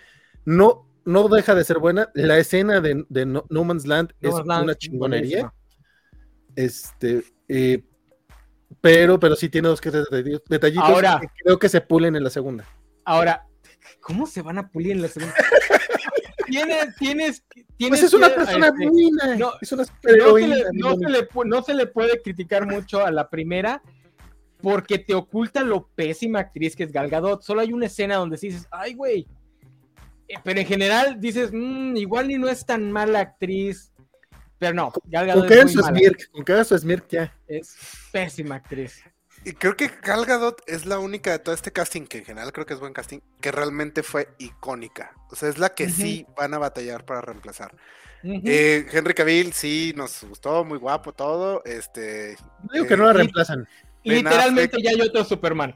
No, 0.44 0.90
no 1.06 1.28
deja 1.28 1.54
de 1.54 1.64
ser 1.64 1.78
buena. 1.78 2.10
La 2.16 2.40
escena 2.40 2.82
de, 2.82 3.06
de 3.10 3.26
no, 3.28 3.46
no, 3.50 3.64
Man's 3.64 3.86
Land 3.86 4.14
no 4.20 4.30
es 4.30 4.36
Man's 4.36 4.48
Land, 4.48 4.64
una 4.64 4.76
chingonería. 4.76 5.54
Este, 6.56 7.24
eh, 7.48 7.84
pero, 8.82 9.20
pero 9.20 9.36
sí 9.36 9.50
tiene 9.50 9.68
dos 9.68 9.82
que 9.82 9.92
detallitos 9.92 10.90
ahora, 10.90 11.20
que 11.22 11.28
creo 11.44 11.60
que 11.60 11.70
se 11.70 11.82
pulen 11.82 12.16
en 12.16 12.24
la 12.24 12.32
segunda. 12.32 12.66
Ahora, 13.06 13.46
¿cómo 14.02 14.26
se 14.26 14.42
van 14.42 14.58
a 14.58 14.70
pulir 14.70 14.94
en 14.94 15.04
la 15.04 15.08
segunda? 15.10 15.36
tienes, 16.48 16.96
tienes, 16.96 17.44
tienes 17.78 18.00
pues 18.00 18.04
es 18.04 18.14
una 18.16 18.30
que, 18.30 18.36
persona 18.36 18.68
este, 18.68 18.90
buena, 18.90 19.36
no, 19.36 19.52
es 19.62 19.72
una 19.72 19.84
no, 19.84 20.38
se 20.38 20.48
le, 20.48 20.66
no, 20.74 20.96
se 20.96 21.10
le, 21.10 21.28
no 21.46 21.64
se 21.64 21.74
le 21.76 21.86
puede 21.86 22.22
criticar 22.22 22.66
mucho 22.66 23.06
a 23.06 23.12
la 23.12 23.30
primera 23.30 23.82
porque 24.64 24.98
te 24.98 25.14
oculta 25.14 25.62
lo 25.62 25.90
pésima 25.90 26.40
actriz 26.40 26.74
que 26.74 26.86
es 26.86 26.92
Gal 26.94 27.10
Gadot. 27.10 27.44
Solo 27.44 27.60
hay 27.60 27.74
una 27.74 27.88
escena 27.88 28.16
donde 28.16 28.38
dices, 28.38 28.66
ay, 28.72 28.94
güey. 28.94 29.28
Eh, 30.30 30.36
pero 30.42 30.58
en 30.58 30.66
general 30.66 31.20
dices, 31.20 31.50
mmm, 31.52 31.98
igual 31.98 32.30
ni 32.30 32.38
no 32.38 32.48
es 32.48 32.66
tan 32.66 32.90
mala 32.90 33.20
actriz. 33.20 33.92
Pero 34.58 34.74
no, 34.74 34.94
Gal 35.04 35.28
Gadot 35.28 35.50
con 35.50 35.58
es 35.58 35.66
muy 35.66 35.84
mala. 35.84 35.98
Smirk, 35.98 36.32
con 36.32 36.44
cada 36.46 36.64
su 36.64 36.78
Smirk 36.78 37.10
ya. 37.10 37.38
Es 37.46 37.76
pésima 38.14 38.56
actriz. 38.56 39.04
Y 39.44 39.52
creo 39.52 39.76
que 39.76 39.92
Gal 40.02 40.26
Gadot 40.26 40.62
es 40.66 40.86
la 40.86 40.98
única 40.98 41.32
de 41.32 41.40
todo 41.40 41.54
este 41.54 41.74
casting, 41.74 42.04
que 42.04 42.20
en 42.20 42.26
general 42.26 42.54
creo 42.54 42.66
que 42.66 42.74
es 42.74 42.80
buen 42.80 42.94
casting, 42.94 43.20
que 43.42 43.52
realmente 43.52 44.02
fue 44.02 44.30
icónica. 44.38 45.14
O 45.30 45.36
sea, 45.36 45.50
es 45.50 45.58
la 45.58 45.76
que 45.76 45.84
uh 45.84 45.88
-huh. 45.88 45.92
sí 45.92 46.26
van 46.38 46.54
a 46.54 46.58
batallar 46.58 47.04
para 47.04 47.20
reemplazar. 47.20 47.76
Uh 48.24 48.28
-huh. 48.28 48.42
eh, 48.46 48.88
Henry 48.94 49.14
Cavill 49.14 49.52
sí 49.52 49.94
nos 49.98 50.24
gustó, 50.24 50.64
muy 50.64 50.78
guapo 50.78 51.12
todo. 51.12 51.62
Este, 51.66 52.38
no 52.62 52.70
digo 52.72 52.88
que 52.88 52.96
no 52.96 53.08
la 53.08 53.12
reemplazan. 53.12 53.68
Ben 54.04 54.18
Literalmente 54.18 54.78
Affleck. 54.78 54.84
ya 54.84 54.90
hay 54.92 55.02
otro 55.02 55.24
Superman. 55.24 55.76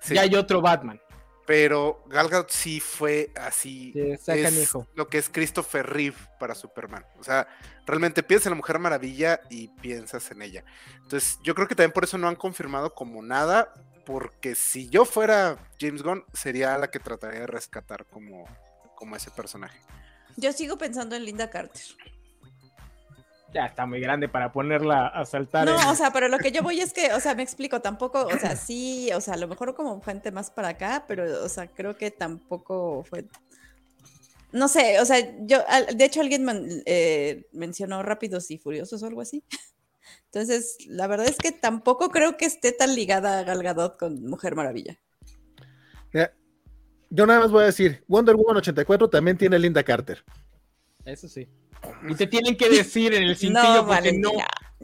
Sí. 0.00 0.14
Ya 0.14 0.22
hay 0.22 0.34
otro 0.34 0.60
Batman. 0.60 1.00
Pero 1.46 2.04
Gal 2.08 2.28
Gadot 2.28 2.50
sí 2.50 2.78
fue 2.78 3.32
así. 3.34 3.92
Sí, 3.94 4.32
es 4.32 4.74
lo 4.94 5.08
que 5.08 5.16
es 5.16 5.30
Christopher 5.30 5.86
Reeve 5.86 6.16
para 6.38 6.54
Superman. 6.54 7.06
O 7.18 7.24
sea, 7.24 7.48
realmente 7.86 8.22
piensas 8.22 8.48
en 8.48 8.50
la 8.50 8.56
Mujer 8.56 8.78
Maravilla 8.78 9.40
y 9.48 9.68
piensas 9.68 10.30
en 10.30 10.42
ella. 10.42 10.62
Entonces, 11.02 11.38
yo 11.42 11.54
creo 11.54 11.66
que 11.66 11.74
también 11.74 11.92
por 11.92 12.04
eso 12.04 12.18
no 12.18 12.28
han 12.28 12.36
confirmado 12.36 12.94
como 12.94 13.22
nada. 13.22 13.72
Porque 14.04 14.54
si 14.54 14.88
yo 14.88 15.04
fuera 15.04 15.58
James 15.80 16.02
Gunn, 16.02 16.24
sería 16.32 16.76
la 16.78 16.90
que 16.90 16.98
trataría 16.98 17.40
de 17.40 17.46
rescatar 17.46 18.06
como, 18.06 18.44
como 18.94 19.16
ese 19.16 19.30
personaje. 19.30 19.78
Yo 20.36 20.52
sigo 20.52 20.78
pensando 20.78 21.16
en 21.16 21.24
Linda 21.24 21.50
Carter. 21.50 21.82
Ya 23.52 23.66
está 23.66 23.86
muy 23.86 24.00
grande 24.00 24.28
para 24.28 24.52
ponerla 24.52 25.06
a 25.06 25.24
saltar. 25.24 25.66
No, 25.66 25.90
o 25.90 25.94
sea, 25.94 26.12
pero 26.12 26.28
lo 26.28 26.38
que 26.38 26.52
yo 26.52 26.62
voy 26.62 26.80
es 26.80 26.92
que, 26.92 27.12
o 27.12 27.20
sea, 27.20 27.34
me 27.34 27.42
explico, 27.48 27.80
tampoco, 27.80 28.26
o 28.26 28.38
sea, 28.38 28.56
sí, 28.56 29.10
o 29.14 29.20
sea, 29.20 29.34
a 29.34 29.38
lo 29.38 29.48
mejor 29.48 29.74
como 29.74 30.00
gente 30.02 30.30
más 30.30 30.50
para 30.50 30.68
acá, 30.68 31.04
pero, 31.08 31.44
o 31.44 31.48
sea, 31.48 31.66
creo 31.68 31.96
que 31.96 32.10
tampoco 32.10 33.04
fue. 33.04 33.24
No 34.50 34.68
sé, 34.68 34.98
o 35.00 35.04
sea, 35.04 35.18
yo, 35.40 35.58
de 35.94 36.04
hecho, 36.04 36.20
alguien 36.20 36.46
eh, 36.86 37.46
mencionó 37.52 38.02
Rápidos 38.02 38.50
y 38.50 38.58
Furiosos 38.58 39.02
o 39.02 39.06
algo 39.06 39.20
así. 39.20 39.44
Entonces, 40.26 40.78
la 40.86 41.06
verdad 41.06 41.28
es 41.28 41.36
que 41.36 41.52
tampoco 41.52 42.10
creo 42.10 42.36
que 42.36 42.46
esté 42.46 42.72
tan 42.72 42.94
ligada 42.94 43.38
a 43.38 43.42
Gal 43.44 43.62
Gadot 43.62 43.98
con 43.98 44.24
Mujer 44.24 44.54
Maravilla. 44.54 44.98
yo 47.10 47.26
nada 47.26 47.40
más 47.40 47.50
voy 47.50 47.62
a 47.62 47.66
decir, 47.66 48.04
Wonder 48.08 48.36
Woman 48.36 48.58
84 48.58 49.08
también 49.08 49.36
tiene 49.36 49.58
Linda 49.58 49.82
Carter. 49.82 50.22
Eso 51.08 51.26
sí. 51.26 51.48
Y 52.06 52.14
te 52.14 52.26
tienen 52.26 52.56
que 52.56 52.68
decir 52.68 53.14
en 53.14 53.22
el 53.22 53.36
cintillo 53.36 53.86
porque 53.86 54.12
no, 54.12 54.32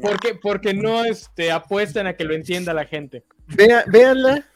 porque, 0.00 0.34
porque 0.34 0.74
no 0.74 1.04
este, 1.04 1.52
apuestan 1.52 2.06
a 2.06 2.14
que 2.14 2.24
lo 2.24 2.34
entienda 2.34 2.72
la 2.72 2.86
gente. 2.86 3.24
Vea, 3.46 3.84
véanla, 3.86 4.46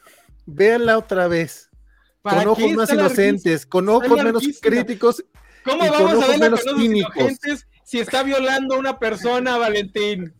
véanla 0.45 0.97
otra 0.97 1.27
vez. 1.27 1.69
Con 2.21 2.47
ojos 2.47 2.71
más 2.73 2.91
inocentes, 2.91 3.65
con 3.65 3.87
ojos 3.87 4.23
menos 4.23 4.43
críticos. 4.61 5.23
¿Cómo 5.63 5.89
vamos 5.89 6.23
a 6.23 6.27
ver 6.27 6.39
menos 6.39 6.61
cínicos? 6.63 7.33
si 7.83 7.99
está 7.99 8.23
violando 8.23 8.75
a 8.75 8.77
una 8.77 8.99
persona, 8.99 9.57
Valentín? 9.57 10.33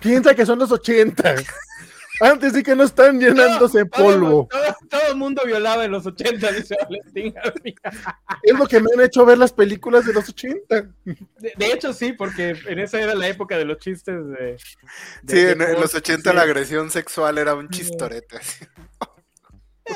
Piensa 0.00 0.34
que 0.34 0.46
son 0.46 0.58
los 0.58 0.72
80. 0.72 1.36
Antes 2.20 2.52
de 2.52 2.62
que 2.62 2.76
no 2.76 2.84
están 2.84 3.18
llenándose 3.18 3.80
en 3.80 3.88
polvo. 3.88 4.48
Todo, 4.88 5.00
el 5.08 5.16
mundo 5.16 5.42
violaba 5.44 5.84
en 5.84 5.90
los 5.90 6.06
80, 6.06 6.52
dice 6.52 6.76
Valentín 6.82 7.34
Es 8.42 8.58
lo 8.58 8.66
que 8.66 8.80
me 8.80 8.88
han 8.94 9.00
hecho 9.00 9.26
ver 9.26 9.38
las 9.38 9.52
películas 9.52 10.06
de 10.06 10.12
los 10.12 10.28
80. 10.28 10.88
De, 11.04 11.72
hecho, 11.72 11.92
sí, 11.92 12.12
porque 12.12 12.56
en 12.66 12.78
esa 12.78 13.00
era 13.00 13.14
la 13.14 13.28
época 13.28 13.58
de 13.58 13.64
los 13.64 13.78
chistes 13.78 14.26
de. 14.28 14.56
sí, 15.26 15.38
en, 15.38 15.58
los 15.58 15.94
80 15.94 16.32
la 16.32 16.42
agresión 16.42 16.90
sexual 16.90 17.38
era 17.38 17.54
un 17.54 17.68
chistorete. 17.68 18.38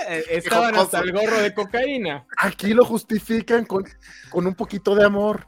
Eh, 0.09 0.25
estaban 0.31 0.75
hasta 0.77 1.01
el 1.01 1.13
gorro 1.13 1.41
de 1.41 1.55
cocaína. 1.55 2.27
Aquí 2.37 2.75
lo 2.75 2.85
justifican 2.85 3.65
con, 3.65 3.85
con 4.29 4.47
un 4.47 4.55
poquito 4.55 4.95
de 4.95 5.05
amor. 5.05 5.47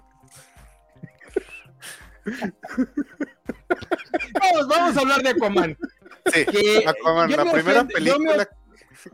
vamos, 4.41 4.69
vamos 4.69 4.97
a 4.97 5.01
hablar 5.01 5.23
de 5.23 5.31
Aquaman. 5.31 5.77
Sí, 6.33 6.85
Aquaman, 6.87 7.31
la 7.31 7.51
primera 7.51 7.85
película 7.85 8.49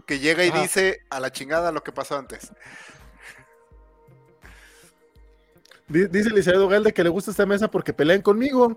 que 0.07 0.19
llega 0.19 0.45
y 0.45 0.51
dice 0.51 1.01
a 1.11 1.21
la 1.21 1.31
chingada 1.31 1.73
lo 1.73 1.83
que 1.83 1.93
pasó 1.93 2.17
antes. 2.17 2.53
Dice 5.89 6.31
Elizabeth 6.31 6.69
Galde 6.69 6.93
que 6.93 7.05
le 7.05 7.11
gusta 7.11 7.31
esta 7.31 7.47
mesa 7.47 7.71
porque 7.71 7.93
pelean 7.93 8.23
conmigo. 8.23 8.77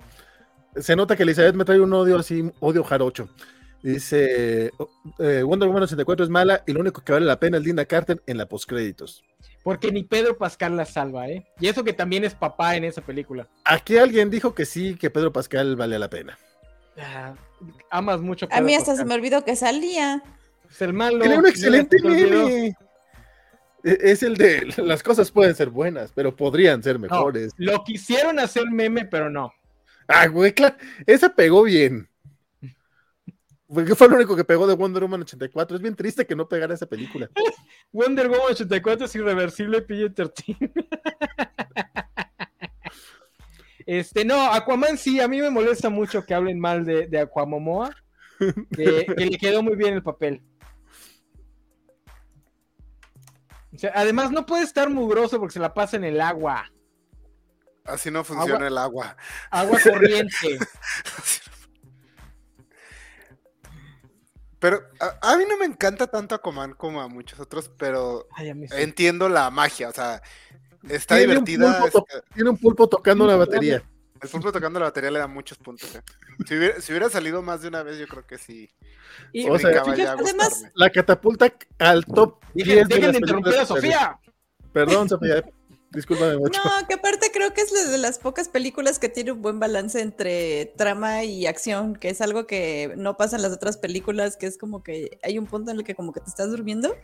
Se 0.76 0.96
nota 0.96 1.16
que 1.16 1.24
Elizabeth 1.24 1.56
me 1.56 1.66
trae 1.66 1.80
un 1.80 1.92
odio 1.94 2.18
así, 2.18 2.52
odio 2.60 2.84
jarocho. 2.84 3.30
Dice 3.82 4.72
eh, 5.20 5.44
Wonder 5.44 5.68
Woman 5.70 5.84
84 5.84 6.26
es 6.26 6.30
mala 6.30 6.64
y 6.68 6.74
lo 6.74 6.82
único 6.82 7.02
que 7.02 7.14
vale 7.14 7.26
la 7.26 7.40
pena 7.40 7.58
es 7.58 7.64
Linda 7.64 7.86
Carter 7.86 8.22
en 8.28 8.38
la 8.38 8.46
postcréditos. 8.46 9.24
Porque 9.64 9.92
ni 9.92 10.04
Pedro 10.04 10.38
Pascal 10.38 10.76
la 10.76 10.86
salva, 10.86 11.28
¿eh? 11.30 11.46
Y 11.60 11.68
eso 11.68 11.84
que 11.84 11.94
también 11.94 12.24
es 12.24 12.36
papá 12.36 12.76
en 12.76 12.84
esa 12.84 13.02
película. 13.02 13.48
Aquí 13.66 13.98
alguien 13.98 14.30
dijo 14.30 14.54
que 14.54 14.66
sí, 14.66 14.96
que 14.96 15.10
Pedro 15.10 15.32
Pascal 15.34 15.76
vale 15.76 15.98
la 15.98 16.10
pena. 16.10 16.38
Ah, 17.02 17.36
amas 17.90 18.22
mucho. 18.22 18.48
a 18.52 18.62
mí 18.62 18.76
hasta 18.76 18.96
se 18.96 19.06
me 19.06 19.14
olvidó 19.14 19.44
que 19.44 19.56
salía. 19.56 20.24
Es 20.70 20.82
el 20.82 20.94
malo. 20.94 21.20
Tiene 21.20 21.38
un 21.38 21.48
excelente 21.48 21.98
meme. 22.02 22.76
E, 23.84 23.98
es 24.02 24.24
el 24.24 24.36
de 24.36 24.74
las 24.78 25.04
cosas 25.04 25.32
pueden 25.32 25.56
ser 25.56 25.70
buenas, 25.70 26.12
pero 26.14 26.36
podrían 26.36 26.84
ser 26.84 27.00
mejores. 27.00 27.54
lo 27.58 27.84
quisieron 27.84 28.40
hacer 28.40 28.70
meme, 28.70 29.06
pero 29.06 29.30
no. 29.30 29.54
Ah, 30.08 30.28
güey, 30.28 30.54
claro. 30.54 30.76
Esa 31.06 31.30
pegó 31.30 31.64
bien. 31.64 32.10
Porque 33.72 33.94
fue 33.94 34.10
lo 34.10 34.16
único 34.16 34.36
que 34.36 34.44
pegó 34.44 34.66
de 34.66 34.74
Wonder 34.74 35.04
Woman 35.04 35.22
84. 35.22 35.78
Es 35.78 35.84
bien 35.84 35.96
triste 35.96 36.26
que 36.26 36.36
no 36.36 36.50
pegara 36.50 36.74
esa 36.74 36.88
película. 36.88 37.30
Wonder 37.92 38.28
Woman 38.28 38.48
84 38.50 39.06
es 39.06 39.16
irreversible, 39.16 39.86
PG-13. 39.86 40.72
Este, 43.90 44.24
no, 44.24 44.54
Aquaman 44.54 45.00
sí, 45.00 45.20
a 45.20 45.28
mí 45.28 45.42
me 45.42 45.50
molesta 45.50 45.90
mucho 45.90 46.24
que 46.24 46.36
hablen 46.36 46.60
mal 46.60 46.86
de, 46.86 47.08
de 47.08 47.22
Aquamomoa, 47.22 47.90
que, 48.38 49.08
le 49.18 49.38
quedó 49.40 49.64
muy 49.64 49.76
bien 49.76 49.96
el 49.96 50.04
papel. 50.04 50.44
además, 53.96 54.30
no 54.30 54.46
puede 54.46 54.64
estar 54.64 54.92
mugroso 54.92 55.40
porque 55.40 55.54
se 55.54 55.60
la 55.60 55.74
pasa 55.74 55.98
en 55.98 56.04
el 56.04 56.22
agua. 56.22 56.72
Así 57.84 58.12
no 58.12 58.24
funciona 58.24 58.68
el 58.68 58.78
agua. 58.78 59.18
Agua 59.50 59.80
corriente. 59.84 60.60
Pero 64.60 64.84
a, 65.20 65.36
mí 65.36 65.46
no 65.50 65.58
me 65.58 65.66
encanta 65.66 66.06
tanto 66.06 66.36
Aquaman 66.36 66.74
como 66.74 67.02
a 67.02 67.08
muchos 67.08 67.40
otros, 67.40 67.72
pero 67.76 68.28
entiendo 68.38 69.30
la 69.30 69.50
magia, 69.50 69.90
o 69.90 69.94
sea, 69.94 70.22
Está 70.88 71.16
divertida. 71.16 71.84
tiene 72.34 72.50
un 72.50 72.58
pulpo 72.58 72.88
tocando 72.88 73.26
la 73.26 73.36
batería. 73.36 73.84
El 74.22 74.30
pulpo 74.30 74.52
tocando 74.52 74.80
la 74.80 74.88
batería 74.88 75.12
le 75.12 75.20
da 75.20 75.28
muchos 75.28 75.58
puntos. 75.58 75.96
¿eh? 75.96 76.02
Si, 76.80 76.92
hubiera, 76.92 77.10
salido 77.10 77.42
más 77.42 77.62
de 77.62 77.70
una 77.70 77.84
vez, 77.84 77.98
yo 77.98 78.08
creo 78.08 78.26
que 78.26 78.38
sí. 78.38 78.70
o 79.50 79.58
sea, 79.58 79.82
además, 79.82 80.64
la 80.74 80.90
catapulta 80.90 81.54
al 81.78 82.06
top 82.06 82.40
10 82.54 82.88
de, 82.88 83.00
las 83.00 83.16
interrumpir 83.16 83.56
a 83.56 83.66
Sofía. 83.66 84.20
Perdón, 84.74 85.10
Sofía. 85.10 85.44
Discúlpame 85.92 86.38
mucho. 86.38 86.62
No, 86.64 86.88
que 86.88 86.96
aparte 86.96 87.32
creo 87.34 87.54
que 87.54 87.62
es 87.62 87.92
de 87.92 87.98
las 87.98 88.20
pocas 88.20 88.50
películas 88.50 89.00
que 89.00 89.10
tiene 89.10 89.32
un 89.32 89.42
buen 89.42 89.60
balance 89.60 90.02
entre 90.02 90.74
trama 90.78 91.24
y 91.24 91.48
acción, 91.48 91.96
que 91.96 92.10
es 92.10 92.22
algo 92.22 92.46
que 92.46 92.94
no 92.98 93.18
pasa 93.18 93.38
en 93.38 93.42
las 93.42 93.54
otras 93.54 93.78
películas, 93.78 94.38
que 94.38 94.48
es 94.48 94.58
como 94.58 94.84
que 94.84 95.20
hay 95.24 95.38
un 95.38 95.48
punto 95.48 95.72
en 95.72 95.78
el 95.78 95.84
que 95.84 95.96
como 95.96 96.14
que 96.14 96.20
te 96.20 96.30
estás 96.30 96.52
durmiendo 96.52 96.96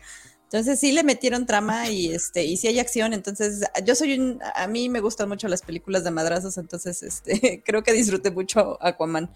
entonces 0.56 0.80
sí 0.80 0.94
le 0.94 1.04
metieron 1.04 1.46
trama 1.46 1.90
y 1.90 2.14
este 2.14 2.46
y 2.46 2.56
sí 2.56 2.68
hay 2.68 2.80
acción, 2.80 3.12
entonces 3.12 3.66
yo 3.84 3.94
soy 3.94 4.18
un 4.18 4.40
a 4.56 4.68
mí 4.68 4.88
me 4.88 5.02
gustan 5.02 5.28
mucho 5.28 5.50
las 5.50 5.62
películas 5.62 6.06
de 6.06 6.12
madrazos, 6.12 6.58
entonces 6.58 7.04
este 7.04 7.62
creo 7.66 7.84
que 7.84 7.92
disfruté 7.92 8.32
mucho 8.32 8.78
Aquaman. 8.82 9.30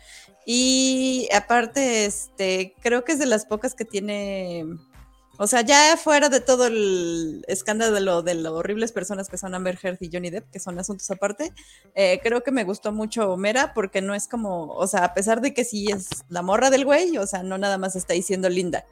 Y 0.46 1.28
aparte 1.36 2.06
este 2.06 2.74
creo 2.82 3.04
que 3.04 3.12
es 3.12 3.20
de 3.20 3.26
las 3.26 3.46
pocas 3.46 3.76
que 3.76 3.84
tiene 3.84 4.66
o 5.38 5.48
sea, 5.48 5.62
ya 5.62 5.98
fuera 5.98 6.30
de 6.30 6.40
todo 6.40 6.68
el 6.68 7.44
escándalo 7.50 8.22
de 8.22 8.36
lo 8.36 8.56
horribles 8.56 8.94
personas 8.94 9.28
que 9.28 9.38
son 9.38 9.56
Amber 9.56 9.78
Heard 9.82 9.98
y 10.00 10.10
Johnny 10.12 10.30
Depp, 10.30 10.50
que 10.52 10.60
son 10.60 10.80
asuntos 10.80 11.10
aparte, 11.12 11.54
eh, 11.96 12.22
creo 12.24 12.44
que 12.44 12.52
me 12.52 12.64
gustó 12.64 12.94
mucho 12.94 13.36
Mera 13.36 13.74
porque 13.74 14.02
no 14.02 14.16
es 14.16 14.28
como, 14.28 14.68
o 14.68 14.88
sea, 14.88 15.04
a 15.04 15.14
pesar 15.14 15.42
de 15.42 15.54
que 15.54 15.66
sí 15.66 15.88
es 15.92 16.10
la 16.30 16.42
morra 16.42 16.70
del 16.70 16.86
güey, 16.86 17.18
o 17.18 17.28
sea, 17.28 17.44
no 17.44 17.58
nada 17.58 17.78
más 17.78 17.98
está 17.98 18.14
diciendo 18.14 18.48
linda 18.48 18.86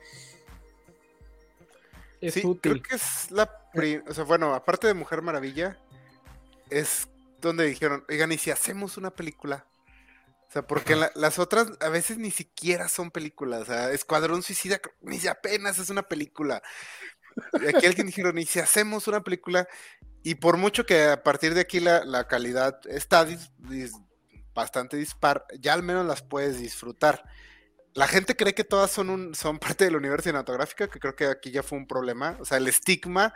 sí, 2.22 2.42
Creo 2.62 2.82
que 2.82 2.96
es 2.96 3.32
la. 3.32 3.50
O 4.08 4.14
sea, 4.14 4.24
bueno, 4.24 4.54
aparte 4.54 4.88
de 4.88 4.94
Mujer 4.94 5.22
Maravilla, 5.22 5.78
es 6.70 7.08
donde 7.42 7.66
dijeron, 7.66 8.04
oigan, 8.10 8.32
¿y 8.32 8.38
si 8.38 8.52
hacemos 8.52 8.98
una 8.98 9.12
película? 9.12 9.66
O 10.48 10.52
sea, 10.52 10.66
porque 10.66 10.96
las 10.96 11.40
otras 11.40 11.68
a 11.82 11.90
veces 11.90 12.18
ni 12.18 12.32
siquiera 12.32 12.88
son 12.88 13.12
películas. 13.12 13.64
O 13.64 13.66
sea, 13.66 13.92
Escuadrón 13.92 14.44
Suicida 14.44 14.80
ni 15.02 15.20
si 15.20 15.28
apenas 15.28 15.78
es 15.78 15.90
una 15.90 16.04
película. 16.04 16.62
Y 17.62 17.68
aquí 17.68 17.86
alguien 17.86 18.08
dijeron, 18.08 18.38
¿y 18.38 18.46
si 18.46 18.60
hacemos 18.60 19.08
una 19.08 19.24
película? 19.24 19.68
Y 20.24 20.36
por 20.36 20.58
mucho 20.58 20.86
que 20.86 21.06
a 21.06 21.24
partir 21.24 21.54
de 21.54 21.62
aquí 21.62 21.80
la, 21.80 22.28
calidad 22.28 22.80
está 22.88 23.28
bastante 24.54 24.98
dispar, 24.98 25.46
ya 25.60 25.74
al 25.74 25.84
menos 25.84 26.06
las 26.06 26.22
puedes 26.22 26.60
disfrutar 26.60 27.24
la 27.98 28.08
gente 28.08 28.36
cree 28.36 28.54
que 28.54 28.64
todas 28.64 28.92
son, 28.92 29.10
un, 29.10 29.34
son 29.34 29.58
parte 29.60 29.86
del 29.86 29.96
universo 29.96 30.26
cinematográfico, 30.26 30.88
que 30.88 31.00
creo 31.00 31.16
que 31.16 31.26
aquí 31.26 31.50
ya 31.50 31.64
fue 31.64 31.80
un 31.80 31.88
problema. 31.88 32.38
O 32.40 32.46
sea, 32.46 32.60
el 32.60 32.68
estigma 32.68 33.34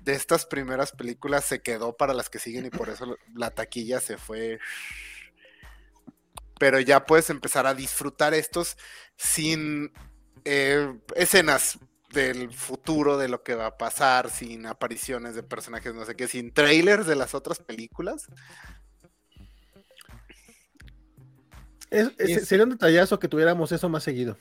de 0.00 0.12
estas 0.12 0.46
primeras 0.46 0.92
películas 0.92 1.44
se 1.44 1.60
quedó 1.60 1.96
para 1.96 2.14
las 2.14 2.30
que 2.30 2.38
siguen 2.38 2.66
y 2.66 2.70
por 2.70 2.88
eso 2.88 3.16
la 3.34 3.50
taquilla 3.50 3.98
se 3.98 4.16
fue. 4.16 4.60
Pero 6.60 6.78
ya 6.78 7.04
puedes 7.04 7.30
empezar 7.30 7.66
a 7.66 7.74
disfrutar 7.74 8.32
estos 8.32 8.78
sin 9.16 9.92
eh, 10.44 10.94
escenas 11.16 11.80
del 12.12 12.52
futuro, 12.52 13.18
de 13.18 13.28
lo 13.28 13.42
que 13.42 13.56
va 13.56 13.66
a 13.66 13.76
pasar, 13.76 14.30
sin 14.30 14.66
apariciones 14.66 15.34
de 15.34 15.42
personajes, 15.42 15.92
no 15.92 16.04
sé 16.04 16.14
qué, 16.14 16.28
sin 16.28 16.54
trailers 16.54 17.06
de 17.06 17.16
las 17.16 17.34
otras 17.34 17.58
películas. 17.58 18.28
Sería 21.90 22.64
un 22.64 22.70
detallazo 22.70 23.18
que 23.18 23.28
tuviéramos 23.28 23.72
eso 23.72 23.88
más 23.88 24.02
seguido. 24.02 24.36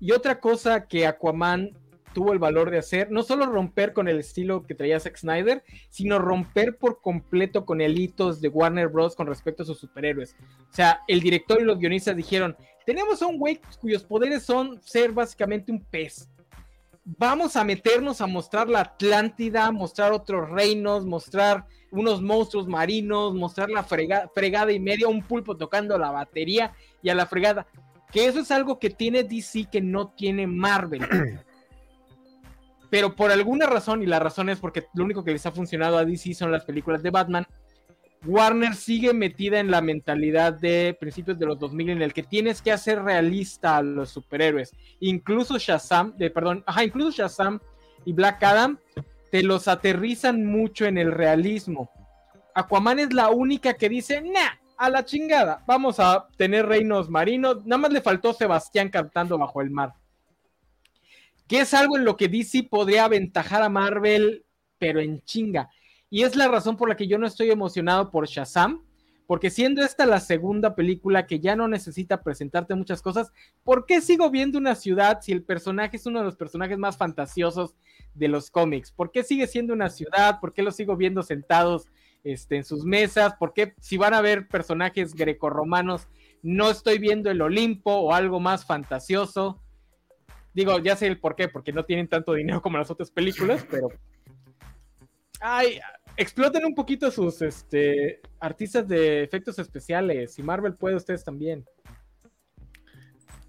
Y 0.00 0.12
otra 0.12 0.40
cosa 0.40 0.86
que 0.86 1.06
Aquaman 1.06 1.70
tuvo 2.12 2.32
el 2.32 2.38
valor 2.38 2.70
de 2.70 2.78
hacer, 2.78 3.10
no 3.10 3.22
solo 3.22 3.46
romper 3.46 3.92
con 3.92 4.08
el 4.08 4.18
estilo 4.18 4.66
que 4.66 4.74
traía 4.74 5.00
Zack 5.00 5.16
Snyder, 5.16 5.64
sino 5.90 6.18
romper 6.18 6.76
por 6.76 7.00
completo 7.00 7.64
con 7.64 7.80
el 7.80 7.98
hitos 7.98 8.40
de 8.40 8.48
Warner 8.48 8.88
Bros. 8.88 9.16
con 9.16 9.26
respecto 9.26 9.62
a 9.62 9.66
sus 9.66 9.78
superhéroes. 9.78 10.36
O 10.70 10.74
sea, 10.74 11.00
el 11.08 11.20
director 11.20 11.60
y 11.60 11.64
los 11.64 11.78
guionistas 11.78 12.16
dijeron, 12.16 12.56
tenemos 12.84 13.22
a 13.22 13.26
un 13.26 13.38
güey 13.38 13.60
cuyos 13.80 14.04
poderes 14.04 14.42
son 14.42 14.80
ser 14.82 15.12
básicamente 15.12 15.72
un 15.72 15.80
pez. 15.80 16.28
Vamos 17.04 17.56
a 17.56 17.64
meternos 17.64 18.20
a 18.20 18.26
mostrar 18.26 18.68
la 18.68 18.80
Atlántida, 18.80 19.70
mostrar 19.72 20.12
otros 20.12 20.48
reinos, 20.50 21.04
mostrar 21.04 21.66
unos 21.92 22.22
monstruos 22.22 22.66
marinos, 22.66 23.34
mostrar 23.34 23.70
la 23.70 23.84
fregada 23.84 24.72
y 24.72 24.80
media, 24.80 25.08
un 25.08 25.22
pulpo 25.22 25.56
tocando 25.56 25.96
la 25.98 26.10
batería 26.10 26.72
y 27.02 27.10
a 27.10 27.14
la 27.14 27.26
fregada. 27.26 27.66
Que 28.10 28.26
eso 28.26 28.40
es 28.40 28.50
algo 28.50 28.78
que 28.78 28.90
tiene 28.90 29.22
DC 29.22 29.68
que 29.70 29.80
no 29.80 30.08
tiene 30.08 30.46
Marvel. 30.46 31.06
Pero 32.90 33.14
por 33.14 33.30
alguna 33.30 33.66
razón, 33.66 34.02
y 34.02 34.06
la 34.06 34.18
razón 34.18 34.48
es 34.48 34.58
porque 34.58 34.84
lo 34.94 35.04
único 35.04 35.22
que 35.22 35.32
les 35.32 35.46
ha 35.46 35.52
funcionado 35.52 35.96
a 35.96 36.04
DC 36.04 36.34
son 36.34 36.50
las 36.50 36.64
películas 36.64 37.02
de 37.02 37.10
Batman, 37.10 37.46
Warner 38.24 38.74
sigue 38.74 39.12
metida 39.12 39.58
en 39.58 39.70
la 39.70 39.80
mentalidad 39.80 40.52
de 40.52 40.96
principios 40.98 41.38
de 41.38 41.46
los 41.46 41.58
2000 41.58 41.90
en 41.90 42.02
el 42.02 42.12
que 42.12 42.22
tienes 42.22 42.62
que 42.62 42.70
hacer 42.70 43.02
realista 43.02 43.78
a 43.78 43.82
los 43.82 44.10
superhéroes. 44.10 44.72
Incluso 45.00 45.58
Shazam, 45.58 46.16
de, 46.16 46.30
perdón, 46.30 46.62
ajá, 46.66 46.84
incluso 46.84 47.10
Shazam 47.10 47.60
y 48.04 48.12
Black 48.12 48.42
Adam 48.42 48.78
te 49.32 49.42
los 49.42 49.66
aterrizan 49.66 50.44
mucho 50.44 50.84
en 50.84 50.98
el 50.98 51.10
realismo. 51.10 51.90
Aquaman 52.54 52.98
es 52.98 53.14
la 53.14 53.30
única 53.30 53.72
que 53.72 53.88
dice, 53.88 54.20
nah, 54.20 54.50
a 54.76 54.90
la 54.90 55.06
chingada, 55.06 55.64
vamos 55.66 55.98
a 56.00 56.28
tener 56.36 56.66
reinos 56.66 57.08
marinos. 57.08 57.64
Nada 57.64 57.78
más 57.78 57.92
le 57.92 58.02
faltó 58.02 58.34
Sebastián 58.34 58.90
cantando 58.90 59.38
bajo 59.38 59.62
el 59.62 59.70
mar. 59.70 59.94
Que 61.48 61.60
es 61.60 61.72
algo 61.72 61.96
en 61.96 62.04
lo 62.04 62.14
que 62.14 62.28
DC 62.28 62.64
podría 62.64 63.06
aventajar 63.06 63.62
a 63.62 63.70
Marvel, 63.70 64.44
pero 64.76 65.00
en 65.00 65.22
chinga. 65.22 65.70
Y 66.10 66.24
es 66.24 66.36
la 66.36 66.48
razón 66.48 66.76
por 66.76 66.90
la 66.90 66.96
que 66.98 67.08
yo 67.08 67.16
no 67.16 67.26
estoy 67.26 67.50
emocionado 67.50 68.10
por 68.10 68.26
Shazam, 68.26 68.84
porque 69.26 69.48
siendo 69.48 69.82
esta 69.82 70.04
la 70.04 70.20
segunda 70.20 70.74
película 70.74 71.26
que 71.26 71.40
ya 71.40 71.56
no 71.56 71.68
necesita 71.68 72.22
presentarte 72.22 72.74
muchas 72.74 73.00
cosas, 73.00 73.32
¿por 73.64 73.86
qué 73.86 74.02
sigo 74.02 74.30
viendo 74.30 74.58
una 74.58 74.74
ciudad 74.74 75.20
si 75.22 75.32
el 75.32 75.42
personaje 75.42 75.96
es 75.96 76.04
uno 76.04 76.18
de 76.18 76.26
los 76.26 76.36
personajes 76.36 76.76
más 76.76 76.98
fantasiosos 76.98 77.76
de 78.14 78.28
los 78.28 78.50
cómics? 78.50 78.92
¿Por 78.92 79.10
qué 79.10 79.22
sigue 79.22 79.46
siendo 79.46 79.72
una 79.72 79.90
ciudad? 79.90 80.40
¿Por 80.40 80.52
qué 80.52 80.62
lo 80.62 80.70
sigo 80.70 80.96
viendo 80.96 81.22
sentados 81.22 81.88
este, 82.24 82.56
en 82.56 82.64
sus 82.64 82.84
mesas? 82.84 83.34
¿Por 83.38 83.52
qué 83.52 83.74
si 83.80 83.96
van 83.96 84.14
a 84.14 84.20
ver 84.20 84.48
personajes 84.48 85.14
grecorromanos 85.14 86.08
no 86.42 86.70
estoy 86.70 86.98
viendo 86.98 87.30
el 87.30 87.40
Olimpo 87.40 87.92
o 87.92 88.14
algo 88.14 88.40
más 88.40 88.64
fantasioso? 88.66 89.62
Digo, 90.54 90.78
ya 90.78 90.96
sé 90.96 91.06
el 91.06 91.18
por 91.18 91.34
qué, 91.34 91.48
porque 91.48 91.72
no 91.72 91.84
tienen 91.84 92.08
tanto 92.08 92.34
dinero 92.34 92.60
como 92.60 92.78
las 92.78 92.90
otras 92.90 93.10
películas, 93.10 93.66
pero... 93.70 93.88
Ay, 95.40 95.80
exploten 96.16 96.64
un 96.64 96.74
poquito 96.74 97.10
sus 97.10 97.42
este, 97.42 98.20
artistas 98.38 98.86
de 98.86 99.22
efectos 99.24 99.58
especiales. 99.58 100.38
Y 100.38 100.42
Marvel 100.42 100.74
puede, 100.74 100.96
ustedes 100.96 101.24
también. 101.24 101.64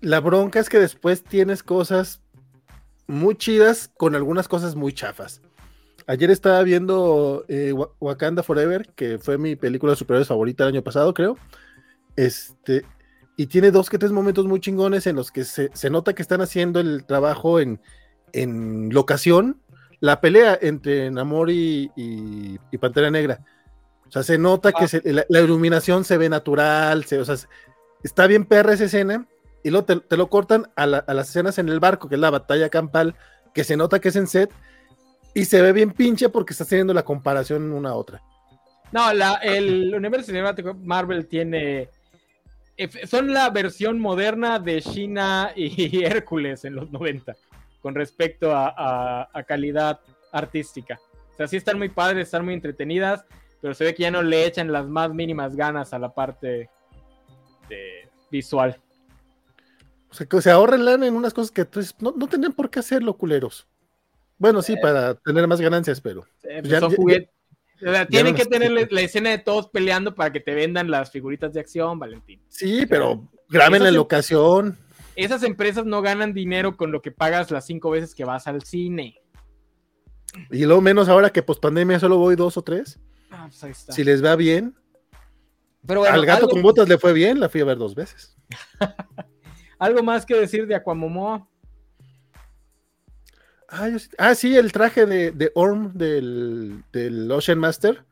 La 0.02 0.20
bronca 0.20 0.60
es 0.60 0.70
que 0.70 0.80
después 0.80 1.24
tienes 1.24 1.62
cosas 1.62 2.23
muy 3.08 3.36
chidas 3.36 3.92
con 3.98 4.16
algunas 4.16 4.48
cosas 4.48 4.76
muy 4.76 4.94
chafas. 4.94 5.42
Ayer 6.08 6.32
estaba 6.32 6.62
viendo 6.64 7.46
eh, 7.48 7.74
Wakanda 8.00 8.44
Forever, 8.44 8.90
que 8.96 9.20
fue 9.20 9.38
mi 9.38 9.56
película 9.56 9.92
de 9.92 9.98
superhéroes 9.98 10.28
favorita 10.28 10.64
el 10.64 10.70
año 10.70 10.84
pasado, 10.84 11.14
creo. 11.14 11.38
Este, 12.16 12.86
y 13.38 13.48
tiene 13.48 13.72
dos 13.72 13.90
que 13.90 13.98
tres 13.98 14.12
momentos 14.12 14.46
muy 14.46 14.60
chingones 14.60 15.08
en 15.08 15.16
los 15.16 15.32
que 15.32 15.46
se, 15.46 15.72
nota 15.90 16.14
que 16.14 16.22
están 16.22 16.42
haciendo 16.42 16.80
el 16.80 17.06
trabajo 17.06 17.60
en, 17.60 17.80
en 18.34 18.90
locación 18.94 19.64
la 20.04 20.20
pelea 20.20 20.60
entre 20.62 21.10
Namor 21.12 21.50
y, 21.50 22.60
Pantera 22.78 23.10
Negra. 23.10 23.40
O 24.06 24.12
sea, 24.12 24.22
se 24.22 24.38
nota 24.38 24.74
que 24.74 24.84
ah. 24.84 25.24
la, 25.30 25.40
iluminación 25.40 26.04
se 26.04 26.18
ve 26.18 26.28
natural, 26.28 27.06
o 27.10 27.24
sea, 27.24 27.36
está 28.04 28.28
bien 28.28 28.44
perra 28.44 28.74
esa 28.74 28.84
escena, 28.84 29.26
y 29.64 29.70
luego 29.70 29.86
te, 29.86 30.18
lo 30.18 30.30
cortan 30.30 30.68
a, 30.76 30.86
las 30.86 31.30
escenas 31.30 31.58
en 31.58 31.70
el 31.70 31.80
barco, 31.80 32.10
que 32.10 32.16
es 32.16 32.22
la 32.22 32.30
batalla 32.30 32.70
campal, 32.70 33.16
que 33.54 33.64
se 33.64 33.78
nota 33.78 34.00
que 34.00 34.10
es 34.10 34.16
en 34.16 34.28
set, 34.28 34.52
y 35.34 35.46
se 35.46 35.62
ve 35.62 35.72
bien 35.72 35.92
pinche 35.92 36.30
porque 36.30 36.54
está 36.54 36.66
haciendo 36.66 36.94
la 36.94 37.04
comparación 37.04 37.72
una 37.72 37.92
a 37.92 37.96
otra. 37.96 38.22
No, 38.92 39.10
el 39.42 39.94
universo 39.96 40.28
cinemático 40.28 40.74
Marvel 40.76 41.28
tiene. 41.28 41.90
Son 43.06 43.34
la 43.34 43.50
versión 43.50 44.00
moderna 44.00 44.60
de 44.60 44.82
China 44.82 45.52
y 45.56 46.04
Hércules 46.04 46.66
en 46.66 46.76
los 46.76 46.92
90 46.92 47.36
con 47.82 47.96
respecto 47.96 48.52
a, 48.56 49.28
calidad 49.48 50.00
artística. 50.32 51.00
O 51.34 51.36
sea, 51.36 51.48
sí 51.48 51.58
están 51.58 51.78
muy 51.78 51.90
padres, 51.90 52.28
están 52.28 52.46
muy 52.46 52.54
entretenidas, 52.54 53.26
pero 53.62 53.74
se 53.74 53.84
ve 53.84 53.96
que 53.96 54.04
ya 54.04 54.12
no 54.12 54.22
le 54.22 54.46
echan 54.46 54.72
las 54.72 54.88
más 54.88 55.14
mínimas 55.14 55.56
ganas 55.56 55.94
a 55.94 56.00
la 56.00 56.14
parte 56.14 56.70
visual. 58.32 58.80
O 60.14 60.16
sea, 60.16 60.28
que 60.28 60.42
se 60.44 60.52
ahorren 60.52 60.86
lana 60.86 61.08
en 61.08 61.16
unas 61.16 61.34
cosas 61.34 61.50
que 61.50 61.66
pues, 61.66 61.96
no, 62.00 62.14
no 62.16 62.28
tenían 62.28 62.54
por 62.54 62.70
qué 62.70 62.80
hacerlo, 62.80 63.18
culeros. 63.18 63.66
Bueno, 64.38 64.62
sí, 64.62 64.74
eh. 64.74 64.80
para 64.80 65.16
tener 65.16 65.48
más 65.48 65.60
ganancias, 65.60 66.00
pero. 66.00 66.28
Pues, 66.44 67.28
tienen 68.10 68.36
que 68.36 68.46
tener 68.46 68.72
la, 68.92 69.02
escena 69.02 69.32
de 69.32 69.40
todos 69.40 69.70
peleando 69.70 70.14
para 70.14 70.32
que 70.32 70.40
te 70.40 70.54
vendan 70.54 70.92
las 70.92 71.10
figuritas 71.10 71.52
de 71.54 71.62
acción, 71.62 71.98
Valentín. 71.98 72.40
Sí, 72.48 72.86
pero 72.86 73.28
graben 73.50 73.84
la 73.84 73.90
locación 73.90 74.78
esas 75.16 75.44
empresas 75.44 75.86
no 75.86 76.02
ganan 76.02 76.34
dinero 76.34 76.78
con 76.78 76.92
lo 76.92 77.02
que 77.02 77.12
pagas 77.12 77.52
las 77.52 77.66
cinco 77.66 77.92
veces 77.92 78.16
que 78.16 78.26
vas 78.26 78.48
al 78.48 78.64
cine. 78.64 79.22
Y 80.50 80.66
luego 80.66 80.82
menos 80.82 81.10
ahora 81.10 81.30
que 81.30 81.44
post 81.44 81.62
pandemia 81.62 82.00
solo 82.00 82.18
voy 82.18 82.36
dos 82.36 82.58
o 82.58 82.64
tres. 82.64 83.00
Ah, 83.30 83.46
pues 83.48 83.64
ahí 83.64 83.72
está. 83.72 83.94
Si 83.94 84.04
les 84.04 84.24
va 84.24 84.36
bien. 84.36 84.76
Pero 85.86 86.06
Al 86.06 86.26
gato 86.26 86.48
con 86.48 86.62
botas 86.62 86.88
le 86.88 86.98
fue 86.98 87.14
bien, 87.14 87.40
la 87.40 87.50
fui 87.50 87.62
a 87.62 87.66
ver 87.66 87.78
dos 87.78 87.94
veces. 87.94 88.36
¿Algo 89.80 90.04
más 90.04 90.26
que 90.26 90.36
decir 90.36 90.68
de 90.68 90.76
Aquamomoa? 90.76 91.48
Ah, 93.70 93.90
ah 94.18 94.36
sí, 94.36 94.56
el 94.56 94.72
traje 94.72 95.06
de, 95.06 95.52
Orm 95.56 95.94
del, 95.94 96.84
Ocean 97.32 97.60
Master 97.60 98.06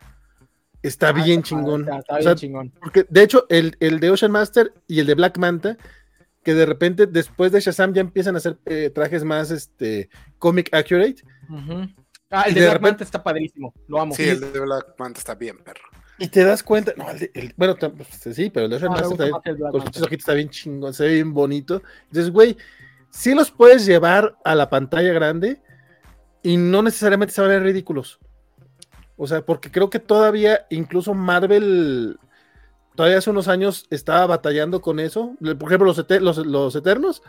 está 0.82 1.10
ah, 1.10 1.12
bien 1.12 1.44
chingón. 1.44 1.88
Está, 1.88 2.18
bien 2.18 2.36
chingón. 2.36 2.74
Porque 2.80 3.06
de 3.10 3.24
hecho, 3.24 3.46
el, 3.50 3.78
el, 3.80 4.00
de 4.00 4.10
Ocean 4.10 4.32
Master 4.32 4.74
y 4.88 5.00
el 5.00 5.06
de 5.06 5.16
Black 5.16 5.38
Manta 5.38 5.78
que 6.44 6.54
de 6.54 6.66
repente 6.66 7.08
después 7.08 7.52
de 7.52 7.60
Shazam 7.60 7.94
ya 7.94 8.02
empiezan 8.02 8.36
a 8.36 8.40
hacer 8.40 8.58
eh, 8.66 8.90
trajes 8.90 9.24
más 9.24 9.52
este 9.52 10.10
comic 10.40 10.74
accurate. 10.74 11.24
Ah, 12.30 12.44
el 12.48 12.56
de, 12.56 12.62
Black 12.62 12.82
Manta 12.82 13.04
está 13.04 13.22
padrísimo, 13.22 13.74
lo 13.88 14.02
amo. 14.02 14.16
Sí, 14.16 14.28
el 14.28 14.40
de 14.40 14.60
Black 14.60 14.96
Manta 14.98 15.20
está 15.20 15.36
bien, 15.36 15.58
perro. 15.64 15.84
Y 16.22 16.28
te 16.28 16.44
das 16.44 16.62
cuenta, 16.62 16.94
no, 16.96 17.06
bueno, 17.58 17.76
pues, 17.76 18.36
sí, 18.36 18.52
pero 18.52 18.68
el 18.68 18.80
de 18.80 18.88
Manta 18.88 19.08
está, 19.08 19.32
con 19.72 19.82
sus 19.92 20.04
ojitos 20.04 20.22
está 20.22 20.34
bien 20.36 20.52
chingón, 20.52 20.94
se 20.94 21.06
ve 21.06 21.14
bien 21.16 21.34
bonito. 21.34 21.82
Entonces, 22.04 22.32
güey, 22.32 22.56
sí 23.10 23.34
los 23.34 23.50
puedes 23.50 23.88
llevar 23.88 24.38
a 24.46 24.54
la 24.54 24.70
pantalla 24.70 25.14
grande 25.14 25.60
y 26.44 26.58
no 26.58 26.84
necesariamente 26.84 27.34
se 27.34 27.42
van 27.42 27.50
a 27.50 27.54
ver 27.56 27.64
ridículos. 27.64 28.20
O 29.18 29.26
sea, 29.26 29.44
porque 29.44 29.72
creo 29.72 29.90
que 29.90 29.98
todavía 29.98 30.68
incluso 30.70 31.16
Marvel 31.16 32.20
todavía 32.94 33.18
hace 33.18 33.32
unos 33.32 33.48
años 33.48 33.88
estaba 33.90 34.28
batallando 34.28 34.80
con 34.80 35.00
eso. 35.00 35.36
Por 35.40 35.70
ejemplo, 35.70 35.92
los, 36.20 36.38
los, 36.46 36.76
Eternos, 36.76 37.24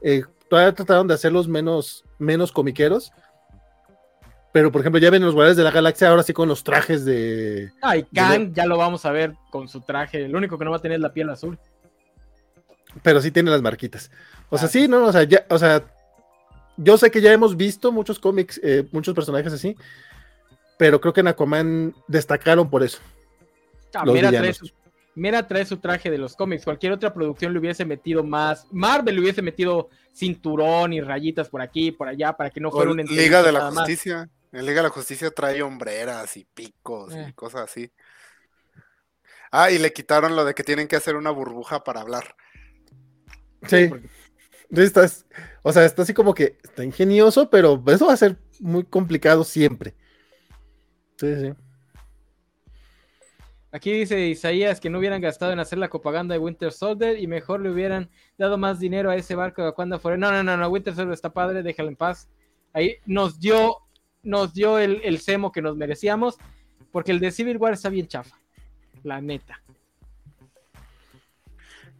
eh, 0.00 0.22
todavía 0.48 0.74
trataron 0.74 1.06
de 1.06 1.12
hacerlos 1.12 1.48
menos, 1.48 2.02
menos 2.18 2.50
comiqueros. 2.50 3.12
Pero, 4.52 4.72
por 4.72 4.80
ejemplo, 4.80 4.98
ya 4.98 5.10
ven 5.10 5.22
los 5.22 5.34
Guardianes 5.34 5.56
de 5.56 5.64
la 5.64 5.70
Galaxia 5.70 6.08
ahora 6.08 6.22
sí 6.22 6.32
con 6.32 6.48
los 6.48 6.64
trajes 6.64 7.04
de. 7.04 7.70
Ay, 7.82 8.04
Kang 8.14 8.52
ya 8.54 8.66
lo 8.66 8.76
vamos 8.76 9.04
a 9.04 9.12
ver 9.12 9.34
con 9.50 9.68
su 9.68 9.82
traje. 9.82 10.26
Lo 10.26 10.38
único 10.38 10.58
que 10.58 10.64
no 10.64 10.70
va 10.70 10.78
a 10.78 10.80
tener 10.80 10.96
es 10.96 11.02
la 11.02 11.12
piel 11.12 11.28
azul. 11.30 11.58
Pero 13.02 13.20
sí 13.20 13.30
tiene 13.30 13.50
las 13.50 13.60
marquitas. 13.60 14.10
O 14.48 14.56
sea, 14.56 14.68
sí, 14.68 14.88
no, 14.88 15.04
o 15.04 15.12
sea, 15.12 15.24
ya, 15.24 15.44
o 15.50 15.58
sea, 15.58 15.84
yo 16.78 16.96
sé 16.96 17.10
que 17.10 17.20
ya 17.20 17.32
hemos 17.32 17.56
visto 17.56 17.92
muchos 17.92 18.18
cómics, 18.18 18.58
eh, 18.62 18.88
muchos 18.92 19.14
personajes 19.14 19.52
así, 19.52 19.76
pero 20.78 21.00
creo 21.00 21.12
que 21.12 21.20
en 21.20 21.28
Aquaman 21.28 21.94
destacaron 22.06 22.70
por 22.70 22.82
eso. 22.82 22.98
Ah, 23.94 24.04
mira, 24.06 24.30
Mera 25.14 25.48
trae 25.48 25.64
su 25.64 25.78
traje 25.78 26.10
de 26.10 26.18
los 26.18 26.36
cómics. 26.36 26.64
Cualquier 26.64 26.92
otra 26.92 27.12
producción 27.12 27.52
le 27.52 27.58
hubiese 27.58 27.84
metido 27.84 28.22
más. 28.22 28.68
Marvel 28.70 29.16
le 29.16 29.20
hubiese 29.20 29.42
metido 29.42 29.88
cinturón 30.12 30.92
y 30.92 31.00
rayitas 31.00 31.48
por 31.48 31.60
aquí 31.60 31.88
y 31.88 31.90
por 31.90 32.06
allá 32.06 32.32
para 32.34 32.50
que 32.50 32.60
no 32.60 32.70
fuera 32.70 32.92
un 32.92 32.98
Liga 32.98 33.42
de 33.42 33.50
la 33.50 33.72
Justicia. 33.72 34.30
En 34.52 34.64
Liga 34.64 34.76
de 34.76 34.88
la 34.88 34.90
Justicia 34.90 35.30
trae 35.30 35.62
hombreras 35.62 36.36
y 36.36 36.44
picos 36.44 37.14
y 37.14 37.18
eh. 37.18 37.32
cosas 37.34 37.62
así. 37.62 37.92
Ah, 39.50 39.70
y 39.70 39.78
le 39.78 39.92
quitaron 39.92 40.36
lo 40.36 40.44
de 40.44 40.54
que 40.54 40.64
tienen 40.64 40.88
que 40.88 40.96
hacer 40.96 41.16
una 41.16 41.30
burbuja 41.30 41.84
para 41.84 42.00
hablar. 42.00 42.34
Sí. 43.66 43.90
o 45.62 45.72
sea, 45.72 45.84
está 45.84 46.02
así 46.02 46.14
como 46.14 46.34
que 46.34 46.58
está 46.62 46.84
ingenioso, 46.84 47.50
pero 47.50 47.82
eso 47.86 48.06
va 48.06 48.12
a 48.12 48.18
ser 48.18 48.38
muy 48.60 48.84
complicado 48.84 49.44
siempre. 49.44 49.94
Sí, 51.16 51.34
sí. 51.34 51.52
Aquí 53.70 53.92
dice 53.92 54.18
Isaías 54.28 54.80
que 54.80 54.88
no 54.88 54.98
hubieran 54.98 55.20
gastado 55.20 55.52
en 55.52 55.60
hacer 55.60 55.78
la 55.78 55.90
propaganda 55.90 56.32
de 56.34 56.38
Winter 56.38 56.72
Soldier 56.72 57.18
y 57.18 57.26
mejor 57.26 57.60
le 57.60 57.70
hubieran 57.70 58.08
dado 58.38 58.56
más 58.56 58.80
dinero 58.80 59.10
a 59.10 59.16
ese 59.16 59.34
barco 59.34 59.62
de 59.62 59.72
cuando 59.72 59.98
fuera. 59.98 60.16
No, 60.16 60.32
no, 60.32 60.42
no, 60.42 60.56
no, 60.56 60.68
Winter 60.68 60.94
Soldier 60.94 61.12
está 61.12 61.32
padre, 61.32 61.62
déjalo 61.62 61.90
en 61.90 61.96
paz. 61.96 62.30
Ahí 62.72 62.96
nos 63.04 63.38
dio, 63.40 63.76
nos 64.28 64.52
dio 64.52 64.78
el, 64.78 65.00
el 65.02 65.20
semo 65.20 65.50
que 65.50 65.62
nos 65.62 65.76
merecíamos, 65.76 66.36
porque 66.92 67.12
el 67.12 67.20
de 67.20 67.32
Civil 67.32 67.56
War 67.56 67.72
está 67.72 67.88
bien 67.88 68.06
chafa, 68.06 68.38
la 69.02 69.20
neta. 69.20 69.60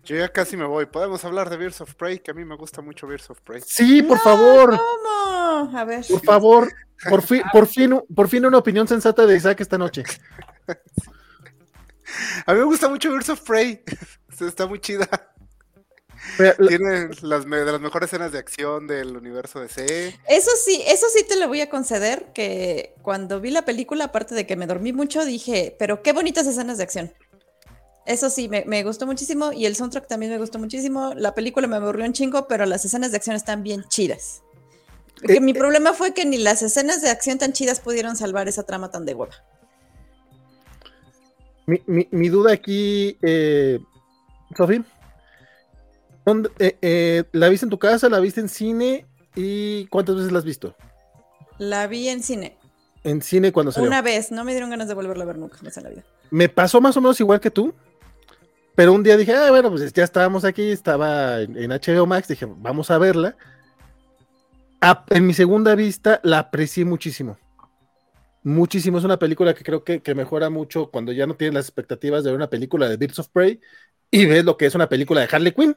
Yo 0.05 0.17
ya 0.17 0.29
casi 0.31 0.57
me 0.57 0.65
voy. 0.65 0.87
Podemos 0.87 1.25
hablar 1.25 1.51
de 1.51 1.57
Birds 1.59 1.83
of 1.83 1.95
Prey, 1.95 2.19
que 2.21 2.31
a 2.31 2.35
mí 2.35 2.45
me 2.45 2.57
gusta 2.57 2.81
mucho 2.81 3.07
Birds 3.07 3.29
of 3.29 3.41
Prey. 3.43 3.61
Sí, 3.65 4.03
por 4.03 4.19
favor. 4.19 4.79
¿Cómo? 4.79 5.77
A 5.77 5.85
ver. 5.85 6.05
Por 6.09 6.25
favor. 6.25 6.73
Por 7.09 7.23
fin, 7.23 7.43
por 7.53 7.67
fin, 7.67 8.01
por 8.15 8.29
fin 8.29 8.47
una 8.47 8.59
opinión 8.59 8.89
sensata 8.89 9.27
de 9.27 9.37
Isaac 9.37 9.61
esta 9.61 9.77
noche. 9.77 10.05
A 12.47 12.53
mí 12.55 12.59
me 12.59 12.65
gusta 12.65 12.89
mucho 12.89 13.11
Birds 13.11 13.29
of 13.29 13.41
Prey. 13.43 13.83
Está 14.41 14.67
muy 14.67 14.81
chida. 14.81 15.07
Tiene 16.37 17.09
las, 17.23 17.49
de 17.49 17.65
las 17.65 17.81
mejores 17.81 18.09
escenas 18.09 18.33
de 18.33 18.39
acción 18.39 18.87
del 18.87 19.17
universo 19.17 19.61
DC. 19.61 20.19
Eso 20.29 20.51
sí, 20.65 20.83
eso 20.87 21.07
sí 21.13 21.25
te 21.29 21.37
lo 21.37 21.49
voy 21.49 21.61
a 21.61 21.71
conceder, 21.71 22.27
que 22.35 22.95
cuando 23.03 23.41
vi 23.41 23.51
la 23.51 23.65
película, 23.65 24.05
aparte 24.05 24.35
de 24.35 24.47
que 24.47 24.57
me 24.57 24.67
dormí 24.67 24.93
mucho, 24.93 25.25
dije, 25.25 25.75
pero 25.79 26.03
qué 26.03 26.13
bonitas 26.13 26.47
escenas 26.47 26.79
de 26.79 26.85
acción. 26.85 27.13
Eso 28.09 28.31
sí, 28.31 28.49
me, 28.49 28.83
gustó 28.85 29.07
muchísimo 29.07 29.53
y 29.53 29.67
el 29.67 29.77
soundtrack 29.77 30.09
también 30.09 30.33
me 30.33 30.39
gustó 30.39 30.59
muchísimo. 30.59 31.13
La 31.15 31.35
película 31.35 31.67
me 31.67 31.77
aburrió 31.77 32.07
un 32.07 32.15
chingo, 32.15 32.49
pero 32.49 32.65
las 32.65 32.83
escenas 32.87 33.11
de 33.11 33.19
acción 33.19 33.37
están 33.37 33.63
bien 33.63 33.85
chidas. 33.89 34.43
Eh, 35.29 35.41
mi 35.41 35.51
eh. 35.51 35.55
problema 35.55 35.93
fue 35.93 36.15
que 36.15 36.25
ni 36.25 36.39
las 36.39 36.63
escenas 36.63 37.03
de 37.03 37.11
acción 37.11 37.37
tan 37.37 37.53
chidas 37.53 37.81
pudieron 37.81 38.17
salvar 38.17 38.49
esa 38.49 38.63
trama 38.63 38.91
tan 38.91 39.05
de 39.05 39.15
hueva. 39.15 39.35
Mi, 41.67 42.29
duda 42.31 42.55
aquí, 42.55 43.19
eh, 43.21 43.79
Sofía, 44.57 44.83
eh, 46.59 47.25
¿la 47.33 47.49
viste 47.49 47.67
en 47.67 47.71
tu 47.71 47.79
casa, 47.79 48.09
la 48.09 48.21
viste 48.21 48.41
en 48.41 48.49
cine 48.49 49.07
y 49.35 49.87
cuántas 49.87 50.17
veces 50.17 50.33
la 50.33 50.39
has 50.39 50.45
visto? 50.45 50.75
La 51.59 51.87
vi 51.87 52.09
en 52.09 52.23
cine. 52.23 52.57
En 53.05 53.23
cine 53.23 53.53
cuando 53.53 53.73
salió. 53.73 53.89
Una 53.89 54.03
vez, 54.03 54.31
no 54.31 54.45
me 54.45 54.53
dieron 54.53 54.71
ganas 54.71 54.89
de 54.89 54.95
volverla 54.95 55.25
a 55.25 55.27
ver 55.27 55.39
nunca 55.39 55.59
en 55.63 55.83
la 55.83 55.91
vida. 55.91 56.05
Me 56.31 56.49
pasó 56.49 56.81
más 56.81 56.97
o 56.97 57.01
menos 57.01 57.19
igual 57.21 57.41
que 57.41 57.51
tú. 57.51 57.75
Pero 58.75 58.93
un 58.93 59.03
día 59.03 59.17
dije, 59.17 59.35
ah, 59.35 59.51
bueno, 59.51 59.71
pues 59.71 59.93
ya 59.93 60.05
estábamos 60.05 60.45
aquí, 60.45 60.71
estaba 60.71 61.41
en, 61.41 61.69
HBO 61.69 62.07
Max, 62.07 62.29
dije, 62.29 62.47
vamos 62.49 62.93
a 62.93 62.99
verla. 62.99 63.37
en 65.11 65.27
mi 65.27 65.35
segunda 65.35 65.75
vista 65.75 66.21
la 66.23 66.39
aprecié 66.39 66.85
muchísimo. 66.85 67.39
Muchísimo. 68.45 68.99
Es 68.99 69.05
una 69.05 69.19
película 69.19 69.53
que 69.53 69.65
creo 69.65 69.83
que, 69.83 70.15
mejora 70.15 70.49
mucho 70.49 70.93
cuando 70.93 71.11
ya 71.11 71.27
no 71.27 71.35
tienes 71.35 71.55
las 71.55 71.65
expectativas 71.65 72.23
de 72.23 72.31
ver 72.31 72.37
una 72.37 72.51
película 72.51 72.89
de 72.89 72.97
Birds 72.97 73.19
of 73.19 73.29
Prey 73.31 73.61
y 74.13 74.27
ves 74.27 74.45
lo 74.45 74.57
que 74.57 74.67
es 74.67 74.77
una 74.77 74.89
película 74.89 75.23
de 75.23 75.29
Harley 75.31 75.53
Quinn 75.53 75.77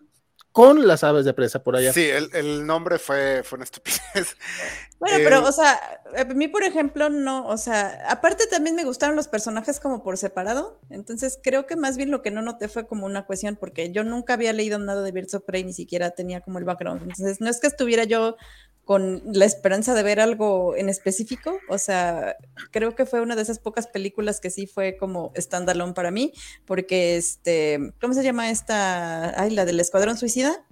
con 0.52 0.88
las 0.88 1.04
aves 1.04 1.26
de 1.26 1.34
presa 1.34 1.64
por 1.64 1.76
allá. 1.76 1.94
Sí, 1.94 2.08
el, 2.10 2.66
nombre 2.66 3.00
fue, 3.00 3.44
fue 3.44 3.58
una 3.58 3.66
estupidez. 3.66 4.38
Bueno, 5.02 5.18
pero, 5.24 5.44
o 5.44 5.52
sea, 5.52 5.80
a 6.16 6.24
mí, 6.26 6.48
por 6.48 6.64
ejemplo, 6.64 7.10
no, 7.10 7.48
o 7.48 7.58
sea, 7.58 8.04
aparte 8.08 8.46
también 8.46 8.76
me 8.76 8.84
gustaron 8.84 9.16
los 9.16 9.28
personajes 9.28 9.80
como 9.80 10.04
por 10.04 10.16
separado, 10.16 10.80
entonces 10.92 11.40
creo 11.42 11.66
que 11.66 11.76
más 11.76 11.98
bien 11.98 12.12
lo 12.12 12.22
que 12.22 12.30
no 12.30 12.44
noté 12.44 12.68
fue 12.68 12.86
como 12.86 13.08
una 13.08 13.26
cuestión, 13.26 13.56
porque 13.56 13.92
yo 13.92 14.04
nunca 14.04 14.36
había 14.36 14.54
leído 14.54 14.78
nada 14.78 15.02
de 15.02 15.12
Birds 15.12 15.34
of 15.34 15.44
Prey, 15.44 15.64
ni 15.64 15.74
siquiera 15.74 16.12
tenía 16.12 16.42
como 16.42 16.60
el 16.60 16.66
background, 16.66 17.02
entonces 17.02 17.42
no 17.42 17.50
es 17.50 17.60
que 17.60 17.66
estuviera 17.66 18.04
yo 18.04 18.38
con 18.86 19.24
la 19.26 19.46
esperanza 19.46 19.94
de 19.94 20.04
ver 20.04 20.20
algo 20.20 20.76
en 20.76 20.90
específico. 20.90 21.58
O 21.70 21.78
sea, 21.78 22.36
creo 22.72 22.96
que 22.96 23.06
fue 23.06 23.22
una 23.22 23.36
de 23.36 23.42
esas 23.42 23.60
pocas 23.60 23.88
películas 23.88 24.40
que 24.40 24.50
sí 24.50 24.68
fue 24.68 24.98
como 24.98 25.32
standalone 25.38 25.94
para 25.94 26.12
mí, 26.12 26.34
porque 26.66 27.16
este, 27.16 27.94
¿cómo 28.02 28.14
se 28.14 28.24
llama 28.24 28.50
esta? 28.50 29.40
Ay, 29.40 29.52
la 29.52 29.66
del 29.66 29.80
Escuadrón 29.80 30.18
Suicida. 30.18 30.66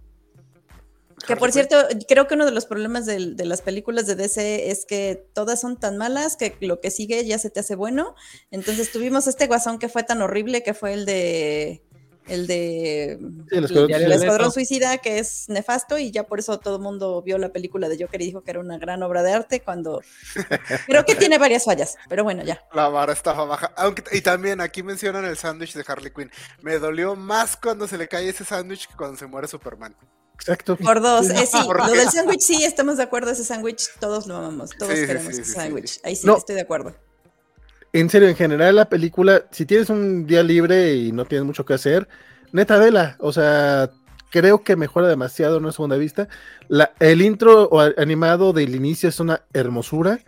Que 1.26 1.36
por 1.36 1.52
cierto, 1.52 1.76
creo 2.08 2.28
que 2.28 2.36
uno 2.36 2.46
de 2.46 2.52
los 2.52 2.66
problemas 2.66 3.06
de, 3.06 3.34
de, 3.34 3.46
las 3.46 3.62
películas 3.62 4.08
de 4.08 4.16
DC 4.16 4.72
es 4.72 4.86
que 4.86 5.28
todas 5.34 5.60
son 5.60 5.78
tan 5.78 5.98
malas 5.98 6.36
que 6.38 6.56
lo 6.62 6.80
que 6.80 6.92
sigue 6.92 7.26
ya 7.26 7.38
se 7.38 7.50
te 7.50 7.60
hace 7.60 7.76
bueno. 7.76 8.16
Entonces 8.52 8.92
tuvimos 8.92 9.28
este 9.28 9.48
guasón 9.48 9.80
que 9.80 9.90
fue 9.90 10.04
tan 10.04 10.22
horrible, 10.22 10.64
que 10.64 10.74
fue 10.74 10.94
el 10.94 11.06
de 11.06 11.84
el 12.30 12.48
de 12.48 13.20
el, 13.52 14.12
escuadrón, 14.12 14.52
Suicida, 14.52 15.00
que 15.00 15.20
es 15.20 15.50
nefasto, 15.50 15.98
y 15.98 16.12
ya 16.12 16.26
por 16.26 16.40
eso 16.40 16.60
todo 16.60 16.76
el 16.76 16.82
mundo 16.82 17.22
vio 17.22 17.38
la 17.38 17.50
película 17.50 17.90
de 17.90 17.98
Joker 18.02 18.22
y 18.22 18.26
dijo 18.26 18.42
que 18.42 18.52
era 18.52 18.60
una 18.60 18.78
gran 18.78 19.02
obra 19.04 19.24
de 19.24 19.34
arte, 19.34 19.62
cuando 19.62 20.02
creo 20.86 21.06
que 21.06 21.16
tiene 21.16 21.38
varias 21.38 21.66
fallas, 21.66 21.98
pero 22.08 22.24
bueno, 22.24 22.44
ya. 22.44 22.62
La 22.74 22.88
vara 22.90 23.14
estaba 23.14 23.46
baja. 23.46 23.74
Aunque, 23.76 24.04
y 24.12 24.22
también 24.22 24.62
aquí 24.62 24.84
mencionan 24.84 25.26
el 25.26 25.38
sándwich 25.38 25.74
de 25.74 25.84
Harley 25.86 26.12
Quinn. 26.14 26.32
Me 26.62 26.78
dolió 26.78 27.16
más 27.16 27.58
cuando 27.58 27.88
se 27.88 27.98
le 27.98 28.08
cae 28.08 28.30
ese 28.30 28.46
sándwich 28.46 28.88
que 28.88 28.96
cuando 28.96 29.18
se 29.18 29.26
muere 29.26 29.48
Superman. 29.48 29.96
Exacto. 30.40 30.78
Por 30.78 31.02
dos, 31.02 31.30
eh, 31.30 31.46
sí, 31.46 31.58
lo 31.68 31.92
del 31.92 32.10
sándwich 32.10 32.42
sí, 32.42 32.64
estamos 32.64 32.98
de 32.98 33.04
acuerdo, 33.04 33.32
ese 33.32 33.44
sándwich 33.44 33.90
todos 34.00 34.26
lo 34.28 34.38
amamos, 34.38 34.72
todos 34.78 34.94
queremos 34.94 35.34
ese 35.34 35.46
sándwich, 35.46 36.00
ahí 36.04 36.16
sí 36.16 36.30
estoy 36.30 36.56
de 36.56 36.62
acuerdo 36.62 36.96
en 37.94 38.10
serio, 38.10 38.30
en 38.30 38.36
general 38.36 38.76
la 38.76 38.90
película, 38.90 39.46
si 39.52 39.66
tienes 39.66 39.90
un 39.90 40.28
día 40.28 40.44
libre 40.44 40.96
y 40.96 41.12
no 41.12 41.26
tienes 41.26 41.46
mucho 41.46 41.66
que 41.66 41.74
hacer, 41.74 42.08
neta 42.52 42.78
vela, 42.78 43.16
o 43.20 43.32
sea, 43.34 43.92
creo 44.30 44.64
que 44.64 44.76
mejora 44.76 45.08
demasiado 45.08 45.58
en 45.58 45.64
una 45.64 45.72
segunda 45.72 45.98
vista. 45.98 46.28
La, 46.68 46.94
el 47.00 47.22
intro 47.22 47.70
animado 47.98 48.54
del 48.54 48.76
inicio 48.76 49.10
es 49.10 49.20
una 49.20 49.44
hermosura. 49.54 50.20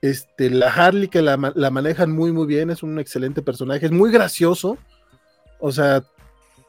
Este, 0.00 0.50
la 0.50 0.72
Harley 0.72 1.08
que 1.08 1.22
la, 1.22 1.36
manejan 1.36 2.12
muy 2.12 2.32
muy 2.32 2.46
bien, 2.46 2.70
es 2.70 2.82
un 2.82 2.98
excelente 2.98 3.42
personaje, 3.42 3.86
es 3.86 3.92
muy 3.92 4.10
gracioso. 4.10 4.78
O 5.60 5.72
sea, 5.72 6.04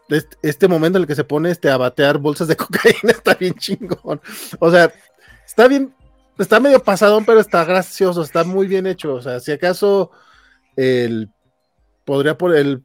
este, 0.10 0.38
este, 0.42 0.68
momento 0.68 0.98
en 0.98 1.04
el 1.04 1.08
que 1.08 1.16
se 1.16 1.24
pone 1.24 1.52
este, 1.52 1.70
a 1.70 1.78
batear 1.78 2.18
bolsas 2.18 2.48
de 2.48 2.56
cocaína 2.58 3.12
está 3.12 3.36
bien 3.36 3.54
chingón. 3.54 4.22
O 4.60 4.72
sea, 4.72 4.92
está 5.46 5.68
bien, 5.68 5.94
está 6.38 6.60
medio 6.60 6.84
pasadón, 6.84 7.26
pero 7.26 7.40
está 7.40 7.64
gracioso, 7.66 8.22
está 8.22 8.44
muy 8.44 8.68
bien 8.68 8.88
hecho. 8.88 9.14
O 9.14 9.22
sea, 9.22 9.40
si 9.40 9.52
acaso 9.52 10.12
el 10.76 11.30
podría 12.06 12.38
por 12.38 12.56
el 12.56 12.84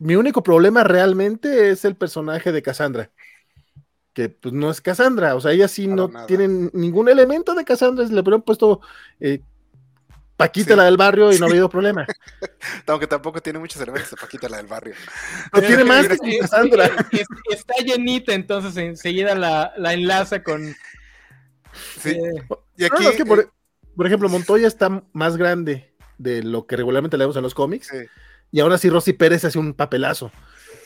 mi 0.00 0.16
único 0.16 0.42
problema 0.42 0.82
realmente 0.82 1.70
es 1.70 1.84
el 1.84 1.94
personaje 1.94 2.52
de 2.52 2.62
Cassandra. 2.62 3.10
Que 4.12 4.28
pues 4.28 4.52
no 4.52 4.70
es 4.70 4.80
Cassandra, 4.80 5.36
o 5.36 5.40
sea, 5.40 5.52
ella 5.52 5.68
sí 5.68 5.86
no 5.86 6.10
tiene 6.26 6.70
ningún 6.72 7.08
elemento 7.08 7.54
de 7.54 7.64
Cassandra, 7.64 8.04
le 8.04 8.20
hubieran 8.20 8.42
puesto 8.42 8.80
eh, 9.20 9.42
Paquita 10.40 10.76
la 10.76 10.84
del 10.84 10.96
barrio 10.96 11.32
y 11.32 11.38
no 11.38 11.46
ha 11.46 11.48
habido 11.48 11.68
problema. 11.68 12.06
Aunque 12.86 13.06
tampoco 13.06 13.40
tiene 13.40 13.58
muchos 13.58 13.80
elementos 13.80 14.10
de 14.10 14.16
Paquita 14.16 14.48
la 14.48 14.56
del 14.58 14.66
barrio. 14.66 14.94
No 15.52 15.60
tiene 15.60 15.84
más 15.84 16.06
que. 16.08 16.38
Está 16.38 17.76
llenita, 17.84 18.32
entonces 18.32 18.76
enseguida 18.76 19.34
la, 19.34 19.72
la 19.76 19.92
enlaza 19.92 20.42
con 20.42 20.74
Sí. 22.02 22.16
y 22.76 22.84
aquí, 22.84 23.06
es 23.06 23.16
que 23.16 23.24
por, 23.24 24.06
ejemplo, 24.06 24.28
Montoya 24.28 24.66
está 24.66 25.02
más 25.12 25.36
grande 25.36 25.94
de 26.18 26.42
lo 26.42 26.66
que 26.66 26.76
regularmente 26.76 27.16
leemos 27.16 27.36
en 27.36 27.42
los 27.42 27.54
cómics. 27.54 27.92
Y 28.50 28.60
ahora 28.60 28.78
sí, 28.78 28.90
Rosy 28.90 29.12
Pérez 29.12 29.44
hace 29.44 29.58
un 29.58 29.74
papelazo. 29.74 30.32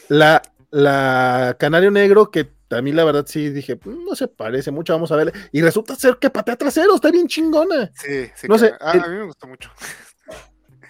La, 0.08 0.42
la 0.70 1.56
Canario 1.58 1.90
Negro, 1.90 2.30
que 2.30 2.52
a 2.70 2.82
mí 2.82 2.92
la 2.92 3.04
verdad 3.04 3.26
sí 3.26 3.50
dije, 3.50 3.76
mm, 3.76 4.04
no 4.04 4.16
se 4.16 4.28
parece 4.28 4.70
mucho, 4.70 4.92
vamos 4.92 5.12
a 5.12 5.16
ver. 5.16 5.32
Y 5.52 5.62
resulta 5.62 5.94
ser 5.96 6.18
que 6.18 6.30
patea 6.30 6.56
trasero, 6.56 6.94
está 6.94 7.10
bien 7.10 7.26
chingona. 7.26 7.90
Sí, 7.94 8.30
sí. 8.34 8.48
No 8.48 8.58
sé, 8.58 8.72
a, 8.80 8.94
mí 8.94 9.16
me 9.16 9.24
gustó 9.24 9.46
mucho. 9.46 9.70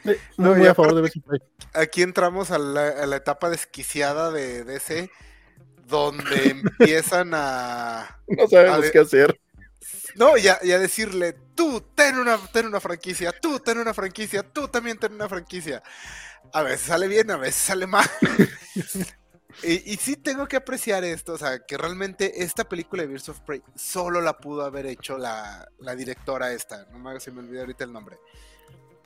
muy, 0.36 0.66
a 0.66 0.74
favor 0.74 0.94
de 0.94 1.10
Aquí 1.72 2.02
entramos 2.02 2.50
a 2.50 2.58
la, 2.58 2.88
a 2.88 3.06
la 3.06 3.16
etapa 3.16 3.50
desquiciada 3.50 4.30
de 4.30 4.64
DC, 4.64 5.10
donde 5.86 6.50
empiezan 6.78 7.32
a. 7.34 8.20
No 8.28 8.48
sabemos 8.48 8.90
qué 8.90 8.98
hacer. 8.98 9.38
No, 10.16 10.36
y 10.36 10.46
a, 10.48 10.58
decirle, 10.78 11.34
tú 11.54 11.82
ten 11.94 12.16
una, 12.16 12.38
ten 12.52 12.66
una 12.66 12.80
franquicia, 12.80 13.32
tú 13.32 13.58
ten 13.58 13.78
una 13.78 13.92
franquicia, 13.92 14.42
tú 14.42 14.68
también 14.68 14.98
ten 14.98 15.12
una 15.12 15.28
franquicia. 15.28 15.82
A 16.52 16.62
veces 16.62 16.82
sale 16.82 17.08
bien, 17.08 17.30
a 17.30 17.36
veces 17.36 17.56
sale 17.56 17.86
mal. 17.86 18.08
Y, 19.62 19.96
sí 19.96 20.16
tengo 20.16 20.48
que 20.48 20.56
apreciar 20.56 21.04
esto, 21.04 21.34
o 21.34 21.38
sea, 21.38 21.60
que 21.60 21.76
realmente 21.76 22.42
esta 22.42 22.64
película 22.64 23.02
de 23.02 23.08
Birds 23.08 23.28
of 23.28 23.40
Prey 23.40 23.62
solo 23.74 24.20
la 24.20 24.38
pudo 24.38 24.64
haber 24.64 24.86
hecho 24.86 25.16
la, 25.16 25.68
directora 25.96 26.52
esta, 26.52 26.86
no 26.92 26.98
me, 26.98 27.20
se 27.20 27.30
me 27.30 27.40
olvidó 27.40 27.60
ahorita 27.60 27.84
el 27.84 27.92
nombre. 27.92 28.18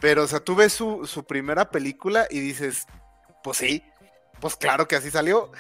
Pero, 0.01 0.25
o 0.25 0.27
sea, 0.27 0.41
tú 0.41 0.55
ves 0.55 0.73
su, 0.73 1.07
su 1.07 1.25
primera 1.25 1.71
película 1.71 2.27
y 2.31 2.41
dices, 2.41 2.87
pues 3.43 3.59
sí, 3.59 3.83
pues 4.41 4.57
claro 4.57 4.87
que 4.87 4.97
así 4.97 5.11
salió 5.11 5.51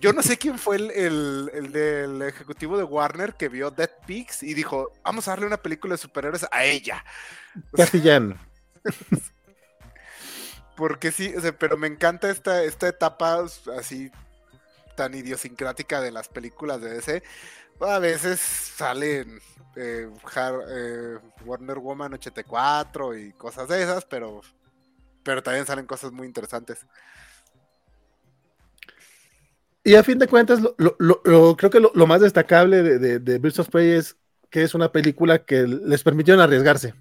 yo 0.00 0.12
no 0.12 0.22
sé 0.22 0.36
quién 0.38 0.58
fue 0.58 0.76
el, 0.76 1.72
del 1.72 2.22
ejecutivo 2.22 2.76
de 2.76 2.84
Warner 2.84 3.34
que 3.34 3.48
vio 3.48 3.70
Dead 3.70 3.90
Pigs 4.06 4.42
y 4.42 4.54
dijo, 4.54 4.92
vamos 5.02 5.26
a 5.26 5.32
darle 5.32 5.46
una 5.46 5.56
película 5.56 5.94
de 5.94 5.98
superhéroes 5.98 6.46
a 6.50 6.64
ella. 6.64 7.04
Castellano. 7.74 8.36
Porque 10.76 11.10
sí, 11.10 11.34
pero 11.58 11.76
me 11.76 11.88
encanta 11.88 12.30
esta, 12.30 12.62
esta 12.62 12.86
etapa 12.86 13.44
así 13.76 14.12
tan 14.98 15.14
idiosincrática 15.14 16.00
de 16.00 16.10
las 16.10 16.28
películas 16.28 16.80
de 16.80 16.94
DC. 16.94 17.22
A 17.80 18.00
veces 18.00 18.40
salen 18.40 19.38
eh, 19.76 20.10
eh, 20.10 21.18
Warner 21.44 21.78
Woman 21.78 22.14
84 22.14 23.16
y 23.16 23.32
cosas 23.34 23.68
de 23.68 23.80
esas, 23.80 24.04
pero, 24.04 24.40
pero 25.22 25.40
también 25.40 25.66
salen 25.66 25.86
cosas 25.86 26.10
muy 26.10 26.26
interesantes. 26.26 26.84
Y 29.84 29.94
a 29.94 30.02
fin 30.02 30.18
de 30.18 30.26
cuentas, 30.26 30.58
lo, 30.60 31.56
creo 31.56 31.70
que 31.70 31.78
lo, 31.78 32.06
más 32.08 32.20
destacable 32.20 32.82
de, 32.82 32.98
de, 32.98 33.18
de 33.20 33.38
Birds 33.38 33.60
of 33.60 33.68
Prey 33.68 33.92
es 33.92 34.16
que 34.50 34.64
es 34.64 34.74
una 34.74 34.90
película 34.90 35.44
que 35.44 35.62
les 35.62 36.02
permitieron 36.02 36.42
arriesgarse. 36.42 36.92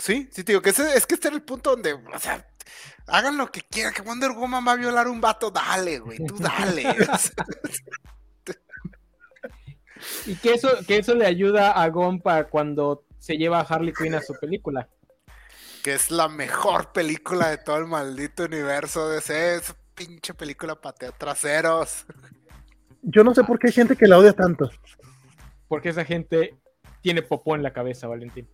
Sí, 0.00 0.28
sí, 0.32 0.42
digo 0.42 0.60
que 0.60 0.70
es 0.70 1.06
que 1.06 1.14
este 1.14 1.28
era 1.28 1.36
el 1.36 1.42
punto 1.42 1.70
donde, 1.70 1.92
o 1.92 2.18
sea, 2.18 2.44
hagan 3.06 3.36
lo 3.36 3.50
que 3.50 3.62
quieran, 3.62 3.92
que 3.92 4.02
Wonder 4.02 4.32
Woman 4.32 4.66
va 4.66 4.72
a 4.72 4.76
violar 4.76 5.08
un 5.08 5.20
vato, 5.20 5.50
dale, 5.50 5.98
güey, 5.98 6.18
tú 6.24 6.36
dale. 6.38 6.84
y 10.26 10.34
que 10.36 10.54
eso, 10.54 10.70
que 10.86 10.98
eso 10.98 11.14
le 11.14 11.26
ayuda 11.26 11.72
a 11.72 11.88
Gompa 11.88 12.44
cuando 12.44 13.04
se 13.18 13.36
lleva 13.36 13.60
a 13.60 13.62
Harley 13.62 13.92
Quinn 13.92 14.14
a 14.14 14.22
su 14.22 14.34
película. 14.34 14.88
Que 15.82 15.94
es 15.94 16.10
la 16.10 16.28
mejor 16.28 16.92
película 16.92 17.48
de 17.48 17.58
todo 17.58 17.78
el 17.78 17.86
maldito 17.86 18.44
universo 18.44 19.08
de 19.08 19.18
ese, 19.18 19.56
esa 19.56 19.76
pinche 19.94 20.34
película 20.34 20.74
patea 20.74 21.12
traseros. 21.12 22.06
Yo 23.02 23.22
no 23.22 23.34
sé 23.34 23.44
por 23.44 23.58
qué 23.58 23.68
hay 23.68 23.72
gente 23.72 23.96
que 23.96 24.08
la 24.08 24.18
odia 24.18 24.32
tanto. 24.32 24.68
Porque 25.68 25.90
esa 25.90 26.04
gente 26.04 26.56
tiene 27.02 27.22
popó 27.22 27.54
en 27.54 27.62
la 27.62 27.72
cabeza, 27.72 28.08
Valentín. 28.08 28.48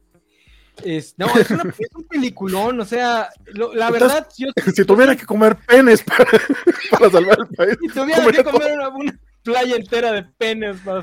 Es, 0.85 1.15
no, 1.19 1.27
es, 1.27 1.51
un 1.51 2.05
peliculón, 2.09 2.81
o 2.81 2.85
sea, 2.85 3.29
la 3.75 3.91
verdad. 3.91 4.27
si 4.75 4.85
tuviera 4.85 5.15
que 5.15 5.27
comer 5.27 5.57
penes 5.57 6.03
para, 6.91 7.11
salvar 7.11 7.39
el 7.41 7.55
país. 7.55 7.77
Si 7.81 7.89
tuviera 7.89 8.31
que 8.31 8.45
comer 8.45 8.79
una, 8.79 9.19
playa 9.43 9.77
entera 9.77 10.13
de 10.13 10.23
penes 10.23 10.79
para, 10.81 11.03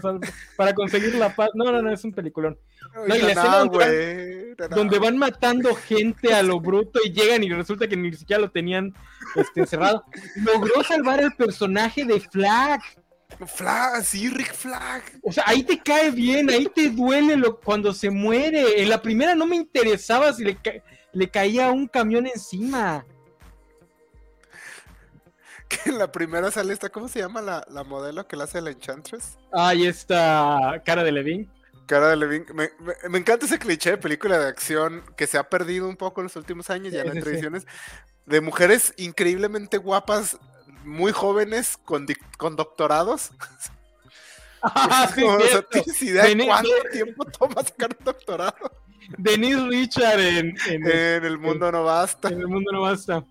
para 0.56 0.74
conseguir 0.74 1.16
la 1.16 1.36
paz. 1.36 1.50
No, 1.54 1.72
no, 1.72 1.82
no, 1.82 1.92
es 1.92 2.04
un 2.04 2.14
peliculón. 2.14 2.58
No, 2.96 3.16
y 3.16 3.22
la 3.22 3.32
escena 3.32 3.58
donde, 3.60 4.56
donde, 4.72 5.00
van 5.00 5.18
matando 5.18 5.76
gente 5.76 6.34
a 6.34 6.42
lo 6.42 6.60
bruto 6.60 7.00
y 7.04 7.12
llegan 7.12 7.44
y 7.44 7.50
resulta 7.50 7.88
que 7.88 7.96
ni 7.96 8.12
siquiera 8.14 8.42
lo 8.42 8.50
tenían 8.50 8.94
este, 9.36 9.62
encerrado. 9.62 10.04
Logró 10.38 10.84
salvar 10.84 11.22
el 11.22 11.32
personaje 11.34 12.06
de 12.06 12.20
Flag. 12.20 12.82
Flag, 13.46 14.04
sí, 14.04 14.30
Rick 14.30 14.54
Flag. 14.54 15.04
O 15.24 15.32
sea, 15.32 15.44
ahí 15.48 15.64
te 15.64 15.80
cae 15.80 16.12
bien, 16.12 16.50
ahí 16.50 16.66
te 16.74 16.90
duele 16.90 17.36
lo, 17.38 17.60
cuando 17.60 17.94
se 17.94 18.10
muere. 18.10 18.82
En 18.82 18.90
la 18.90 19.02
primera 19.02 19.36
no 19.36 19.46
me 19.46 19.56
interesaba 19.56 20.34
si 20.34 20.44
le, 20.44 20.58
le 21.14 21.30
caía 21.30 21.72
un 21.72 21.88
camión 21.88 22.28
encima. 22.28 23.06
Que 25.70 25.92
en 25.92 26.00
la 26.00 26.12
primera 26.12 26.50
sale 26.50 26.74
esta, 26.74 26.90
¿cómo 26.90 27.08
se 27.08 27.20
llama 27.20 27.44
la, 27.44 27.84
modelo 27.84 28.28
que 28.28 28.36
la 28.36 28.46
hace 28.46 28.60
la 28.60 28.72
Enchantress? 28.72 29.38
Ahí 29.52 29.86
está 29.86 30.82
Cara 30.84 31.04
de 31.04 31.12
Levin. 31.12 31.48
Cara 31.86 32.10
de 32.10 32.16
Levin. 32.16 32.44
Me, 32.56 33.20
encanta 33.20 33.46
ese 33.46 33.60
cliché 33.60 33.92
de 33.92 33.98
película 34.00 34.40
de 34.40 34.48
acción 34.48 35.04
que 35.16 35.28
se 35.28 35.38
ha 35.38 35.48
perdido 35.48 35.88
un 35.88 35.96
poco 35.96 36.22
en 36.22 36.26
los 36.26 36.36
últimos 36.36 36.72
años, 36.72 36.92
ya 36.92 37.04
no 37.04 37.12
hay 37.12 37.20
tradiciones, 37.20 37.68
de 38.26 38.42
mujeres 38.42 38.94
increíblemente 38.98 39.78
guapas 39.78 40.40
muy 40.84 41.12
jóvenes 41.12 41.78
con, 41.78 42.06
con 42.38 42.56
doctorados. 42.56 43.32
Ah, 44.62 45.10
¿Tienes 45.72 46.02
idea 46.02 46.26
de 46.26 46.46
cuánto 46.46 46.70
tiempo 46.92 47.24
toma 47.26 47.64
sacar 47.64 47.96
un 47.98 48.04
doctorado? 48.04 48.72
Denise 49.18 49.66
Richard 49.68 50.20
en, 50.20 50.56
El 50.68 51.38
Mundo 51.38 51.72
No 51.72 51.86
Basta. 51.86 52.28
En 52.28 52.42
El 52.42 52.48
Mundo 52.50 52.72
No 52.74 52.82
Basta. 52.82 53.26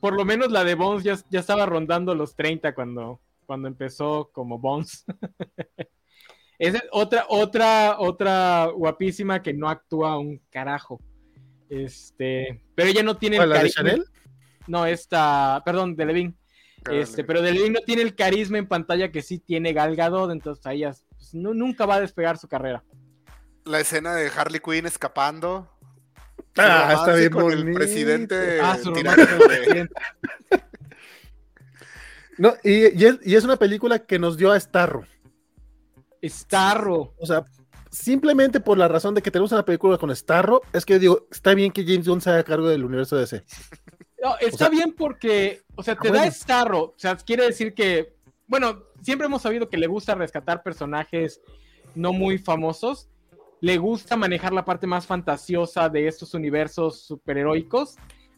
por, 0.00 0.12
lo 0.12 0.24
menos 0.24 0.52
la 0.52 0.62
de 0.62 0.76
Bones 0.76 1.02
ya, 1.02 1.18
ya, 1.30 1.40
estaba 1.40 1.66
rondando 1.66 2.14
los 2.14 2.36
30 2.36 2.74
cuando, 2.76 3.20
cuando 3.44 3.66
empezó 3.66 4.30
como 4.32 4.58
Bones. 4.58 5.04
es 6.60 6.80
otra, 6.92 7.26
otra, 7.28 7.98
otra 7.98 8.66
guapísima 8.66 9.42
que 9.42 9.52
no 9.52 9.68
actúa 9.68 10.18
un 10.18 10.40
carajo. 10.50 11.00
Este, 11.68 12.62
pero 12.74 12.88
ella 12.88 13.02
no 13.02 13.16
tiene 13.16 13.36
el 13.38 13.70
Chanel? 13.70 14.04
No, 14.70 14.86
esta, 14.86 15.60
perdón, 15.64 15.96
de 15.96 16.06
Levin. 16.06 16.38
Este, 16.92 17.24
pero 17.24 17.42
de 17.42 17.50
Levin 17.50 17.72
no 17.72 17.80
tiene 17.80 18.02
el 18.02 18.14
carisma 18.14 18.56
en 18.56 18.68
pantalla 18.68 19.10
que 19.10 19.20
sí 19.20 19.40
tiene 19.40 19.72
Galgado, 19.72 20.30
entonces 20.30 20.64
ahí 20.64 20.84
pues, 20.84 21.34
no, 21.34 21.52
nunca 21.54 21.86
va 21.86 21.96
a 21.96 22.00
despegar 22.00 22.38
su 22.38 22.46
carrera. 22.46 22.84
La 23.64 23.80
escena 23.80 24.14
de 24.14 24.28
Harley 24.28 24.60
Quinn 24.60 24.86
escapando. 24.86 25.68
Ah, 26.56 26.94
está 26.98 27.14
bien 27.16 27.30
con 27.30 27.52
el 27.52 27.72
presidente. 27.72 28.60
Ah, 28.62 28.78
no, 32.38 32.54
y, 32.62 33.34
es, 33.34 33.44
una 33.44 33.56
película 33.56 33.98
que 33.98 34.20
nos 34.20 34.36
dio 34.36 34.52
a 34.52 34.60
Starro. 34.60 35.04
Starro. 36.22 37.14
O 37.18 37.26
sea, 37.26 37.44
simplemente 37.90 38.60
por 38.60 38.78
la 38.78 38.86
razón 38.86 39.16
de 39.16 39.22
que 39.22 39.32
tenemos 39.32 39.50
una 39.50 39.64
película 39.64 39.98
con 39.98 40.14
Starro, 40.14 40.62
es 40.72 40.84
que 40.84 40.92
yo 40.94 40.98
digo, 41.00 41.26
está 41.32 41.54
bien 41.54 41.72
que 41.72 41.84
James 41.84 42.06
Gunn 42.06 42.20
se 42.20 42.30
haga 42.30 42.44
cargo 42.44 42.68
del 42.68 42.84
universo 42.84 43.16
de 43.16 43.22
DC. 43.22 43.44
No, 44.22 44.36
está 44.38 44.68
bien 44.68 44.92
porque, 44.92 45.62
o 45.74 45.82
sea, 45.82 45.96
te 45.96 46.10
da 46.10 46.30
Starro. 46.30 46.82
O 46.82 46.94
sea, 46.96 47.16
quiere 47.16 47.44
decir 47.44 47.72
que, 47.74 48.14
bueno, 48.46 48.82
siempre 49.02 49.26
hemos 49.26 49.42
sabido 49.42 49.68
que 49.70 49.78
le 49.78 49.86
gusta 49.86 50.14
rescatar 50.14 50.62
personajes 50.62 51.40
no 51.94 52.12
muy 52.12 52.38
famosos. 52.38 53.08
Le 53.60 53.78
gusta 53.78 54.16
manejar 54.16 54.52
la 54.52 54.64
parte 54.64 54.86
más 54.86 55.06
fantasiosa 55.06 55.88
de 55.88 56.06
estos 56.06 56.34
universos 56.34 57.00
superheroicos. 57.00 57.96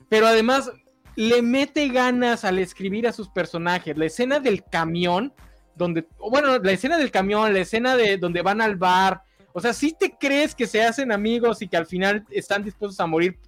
Pero 0.09 0.27
además 0.27 0.71
le 1.17 1.43
mete 1.43 1.89
ganas 1.89 2.45
al 2.45 2.59
escribir 2.59 3.09
a 3.09 3.13
sus 3.13 3.29
personajes. 3.29 3.97
La 3.97 4.07
escena 4.07 4.39
del 4.39 4.65
camión, 4.65 5.33
donde, 5.75 6.07
bueno, 6.19 6.59
la 6.59 6.73
escena 6.73 6.97
del 6.97 7.11
camión, 7.11 7.53
la 7.53 7.61
escena 7.61 7.97
de 7.97 8.19
donde 8.19 8.43
van 8.43 8.61
al 8.61 8.77
bar. 8.77 9.23
O 9.53 9.61
sea, 9.61 9.73
si 9.73 9.93
te 9.93 10.17
crees 10.19 10.55
que 10.55 10.67
se 10.67 10.83
hacen 10.83 11.13
amigos 11.13 11.61
y 11.61 11.69
que 11.69 11.77
al 11.77 11.87
final 11.87 12.25
están 12.31 12.63
dispuestos 12.63 13.01
a 13.01 13.07
morir 13.07 13.39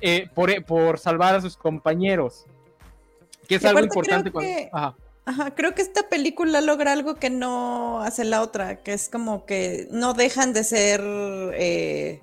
eh, 0.00 0.28
por, 0.34 0.98
salvar 0.98 1.34
a 1.34 1.40
sus 1.40 1.56
compañeros. 1.56 2.46
Que 3.48 3.56
es 3.56 3.64
algo 3.64 3.80
importante. 3.80 4.30
creo 5.54 5.74
que 5.74 5.82
esta 5.82 6.08
película 6.08 6.60
logra 6.60 6.92
algo 6.92 7.14
que 7.16 7.30
no 7.30 8.00
hace 8.00 8.24
la 8.24 8.42
otra, 8.42 8.82
que 8.82 8.92
es 8.92 9.08
como 9.08 9.46
que 9.46 9.88
no 9.90 10.14
dejan 10.14 10.52
de 10.52 10.64
ser 10.64 11.00
eh, 11.54 12.20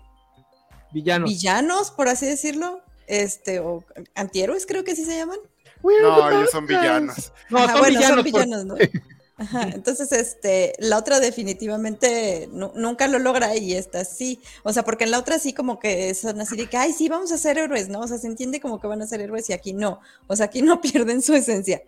villanos. 0.91 1.29
villanos, 1.29 1.91
por 1.91 2.07
así 2.07 2.25
decirlo, 2.25 2.81
este, 3.07 3.59
o 3.59 3.83
antihéroes 4.13 4.65
creo 4.65 4.83
que 4.83 4.95
sí 4.95 5.05
se 5.05 5.17
llaman. 5.17 5.39
No, 5.83 6.29
ellos 6.31 6.51
son 6.51 6.65
villanos. 6.65 7.31
No, 7.49 7.67
son 7.67 8.23
villanos, 8.23 8.65
¿no? 8.65 8.75
Ajá, 9.37 9.63
entonces, 9.73 10.13
este, 10.13 10.73
la 10.79 10.97
otra 10.97 11.19
definitivamente 11.19 12.47
nunca 12.51 13.07
lo 13.07 13.19
logra 13.19 13.55
y 13.57 13.73
esta 13.73 14.05
sí. 14.05 14.39
O 14.63 14.71
sea, 14.71 14.83
porque 14.83 15.03
en 15.03 15.11
la 15.11 15.19
otra 15.19 15.39
sí 15.39 15.51
como 15.51 15.77
que 15.77 16.13
son 16.13 16.39
así 16.39 16.55
de 16.55 16.67
que, 16.67 16.77
ay, 16.77 16.93
sí, 16.93 17.09
vamos 17.09 17.33
a 17.33 17.37
ser 17.37 17.57
héroes, 17.57 17.89
¿no? 17.89 17.99
O 17.99 18.07
sea, 18.07 18.17
se 18.17 18.27
entiende 18.27 18.61
como 18.61 18.79
que 18.79 18.87
van 18.87 19.01
a 19.01 19.07
ser 19.07 19.19
héroes 19.19 19.49
y 19.49 19.53
aquí 19.53 19.73
no. 19.73 19.99
O 20.27 20.35
sea, 20.37 20.45
aquí 20.45 20.61
no 20.61 20.79
pierden 20.79 21.21
su 21.21 21.33
esencia. 21.33 21.81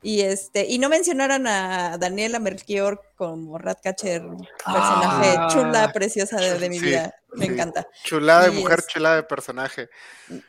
Y 0.00 0.20
este, 0.20 0.64
y 0.68 0.78
no 0.78 0.88
mencionaron 0.88 1.46
a 1.48 1.98
Daniela 1.98 2.38
Melchior 2.38 3.02
como 3.16 3.58
Ratcatcher, 3.58 4.22
personaje 4.64 5.34
ah. 5.36 5.48
chula, 5.52 5.92
preciosa 5.92 6.36
de, 6.40 6.68
mi 6.68 6.78
vida. 6.78 7.14
Me 7.34 7.46
encanta. 7.46 7.86
Chulada 8.04 8.44
de 8.44 8.52
mujer, 8.52 8.84
chulada 8.86 9.16
de 9.16 9.22
personaje. 9.24 9.88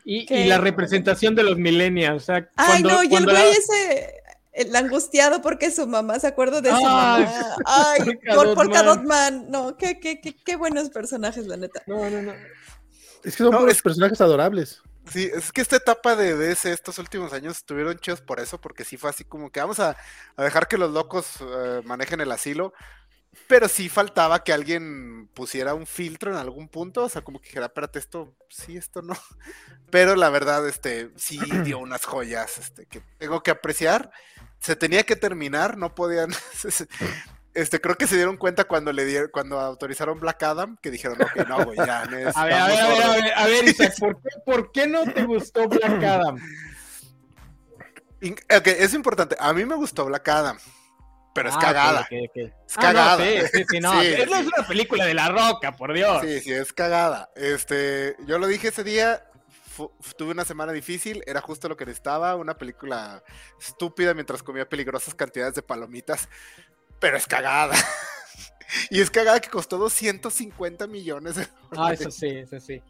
Y, 0.06 0.46
la 0.46 0.60
representación 0.60 1.34
de 1.34 1.44
los 1.44 1.58
millennials. 1.58 2.24
O 2.24 2.26
sea, 2.28 2.50
Ay, 2.56 2.84
no, 2.84 3.04
y 3.04 3.16
el 3.16 3.26
güey 3.26 3.52
ese 3.52 4.22
el 4.60 4.76
angustiado 4.76 5.42
porque 5.42 5.72
su 5.72 5.88
mamá 5.88 6.20
se 6.20 6.28
acuerda 6.28 6.60
de 6.62 6.70
su 6.70 6.82
mamá. 6.82 7.32
Ay, 7.66 8.20
por 8.36 8.56
Dotman. 8.56 9.50
No, 9.50 9.78
qué, 9.78 10.00
qué, 10.00 10.20
qué, 10.20 10.36
qué, 10.36 10.56
buenos 10.58 10.90
personajes, 10.90 11.48
la 11.48 11.56
neta. 11.56 11.82
No, 11.88 12.10
no, 12.10 12.22
no. 12.22 12.34
Es 13.24 13.36
que 13.36 13.44
son 13.44 13.66
personajes 13.66 14.20
adorables. 14.20 14.82
Sí, 15.12 15.30
es 15.34 15.52
que 15.52 15.62
esta 15.62 15.78
etapa 15.78 16.16
de 16.16 16.36
DS 16.36 16.66
estos 16.66 17.00
últimos 17.00 17.34
años 17.34 17.58
estuvieron 17.58 17.98
chidos 17.98 18.22
por 18.22 18.40
eso, 18.40 18.60
porque 18.60 18.84
sí 18.84 18.98
fue 18.98 19.10
así 19.10 19.24
como 19.24 19.50
que 19.50 19.60
vamos 19.62 19.80
a, 19.80 19.96
dejar 20.38 20.68
que 20.68 20.78
los 20.78 20.92
locos 20.92 21.38
eh, 21.42 21.82
manejen 21.86 22.22
el 22.22 22.32
asilo, 22.32 22.74
pero 23.48 23.68
sí 23.68 23.90
faltaba 23.90 24.44
que 24.44 24.54
alguien 24.54 25.28
pusiera 25.34 25.74
un 25.74 25.88
filtro 25.88 26.32
en 26.32 26.38
algún 26.38 26.68
punto, 26.68 27.06
o 27.06 27.10
sea, 27.10 27.24
como 27.24 27.40
que 27.40 27.48
dijera, 27.48 27.68
espérate, 27.68 27.98
esto 27.98 28.36
sí, 28.50 28.78
esto 28.78 29.02
no. 29.02 29.16
Pero 29.90 30.16
la 30.16 30.30
verdad, 30.30 30.68
este, 30.68 31.12
sí 31.16 31.40
dio 31.64 31.80
unas 31.80 32.06
joyas, 32.06 32.60
este, 32.60 32.86
que 32.86 33.02
tengo 33.18 33.42
que 33.42 33.52
apreciar 33.52 34.12
se 34.60 34.76
tenía 34.76 35.04
que 35.04 35.16
terminar, 35.16 35.78
no 35.78 35.96
podían. 35.96 36.32
Este, 37.56 37.82
creo 37.82 37.96
que 37.96 38.06
se 38.06 38.16
dieron 38.16 38.38
cuenta 38.38 38.66
cuando 38.66 38.94
le 38.94 39.06
dieron, 39.06 39.32
cuando 39.34 39.60
autorizaron 39.60 40.20
Black 40.20 40.44
Adam, 40.44 40.78
que 40.82 40.92
dijeron, 40.92 41.20
ok, 41.20 41.48
no, 41.48 41.66
güey, 41.66 41.78
ya. 41.78 42.02
a 42.04 42.06
ver, 42.06 42.32
a 42.36 42.46
ver, 42.46 42.56
a 42.56 43.12
ver, 43.12 43.34
a 43.36 43.46
ver, 43.48 43.68
Isaac, 43.68 43.96
¿por 44.46 44.72
qué, 44.72 44.86
no 44.86 45.04
te 45.04 45.24
gustó 45.24 45.68
Black 45.68 46.04
Adam? 46.04 46.38
Ok, 48.22 48.68
es 48.68 48.94
importante. 48.94 49.38
A 49.40 49.54
mí 49.54 49.64
me 49.64 49.76
gustó 49.76 50.04
Black 50.04 50.28
Adam, 50.28 50.58
pero 51.34 51.48
es 51.48 51.56
ah, 51.56 51.60
cagada. 51.60 52.08
Es 52.12 52.52
ah, 52.76 52.82
cagada. 52.82 53.18
no, 53.18 53.24
sí, 53.24 53.48
sí, 53.54 53.66
sí, 53.70 53.80
no. 53.80 54.02
es 54.02 54.28
una 54.28 54.68
película 54.68 55.06
de 55.06 55.14
la 55.14 55.30
roca, 55.30 55.78
por 55.78 55.94
Dios. 55.94 56.22
Sí, 56.22 56.42
sí, 56.42 56.52
es 56.52 56.74
cagada. 56.74 57.30
Este, 57.38 58.18
yo 58.28 58.38
lo 58.38 58.48
dije 58.48 58.68
ese 58.68 58.84
día, 58.84 59.24
tuve 60.18 60.32
una 60.32 60.46
semana 60.46 60.72
difícil, 60.72 61.24
era 61.26 61.42
justo 61.42 61.70
lo 61.70 61.78
que 61.78 61.86
necesitaba, 61.86 62.36
una 62.36 62.58
película 62.58 63.24
estúpida 63.60 64.14
mientras 64.14 64.44
comía 64.44 64.68
peligrosas 64.68 65.16
cantidades 65.16 65.56
de 65.56 65.62
palomitas, 65.62 66.28
pero 67.00 67.18
es 67.18 67.28
cagada. 67.28 67.76
y 68.90 69.02
es 69.02 69.10
cagada 69.10 69.40
que 69.40 69.50
costó 69.50 69.78
250 69.78 70.88
millones. 70.88 71.36
De 71.36 71.48
ah, 71.78 71.94
eso 71.94 72.12
sí, 72.12 72.28
eso 72.28 72.60
sí. 72.60 72.82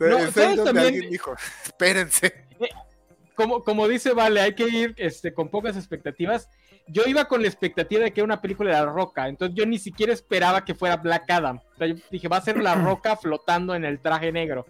alguien 0.00 1.10
dijo, 1.10 1.34
espérense. 1.64 2.26
Eh, 2.60 2.68
como, 3.34 3.64
como 3.64 3.88
dice 3.88 4.12
Vale, 4.12 4.40
hay 4.40 4.54
que 4.54 4.68
ir 4.68 4.94
este, 4.98 5.32
con 5.32 5.48
pocas 5.48 5.76
expectativas. 5.76 6.48
Yo 6.86 7.04
iba 7.06 7.26
con 7.26 7.42
la 7.42 7.48
expectativa 7.48 8.02
de 8.02 8.12
que 8.12 8.20
era 8.20 8.24
una 8.24 8.42
película 8.42 8.70
de 8.70 8.84
la 8.84 8.92
roca, 8.92 9.28
entonces 9.28 9.56
yo 9.56 9.64
ni 9.64 9.78
siquiera 9.78 10.12
esperaba 10.12 10.64
que 10.64 10.74
fuera 10.74 10.96
Black 10.96 11.30
Adam. 11.30 11.60
yo 11.78 11.94
dije, 12.10 12.26
va 12.28 12.38
a 12.38 12.42
ser 12.42 12.58
la 12.58 12.74
roca 12.84 13.16
flotando 13.16 13.74
en 13.74 13.84
el 13.84 14.00
traje 14.00 14.32
negro. 14.32 14.66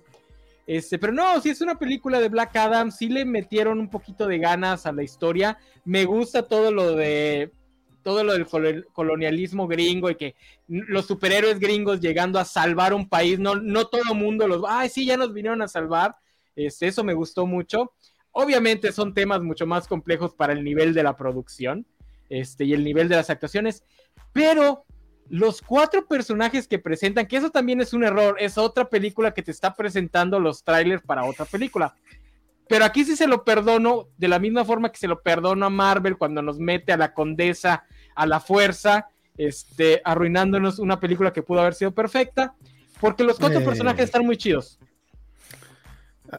Este, 0.66 0.98
pero 0.98 1.12
no, 1.12 1.40
si 1.40 1.50
es 1.50 1.60
una 1.60 1.78
película 1.78 2.20
de 2.20 2.28
Black 2.28 2.54
Adam, 2.56 2.90
sí 2.90 3.08
le 3.08 3.24
metieron 3.24 3.80
un 3.80 3.90
poquito 3.90 4.26
de 4.26 4.38
ganas 4.38 4.86
a 4.86 4.92
la 4.92 5.02
historia. 5.02 5.58
Me 5.84 6.04
gusta 6.04 6.46
todo 6.46 6.70
lo 6.70 6.94
de 6.94 7.52
todo 8.02 8.24
lo 8.24 8.32
del 8.32 8.46
colonialismo 8.92 9.66
gringo 9.66 10.10
y 10.10 10.14
que 10.14 10.34
los 10.68 11.06
superhéroes 11.06 11.58
gringos 11.58 12.00
llegando 12.00 12.38
a 12.38 12.44
salvar 12.44 12.94
un 12.94 13.08
país, 13.08 13.38
no, 13.38 13.56
no 13.56 13.86
todo 13.88 14.14
mundo 14.14 14.48
los, 14.48 14.62
ay, 14.66 14.88
sí, 14.88 15.04
ya 15.04 15.16
nos 15.16 15.34
vinieron 15.34 15.60
a 15.60 15.68
salvar. 15.68 16.16
Este, 16.56 16.88
eso 16.88 17.04
me 17.04 17.14
gustó 17.14 17.46
mucho. 17.46 17.92
Obviamente 18.32 18.92
son 18.92 19.12
temas 19.12 19.42
mucho 19.42 19.66
más 19.66 19.86
complejos 19.86 20.34
para 20.34 20.52
el 20.52 20.64
nivel 20.64 20.94
de 20.94 21.02
la 21.02 21.16
producción 21.16 21.86
este, 22.28 22.64
y 22.64 22.72
el 22.72 22.84
nivel 22.84 23.08
de 23.08 23.16
las 23.16 23.28
actuaciones, 23.28 23.84
pero 24.32 24.84
los 25.30 25.62
cuatro 25.62 26.06
personajes 26.06 26.66
que 26.66 26.80
presentan, 26.80 27.26
que 27.26 27.36
eso 27.36 27.50
también 27.50 27.80
es 27.80 27.92
un 27.92 28.02
error, 28.04 28.36
es 28.40 28.58
otra 28.58 28.88
película 28.88 29.32
que 29.32 29.42
te 29.42 29.52
está 29.52 29.74
presentando 29.74 30.40
los 30.40 30.64
trailers 30.64 31.02
para 31.02 31.24
otra 31.24 31.44
película. 31.44 31.94
Pero 32.68 32.84
aquí 32.84 33.04
sí 33.04 33.16
se 33.16 33.28
lo 33.28 33.44
perdono, 33.44 34.08
de 34.18 34.28
la 34.28 34.40
misma 34.40 34.64
forma 34.64 34.90
que 34.90 34.98
se 34.98 35.08
lo 35.08 35.22
perdono 35.22 35.66
a 35.66 35.70
Marvel 35.70 36.18
cuando 36.18 36.42
nos 36.42 36.58
mete 36.58 36.92
a 36.92 36.96
la 36.96 37.14
condesa 37.14 37.84
a 38.14 38.26
la 38.26 38.40
fuerza, 38.40 39.08
este, 39.36 40.02
arruinándonos 40.04 40.78
una 40.78 40.98
película 40.98 41.32
que 41.32 41.42
pudo 41.42 41.60
haber 41.60 41.74
sido 41.74 41.92
perfecta, 41.92 42.54
porque 43.00 43.24
los 43.24 43.38
cuatro 43.38 43.60
eh. 43.60 43.64
personajes 43.64 44.04
están 44.04 44.26
muy 44.26 44.36
chidos. 44.36 44.78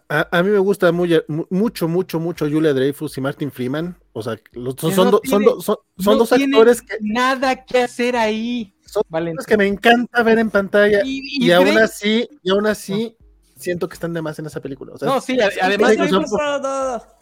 A, 0.07 0.41
mí 0.41 0.49
me 0.49 0.59
gusta 0.59 0.91
mucho, 0.93 1.87
mucho, 1.87 2.19
mucho 2.19 2.49
Julia 2.49 2.73
Dreyfus 2.73 3.17
y 3.17 3.21
Martin 3.21 3.51
Freeman. 3.51 3.97
O 4.13 4.21
sea, 4.21 4.39
son, 4.53 5.19
son, 5.23 5.43
son, 5.59 6.17
dos 6.17 6.31
actores 6.31 6.81
que. 6.81 6.95
Nada 7.01 7.65
que 7.65 7.81
hacer 7.81 8.15
ahí. 8.15 8.73
Son 8.91 9.03
que 9.47 9.55
me 9.55 9.67
encanta 9.67 10.21
ver 10.21 10.37
en 10.39 10.49
pantalla. 10.49 11.01
Y, 11.05 11.49
aún 11.51 11.77
así, 11.77 12.27
y 12.43 12.51
aún 12.51 12.67
así, 12.67 13.15
siento 13.55 13.87
que 13.87 13.93
están 13.93 14.13
de 14.13 14.21
más 14.21 14.37
en 14.39 14.47
esa 14.47 14.59
película. 14.59 14.91
no, 15.01 15.21
sí, 15.21 15.37
además. 15.61 15.95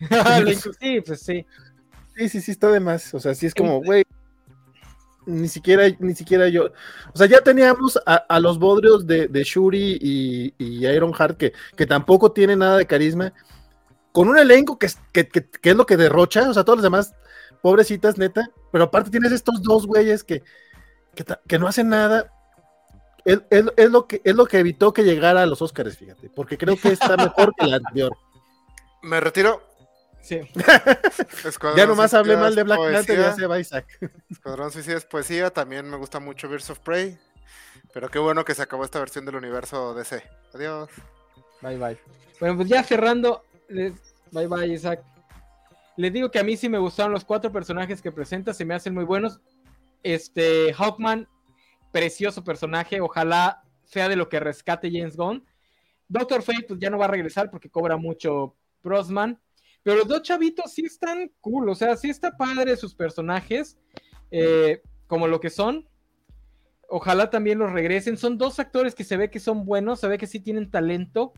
sí, 0.80 1.00
pues 1.00 1.20
sí. 1.20 1.46
Sí, 2.16 2.28
sí, 2.28 2.40
sí, 2.40 2.50
está 2.50 2.68
de 2.68 2.80
más. 2.80 3.14
O 3.14 3.20
sea, 3.20 3.32
sí 3.32 3.46
es 3.46 3.54
como, 3.54 3.80
güey, 3.80 4.04
ni 5.24 5.46
siquiera, 5.46 5.84
ni 6.00 6.16
siquiera 6.16 6.48
yo. 6.48 6.64
O 7.12 7.16
sea, 7.16 7.28
ya 7.28 7.40
teníamos 7.40 7.96
a, 8.04 8.40
los 8.40 8.58
bodrios 8.58 9.06
de, 9.06 9.28
Shuri 9.44 9.98
y, 10.00 10.54
y, 10.58 10.86
Iron 10.88 11.14
Heart 11.14 11.36
que, 11.36 11.52
que 11.76 11.86
tampoco 11.86 12.32
tienen 12.32 12.58
nada 12.58 12.78
de 12.78 12.86
carisma. 12.86 13.32
Con 14.10 14.28
un 14.28 14.36
elenco 14.36 14.80
que, 14.80 14.88
que, 15.12 15.28
que, 15.28 15.70
es 15.70 15.76
lo 15.76 15.86
que 15.86 15.96
derrocha, 15.96 16.50
o 16.50 16.54
sea, 16.54 16.64
todos 16.64 16.78
los 16.78 16.84
demás, 16.84 17.14
pobrecitas, 17.62 18.18
neta. 18.18 18.48
Pero 18.72 18.84
aparte 18.84 19.10
tienes 19.10 19.30
estos 19.30 19.62
dos 19.62 19.86
güeyes 19.86 20.24
que, 20.24 20.42
que, 21.14 21.58
no 21.58 21.68
hacen 21.68 21.88
nada. 21.88 22.32
Es, 23.24 23.40
es, 23.50 23.90
lo 23.90 24.06
que, 24.06 24.20
es 24.22 24.34
lo 24.34 24.46
que 24.46 24.58
evitó 24.58 24.92
que 24.92 25.02
llegara 25.02 25.42
a 25.42 25.46
los 25.46 25.62
Oscars, 25.62 25.96
fíjate, 25.96 26.28
porque 26.28 26.58
creo 26.58 26.76
que 26.76 26.88
está 26.88 27.16
mejor 27.16 27.54
que 27.56 27.66
la 27.66 27.76
anterior. 27.76 28.16
Me 29.02 29.20
retiro, 29.20 29.62
Sí. 30.24 30.40
ya 31.76 31.86
nomás 31.86 32.14
hablé 32.14 32.34
mal 32.38 32.54
de 32.54 32.62
Black 32.62 32.78
Panther 32.78 33.18
y 33.18 33.22
ya 33.22 33.34
se 33.34 33.46
va 33.46 33.60
Isaac. 33.60 33.86
Escuadrón 34.30 34.72
Suicida 34.72 34.96
es 34.96 35.04
poesía, 35.04 35.50
también 35.50 35.88
me 35.88 35.98
gusta 35.98 36.18
mucho 36.18 36.48
Birds 36.48 36.70
of 36.70 36.78
Prey. 36.78 37.18
Pero 37.92 38.08
qué 38.08 38.18
bueno 38.18 38.42
que 38.42 38.54
se 38.54 38.62
acabó 38.62 38.84
esta 38.84 38.98
versión 39.00 39.26
del 39.26 39.36
universo 39.36 39.92
DC. 39.92 40.22
Adiós. 40.54 40.88
Bye 41.60 41.76
bye. 41.76 41.98
Bueno, 42.40 42.56
pues 42.56 42.68
ya 42.68 42.82
cerrando. 42.82 43.44
Bye 43.68 44.46
bye, 44.46 44.66
Isaac. 44.66 45.02
Les 45.96 46.10
digo 46.10 46.30
que 46.30 46.38
a 46.38 46.42
mí 46.42 46.56
sí 46.56 46.70
me 46.70 46.78
gustaron 46.78 47.12
los 47.12 47.24
cuatro 47.24 47.52
personajes 47.52 48.00
que 48.00 48.10
presenta, 48.10 48.54
se 48.54 48.64
me 48.64 48.74
hacen 48.74 48.94
muy 48.94 49.04
buenos. 49.04 49.40
Este, 50.04 50.72
Hawkman, 50.72 51.28
precioso 51.90 52.44
personaje, 52.44 53.00
ojalá 53.00 53.64
sea 53.82 54.08
de 54.08 54.16
lo 54.16 54.28
que 54.28 54.38
rescate 54.38 54.90
James 54.92 55.16
Gunn. 55.16 55.44
Doctor 56.08 56.42
Fate, 56.42 56.66
pues 56.68 56.78
ya 56.78 56.90
no 56.90 56.98
va 56.98 57.06
a 57.06 57.08
regresar 57.08 57.50
porque 57.50 57.70
cobra 57.70 57.96
mucho 57.96 58.54
Brosman. 58.82 59.40
Pero 59.82 59.98
los 59.98 60.08
dos 60.08 60.22
chavitos 60.22 60.72
sí 60.72 60.82
están 60.86 61.30
cool, 61.40 61.68
o 61.68 61.74
sea, 61.74 61.96
sí 61.96 62.08
está 62.08 62.36
padre 62.36 62.76
sus 62.76 62.94
personajes, 62.94 63.78
eh, 64.30 64.82
como 65.06 65.28
lo 65.28 65.40
que 65.40 65.50
son. 65.50 65.88
Ojalá 66.88 67.30
también 67.30 67.58
los 67.58 67.72
regresen. 67.72 68.16
Son 68.16 68.38
dos 68.38 68.58
actores 68.58 68.94
que 68.94 69.04
se 69.04 69.16
ve 69.16 69.30
que 69.30 69.40
son 69.40 69.64
buenos, 69.64 70.00
se 70.00 70.08
ve 70.08 70.18
que 70.18 70.26
sí 70.26 70.40
tienen 70.40 70.70
talento. 70.70 71.32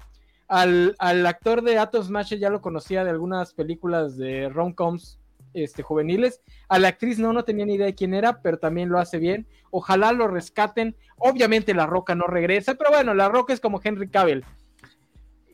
Al, 0.48 0.94
actor 1.00 1.62
de 1.62 1.78
Atos 1.78 2.06
Smasher 2.06 2.38
ya 2.38 2.50
lo 2.50 2.60
conocía 2.60 3.04
de 3.04 3.10
algunas 3.10 3.52
películas 3.52 4.16
de 4.16 4.48
rom-coms 4.48 5.18
este, 5.56 5.82
juveniles. 5.82 6.40
A 6.68 6.78
la 6.78 6.88
actriz 6.88 7.18
no, 7.18 7.32
no 7.32 7.44
tenía 7.44 7.66
ni 7.66 7.74
idea 7.74 7.86
de 7.86 7.94
quién 7.94 8.14
era, 8.14 8.40
pero 8.40 8.58
también 8.58 8.88
lo 8.88 8.98
hace 8.98 9.18
bien. 9.18 9.46
Ojalá 9.70 10.12
lo 10.12 10.28
rescaten. 10.28 10.96
Obviamente 11.16 11.74
La 11.74 11.86
Roca 11.86 12.14
no 12.14 12.26
regresa, 12.26 12.74
pero 12.74 12.90
bueno, 12.90 13.14
La 13.14 13.28
Roca 13.28 13.52
es 13.52 13.60
como 13.60 13.80
Henry 13.82 14.08
Cavill 14.08 14.44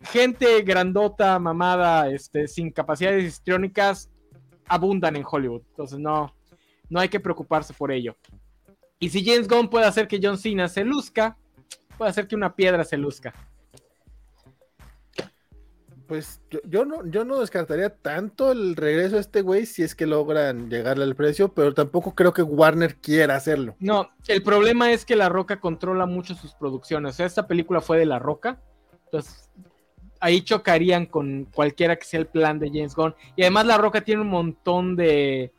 gente 0.05 0.63
grandota, 0.63 1.39
mamada, 1.39 2.11
este, 2.11 2.49
sin 2.49 2.71
capacidades 2.71 3.25
histriónicas, 3.25 4.11
abundan 4.67 5.17
en 5.17 5.25
Hollywood. 5.29 5.63
Entonces 5.71 5.99
no, 5.99 6.35
no 6.89 7.01
hay 7.01 7.09
que 7.09 7.21
preocuparse 7.21 7.73
por 7.73 7.93
ello. 7.93 8.17
Y 8.99 9.11
si 9.11 9.25
James 9.25 9.49
Gunn 9.49 9.69
puede 9.69 9.87
hacer 9.87 10.09
que 10.09 10.21
John 10.23 10.39
Cena 10.39 10.69
se 10.69 10.85
luzca, 10.85 11.37
puede 11.99 12.11
hacer 12.11 12.27
que 12.29 12.37
una 12.37 12.55
piedra 12.55 12.85
se 12.85 12.97
luzca. 12.97 13.35
Pues 16.13 16.43
yo, 16.69 16.85
no, 16.85 17.07
yo 17.07 17.25
no 17.25 17.41
descartaría 17.41 17.89
tanto 17.89 18.53
el 18.53 18.77
regreso 18.77 19.15
de 19.15 19.23
este 19.23 19.41
güey 19.41 19.65
si 19.65 19.83
es 19.83 19.95
que 19.95 20.05
logran 20.05 20.69
llegarle 20.69 21.05
al 21.05 21.17
precio, 21.17 21.55
pero 21.55 21.73
tampoco 21.73 22.15
creo 22.15 22.35
que 22.35 22.43
Warner 22.43 22.97
quiera 22.97 23.35
hacerlo. 23.35 23.77
No, 23.79 24.11
el 24.29 24.43
problema 24.43 24.93
es 24.93 25.07
que 25.07 25.17
La 25.17 25.31
Roca 25.31 25.59
controla 25.59 26.05
mucho 26.05 26.35
sus 26.35 26.53
producciones. 26.53 27.13
O 27.13 27.17
sea, 27.17 27.25
esta 27.25 27.47
película 27.47 27.81
fue 27.81 27.97
de 27.97 28.05
La 28.05 28.19
Roca. 28.19 28.61
Entonces, 29.07 29.49
ahí 30.21 30.43
chocarían 30.43 31.07
con 31.07 31.47
cualquiera 31.47 31.97
que 31.97 32.05
sea 32.05 32.21
el 32.21 32.27
plan 32.27 32.59
de 32.59 32.69
James 32.69 32.95
Gunn. 32.95 33.15
Y 33.35 33.45
además 33.45 33.65
La 33.65 33.79
Roca 33.79 34.03
tiene 34.03 34.21
un 34.21 34.29
montón 34.29 34.97
de, 34.97 35.51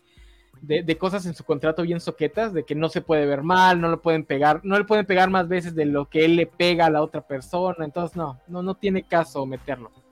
de, 0.61 0.97
cosas 0.99 1.25
en 1.25 1.33
su 1.33 1.43
contrato 1.43 1.81
bien 1.81 1.99
soquetas, 1.99 2.53
de 2.53 2.63
que 2.63 2.75
no 2.75 2.89
se 2.89 3.01
puede 3.01 3.25
ver 3.25 3.41
mal, 3.41 3.81
no 3.81 3.89
lo 3.89 4.03
pueden 4.03 4.23
pegar, 4.23 4.61
no 4.63 4.77
le 4.77 4.85
pueden 4.85 5.07
pegar 5.07 5.31
más 5.31 5.47
veces 5.47 5.73
de 5.73 5.85
lo 5.85 6.07
que 6.11 6.25
él 6.25 6.35
le 6.35 6.45
pega 6.45 6.85
a 6.85 6.91
la 6.91 7.01
otra 7.01 7.25
persona. 7.25 7.83
Entonces 7.83 8.15
no, 8.15 8.39
no, 8.47 8.61
no 8.61 8.75
tiene 8.75 9.01
caso 9.01 9.47
meterlo. 9.47 10.02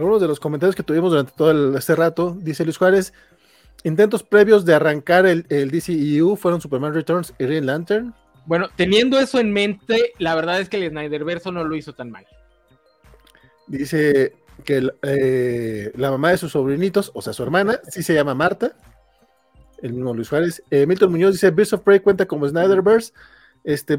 Algunos 0.00 0.22
de 0.22 0.28
los 0.28 0.40
comentarios 0.40 0.74
que 0.74 0.82
tuvimos 0.82 1.10
durante 1.10 1.32
todo 1.36 1.76
este 1.76 1.94
rato, 1.94 2.34
dice 2.40 2.64
Luis 2.64 2.78
Juárez, 2.78 3.12
intentos 3.84 4.22
previos 4.22 4.64
de 4.64 4.72
arrancar 4.72 5.26
el, 5.26 5.44
el 5.50 5.70
DCEU 5.70 6.36
fueron 6.36 6.62
Superman 6.62 6.94
Returns 6.94 7.34
y 7.38 7.44
Green 7.44 7.66
Lantern. 7.66 8.14
Bueno, 8.46 8.70
teniendo 8.76 9.18
eso 9.18 9.38
en 9.38 9.52
mente, 9.52 10.14
la 10.16 10.34
verdad 10.34 10.58
es 10.58 10.70
que 10.70 10.78
el 10.78 10.88
Snyderverso 10.88 11.52
no 11.52 11.64
lo 11.64 11.76
hizo 11.76 11.92
tan 11.92 12.10
mal. 12.10 12.26
Dice 13.66 14.36
que 14.64 14.90
eh, 15.02 15.92
la 15.94 16.10
mamá 16.10 16.30
de 16.30 16.38
sus 16.38 16.52
sobrinitos, 16.52 17.10
o 17.12 17.20
sea, 17.20 17.34
su 17.34 17.42
hermana, 17.42 17.78
sí 17.90 18.02
se 18.02 18.14
llama 18.14 18.34
Marta. 18.34 18.72
El 19.82 19.92
mismo 19.92 20.14
Luis 20.14 20.30
Juárez. 20.30 20.62
Eh, 20.70 20.86
Milton 20.86 21.10
Muñoz 21.10 21.32
dice: 21.32 21.50
Beast 21.50 21.74
of 21.74 21.82
Prey 21.82 22.00
cuenta 22.00 22.24
como 22.24 22.48
Snyderverse. 22.48 23.12
Este, 23.64 23.98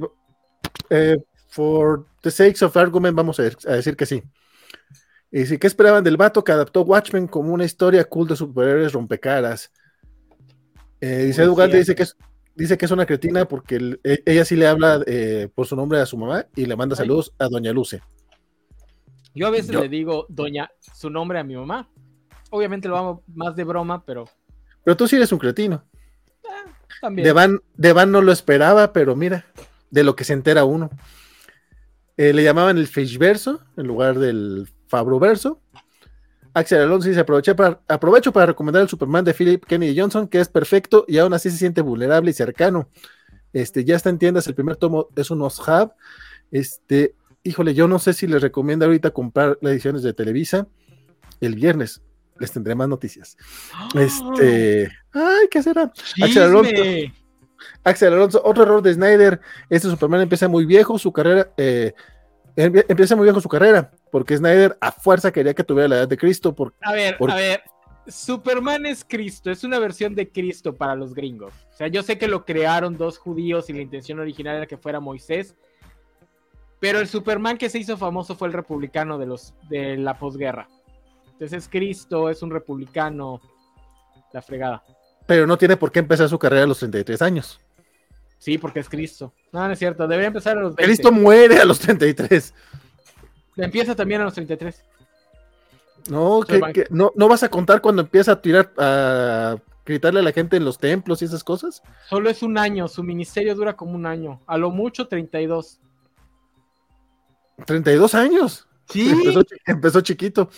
eh, 0.90 1.18
for 1.50 2.08
the 2.22 2.32
sakes 2.32 2.66
of 2.66 2.76
argument, 2.76 3.16
vamos 3.16 3.40
a, 3.40 3.44
decir 3.44 3.96
que 3.96 4.08
sí. 4.08 4.24
Y 5.32 5.40
dice: 5.40 5.60
¿Qué 5.60 5.68
esperaban 5.68 6.04
del 6.04 6.18
vato 6.18 6.44
que 6.44 6.52
adaptó 6.52 6.82
Watchmen 6.82 7.28
como 7.28 7.54
una 7.54 7.66
historia 7.66 8.04
cool 8.06 8.28
de 8.28 8.36
superhéroes 8.36 8.94
rompecaras? 8.94 9.72
dice 11.00 11.44
Dugal, 11.44 11.72
dice 11.72 11.96
que 11.96 12.04
es 12.04 12.16
dice 12.56 12.78
que 12.78 12.86
es 12.86 12.92
una 12.92 13.06
cretina 13.06 13.46
porque 13.46 13.98
e, 14.04 14.24
ella 14.26 14.46
sí 14.46 14.56
le 14.56 14.68
habla 14.68 15.02
eh, 15.08 15.50
por 15.54 15.66
su 15.66 15.76
nombre 15.76 16.00
a 16.00 16.06
su 16.06 16.18
mamá 16.18 16.46
y 16.56 16.66
le 16.66 16.76
manda 16.76 16.96
saludos 16.96 17.34
a 17.40 17.48
Doña 17.48 17.72
Luce. 17.72 18.02
Yo 19.34 19.48
a 19.48 19.50
veces 19.50 19.74
le 19.76 19.88
digo 19.88 20.26
Doña 20.30 20.70
su 20.94 21.10
nombre 21.10 21.40
a 21.40 21.44
mi 21.44 21.56
mamá. 21.56 21.90
Obviamente 22.50 22.88
lo 22.88 22.98
hago 22.98 23.24
más 23.34 23.56
de 23.56 23.64
broma, 23.64 24.04
pero. 24.06 24.26
Pero 24.84 24.98
tú 24.98 25.08
sí 25.08 25.16
eres 25.16 25.32
un 25.32 25.40
cretino. 25.40 25.84
Ah, 26.50 26.66
también. 27.00 27.26
De 27.76 27.94
Van, 27.94 28.12
no 28.12 28.22
lo 28.22 28.32
esperaba, 28.32 28.92
pero 28.92 29.16
mira, 29.16 29.46
de 29.90 30.04
lo 30.04 30.16
que 30.16 30.26
se 30.26 30.34
entera 30.34 30.66
uno. 30.66 30.90
Eh, 32.18 32.34
le 32.34 32.44
llamaban 32.44 32.78
el 32.78 32.90
verso 33.18 33.62
en 33.78 33.88
lugar 33.88 34.20
del 34.20 34.68
Fabroverso. 34.92 35.62
Axel 36.54 36.82
Alonso 36.82 37.08
dice, 37.08 37.22
aproveché 37.22 37.56
para, 37.56 37.80
aprovecho 37.88 38.34
para 38.34 38.48
recomendar 38.48 38.82
el 38.82 38.90
Superman 38.90 39.24
de 39.24 39.34
Philip 39.34 39.64
Kennedy 39.66 39.98
Johnson, 39.98 40.28
que 40.28 40.42
es 40.42 40.50
perfecto 40.50 41.06
y 41.08 41.18
aún 41.18 41.34
así 41.34 41.50
se 41.50 41.58
siente 41.58 41.80
vulnerable 41.80 42.30
y 42.30 42.34
cercano. 42.34 42.90
Este, 43.54 43.86
ya 43.86 43.96
está 43.96 44.10
en 44.10 44.20
tiendas, 44.20 44.48
el 44.48 44.54
primer 44.54 44.76
tomo 44.76 45.08
es 45.16 45.32
un 45.32 45.40
must-have. 45.40 45.92
Este, 46.52 47.16
híjole, 47.42 47.74
yo 47.74 47.88
no 47.88 48.00
sé 48.00 48.12
si 48.12 48.28
les 48.28 48.42
recomiendo 48.42 48.86
ahorita 48.86 49.12
comprar 49.12 49.58
las 49.62 49.72
ediciones 49.72 50.04
de 50.04 50.14
Televisa. 50.14 50.68
El 51.40 51.56
viernes 51.56 52.02
les 52.38 52.52
tendré 52.52 52.76
más 52.76 52.90
noticias. 52.90 53.38
Este, 53.96 54.92
ay, 55.14 55.48
¿qué 55.50 55.64
será? 55.64 55.94
Axel 56.22 56.44
Alonso, 56.44 56.72
Axel 57.86 58.14
Alonso, 58.14 58.42
otro 58.44 58.64
error 58.64 58.82
de 58.82 58.94
Snyder. 58.94 59.40
Este 59.70 59.90
Superman 59.90 60.20
empieza 60.20 60.50
muy 60.50 60.66
viejo, 60.66 61.00
su 61.00 61.14
carrera, 61.14 61.50
eh, 61.56 61.94
empieza 62.56 63.16
muy 63.16 63.24
viejo 63.24 63.42
su 63.42 63.50
carrera 63.50 63.92
porque 64.12 64.38
Snyder 64.38 64.78
a 64.82 64.92
fuerza 64.92 65.32
quería 65.32 65.54
que 65.54 65.64
tuviera 65.64 65.88
la 65.88 65.96
edad 65.98 66.08
de 66.08 66.18
Cristo. 66.18 66.54
Por, 66.54 66.74
a 66.82 66.92
ver, 66.92 67.18
a 67.20 67.36
ver, 67.36 67.64
Superman 68.08 68.86
es 68.86 69.06
Cristo, 69.08 69.52
es 69.52 69.64
una 69.64 69.80
versión 69.80 70.16
de 70.16 70.30
Cristo 70.30 70.76
para 70.76 70.96
los 70.96 71.14
gringos. 71.14 71.54
O 71.72 71.76
sea, 71.76 71.88
yo 71.88 72.04
sé 72.04 72.18
que 72.18 72.28
lo 72.28 72.46
crearon 72.46 72.98
dos 72.98 73.18
judíos 73.18 73.70
y 73.70 73.74
la 73.74 73.82
intención 73.82 74.20
original 74.20 74.58
era 74.58 74.68
que 74.68 74.78
fuera 74.78 75.00
Moisés, 75.00 75.56
Pero 76.80 77.00
el 77.00 77.08
Superman 77.08 77.58
que 77.58 77.70
se 77.70 77.78
hizo 77.78 77.96
famoso 77.96 78.36
fue 78.36 78.48
el 78.48 78.54
republicano 78.54 79.20
de 79.20 79.28
los 79.28 79.54
de 79.70 79.98
la 79.98 80.18
posguerra. 80.18 80.68
Entonces 81.34 81.64
es 81.64 81.70
Cristo, 81.70 82.30
es 82.30 82.42
un 82.42 82.50
republicano, 82.50 83.40
la 84.34 84.42
fregada. 84.42 84.84
Pero 85.28 85.46
no 85.46 85.58
tiene 85.58 85.78
por 85.78 85.92
qué 85.92 86.00
empezar 86.00 86.28
su 86.28 86.40
carrera 86.40 86.64
a 86.64 86.68
los 86.68 86.80
33 86.80 87.22
años. 87.22 87.60
Sí, 88.42 88.58
porque 88.58 88.80
es 88.80 88.90
Cristo. 88.90 89.32
No, 89.52 89.68
no 89.68 89.72
es 89.72 89.78
cierto, 89.78 90.08
debería 90.08 90.30
empezar 90.30 90.58
a 90.58 90.62
los 90.62 90.76
20. 90.76 90.84
Cristo 90.84 91.12
muere 91.12 91.60
a 91.60 91.64
los 91.64 91.78
33. 91.78 92.56
Empieza 93.56 93.96
también 93.96 94.22
a 94.22 94.24
los 94.24 94.34
33. 94.34 94.84
No, 96.10 96.42
que, 96.42 96.88
no, 96.90 97.12
no 97.16 97.28
vas 97.28 97.44
a 97.44 97.50
contar 97.50 97.82
cuando 97.82 98.02
empieza 98.02 98.32
a 98.32 98.42
tirar, 98.42 98.74
a 98.80 99.58
gritarle 99.86 100.22
a 100.22 100.24
la 100.24 100.32
gente 100.32 100.58
en 100.58 100.66
los 100.66 100.80
templos 100.80 101.22
y 101.22 101.26
esas 101.26 101.44
cosas. 101.44 101.84
Solo 102.10 102.32
es 102.32 102.42
un 102.42 102.58
año, 102.58 102.88
su 102.88 103.04
ministerio 103.04 103.54
dura 103.54 103.76
como 103.76 103.92
un 103.92 104.08
año, 104.08 104.42
a 104.48 104.58
lo 104.58 104.72
mucho 104.72 105.08
32. 105.08 105.80
32 107.68 108.16
años. 108.16 108.68
Sí. 108.90 109.14
Empezó, 109.68 110.02
chiquito. 110.02 110.50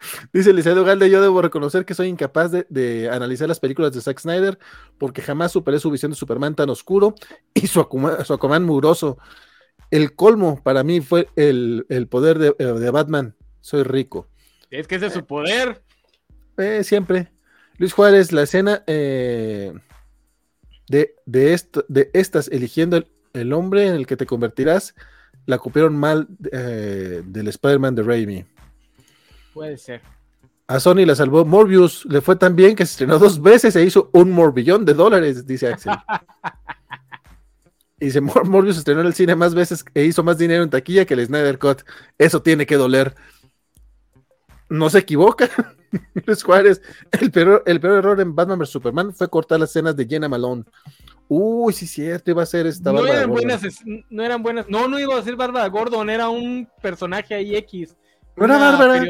Dice 0.32 0.52
Liceo 0.52 0.84
Galde, 0.84 1.10
yo 1.10 1.22
debo 1.22 1.42
reconocer 1.42 1.84
que 1.84 1.94
soy 1.94 2.08
incapaz 2.08 2.50
de, 2.52 3.10
analizar 3.12 3.48
las 3.48 3.60
películas 3.60 3.92
de 3.92 4.00
Zack 4.00 4.20
Snyder 4.20 4.58
porque 4.98 5.22
jamás 5.22 5.52
superé 5.52 5.78
su 5.78 5.90
visión 5.90 6.10
de 6.10 6.16
Superman 6.16 6.54
tan 6.54 6.70
oscuro 6.70 7.14
y 7.54 7.66
su, 7.66 7.80
Aquaman, 7.80 8.64
muroso. 8.64 9.18
El 9.90 10.14
colmo 10.14 10.60
para 10.62 10.84
mí 10.84 11.00
fue 11.00 11.28
el, 11.36 11.84
poder 12.10 12.38
de, 12.38 12.54
eh, 12.58 12.64
de, 12.64 12.90
Batman. 12.90 13.34
Soy 13.60 13.82
rico. 13.82 14.28
Es 14.70 14.86
que 14.86 14.96
ese 14.96 15.06
es 15.06 15.12
su 15.12 15.26
poder. 15.26 15.82
Eh, 16.56 16.84
siempre. 16.84 17.28
Luis 17.78 17.92
Juárez, 17.92 18.30
la 18.32 18.42
escena 18.42 18.84
eh, 18.86 19.72
de, 20.88 21.14
de, 21.24 21.54
esto, 21.54 21.84
de 21.88 22.10
estas 22.12 22.48
eligiendo 22.48 23.02
el, 23.32 23.52
hombre 23.52 23.86
en 23.86 23.94
el 23.94 24.06
que 24.06 24.16
te 24.16 24.26
convertirás, 24.26 24.94
la 25.46 25.58
copiaron 25.58 25.96
mal 25.96 26.28
eh, 26.52 27.22
del 27.24 27.48
Spider-Man 27.48 27.94
de 27.94 28.02
Raimi. 28.02 28.44
Puede 29.52 29.76
ser. 29.76 30.00
A 30.66 30.78
Sony 30.78 31.04
la 31.04 31.16
salvó 31.16 31.44
Morbius, 31.44 32.04
le 32.04 32.20
fue 32.20 32.36
tan 32.36 32.54
bien 32.54 32.76
que 32.76 32.86
se 32.86 32.92
estrenó 32.92 33.18
dos 33.18 33.42
veces 33.42 33.74
e 33.74 33.84
hizo 33.84 34.08
un 34.12 34.30
morbillón 34.30 34.84
de 34.84 34.94
dólares, 34.94 35.44
dice 35.44 35.66
Axel. 35.66 35.92
y 38.00 38.04
dice, 38.04 38.20
Morbius 38.20 38.78
estrenó 38.78 39.00
en 39.00 39.08
el 39.08 39.14
cine 39.14 39.34
más 39.34 39.52
veces 39.52 39.84
e 39.94 40.04
hizo 40.04 40.22
más 40.22 40.38
dinero 40.38 40.62
en 40.62 40.70
taquilla 40.70 41.04
que 41.04 41.14
el 41.14 41.26
Snyder 41.26 41.58
Cut. 41.58 41.82
Eso 42.18 42.40
tiene 42.40 42.66
que 42.66 42.76
doler. 42.76 43.16
No 44.68 44.88
se 44.90 45.00
equivoca. 45.00 45.50
Luis 46.24 46.44
Juárez, 46.44 46.80
el 47.20 47.32
peor, 47.32 47.64
el 47.66 47.80
peor 47.80 47.98
error 47.98 48.20
en 48.20 48.36
Batman 48.36 48.60
vs 48.60 48.70
Superman 48.70 49.12
fue 49.12 49.28
cortar 49.28 49.58
las 49.58 49.70
escenas 49.70 49.96
de 49.96 50.06
Jenna 50.06 50.28
Malone. 50.28 50.62
Uy, 51.26 51.72
sí, 51.72 51.88
cierto, 51.88 52.30
iba 52.30 52.42
a 52.42 52.46
ser 52.46 52.66
esta 52.66 52.92
no 52.92 53.06
eran 53.06 53.30
buenas, 53.30 53.62
no 54.08 54.22
eran 54.22 54.42
buenas, 54.42 54.68
no, 54.68 54.88
no 54.88 54.98
iba 54.98 55.16
a 55.16 55.22
ser 55.22 55.36
Bárbara 55.36 55.68
Gordon, 55.68 56.10
era 56.10 56.28
un 56.28 56.68
personaje 56.80 57.34
ahí 57.34 57.56
X. 57.56 57.96
¿No 58.36 58.44
era 58.44 58.58
Bárbara? 58.58 59.04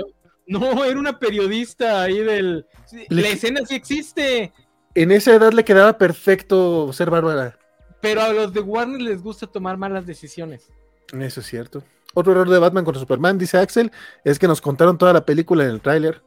No, 0.51 0.85
era 0.85 0.99
una 0.99 1.17
periodista 1.17 2.03
ahí 2.03 2.19
del. 2.19 2.67
La 3.09 3.29
escena 3.29 3.61
sí 3.65 3.77
existe. 3.77 4.53
En 4.97 5.13
esa 5.13 5.33
edad 5.33 5.53
le 5.53 5.65
quedaba 5.65 5.97
perfecto 5.97 6.93
ser 6.93 7.09
Bárbara. 7.09 7.57
Pero 8.01 8.21
a 8.21 8.33
los 8.33 8.53
de 8.53 8.61
Warner 8.61 9.01
les 9.01 9.23
gusta 9.23 9.47
tomar 9.47 9.77
malas 9.77 10.07
decisiones. 10.07 10.69
Eso 11.13 11.41
es 11.41 11.47
cierto. 11.47 11.85
Otro 12.15 12.33
error 12.33 12.49
de 12.49 12.59
Batman 12.59 12.85
contra 12.85 12.99
Superman, 12.99 13.39
dice 13.39 13.59
Axel, 13.59 13.93
es 14.25 14.41
que 14.41 14.49
nos 14.49 14.61
contaron 14.61 14.99
toda 14.99 15.13
la 15.13 15.25
película 15.25 15.63
en 15.63 15.71
el 15.71 15.81
tráiler. 15.81 16.21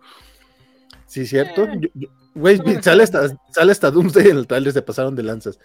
Sí, 1.06 1.26
cierto. 1.26 1.66
Eh. 1.66 1.92
Güey, 2.34 2.62
sale, 2.82 3.04
hasta, 3.04 3.28
sale 3.52 3.72
hasta 3.74 3.92
Doomsday 3.92 4.30
en 4.30 4.38
el 4.38 4.48
trailer, 4.48 4.72
se 4.72 4.82
pasaron 4.82 5.16
de 5.16 5.24
lanzas. 5.24 5.60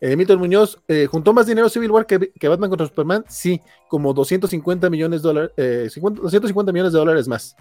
Eh, 0.00 0.14
Milton 0.14 0.38
Muñoz, 0.38 0.78
eh, 0.86 1.06
¿juntó 1.10 1.32
más 1.32 1.46
dinero 1.46 1.68
Civil 1.68 1.90
War 1.90 2.06
que, 2.06 2.48
Batman 2.48 2.70
contra 2.70 2.86
Superman? 2.86 3.24
Sí, 3.28 3.60
como 3.88 4.14
250 4.14 4.88
millones 4.90 5.22
de 5.22 5.28
dólares, 5.28 5.50
eh, 5.56 5.88
250 5.92 6.72
millones 6.72 6.92
de 6.92 6.98
dólares 6.98 7.26
más. 7.26 7.56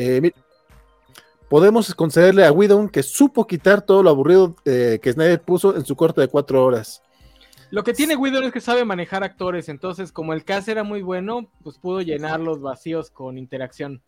Eh, 0.00 0.32
podemos 1.48 1.94
concederle 1.94 2.44
a 2.44 2.52
Widow 2.52 2.90
que 2.90 3.02
supo 3.02 3.46
quitar 3.46 3.82
todo 3.82 4.02
lo 4.02 4.10
aburrido 4.10 4.56
que 4.64 5.12
Snyder 5.12 5.40
puso 5.40 5.76
en 5.76 5.84
su 5.84 5.94
corte 5.96 6.20
de 6.20 6.28
cuatro 6.28 6.64
horas. 6.64 7.02
Lo 7.70 7.82
que 7.82 7.92
tiene 7.92 8.14
Widow 8.14 8.42
es 8.42 8.52
que 8.52 8.60
sabe 8.60 8.84
manejar 8.84 9.24
actores, 9.24 9.68
entonces 9.68 10.12
como 10.12 10.32
el 10.32 10.44
cast 10.44 10.68
era 10.68 10.84
muy 10.84 11.02
bueno, 11.02 11.50
pues 11.62 11.76
pudo 11.78 12.02
llenar 12.02 12.38
los 12.38 12.60
vacíos 12.60 13.10
con 13.10 13.36
interacción. 13.36 14.00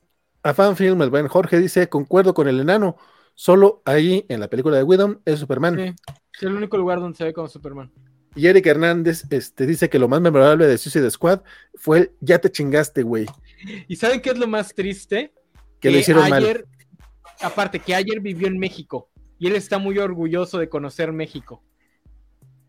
A 0.45 0.55
fanfilm, 0.55 1.03
el 1.03 1.11
buen 1.11 1.27
Jorge 1.27 1.59
dice, 1.59 1.89
concuerdo 1.89 2.33
con 2.33 2.47
el 2.47 2.61
enano, 2.61 2.97
solo 3.35 3.83
ahí 3.85 4.25
en 4.29 4.39
la 4.39 4.49
película 4.49 4.77
de 4.77 4.85
Widow 4.85 5.21
es 5.25 5.41
Superman. 5.41 5.77
Sí, 5.77 6.13
es 6.37 6.43
el 6.45 6.55
único 6.55 6.77
lugar 6.77 7.01
donde 7.01 7.19
se 7.19 7.25
ve 7.25 7.33
como 7.33 7.49
Superman. 7.49 7.91
Y 8.37 8.47
Eric 8.47 8.67
Hernández 8.67 9.25
este, 9.31 9.67
dice 9.67 9.89
que 9.89 9.99
lo 9.99 10.07
más 10.07 10.21
memorable 10.21 10.67
de 10.67 10.79
Suicide 10.79 11.11
Squad 11.11 11.41
fue 11.75 11.99
el 11.99 12.13
ya 12.21 12.39
te 12.39 12.53
chingaste, 12.53 13.03
güey. 13.03 13.27
¿Y 13.89 13.97
saben 13.97 14.21
qué 14.21 14.31
es 14.31 14.39
lo 14.39 14.47
más 14.47 14.75
triste? 14.75 15.33
Que, 15.81 15.91
lo 15.91 15.99
hicieron 15.99 16.25
ayer, 16.33 16.67
mal. 16.67 17.33
Aparte, 17.41 17.79
que 17.79 17.95
ayer 17.95 18.21
vivió 18.21 18.47
en 18.47 18.59
México 18.59 19.09
y 19.39 19.47
él 19.47 19.57
está 19.57 19.79
muy 19.79 19.99
orgulloso 19.99 20.59
de 20.59 20.69
conocer 20.69 21.13
México. 21.13 21.63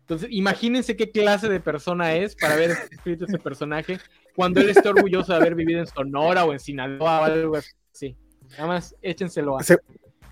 Entonces, 0.00 0.28
imagínense 0.32 0.96
qué 0.96 1.10
clase 1.10 1.48
de 1.48 1.60
persona 1.60 2.14
es 2.14 2.34
para 2.34 2.54
haber 2.54 2.70
escrito 2.90 3.26
ese 3.26 3.38
personaje 3.38 3.98
cuando 4.34 4.60
él 4.60 4.70
esté 4.70 4.88
orgulloso 4.88 5.32
de 5.32 5.38
haber 5.38 5.54
vivido 5.54 5.80
en 5.80 5.86
Sonora 5.86 6.46
o 6.46 6.52
en 6.52 6.58
Sinaloa 6.58 7.20
o 7.20 7.24
algo 7.24 7.56
así. 7.56 8.16
Nada 8.52 8.66
más 8.66 8.96
échenselo 9.02 9.58
a. 9.58 9.64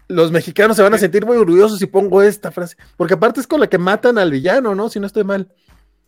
los 0.09 0.33
mexicanos 0.33 0.79
se 0.79 0.83
van 0.83 0.95
a 0.95 0.99
sentir 0.99 1.27
muy 1.27 1.37
orgullosos 1.37 1.79
si 1.79 1.87
pongo 1.87 2.23
esta 2.23 2.51
frase, 2.51 2.77
porque 2.97 3.15
aparte 3.15 3.41
es 3.41 3.47
con 3.47 3.61
la 3.61 3.69
que 3.69 3.77
matan 3.77 4.17
al 4.17 4.31
villano, 4.31 4.75
¿no? 4.75 4.89
Si 4.89 4.99
no 4.99 5.07
estoy 5.07 5.25
mal. 5.25 5.53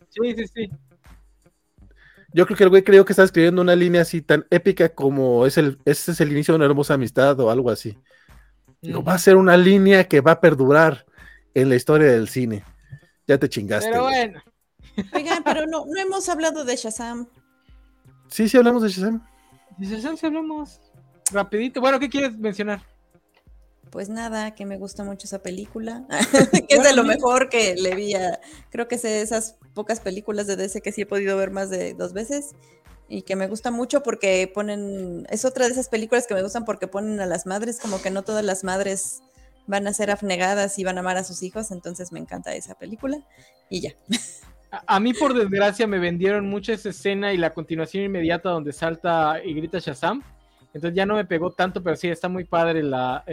Sí, 0.09 0.33
sí, 0.35 0.45
sí. 0.47 0.69
Yo 2.33 2.45
creo 2.45 2.57
que 2.57 2.63
el 2.63 2.69
güey 2.69 2.83
creo 2.83 3.05
que 3.05 3.13
está 3.13 3.23
escribiendo 3.23 3.61
una 3.61 3.75
línea 3.75 4.01
así 4.01 4.21
tan 4.21 4.45
épica 4.51 4.89
como 4.89 5.45
es 5.45 5.57
el, 5.57 5.79
ese 5.85 6.11
es 6.11 6.21
el 6.21 6.31
inicio 6.31 6.53
de 6.53 6.57
una 6.57 6.65
hermosa 6.65 6.93
amistad 6.93 7.39
o 7.39 7.49
algo 7.49 7.71
así. 7.71 7.97
Digo, 8.81 9.03
va 9.03 9.15
a 9.15 9.19
ser 9.19 9.35
una 9.35 9.57
línea 9.57 10.07
que 10.07 10.21
va 10.21 10.33
a 10.33 10.41
perdurar 10.41 11.05
en 11.53 11.69
la 11.69 11.75
historia 11.75 12.11
del 12.11 12.29
cine. 12.29 12.63
Ya 13.27 13.37
te 13.37 13.49
chingaste. 13.49 13.89
Pero 13.89 14.03
bueno. 14.03 14.41
Oigan, 15.13 15.43
pero 15.43 15.65
no, 15.65 15.85
no 15.85 15.99
hemos 15.99 16.29
hablado 16.29 16.65
de 16.65 16.75
Shazam. 16.75 17.27
Sí, 18.27 18.47
sí 18.47 18.57
hablamos 18.57 18.83
de 18.83 18.89
Shazam. 18.89 19.25
De 19.77 19.87
Shazam 19.87 20.17
sí 20.17 20.25
hablamos. 20.25 20.79
Rapidito. 21.31 21.81
Bueno, 21.81 21.99
¿qué 21.99 22.09
quieres 22.09 22.37
mencionar? 22.37 22.81
Pues 23.91 24.07
nada, 24.07 24.53
que 24.53 24.65
me 24.65 24.77
gusta 24.77 25.03
mucho 25.03 25.25
esa 25.25 25.41
película, 25.41 26.05
que 26.69 26.75
es 26.75 26.83
de 26.83 26.93
lo 26.93 27.03
mejor 27.03 27.49
que 27.49 27.75
le 27.75 27.95
vi 27.95 28.13
a, 28.13 28.39
creo 28.69 28.87
que 28.87 28.95
es 28.95 29.01
de 29.01 29.21
esas 29.21 29.57
pocas 29.79 30.01
películas 30.01 30.45
de 30.45 30.57
DC 30.57 30.81
que 30.81 30.91
sí 30.91 31.03
he 31.03 31.05
podido 31.05 31.37
ver 31.37 31.51
más 31.51 31.69
de 31.69 31.93
dos 31.93 32.11
veces 32.11 32.53
y 33.07 33.21
que 33.21 33.37
me 33.37 33.47
gusta 33.47 33.71
mucho 33.71 34.03
porque 34.03 34.51
ponen, 34.53 35.25
es 35.29 35.45
otra 35.45 35.67
de 35.67 35.71
esas 35.71 35.87
películas 35.87 36.27
que 36.27 36.33
me 36.33 36.43
gustan 36.43 36.65
porque 36.65 36.87
ponen 36.87 37.21
a 37.21 37.25
las 37.25 37.45
madres, 37.45 37.79
como 37.79 38.01
que 38.01 38.11
no 38.11 38.23
todas 38.23 38.43
las 38.43 38.65
madres 38.65 39.21
van 39.67 39.87
a 39.87 39.93
ser 39.93 40.11
afnegadas 40.11 40.77
y 40.79 40.83
van 40.83 40.97
a 40.97 40.99
amar 40.99 41.15
a 41.15 41.23
sus 41.23 41.41
hijos, 41.43 41.71
entonces 41.71 42.11
me 42.11 42.19
encanta 42.19 42.53
esa 42.53 42.75
película 42.75 43.25
y 43.69 43.79
ya. 43.79 43.93
A, 44.85 44.99
mí, 44.99 45.13
por 45.13 45.33
desgracia, 45.33 45.87
me 45.87 45.97
vendieron 45.97 46.45
mucho 46.49 46.73
esa 46.73 46.89
escena 46.89 47.31
y 47.31 47.37
la 47.37 47.53
continuación 47.53 48.03
inmediata 48.03 48.49
donde 48.49 48.73
salta 48.73 49.41
y 49.41 49.53
grita 49.53 49.79
Shazam. 49.79 50.21
Entonces 50.73 50.93
ya 50.93 51.05
no 51.05 51.15
me 51.15 51.23
pegó 51.23 51.51
tanto, 51.51 51.81
pero 51.81 51.95
sí 51.95 52.09
está 52.09 52.27
muy 52.27 52.43
padre 52.43 52.83
la, 52.83 53.23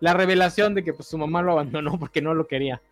la 0.00 0.12
revelación 0.12 0.74
de 0.74 0.82
que 0.82 0.92
pues, 0.92 1.06
su 1.06 1.16
mamá 1.16 1.40
lo 1.40 1.52
abandonó 1.52 1.98
porque 2.00 2.20
no 2.20 2.34
lo 2.34 2.48
quería. 2.48 2.82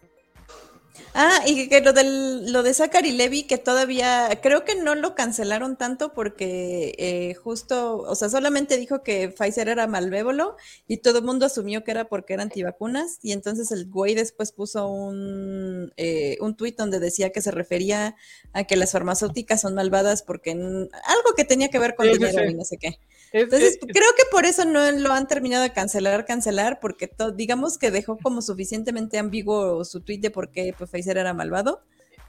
Ah, 1.14 1.40
y 1.46 1.68
que 1.68 1.80
lo, 1.80 1.92
del, 1.92 2.52
lo 2.52 2.62
de 2.62 2.72
Zachary 2.72 3.10
Levy, 3.12 3.42
que 3.42 3.58
todavía 3.58 4.28
creo 4.42 4.64
que 4.64 4.76
no 4.76 4.94
lo 4.94 5.14
cancelaron 5.14 5.76
tanto 5.76 6.12
porque 6.12 6.94
eh, 6.98 7.34
justo, 7.34 7.98
o 7.98 8.14
sea, 8.14 8.28
solamente 8.28 8.76
dijo 8.76 9.02
que 9.02 9.28
Pfizer 9.28 9.68
era 9.68 9.88
malvévolo 9.88 10.56
y 10.86 10.98
todo 10.98 11.18
el 11.18 11.24
mundo 11.24 11.46
asumió 11.46 11.82
que 11.82 11.90
era 11.90 12.08
porque 12.08 12.34
era 12.34 12.44
antivacunas 12.44 13.18
y 13.22 13.32
entonces 13.32 13.72
el 13.72 13.88
güey 13.88 14.14
después 14.14 14.52
puso 14.52 14.86
un, 14.86 15.92
eh, 15.96 16.38
un 16.40 16.54
tuit 16.54 16.76
donde 16.76 17.00
decía 17.00 17.30
que 17.30 17.42
se 17.42 17.50
refería 17.50 18.14
a 18.52 18.64
que 18.64 18.76
las 18.76 18.92
farmacéuticas 18.92 19.60
son 19.60 19.74
malvadas 19.74 20.22
porque 20.22 20.52
algo 20.52 21.34
que 21.36 21.44
tenía 21.44 21.68
que 21.70 21.78
ver 21.80 21.96
con 21.96 22.10
dinero 22.10 22.44
y 22.48 22.54
no 22.54 22.64
sé 22.64 22.76
qué. 22.76 22.98
Entonces, 23.32 23.78
creo 23.80 23.92
que 24.16 24.24
por 24.30 24.44
eso 24.44 24.64
no 24.64 24.90
lo 24.90 25.12
han 25.12 25.28
terminado 25.28 25.62
de 25.62 25.72
cancelar, 25.72 26.24
cancelar, 26.24 26.80
porque 26.80 27.10
digamos 27.34 27.78
que 27.78 27.90
dejó 27.90 28.18
como 28.18 28.42
suficientemente 28.42 29.18
ambiguo 29.18 29.84
su 29.84 30.00
tweet 30.00 30.18
de 30.18 30.30
por 30.30 30.50
qué 30.50 30.74
pues, 30.76 30.90
Pfizer 30.90 31.16
era 31.16 31.32
malvado. 31.32 31.82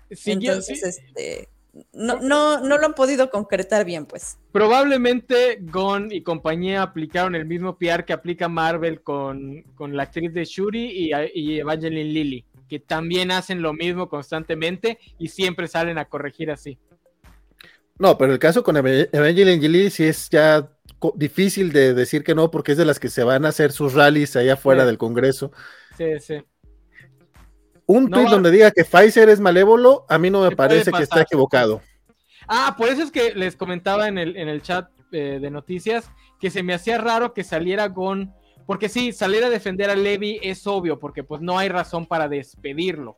Entonces, 0.09 0.83
este, 0.83 1.49
no, 1.93 2.19
no, 2.19 2.59
no 2.59 2.77
lo 2.77 2.85
han 2.85 2.93
podido 2.93 3.29
concretar 3.29 3.85
bien, 3.85 4.05
pues. 4.05 4.37
Probablemente 4.51 5.57
Gon 5.61 6.11
y 6.11 6.21
compañía 6.21 6.83
aplicaron 6.83 7.33
el 7.33 7.45
mismo 7.45 7.77
PR 7.77 8.05
que 8.05 8.13
aplica 8.13 8.47
Marvel 8.47 9.01
con, 9.01 9.63
la 9.79 10.03
actriz 10.03 10.33
de 10.33 10.45
Shuri 10.45 10.91
y, 10.91 11.11
y 11.33 11.59
Evangeline 11.59 12.13
Lilly, 12.13 12.45
que 12.69 12.79
también 12.79 13.31
hacen 13.31 13.61
lo 13.61 13.73
mismo 13.73 14.07
constantemente 14.07 14.99
y 15.17 15.29
siempre 15.29 15.67
salen 15.67 15.97
a 15.97 16.05
corregir 16.05 16.51
así. 16.51 16.77
No, 17.97 18.17
pero 18.17 18.33
el 18.33 18.39
caso 18.39 18.63
con 18.63 18.77
Evangeline 18.77 19.61
Lilly 19.61 19.89
sí 19.91 20.05
es 20.05 20.29
ya 20.29 20.67
difícil 21.15 21.71
de 21.71 21.93
decir 21.93 22.23
que 22.23 22.35
no, 22.35 22.51
porque 22.51 22.73
es 22.73 22.77
de 22.77 22.85
las 22.85 22.99
que 22.99 23.09
se 23.09 23.23
van 23.23 23.45
a 23.45 23.49
hacer 23.49 23.71
sus 23.71 23.93
rallies 23.93 24.35
allá 24.35 24.53
afuera 24.53 24.85
del 24.85 24.97
Congreso. 24.97 25.51
Sí, 25.97 26.19
sí. 26.19 26.43
un 27.85 28.09
tweet 28.09 28.29
donde 28.29 28.51
diga 28.51 28.71
que 28.71 28.83
Pfizer 28.83 29.29
es 29.29 29.39
malévolo, 29.39 30.05
a 30.09 30.17
mí 30.17 30.29
no 30.29 30.41
me 30.41 30.55
parece 30.55 30.91
que 30.91 31.03
está 31.03 31.21
equivocado. 31.21 31.81
Ah, 32.47 32.75
por 32.77 32.89
eso 32.89 33.03
es 33.03 33.11
que 33.11 33.33
les 33.33 33.55
comentaba 33.55 34.07
en 34.07 34.17
el, 34.17 34.35
en 34.35 34.47
el 34.47 34.61
chat 34.61 34.89
eh, 35.11 35.39
de 35.41 35.51
noticias 35.51 36.09
que 36.39 36.49
se 36.49 36.63
me 36.63 36.73
hacía 36.73 36.97
raro 36.97 37.33
que 37.33 37.43
saliera 37.43 37.87
Gon, 37.87 38.33
porque 38.65 38.89
sí, 38.89 39.11
salir 39.11 39.43
a 39.43 39.49
defender 39.49 39.89
a 39.89 39.95
Levi 39.95 40.39
es 40.41 40.65
obvio, 40.65 40.99
porque 40.99 41.23
pues 41.23 41.41
no 41.41 41.57
hay 41.57 41.69
razón 41.69 42.05
para 42.05 42.27
despedirlo. 42.27 43.17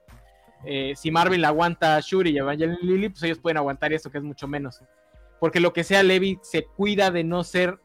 Eh, 0.66 0.94
si 0.96 1.12
Marvel 1.12 1.44
aguanta 1.46 1.96
a 1.96 2.00
Shuri 2.00 2.32
y 2.32 2.38
Evangeline 2.38 2.80
Lily, 2.82 3.10
pues 3.10 3.24
ellos 3.24 3.40
pueden 3.40 3.58
aguantar 3.58 3.94
eso, 3.94 4.10
que 4.10 4.18
es 4.18 4.24
mucho 4.24 4.48
menos. 4.48 4.82
Porque 5.40 5.60
lo 5.60 5.74
que 5.74 5.84
sea, 5.84 6.04
Levi 6.04 6.40
se 6.42 6.64
cuida 6.64 7.12
de 7.12 7.24
no 7.24 7.44
ser 7.44 7.80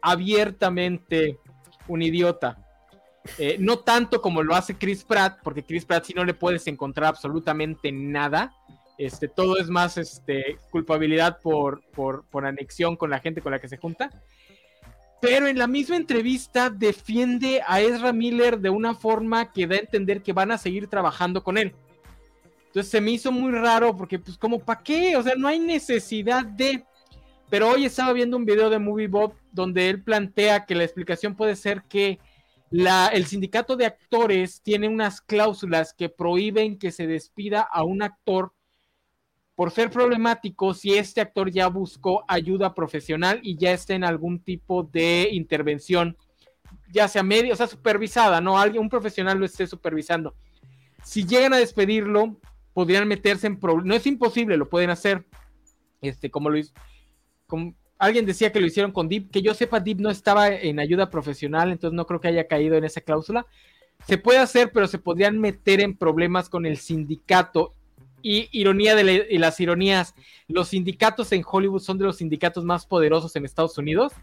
abiertamente 0.00 1.38
un 1.88 2.02
idiota. 2.02 2.58
Eh, 3.38 3.56
no 3.58 3.78
tanto 3.78 4.20
como 4.20 4.42
lo 4.42 4.54
hace 4.54 4.76
Chris 4.76 5.02
Pratt, 5.04 5.38
porque 5.42 5.64
Chris 5.64 5.84
Pratt 5.84 6.04
si 6.04 6.12
no 6.12 6.24
le 6.24 6.34
puedes 6.34 6.66
encontrar 6.66 7.08
absolutamente 7.08 7.90
nada. 7.90 8.54
Este, 8.96 9.28
todo 9.28 9.58
es 9.58 9.68
más 9.68 9.96
este, 9.98 10.58
culpabilidad 10.70 11.40
por, 11.40 11.82
por, 11.90 12.24
por 12.26 12.46
anexión 12.46 12.96
con 12.96 13.10
la 13.10 13.20
gente 13.20 13.40
con 13.40 13.52
la 13.52 13.58
que 13.58 13.68
se 13.68 13.78
junta. 13.78 14.10
Pero 15.20 15.48
en 15.48 15.58
la 15.58 15.66
misma 15.66 15.96
entrevista 15.96 16.68
defiende 16.68 17.62
a 17.66 17.80
Ezra 17.80 18.12
Miller 18.12 18.60
de 18.60 18.68
una 18.68 18.94
forma 18.94 19.52
que 19.52 19.66
da 19.66 19.76
a 19.76 19.78
entender 19.78 20.22
que 20.22 20.34
van 20.34 20.50
a 20.50 20.58
seguir 20.58 20.88
trabajando 20.88 21.42
con 21.42 21.56
él. 21.56 21.74
Entonces 22.74 22.90
se 22.90 23.00
me 23.00 23.12
hizo 23.12 23.30
muy 23.30 23.52
raro 23.52 23.96
porque 23.96 24.18
pues 24.18 24.36
como 24.36 24.58
para 24.58 24.82
qué, 24.82 25.16
o 25.16 25.22
sea, 25.22 25.34
no 25.36 25.46
hay 25.46 25.60
necesidad 25.60 26.44
de... 26.44 26.84
Pero 27.48 27.68
hoy 27.68 27.84
estaba 27.84 28.12
viendo 28.12 28.36
un 28.36 28.44
video 28.44 28.68
de 28.68 28.80
Movie 28.80 29.06
Bob 29.06 29.34
donde 29.52 29.88
él 29.88 30.02
plantea 30.02 30.66
que 30.66 30.74
la 30.74 30.82
explicación 30.82 31.36
puede 31.36 31.54
ser 31.54 31.84
que 31.84 32.18
la, 32.70 33.06
el 33.06 33.26
sindicato 33.26 33.76
de 33.76 33.86
actores 33.86 34.60
tiene 34.60 34.88
unas 34.88 35.20
cláusulas 35.20 35.94
que 35.94 36.08
prohíben 36.08 36.76
que 36.76 36.90
se 36.90 37.06
despida 37.06 37.60
a 37.60 37.84
un 37.84 38.02
actor 38.02 38.52
por 39.54 39.70
ser 39.70 39.88
problemático 39.88 40.74
si 40.74 40.94
este 40.94 41.20
actor 41.20 41.52
ya 41.52 41.68
buscó 41.68 42.24
ayuda 42.26 42.74
profesional 42.74 43.38
y 43.44 43.56
ya 43.56 43.70
está 43.70 43.94
en 43.94 44.02
algún 44.02 44.40
tipo 44.40 44.82
de 44.82 45.28
intervención, 45.30 46.16
ya 46.92 47.06
sea 47.06 47.22
medio, 47.22 47.52
o 47.52 47.56
sea, 47.56 47.68
supervisada, 47.68 48.40
¿no? 48.40 48.58
Alguien, 48.58 48.82
un 48.82 48.88
profesional 48.88 49.38
lo 49.38 49.46
esté 49.46 49.64
supervisando. 49.68 50.34
Si 51.04 51.24
llegan 51.24 51.52
a 51.52 51.58
despedirlo, 51.58 52.40
podrían 52.74 53.08
meterse 53.08 53.46
en 53.46 53.58
problemas. 53.58 53.86
No 53.86 53.94
es 53.94 54.06
imposible, 54.06 54.56
lo 54.58 54.68
pueden 54.68 54.90
hacer. 54.90 55.24
Este, 56.02 56.30
como 56.30 56.50
lo. 56.50 56.60
Como, 57.46 57.74
alguien 57.98 58.26
decía 58.26 58.52
que 58.52 58.60
lo 58.60 58.66
hicieron 58.66 58.92
con 58.92 59.08
Deep, 59.08 59.30
que 59.30 59.40
yo 59.40 59.54
sepa, 59.54 59.80
Deep 59.80 60.00
no 60.00 60.10
estaba 60.10 60.48
en 60.48 60.78
ayuda 60.78 61.08
profesional, 61.08 61.70
entonces 61.70 61.96
no 61.96 62.06
creo 62.06 62.20
que 62.20 62.28
haya 62.28 62.46
caído 62.46 62.76
en 62.76 62.84
esa 62.84 63.00
cláusula. 63.00 63.46
Se 64.06 64.18
puede 64.18 64.40
hacer, 64.40 64.72
pero 64.72 64.86
se 64.86 64.98
podrían 64.98 65.38
meter 65.38 65.80
en 65.80 65.96
problemas 65.96 66.50
con 66.50 66.66
el 66.66 66.76
sindicato 66.76 67.74
y 68.24 68.48
ironía 68.52 68.96
de 68.96 69.38
las 69.38 69.60
ironías, 69.60 70.14
los 70.48 70.68
sindicatos 70.68 71.30
en 71.32 71.44
Hollywood 71.46 71.82
son 71.82 71.98
de 71.98 72.06
los 72.06 72.16
sindicatos 72.16 72.64
más 72.64 72.86
poderosos 72.86 73.36
en 73.36 73.44
Estados 73.44 73.76
Unidos. 73.76 74.14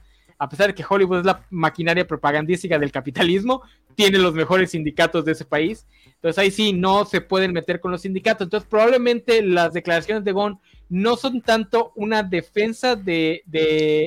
A 0.41 0.49
pesar 0.49 0.65
de 0.65 0.73
que 0.73 0.83
Hollywood 0.87 1.19
es 1.19 1.25
la 1.25 1.45
maquinaria 1.51 2.07
propagandística 2.07 2.79
del 2.79 2.91
capitalismo, 2.91 3.61
tiene 3.93 4.17
los 4.17 4.33
mejores 4.33 4.71
sindicatos 4.71 5.23
de 5.23 5.33
ese 5.33 5.45
país. 5.45 5.85
Entonces 6.15 6.39
ahí 6.39 6.49
sí 6.49 6.73
no 6.73 7.05
se 7.05 7.21
pueden 7.21 7.53
meter 7.53 7.79
con 7.79 7.91
los 7.91 8.01
sindicatos. 8.01 8.47
Entonces 8.47 8.67
probablemente 8.67 9.43
las 9.43 9.71
declaraciones 9.71 10.23
de 10.23 10.31
Gon 10.31 10.59
no 10.89 11.15
son 11.15 11.43
tanto 11.43 11.93
una 11.95 12.23
defensa 12.23 12.95
de, 12.95 13.43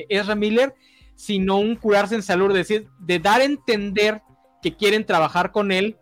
Ezra 0.09 0.35
Miller, 0.35 0.75
sino 1.15 1.57
un 1.57 1.77
curarse 1.77 2.15
en 2.15 2.21
salud, 2.21 2.51
de, 2.51 2.57
decir, 2.57 2.89
de 2.99 3.19
dar 3.19 3.39
a 3.39 3.45
entender 3.45 4.21
que 4.61 4.75
quieren 4.75 5.05
trabajar 5.05 5.53
con 5.53 5.71
él 5.71 5.95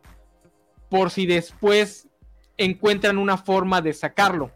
por 0.89 1.11
si 1.11 1.27
después 1.27 2.07
encuentran 2.57 3.19
una 3.19 3.37
forma 3.37 3.83
de 3.83 3.93
sacarlo. 3.93 4.51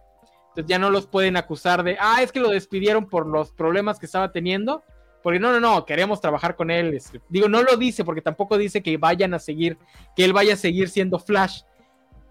Entonces 0.50 0.66
ya 0.70 0.80
no 0.80 0.90
los 0.90 1.06
pueden 1.06 1.38
acusar 1.38 1.84
de, 1.84 1.98
ah, 2.00 2.24
es 2.24 2.32
que 2.32 2.40
lo 2.40 2.50
despidieron 2.50 3.08
por 3.08 3.28
los 3.28 3.52
problemas 3.52 4.00
que 4.00 4.08
estaba 4.08 4.32
teniendo. 4.32 4.82
Porque 5.24 5.40
no, 5.40 5.52
no, 5.52 5.60
no, 5.60 5.86
queremos 5.86 6.22
trabajar 6.22 6.56
con 6.56 6.72
él. 6.72 6.94
Este, 6.94 7.22
digo, 7.30 7.48
no 7.50 7.64
lo 7.64 7.76
dice 7.78 8.04
porque 8.04 8.22
tampoco 8.22 8.58
dice 8.58 8.82
que 8.82 8.98
vayan 8.98 9.34
a 9.34 9.40
seguir, 9.40 9.78
que 10.16 10.26
él 10.26 10.34
vaya 10.34 10.54
a 10.54 10.58
seguir 10.58 10.90
siendo 10.90 11.20
Flash. 11.20 11.62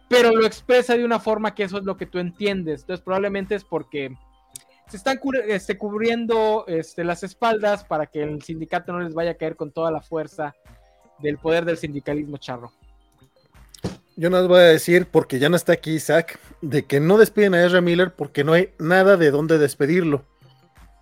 Pero 0.09 0.31
lo 0.31 0.47
expresa 0.47 0.97
de 0.97 1.05
una 1.05 1.19
forma 1.19 1.55
que 1.55 1.65
eso 1.65 1.79
es 1.79 1.85
lo 1.85 1.97
que 1.97 2.07
tú 2.07 2.19
entiendes. 2.19 2.83
Entonces 2.83 3.05
probablemente 3.05 3.55
es 3.55 3.65
porque 3.65 4.15
se 4.89 4.97
están 4.97 5.19
este, 5.49 5.77
cubriendo 5.77 6.65
este, 6.69 7.03
las 7.03 7.23
espaldas 7.25 7.85
para 7.85 8.07
que 8.07 8.23
el 8.23 8.43
sindicato 8.43 8.93
no 8.93 9.01
les 9.01 9.15
vaya 9.15 9.33
a 9.33 9.35
caer 9.35 9.57
con 9.57 9.73
toda 9.73 9.91
la 9.91 10.01
fuerza 10.01 10.55
del 11.19 11.39
poder 11.39 11.65
del 11.65 11.77
sindicalismo 11.77 12.37
charro. 12.37 12.73
Yo 14.19 14.31
no 14.31 14.39
les 14.39 14.49
voy 14.49 14.61
a 14.61 14.63
decir, 14.63 15.07
porque 15.07 15.39
ya 15.39 15.49
no 15.49 15.57
está 15.57 15.75
aquí 15.75 15.93
Isaac, 15.93 16.39
de 16.63 16.85
que 16.87 17.01
no 17.01 17.19
despiden 17.19 17.55
a 17.55 17.65
Ezra 17.65 17.83
Miller 17.83 18.15
porque 18.15 18.45
no 18.45 18.55
hay 18.55 18.71
nada 18.79 19.17
de 19.17 19.31
dónde 19.31 19.59
despedirlo. 19.59 20.25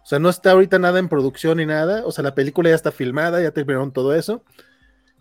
O 0.05 0.07
sea, 0.07 0.19
no 0.19 0.29
está 0.29 0.51
ahorita 0.51 0.79
nada 0.79 0.99
en 0.99 1.09
producción 1.09 1.57
ni 1.57 1.67
nada. 1.67 2.05
O 2.05 2.13
sea, 2.13 2.23
la 2.23 2.35
película 2.35 2.69
ya 2.69 2.77
está 2.77 2.93
filmada, 2.93 3.43
ya 3.43 3.53
terminaron 3.53 3.91
todo 3.91 4.15
eso. 4.15 4.45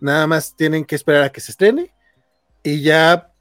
Nada 0.01 0.27
más 0.27 0.57
tienen 0.57 0.84
que 0.84 0.95
esperar 0.95 1.23
a 1.23 1.31
que 1.31 1.39
se 1.39 1.51
estrene. 1.51 1.93
Y 2.64 2.81
ya 2.81 3.31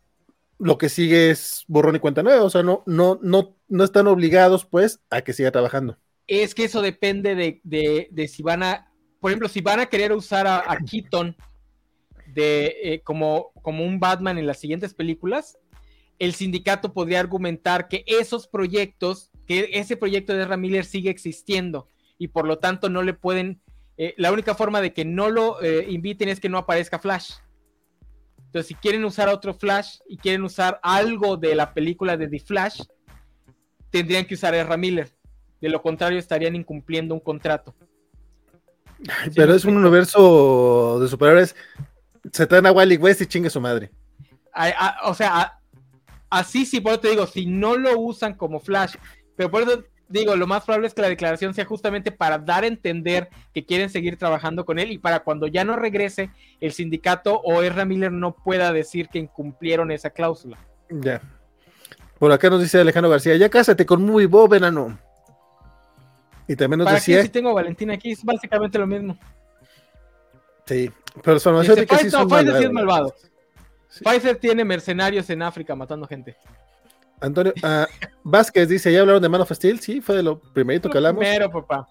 lo 0.61 0.79
que 0.79 0.89
sigue 0.89 1.31
es 1.31 1.65
borrón 1.67 1.97
y 1.97 1.99
cuenta 1.99 2.23
nueva. 2.23 2.45
O 2.45 2.51
sea, 2.51 2.63
no, 2.63 2.85
no, 2.87 3.19
no, 3.23 3.57
no 3.69 3.83
están 3.83 4.07
obligados, 4.07 4.65
pues, 4.65 5.01
a 5.11 5.23
que 5.23 5.33
siga 5.33 5.51
trabajando. 5.51 5.99
Es 6.29 6.55
que 6.55 6.65
eso 6.65 6.81
depende 6.81 7.35
de, 7.65 8.29
si 8.29 8.43
van 8.45 8.63
a, 8.63 8.93
por 9.21 9.33
ejemplo, 9.33 9.49
si 9.49 9.61
van 9.61 9.81
a 9.81 9.87
querer 9.87 10.13
usar 10.13 10.47
a, 10.47 10.59
a 10.59 10.79
Keaton 10.79 11.37
de 12.29 12.77
eh, 12.85 13.01
como, 13.03 13.51
como 13.63 13.85
un 13.85 13.99
Batman 13.99 14.39
en 14.39 14.47
las 14.47 14.61
siguientes 14.61 14.95
películas, 14.95 15.59
el 16.21 16.35
sindicato 16.35 16.95
podría 16.95 17.19
argumentar 17.19 17.89
que 17.89 18.05
esos 18.07 18.47
proyectos, 18.47 19.32
que 19.47 19.71
ese 19.73 19.97
proyecto 19.97 20.35
de 20.35 20.47
Ramiller 20.47 20.85
sigue 20.85 21.11
existiendo 21.11 21.89
y 22.19 22.29
por 22.29 22.47
lo 22.47 22.59
tanto 22.59 22.89
no 22.89 23.03
le 23.03 23.15
pueden, 23.15 23.61
eh, 23.97 24.15
la 24.17 24.33
única 24.33 24.55
forma 24.55 24.81
de 24.81 24.93
que 24.93 25.05
no 25.05 25.31
lo 25.31 25.63
eh, 25.63 25.87
inviten 25.89 26.29
es 26.29 26.41
que 26.41 26.49
no 26.49 26.59
aparezca 26.59 26.99
Flash. 26.99 27.33
Entonces, 28.47 28.69
si 28.69 28.75
quieren 28.75 29.05
usar 29.05 29.29
otro 29.29 29.55
Flash 29.55 29.99
y 30.07 30.19
quieren 30.19 30.43
usar 30.43 30.79
algo 30.83 31.37
de 31.37 31.55
la 31.55 31.73
película 31.73 32.17
de 32.17 32.29
The 32.29 32.41
Flash, 32.41 32.83
tendrían 33.91 34.27
que 34.27 34.35
usar 34.35 34.55
a 34.55 34.65
Ramiller. 34.65 35.11
De 35.61 35.69
lo 35.69 35.81
contrario, 35.81 36.19
estarían 36.19 36.55
incumpliendo 36.55 37.15
un 37.15 37.21
contrato. 37.21 37.75
pero 39.35 39.55
es 39.55 39.65
un 39.65 39.77
universo 39.77 41.01
de 41.01 41.09
superhéroes 41.09 41.57
se 42.31 42.47
traen 42.47 42.67
a 42.67 42.73
Wally 42.73 42.97
West 42.97 43.23
y 43.23 43.27
chingue 43.27 43.51
su 43.51 43.61
madre. 43.61 43.91
o 45.05 45.15
sea, 45.15 45.59
así 46.31 46.67
sí, 46.67 46.81
por 46.81 46.93
eso 46.93 47.01
te 47.01 47.11
digo, 47.11 47.27
si 47.27 47.47
no 47.47 47.77
lo 47.77 47.99
usan 47.99 48.35
como 48.35 48.61
Flash, 48.61 48.95
pero 49.37 49.51
por 49.51 49.63
eso 49.63 49.85
digo, 50.13 50.37
lo 50.37 50.47
más 50.47 50.65
probable 50.65 50.87
es 50.87 50.95
que 50.95 51.03
la 51.03 51.09
declaración 51.09 51.55
sea 51.55 51.65
justamente 51.65 52.13
para 52.13 52.39
dar 52.39 52.65
a 52.65 52.67
entender 52.67 53.31
que 53.55 53.65
quieren 53.65 53.89
seguir 53.89 54.19
trabajando 54.19 54.65
con 54.65 54.79
él 54.79 54.93
y 54.93 54.99
para 54.99 55.21
cuando 55.21 55.47
ya 55.47 55.65
no 55.65 55.77
regrese, 55.77 56.31
el 56.61 56.73
sindicato 56.73 57.41
o 57.41 57.63
Erra 57.63 57.85
Miller 57.85 58.13
no 58.13 58.35
pueda 58.35 58.73
decir 58.73 59.09
que 59.09 59.19
incumplieron 59.19 59.91
esa 59.91 60.11
cláusula. 60.11 60.59
Ya. 60.91 61.23
Por 62.19 62.31
acá 62.31 62.51
nos 62.51 62.61
dice 62.61 62.81
Alejandro 62.81 63.11
García, 63.11 63.37
ya 63.37 63.49
cásate 63.49 63.87
con 63.87 64.03
Muy 64.03 64.27
Bob, 64.27 64.55
enano. 64.55 64.99
Y 66.47 66.57
también 66.57 66.81
nos 66.81 66.93
decía. 66.93 67.23
si 67.23 67.29
tengo 67.31 67.51
a 67.51 67.55
Valentina 67.55 67.95
aquí, 67.95 68.13
es 68.13 68.23
básicamente 68.23 68.79
lo 68.79 68.87
mismo. 68.87 69.19
Sí, 70.67 70.91
pero 71.23 71.35
las 71.35 71.43
farmacéuticas 71.43 72.01
sí 72.01 72.11
son 72.11 72.29
Pfizer 72.29 72.59
sí 72.59 72.65
es 72.65 72.71
malvado. 72.71 73.15
Pfizer 74.05 74.37
tiene 74.37 74.65
mercenarios 74.65 75.29
en 75.31 75.43
África 75.43 75.75
matando 75.75 76.07
gente. 76.07 76.37
Antonio 77.23 77.55
uh, 77.63 77.87
Vázquez 78.25 78.69
dice, 78.69 78.93
¿ya 78.93 79.01
hablaron 79.01 79.23
de 79.23 79.29
Man 79.29 79.41
of 79.41 79.53
Steel? 79.53 79.81
Sí, 79.81 80.01
fue 80.01 80.17
de 80.17 80.23
lo 80.23 80.41
primerito 80.41 80.91
que 80.91 80.99
hablamos. 80.99 81.21
Primero, 81.21 81.51
papá. 81.51 81.87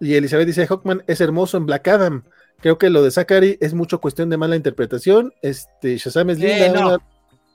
Y 0.00 0.14
Elizabeth 0.14 0.46
dice, 0.46 0.66
Hawkman 0.66 1.02
es 1.06 1.20
hermoso 1.20 1.56
en 1.56 1.66
Black 1.66 1.88
Adam. 1.88 2.24
Creo 2.60 2.78
que 2.78 2.90
lo 2.90 3.02
de 3.02 3.10
Zachary 3.10 3.56
es 3.60 3.74
mucho 3.74 4.00
cuestión 4.00 4.30
de 4.30 4.36
mala 4.36 4.56
interpretación. 4.56 5.32
Este, 5.42 5.96
Shazam 5.96 6.30
es 6.30 6.38
linda. 6.38 6.66
Eh, 6.66 6.70
no. 6.70 6.98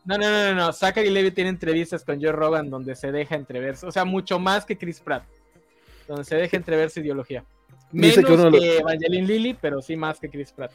no. 0.05 0.17
no, 0.17 0.17
no, 0.17 0.55
no, 0.55 0.73
Zachary 0.73 1.09
Levy 1.09 1.31
tiene 1.31 1.49
entrevistas 1.49 2.03
con 2.03 2.21
Joe 2.21 2.31
Rogan 2.31 2.69
donde 2.69 2.95
se 2.95 3.11
deja 3.11 3.35
entrever, 3.35 3.75
o 3.83 3.91
sea, 3.91 4.05
mucho 4.05 4.39
más 4.39 4.65
que 4.65 4.77
Chris 4.77 4.99
Pratt, 4.99 5.23
donde 6.07 6.23
se 6.23 6.35
deja 6.35 6.57
entrever 6.57 6.89
su 6.89 6.99
ideología. 6.99 7.43
Menos 7.91 8.25
que, 8.25 8.33
uno 8.33 8.51
que 8.51 8.77
Evangeline 8.79 9.27
Lilly, 9.27 9.53
pero 9.53 9.81
sí 9.81 9.95
más 9.95 10.19
que 10.19 10.29
Chris 10.29 10.51
Pratt. 10.51 10.71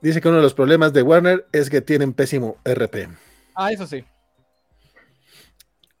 Dice 0.00 0.20
que 0.20 0.28
uno 0.28 0.38
de 0.38 0.42
los 0.42 0.54
problemas 0.54 0.92
de 0.92 1.02
Warner 1.02 1.46
es 1.52 1.70
que 1.70 1.80
tienen 1.80 2.12
pésimo 2.12 2.56
RP. 2.64 3.08
Ah, 3.54 3.70
eso 3.70 3.86
sí. 3.86 4.04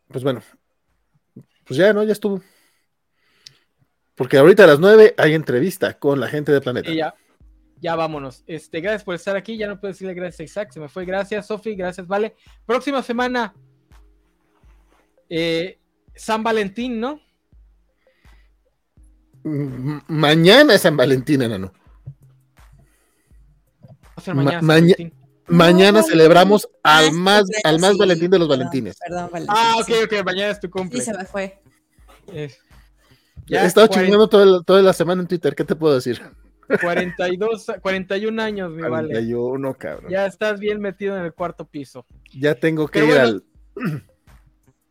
Pues 0.08 0.22
bueno. 0.24 0.42
Pues 1.64 1.78
ya, 1.78 1.92
¿no? 1.92 2.02
Ya 2.04 2.12
estuvo. 2.12 2.42
Porque 4.14 4.38
ahorita 4.38 4.64
a 4.64 4.68
las 4.68 4.80
9 4.80 5.14
hay 5.18 5.34
entrevista 5.34 5.98
con 5.98 6.20
la 6.20 6.28
gente 6.28 6.52
de 6.52 6.60
Planeta. 6.60 6.92
ya, 6.92 7.14
ya 7.80 7.96
vámonos. 7.96 8.44
Este, 8.46 8.80
gracias 8.80 9.04
por 9.04 9.14
estar 9.14 9.36
aquí. 9.36 9.56
Ya 9.56 9.66
no 9.66 9.80
puedo 9.80 9.92
decirle 9.92 10.14
gracias 10.14 10.40
a 10.40 10.44
Isaac. 10.44 10.72
Se 10.72 10.80
me 10.80 10.88
fue. 10.88 11.04
Gracias, 11.04 11.46
Sofi. 11.46 11.74
Gracias, 11.74 12.06
Vale. 12.06 12.36
Próxima 12.64 13.02
semana. 13.02 13.54
Eh, 15.28 15.78
San 16.14 16.42
Valentín, 16.42 17.00
¿no? 17.00 17.20
mañana 20.08 20.74
es 20.74 20.80
San 20.80 20.96
Valentín, 20.96 21.42
enano. 21.42 21.72
Va 24.06 24.14
a 24.16 24.20
ser 24.20 25.14
mañana. 25.46 26.02
Celebramos 26.02 26.68
al 26.82 27.12
más, 27.12 27.44
al 27.64 27.80
más 27.80 27.96
Valentín 27.96 28.30
de 28.30 28.38
los 28.38 28.48
Valentines. 28.48 28.96
Perdón, 28.98 29.30
Ah, 29.48 29.76
ok, 29.80 29.90
ok, 30.04 30.24
mañana 30.24 30.50
es 30.50 30.60
tu 30.60 30.70
cumple. 30.70 31.00
Sí, 31.00 31.06
se 31.06 31.16
me 31.16 31.24
fue. 31.24 31.60
Eh, 32.32 32.50
ya 33.46 33.64
He 33.64 33.66
estado 33.66 33.86
chingando 33.88 34.28
toda, 34.28 34.82
la 34.82 34.92
semana 34.92 35.22
en 35.22 35.28
Twitter, 35.28 35.54
¿qué 35.54 35.64
te 35.64 35.76
puedo 35.76 35.94
decir? 35.94 36.22
42, 36.80 37.66
41 37.82 38.42
años, 38.42 38.70
mi 38.70 38.82
41, 38.82 39.60
vale. 39.60 39.78
cabrón. 39.78 40.10
Ya 40.10 40.26
estás 40.26 40.58
bien 40.58 40.80
metido 40.80 41.16
en 41.16 41.24
el 41.24 41.34
cuarto 41.34 41.66
piso. 41.66 42.06
Ya 42.32 42.54
tengo 42.54 42.88
que 42.88 43.04
ir 43.04 43.18
al. 43.18 43.44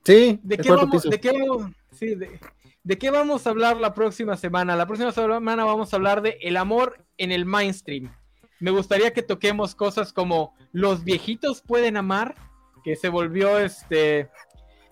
Sí, 0.05 0.37
¿de 0.43 0.57
qué, 0.57 0.69
vamos, 0.69 1.03
¿de, 1.03 1.17
qué 1.17 1.31
vamos, 1.31 1.71
sí 1.93 2.15
de, 2.15 2.37
¿de, 2.83 2.97
qué 2.97 3.09
vamos, 3.09 3.47
a 3.47 3.51
hablar 3.51 3.77
la 3.77 3.93
próxima 3.93 4.35
semana? 4.35 4.75
La 4.75 4.85
próxima 4.85 5.13
semana 5.13 5.63
vamos 5.63 5.93
a 5.93 5.95
hablar 5.95 6.21
de 6.21 6.37
el 6.41 6.57
amor 6.57 7.05
en 7.17 7.31
el 7.31 7.45
mainstream. 7.45 8.13
Me 8.59 8.71
gustaría 8.71 9.13
que 9.13 9.21
toquemos 9.21 9.75
cosas 9.75 10.13
como 10.13 10.55
los 10.71 11.03
viejitos 11.03 11.61
pueden 11.61 11.97
amar, 11.97 12.35
que 12.83 12.95
se 12.95 13.09
volvió 13.09 13.59
este 13.59 14.29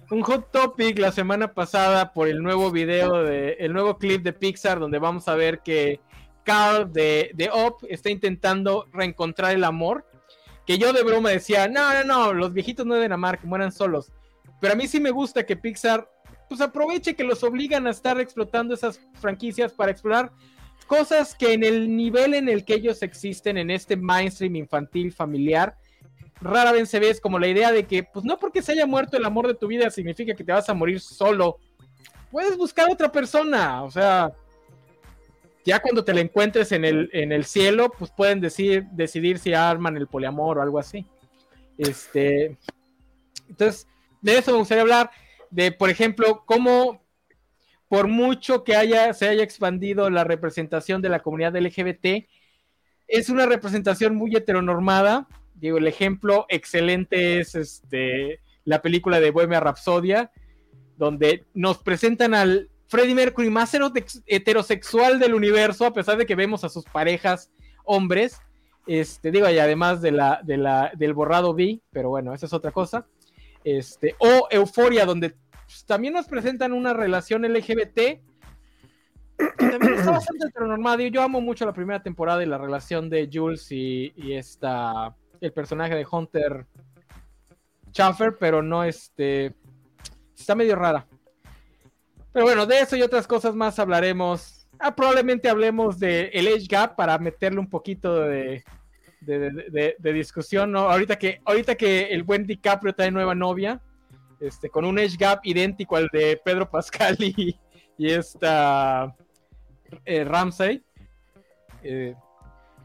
un 0.09 0.23
hot 0.23 0.51
topic 0.51 0.99
la 0.99 1.13
semana 1.13 1.53
pasada 1.53 2.11
por 2.11 2.27
el 2.27 2.43
nuevo 2.43 2.69
video 2.69 3.23
de 3.23 3.53
el 3.59 3.71
nuevo 3.71 3.97
clip 3.97 4.23
de 4.23 4.33
Pixar 4.33 4.79
donde 4.79 4.99
vamos 4.99 5.29
a 5.29 5.35
ver 5.35 5.59
que 5.59 6.01
Carl 6.43 6.91
de, 6.91 7.31
de 7.33 7.49
Up 7.49 7.77
está 7.89 8.09
intentando 8.09 8.88
reencontrar 8.91 9.53
el 9.53 9.63
amor. 9.63 10.05
Que 10.65 10.77
yo 10.77 10.93
de 10.93 11.03
broma 11.03 11.29
decía, 11.29 11.67
no, 11.67 11.93
no, 11.93 12.03
no, 12.03 12.33
los 12.33 12.53
viejitos 12.53 12.85
no 12.85 12.95
deben 12.95 13.11
amar, 13.11 13.39
que 13.39 13.47
mueran 13.47 13.71
solos. 13.71 14.11
Pero 14.59 14.73
a 14.73 14.75
mí 14.75 14.88
sí 14.88 14.99
me 14.99 15.11
gusta 15.11 15.45
que 15.45 15.57
Pixar 15.57 16.09
pues 16.47 16.61
aproveche 16.61 17.15
que 17.15 17.23
los 17.23 17.43
obligan 17.43 17.88
a 17.88 17.91
estar 17.91 18.19
explotando 18.19 18.73
esas 18.73 18.99
franquicias 19.19 19.71
para 19.71 19.91
explorar 19.91 20.31
cosas 20.85 21.35
que 21.35 21.53
en 21.53 21.63
el 21.63 21.95
nivel 21.95 22.33
en 22.33 22.49
el 22.49 22.65
que 22.65 22.75
ellos 22.75 23.01
existen, 23.01 23.57
en 23.57 23.71
este 23.71 23.95
mainstream 23.95 24.55
infantil 24.55 25.11
familiar, 25.11 25.77
rara 26.41 26.71
vez 26.71 26.89
se 26.89 26.99
ve 26.99 27.09
es 27.09 27.21
como 27.21 27.39
la 27.39 27.47
idea 27.47 27.71
de 27.71 27.85
que, 27.85 28.03
pues 28.03 28.25
no 28.25 28.37
porque 28.37 28.61
se 28.61 28.73
haya 28.73 28.85
muerto 28.85 29.17
el 29.17 29.25
amor 29.25 29.47
de 29.47 29.53
tu 29.53 29.67
vida 29.67 29.89
significa 29.89 30.35
que 30.35 30.43
te 30.43 30.51
vas 30.51 30.69
a 30.69 30.73
morir 30.73 30.99
solo. 30.99 31.57
Puedes 32.31 32.57
buscar 32.57 32.89
otra 32.89 33.11
persona, 33.11 33.83
o 33.83 33.91
sea, 33.91 34.31
ya 35.63 35.79
cuando 35.79 36.03
te 36.03 36.13
la 36.13 36.21
encuentres 36.21 36.71
en 36.71 36.85
el, 36.85 37.09
en 37.13 37.31
el 37.31 37.45
cielo, 37.45 37.91
pues 37.97 38.11
pueden 38.11 38.41
decir, 38.41 38.85
decidir 38.91 39.37
si 39.37 39.53
arman 39.53 39.97
el 39.97 40.07
poliamor 40.07 40.57
o 40.57 40.61
algo 40.61 40.79
así. 40.79 41.05
Este, 41.77 42.57
entonces, 43.47 43.87
de 44.21 44.37
eso 44.37 44.51
me 44.51 44.57
gustaría 44.57 44.81
hablar, 44.81 45.11
de, 45.49 45.71
por 45.71 45.89
ejemplo, 45.89 46.43
cómo 46.45 47.01
por 47.91 48.07
mucho 48.07 48.63
que 48.63 48.77
haya, 48.77 49.13
se 49.13 49.27
haya 49.27 49.43
expandido 49.43 50.09
la 50.09 50.23
representación 50.23 51.01
de 51.01 51.09
la 51.09 51.19
comunidad 51.19 51.57
LGBT, 51.57 52.26
es 53.05 53.30
una 53.30 53.45
representación 53.45 54.15
muy 54.15 54.34
heteronormada. 54.34 55.27
Digo, 55.55 55.77
el 55.77 55.85
ejemplo 55.88 56.45
excelente 56.47 57.41
es 57.41 57.53
este, 57.53 58.39
la 58.63 58.81
película 58.81 59.19
de 59.19 59.31
Bohemia 59.31 59.59
Rhapsodia, 59.59 60.31
donde 60.95 61.43
nos 61.53 61.80
presentan 61.80 62.34
al 62.34 62.69
Freddie 62.88 63.13
Mercury 63.13 63.49
más 63.49 63.76
heterosexual 64.26 65.19
del 65.19 65.34
universo, 65.34 65.85
a 65.85 65.93
pesar 65.93 66.15
de 66.15 66.26
que 66.26 66.35
vemos 66.35 66.63
a 66.63 66.69
sus 66.69 66.85
parejas 66.85 67.51
hombres. 67.84 68.39
Este, 68.88 69.31
digo, 69.31 69.49
y 69.49 69.59
además 69.59 70.01
de 70.01 70.11
la, 70.13 70.41
del 70.95 71.13
borrado 71.13 71.53
B, 71.53 71.81
pero 71.91 72.07
bueno, 72.07 72.34
esa 72.34 72.45
es 72.45 72.53
otra 72.53 72.72
cosa. 72.72 73.05
Este, 73.65 74.15
o 74.18 74.47
Euforia, 74.49 75.05
donde 75.05 75.35
pues, 75.72 75.85
también 75.85 76.14
nos 76.14 76.27
presentan 76.27 76.73
una 76.73 76.93
relación 76.93 77.43
LGBT. 77.43 78.19
Está 79.38 80.11
bastante 80.11 80.48
heteronormado. 80.48 81.02
Yo 81.03 81.22
amo 81.22 81.39
mucho 81.39 81.65
la 81.65 81.73
primera 81.73 82.03
temporada 82.03 82.43
y 82.43 82.45
la 82.45 82.57
relación 82.57 83.10
de 83.10 83.30
Jules 83.31 83.72
y, 83.72 84.11
esta, 84.34 85.15
el 85.39 85.53
personaje 85.53 85.95
de 85.95 86.06
Hunter 86.10 86.65
Schaffer, 87.93 88.35
pero 88.38 88.61
no 88.61 88.84
este. 88.84 89.56
Está 90.38 90.56
medio 90.56 90.76
rara. 90.76 91.07
Pero 92.34 92.45
bueno, 92.45 92.65
de 92.65 92.81
eso 92.81 92.98
y 92.98 93.02
otras 93.02 93.26
cosas 93.26 93.56
más 93.56 93.80
hablaremos. 93.80 94.68
Ah, 94.77 94.95
probablemente 94.95 95.49
hablemos 95.49 95.99
de 95.99 96.31
el 96.34 96.48
Age 96.48 96.68
Gap 96.68 96.95
para 96.95 97.18
meterle 97.18 97.60
un 97.60 97.69
poquito 97.69 98.22
de, 98.22 98.64
de, 99.22 100.14
discusión, 100.14 100.72
¿no? 100.72 100.89
Ahorita 100.89 101.18
que, 101.18 101.39
ahorita 101.45 101.76
que 101.76 102.07
el 102.07 102.23
buen 102.23 102.45
DiCaprio 102.45 102.93
trae 102.93 103.11
nueva 103.11 103.35
novia, 103.35 103.81
este, 104.41 104.69
con 104.69 104.84
un 104.84 104.99
Age 104.99 105.15
Gap 105.18 105.39
idéntico 105.43 105.95
al 105.95 106.09
de 106.11 106.41
Pedro 106.43 106.69
Pascal 106.69 107.15
y, 107.19 107.57
y 107.97 108.11
esta 108.11 109.15
eh, 110.05 110.23
Ramsey. 110.23 110.84
Eh, 111.84 112.15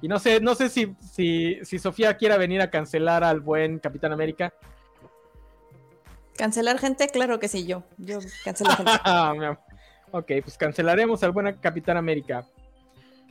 y 0.03 0.09
no 0.09 0.19
sé, 0.19 0.41
no 0.41 0.55
sé 0.55 0.69
si, 0.69 0.95
si, 1.01 1.59
si 1.63 1.79
Sofía 1.79 2.17
quiera 2.17 2.37
venir 2.37 2.61
a 2.61 2.71
cancelar 2.71 3.25
al 3.25 3.41
buen 3.41 3.79
Capitán 3.79 4.13
América. 4.13 4.53
¿Cancelar 6.37 6.79
gente? 6.79 7.09
Claro 7.09 7.39
que 7.39 7.49
sí, 7.49 7.67
yo. 7.67 7.83
Yo 7.97 8.19
cancelo 8.45 8.71
gente. 8.71 8.93
ok, 10.13 10.33
pues 10.43 10.59
cancelaremos 10.59 11.23
al 11.23 11.33
buen 11.33 11.57
Capitán 11.57 11.97
América. 11.97 12.47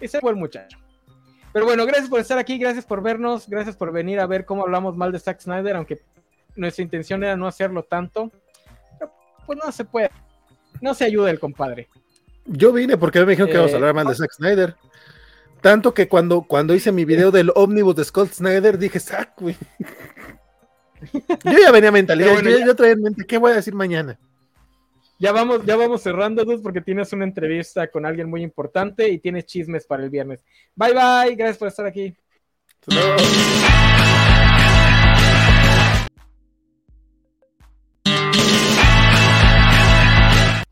Ese 0.02 0.20
fue 0.20 0.32
el 0.32 0.38
muchacho. 0.38 0.80
Pero 1.54 1.66
bueno, 1.66 1.86
gracias 1.86 2.10
por 2.10 2.20
estar 2.20 2.38
aquí, 2.38 2.58
gracias 2.58 2.86
por 2.86 3.02
vernos, 3.02 3.48
gracias 3.48 3.78
por 3.78 3.94
venir 3.94 4.20
a 4.20 4.26
ver 4.26 4.44
cómo 4.44 4.64
hablamos 4.64 4.98
mal 4.98 5.14
de 5.14 5.20
Zack 5.20 5.40
Snyder, 5.40 5.78
aunque 5.78 6.02
nuestra 6.56 6.84
intención 6.84 7.24
era 7.24 7.36
no 7.36 7.48
hacerlo 7.48 7.84
tanto. 7.84 8.32
pues 9.46 9.60
no 9.64 9.72
se 9.72 9.86
puede. 9.86 10.10
No 10.82 10.94
se 10.94 11.06
ayuda 11.06 11.30
el 11.32 11.40
compadre. 11.40 11.88
Yo 12.46 12.72
vine 12.72 12.98
porque 12.98 13.20
me 13.22 13.32
dijeron 13.32 13.50
que 13.50 13.58
vamos 13.58 13.74
a 13.74 13.76
hablar 13.76 13.96
mal 13.96 14.06
de 14.08 14.14
eh, 14.14 14.18
Zack 14.18 14.34
Snyder. 14.34 14.76
Tanto 15.62 15.94
que 15.94 16.08
cuando, 16.08 16.44
cuando 16.44 16.76
hice 16.76 16.92
mi 16.92 17.06
video 17.06 17.32
del 17.32 17.52
ómnibus 17.56 17.96
de 17.96 18.04
Scott 18.04 18.34
Snyder, 18.34 18.78
dije, 18.78 19.00
Zack, 19.00 19.40
güey. 19.40 19.56
Yo 21.44 21.60
ya 21.60 21.72
venía 21.72 21.92
mentalidad, 21.92 22.42
yo, 22.42 22.76
traía 22.76 22.94
en 22.94 23.02
mente, 23.02 23.26
¿qué 23.26 23.38
voy 23.38 23.52
a 23.52 23.56
decir 23.56 23.76
mañana? 23.76 24.18
Ya 25.20 25.32
vamos, 25.32 25.64
ya 25.66 25.76
vamos 25.76 26.02
cerrando, 26.02 26.44
Luz, 26.44 26.62
porque 26.62 26.82
tienes 26.82 27.14
una 27.14 27.26
entrevista 27.26 27.88
con 27.88 28.06
alguien 28.06 28.30
muy 28.30 28.42
importante 28.42 29.08
y 29.10 29.20
tienes 29.20 29.46
chismes 29.46 29.86
para 29.86 30.04
el 30.04 30.10
viernes. 30.10 30.44
Bye 30.76 30.94
bye, 30.94 31.36
gracias 31.36 31.58
por 31.58 31.68
estar 31.68 31.86
aquí. 31.86 32.16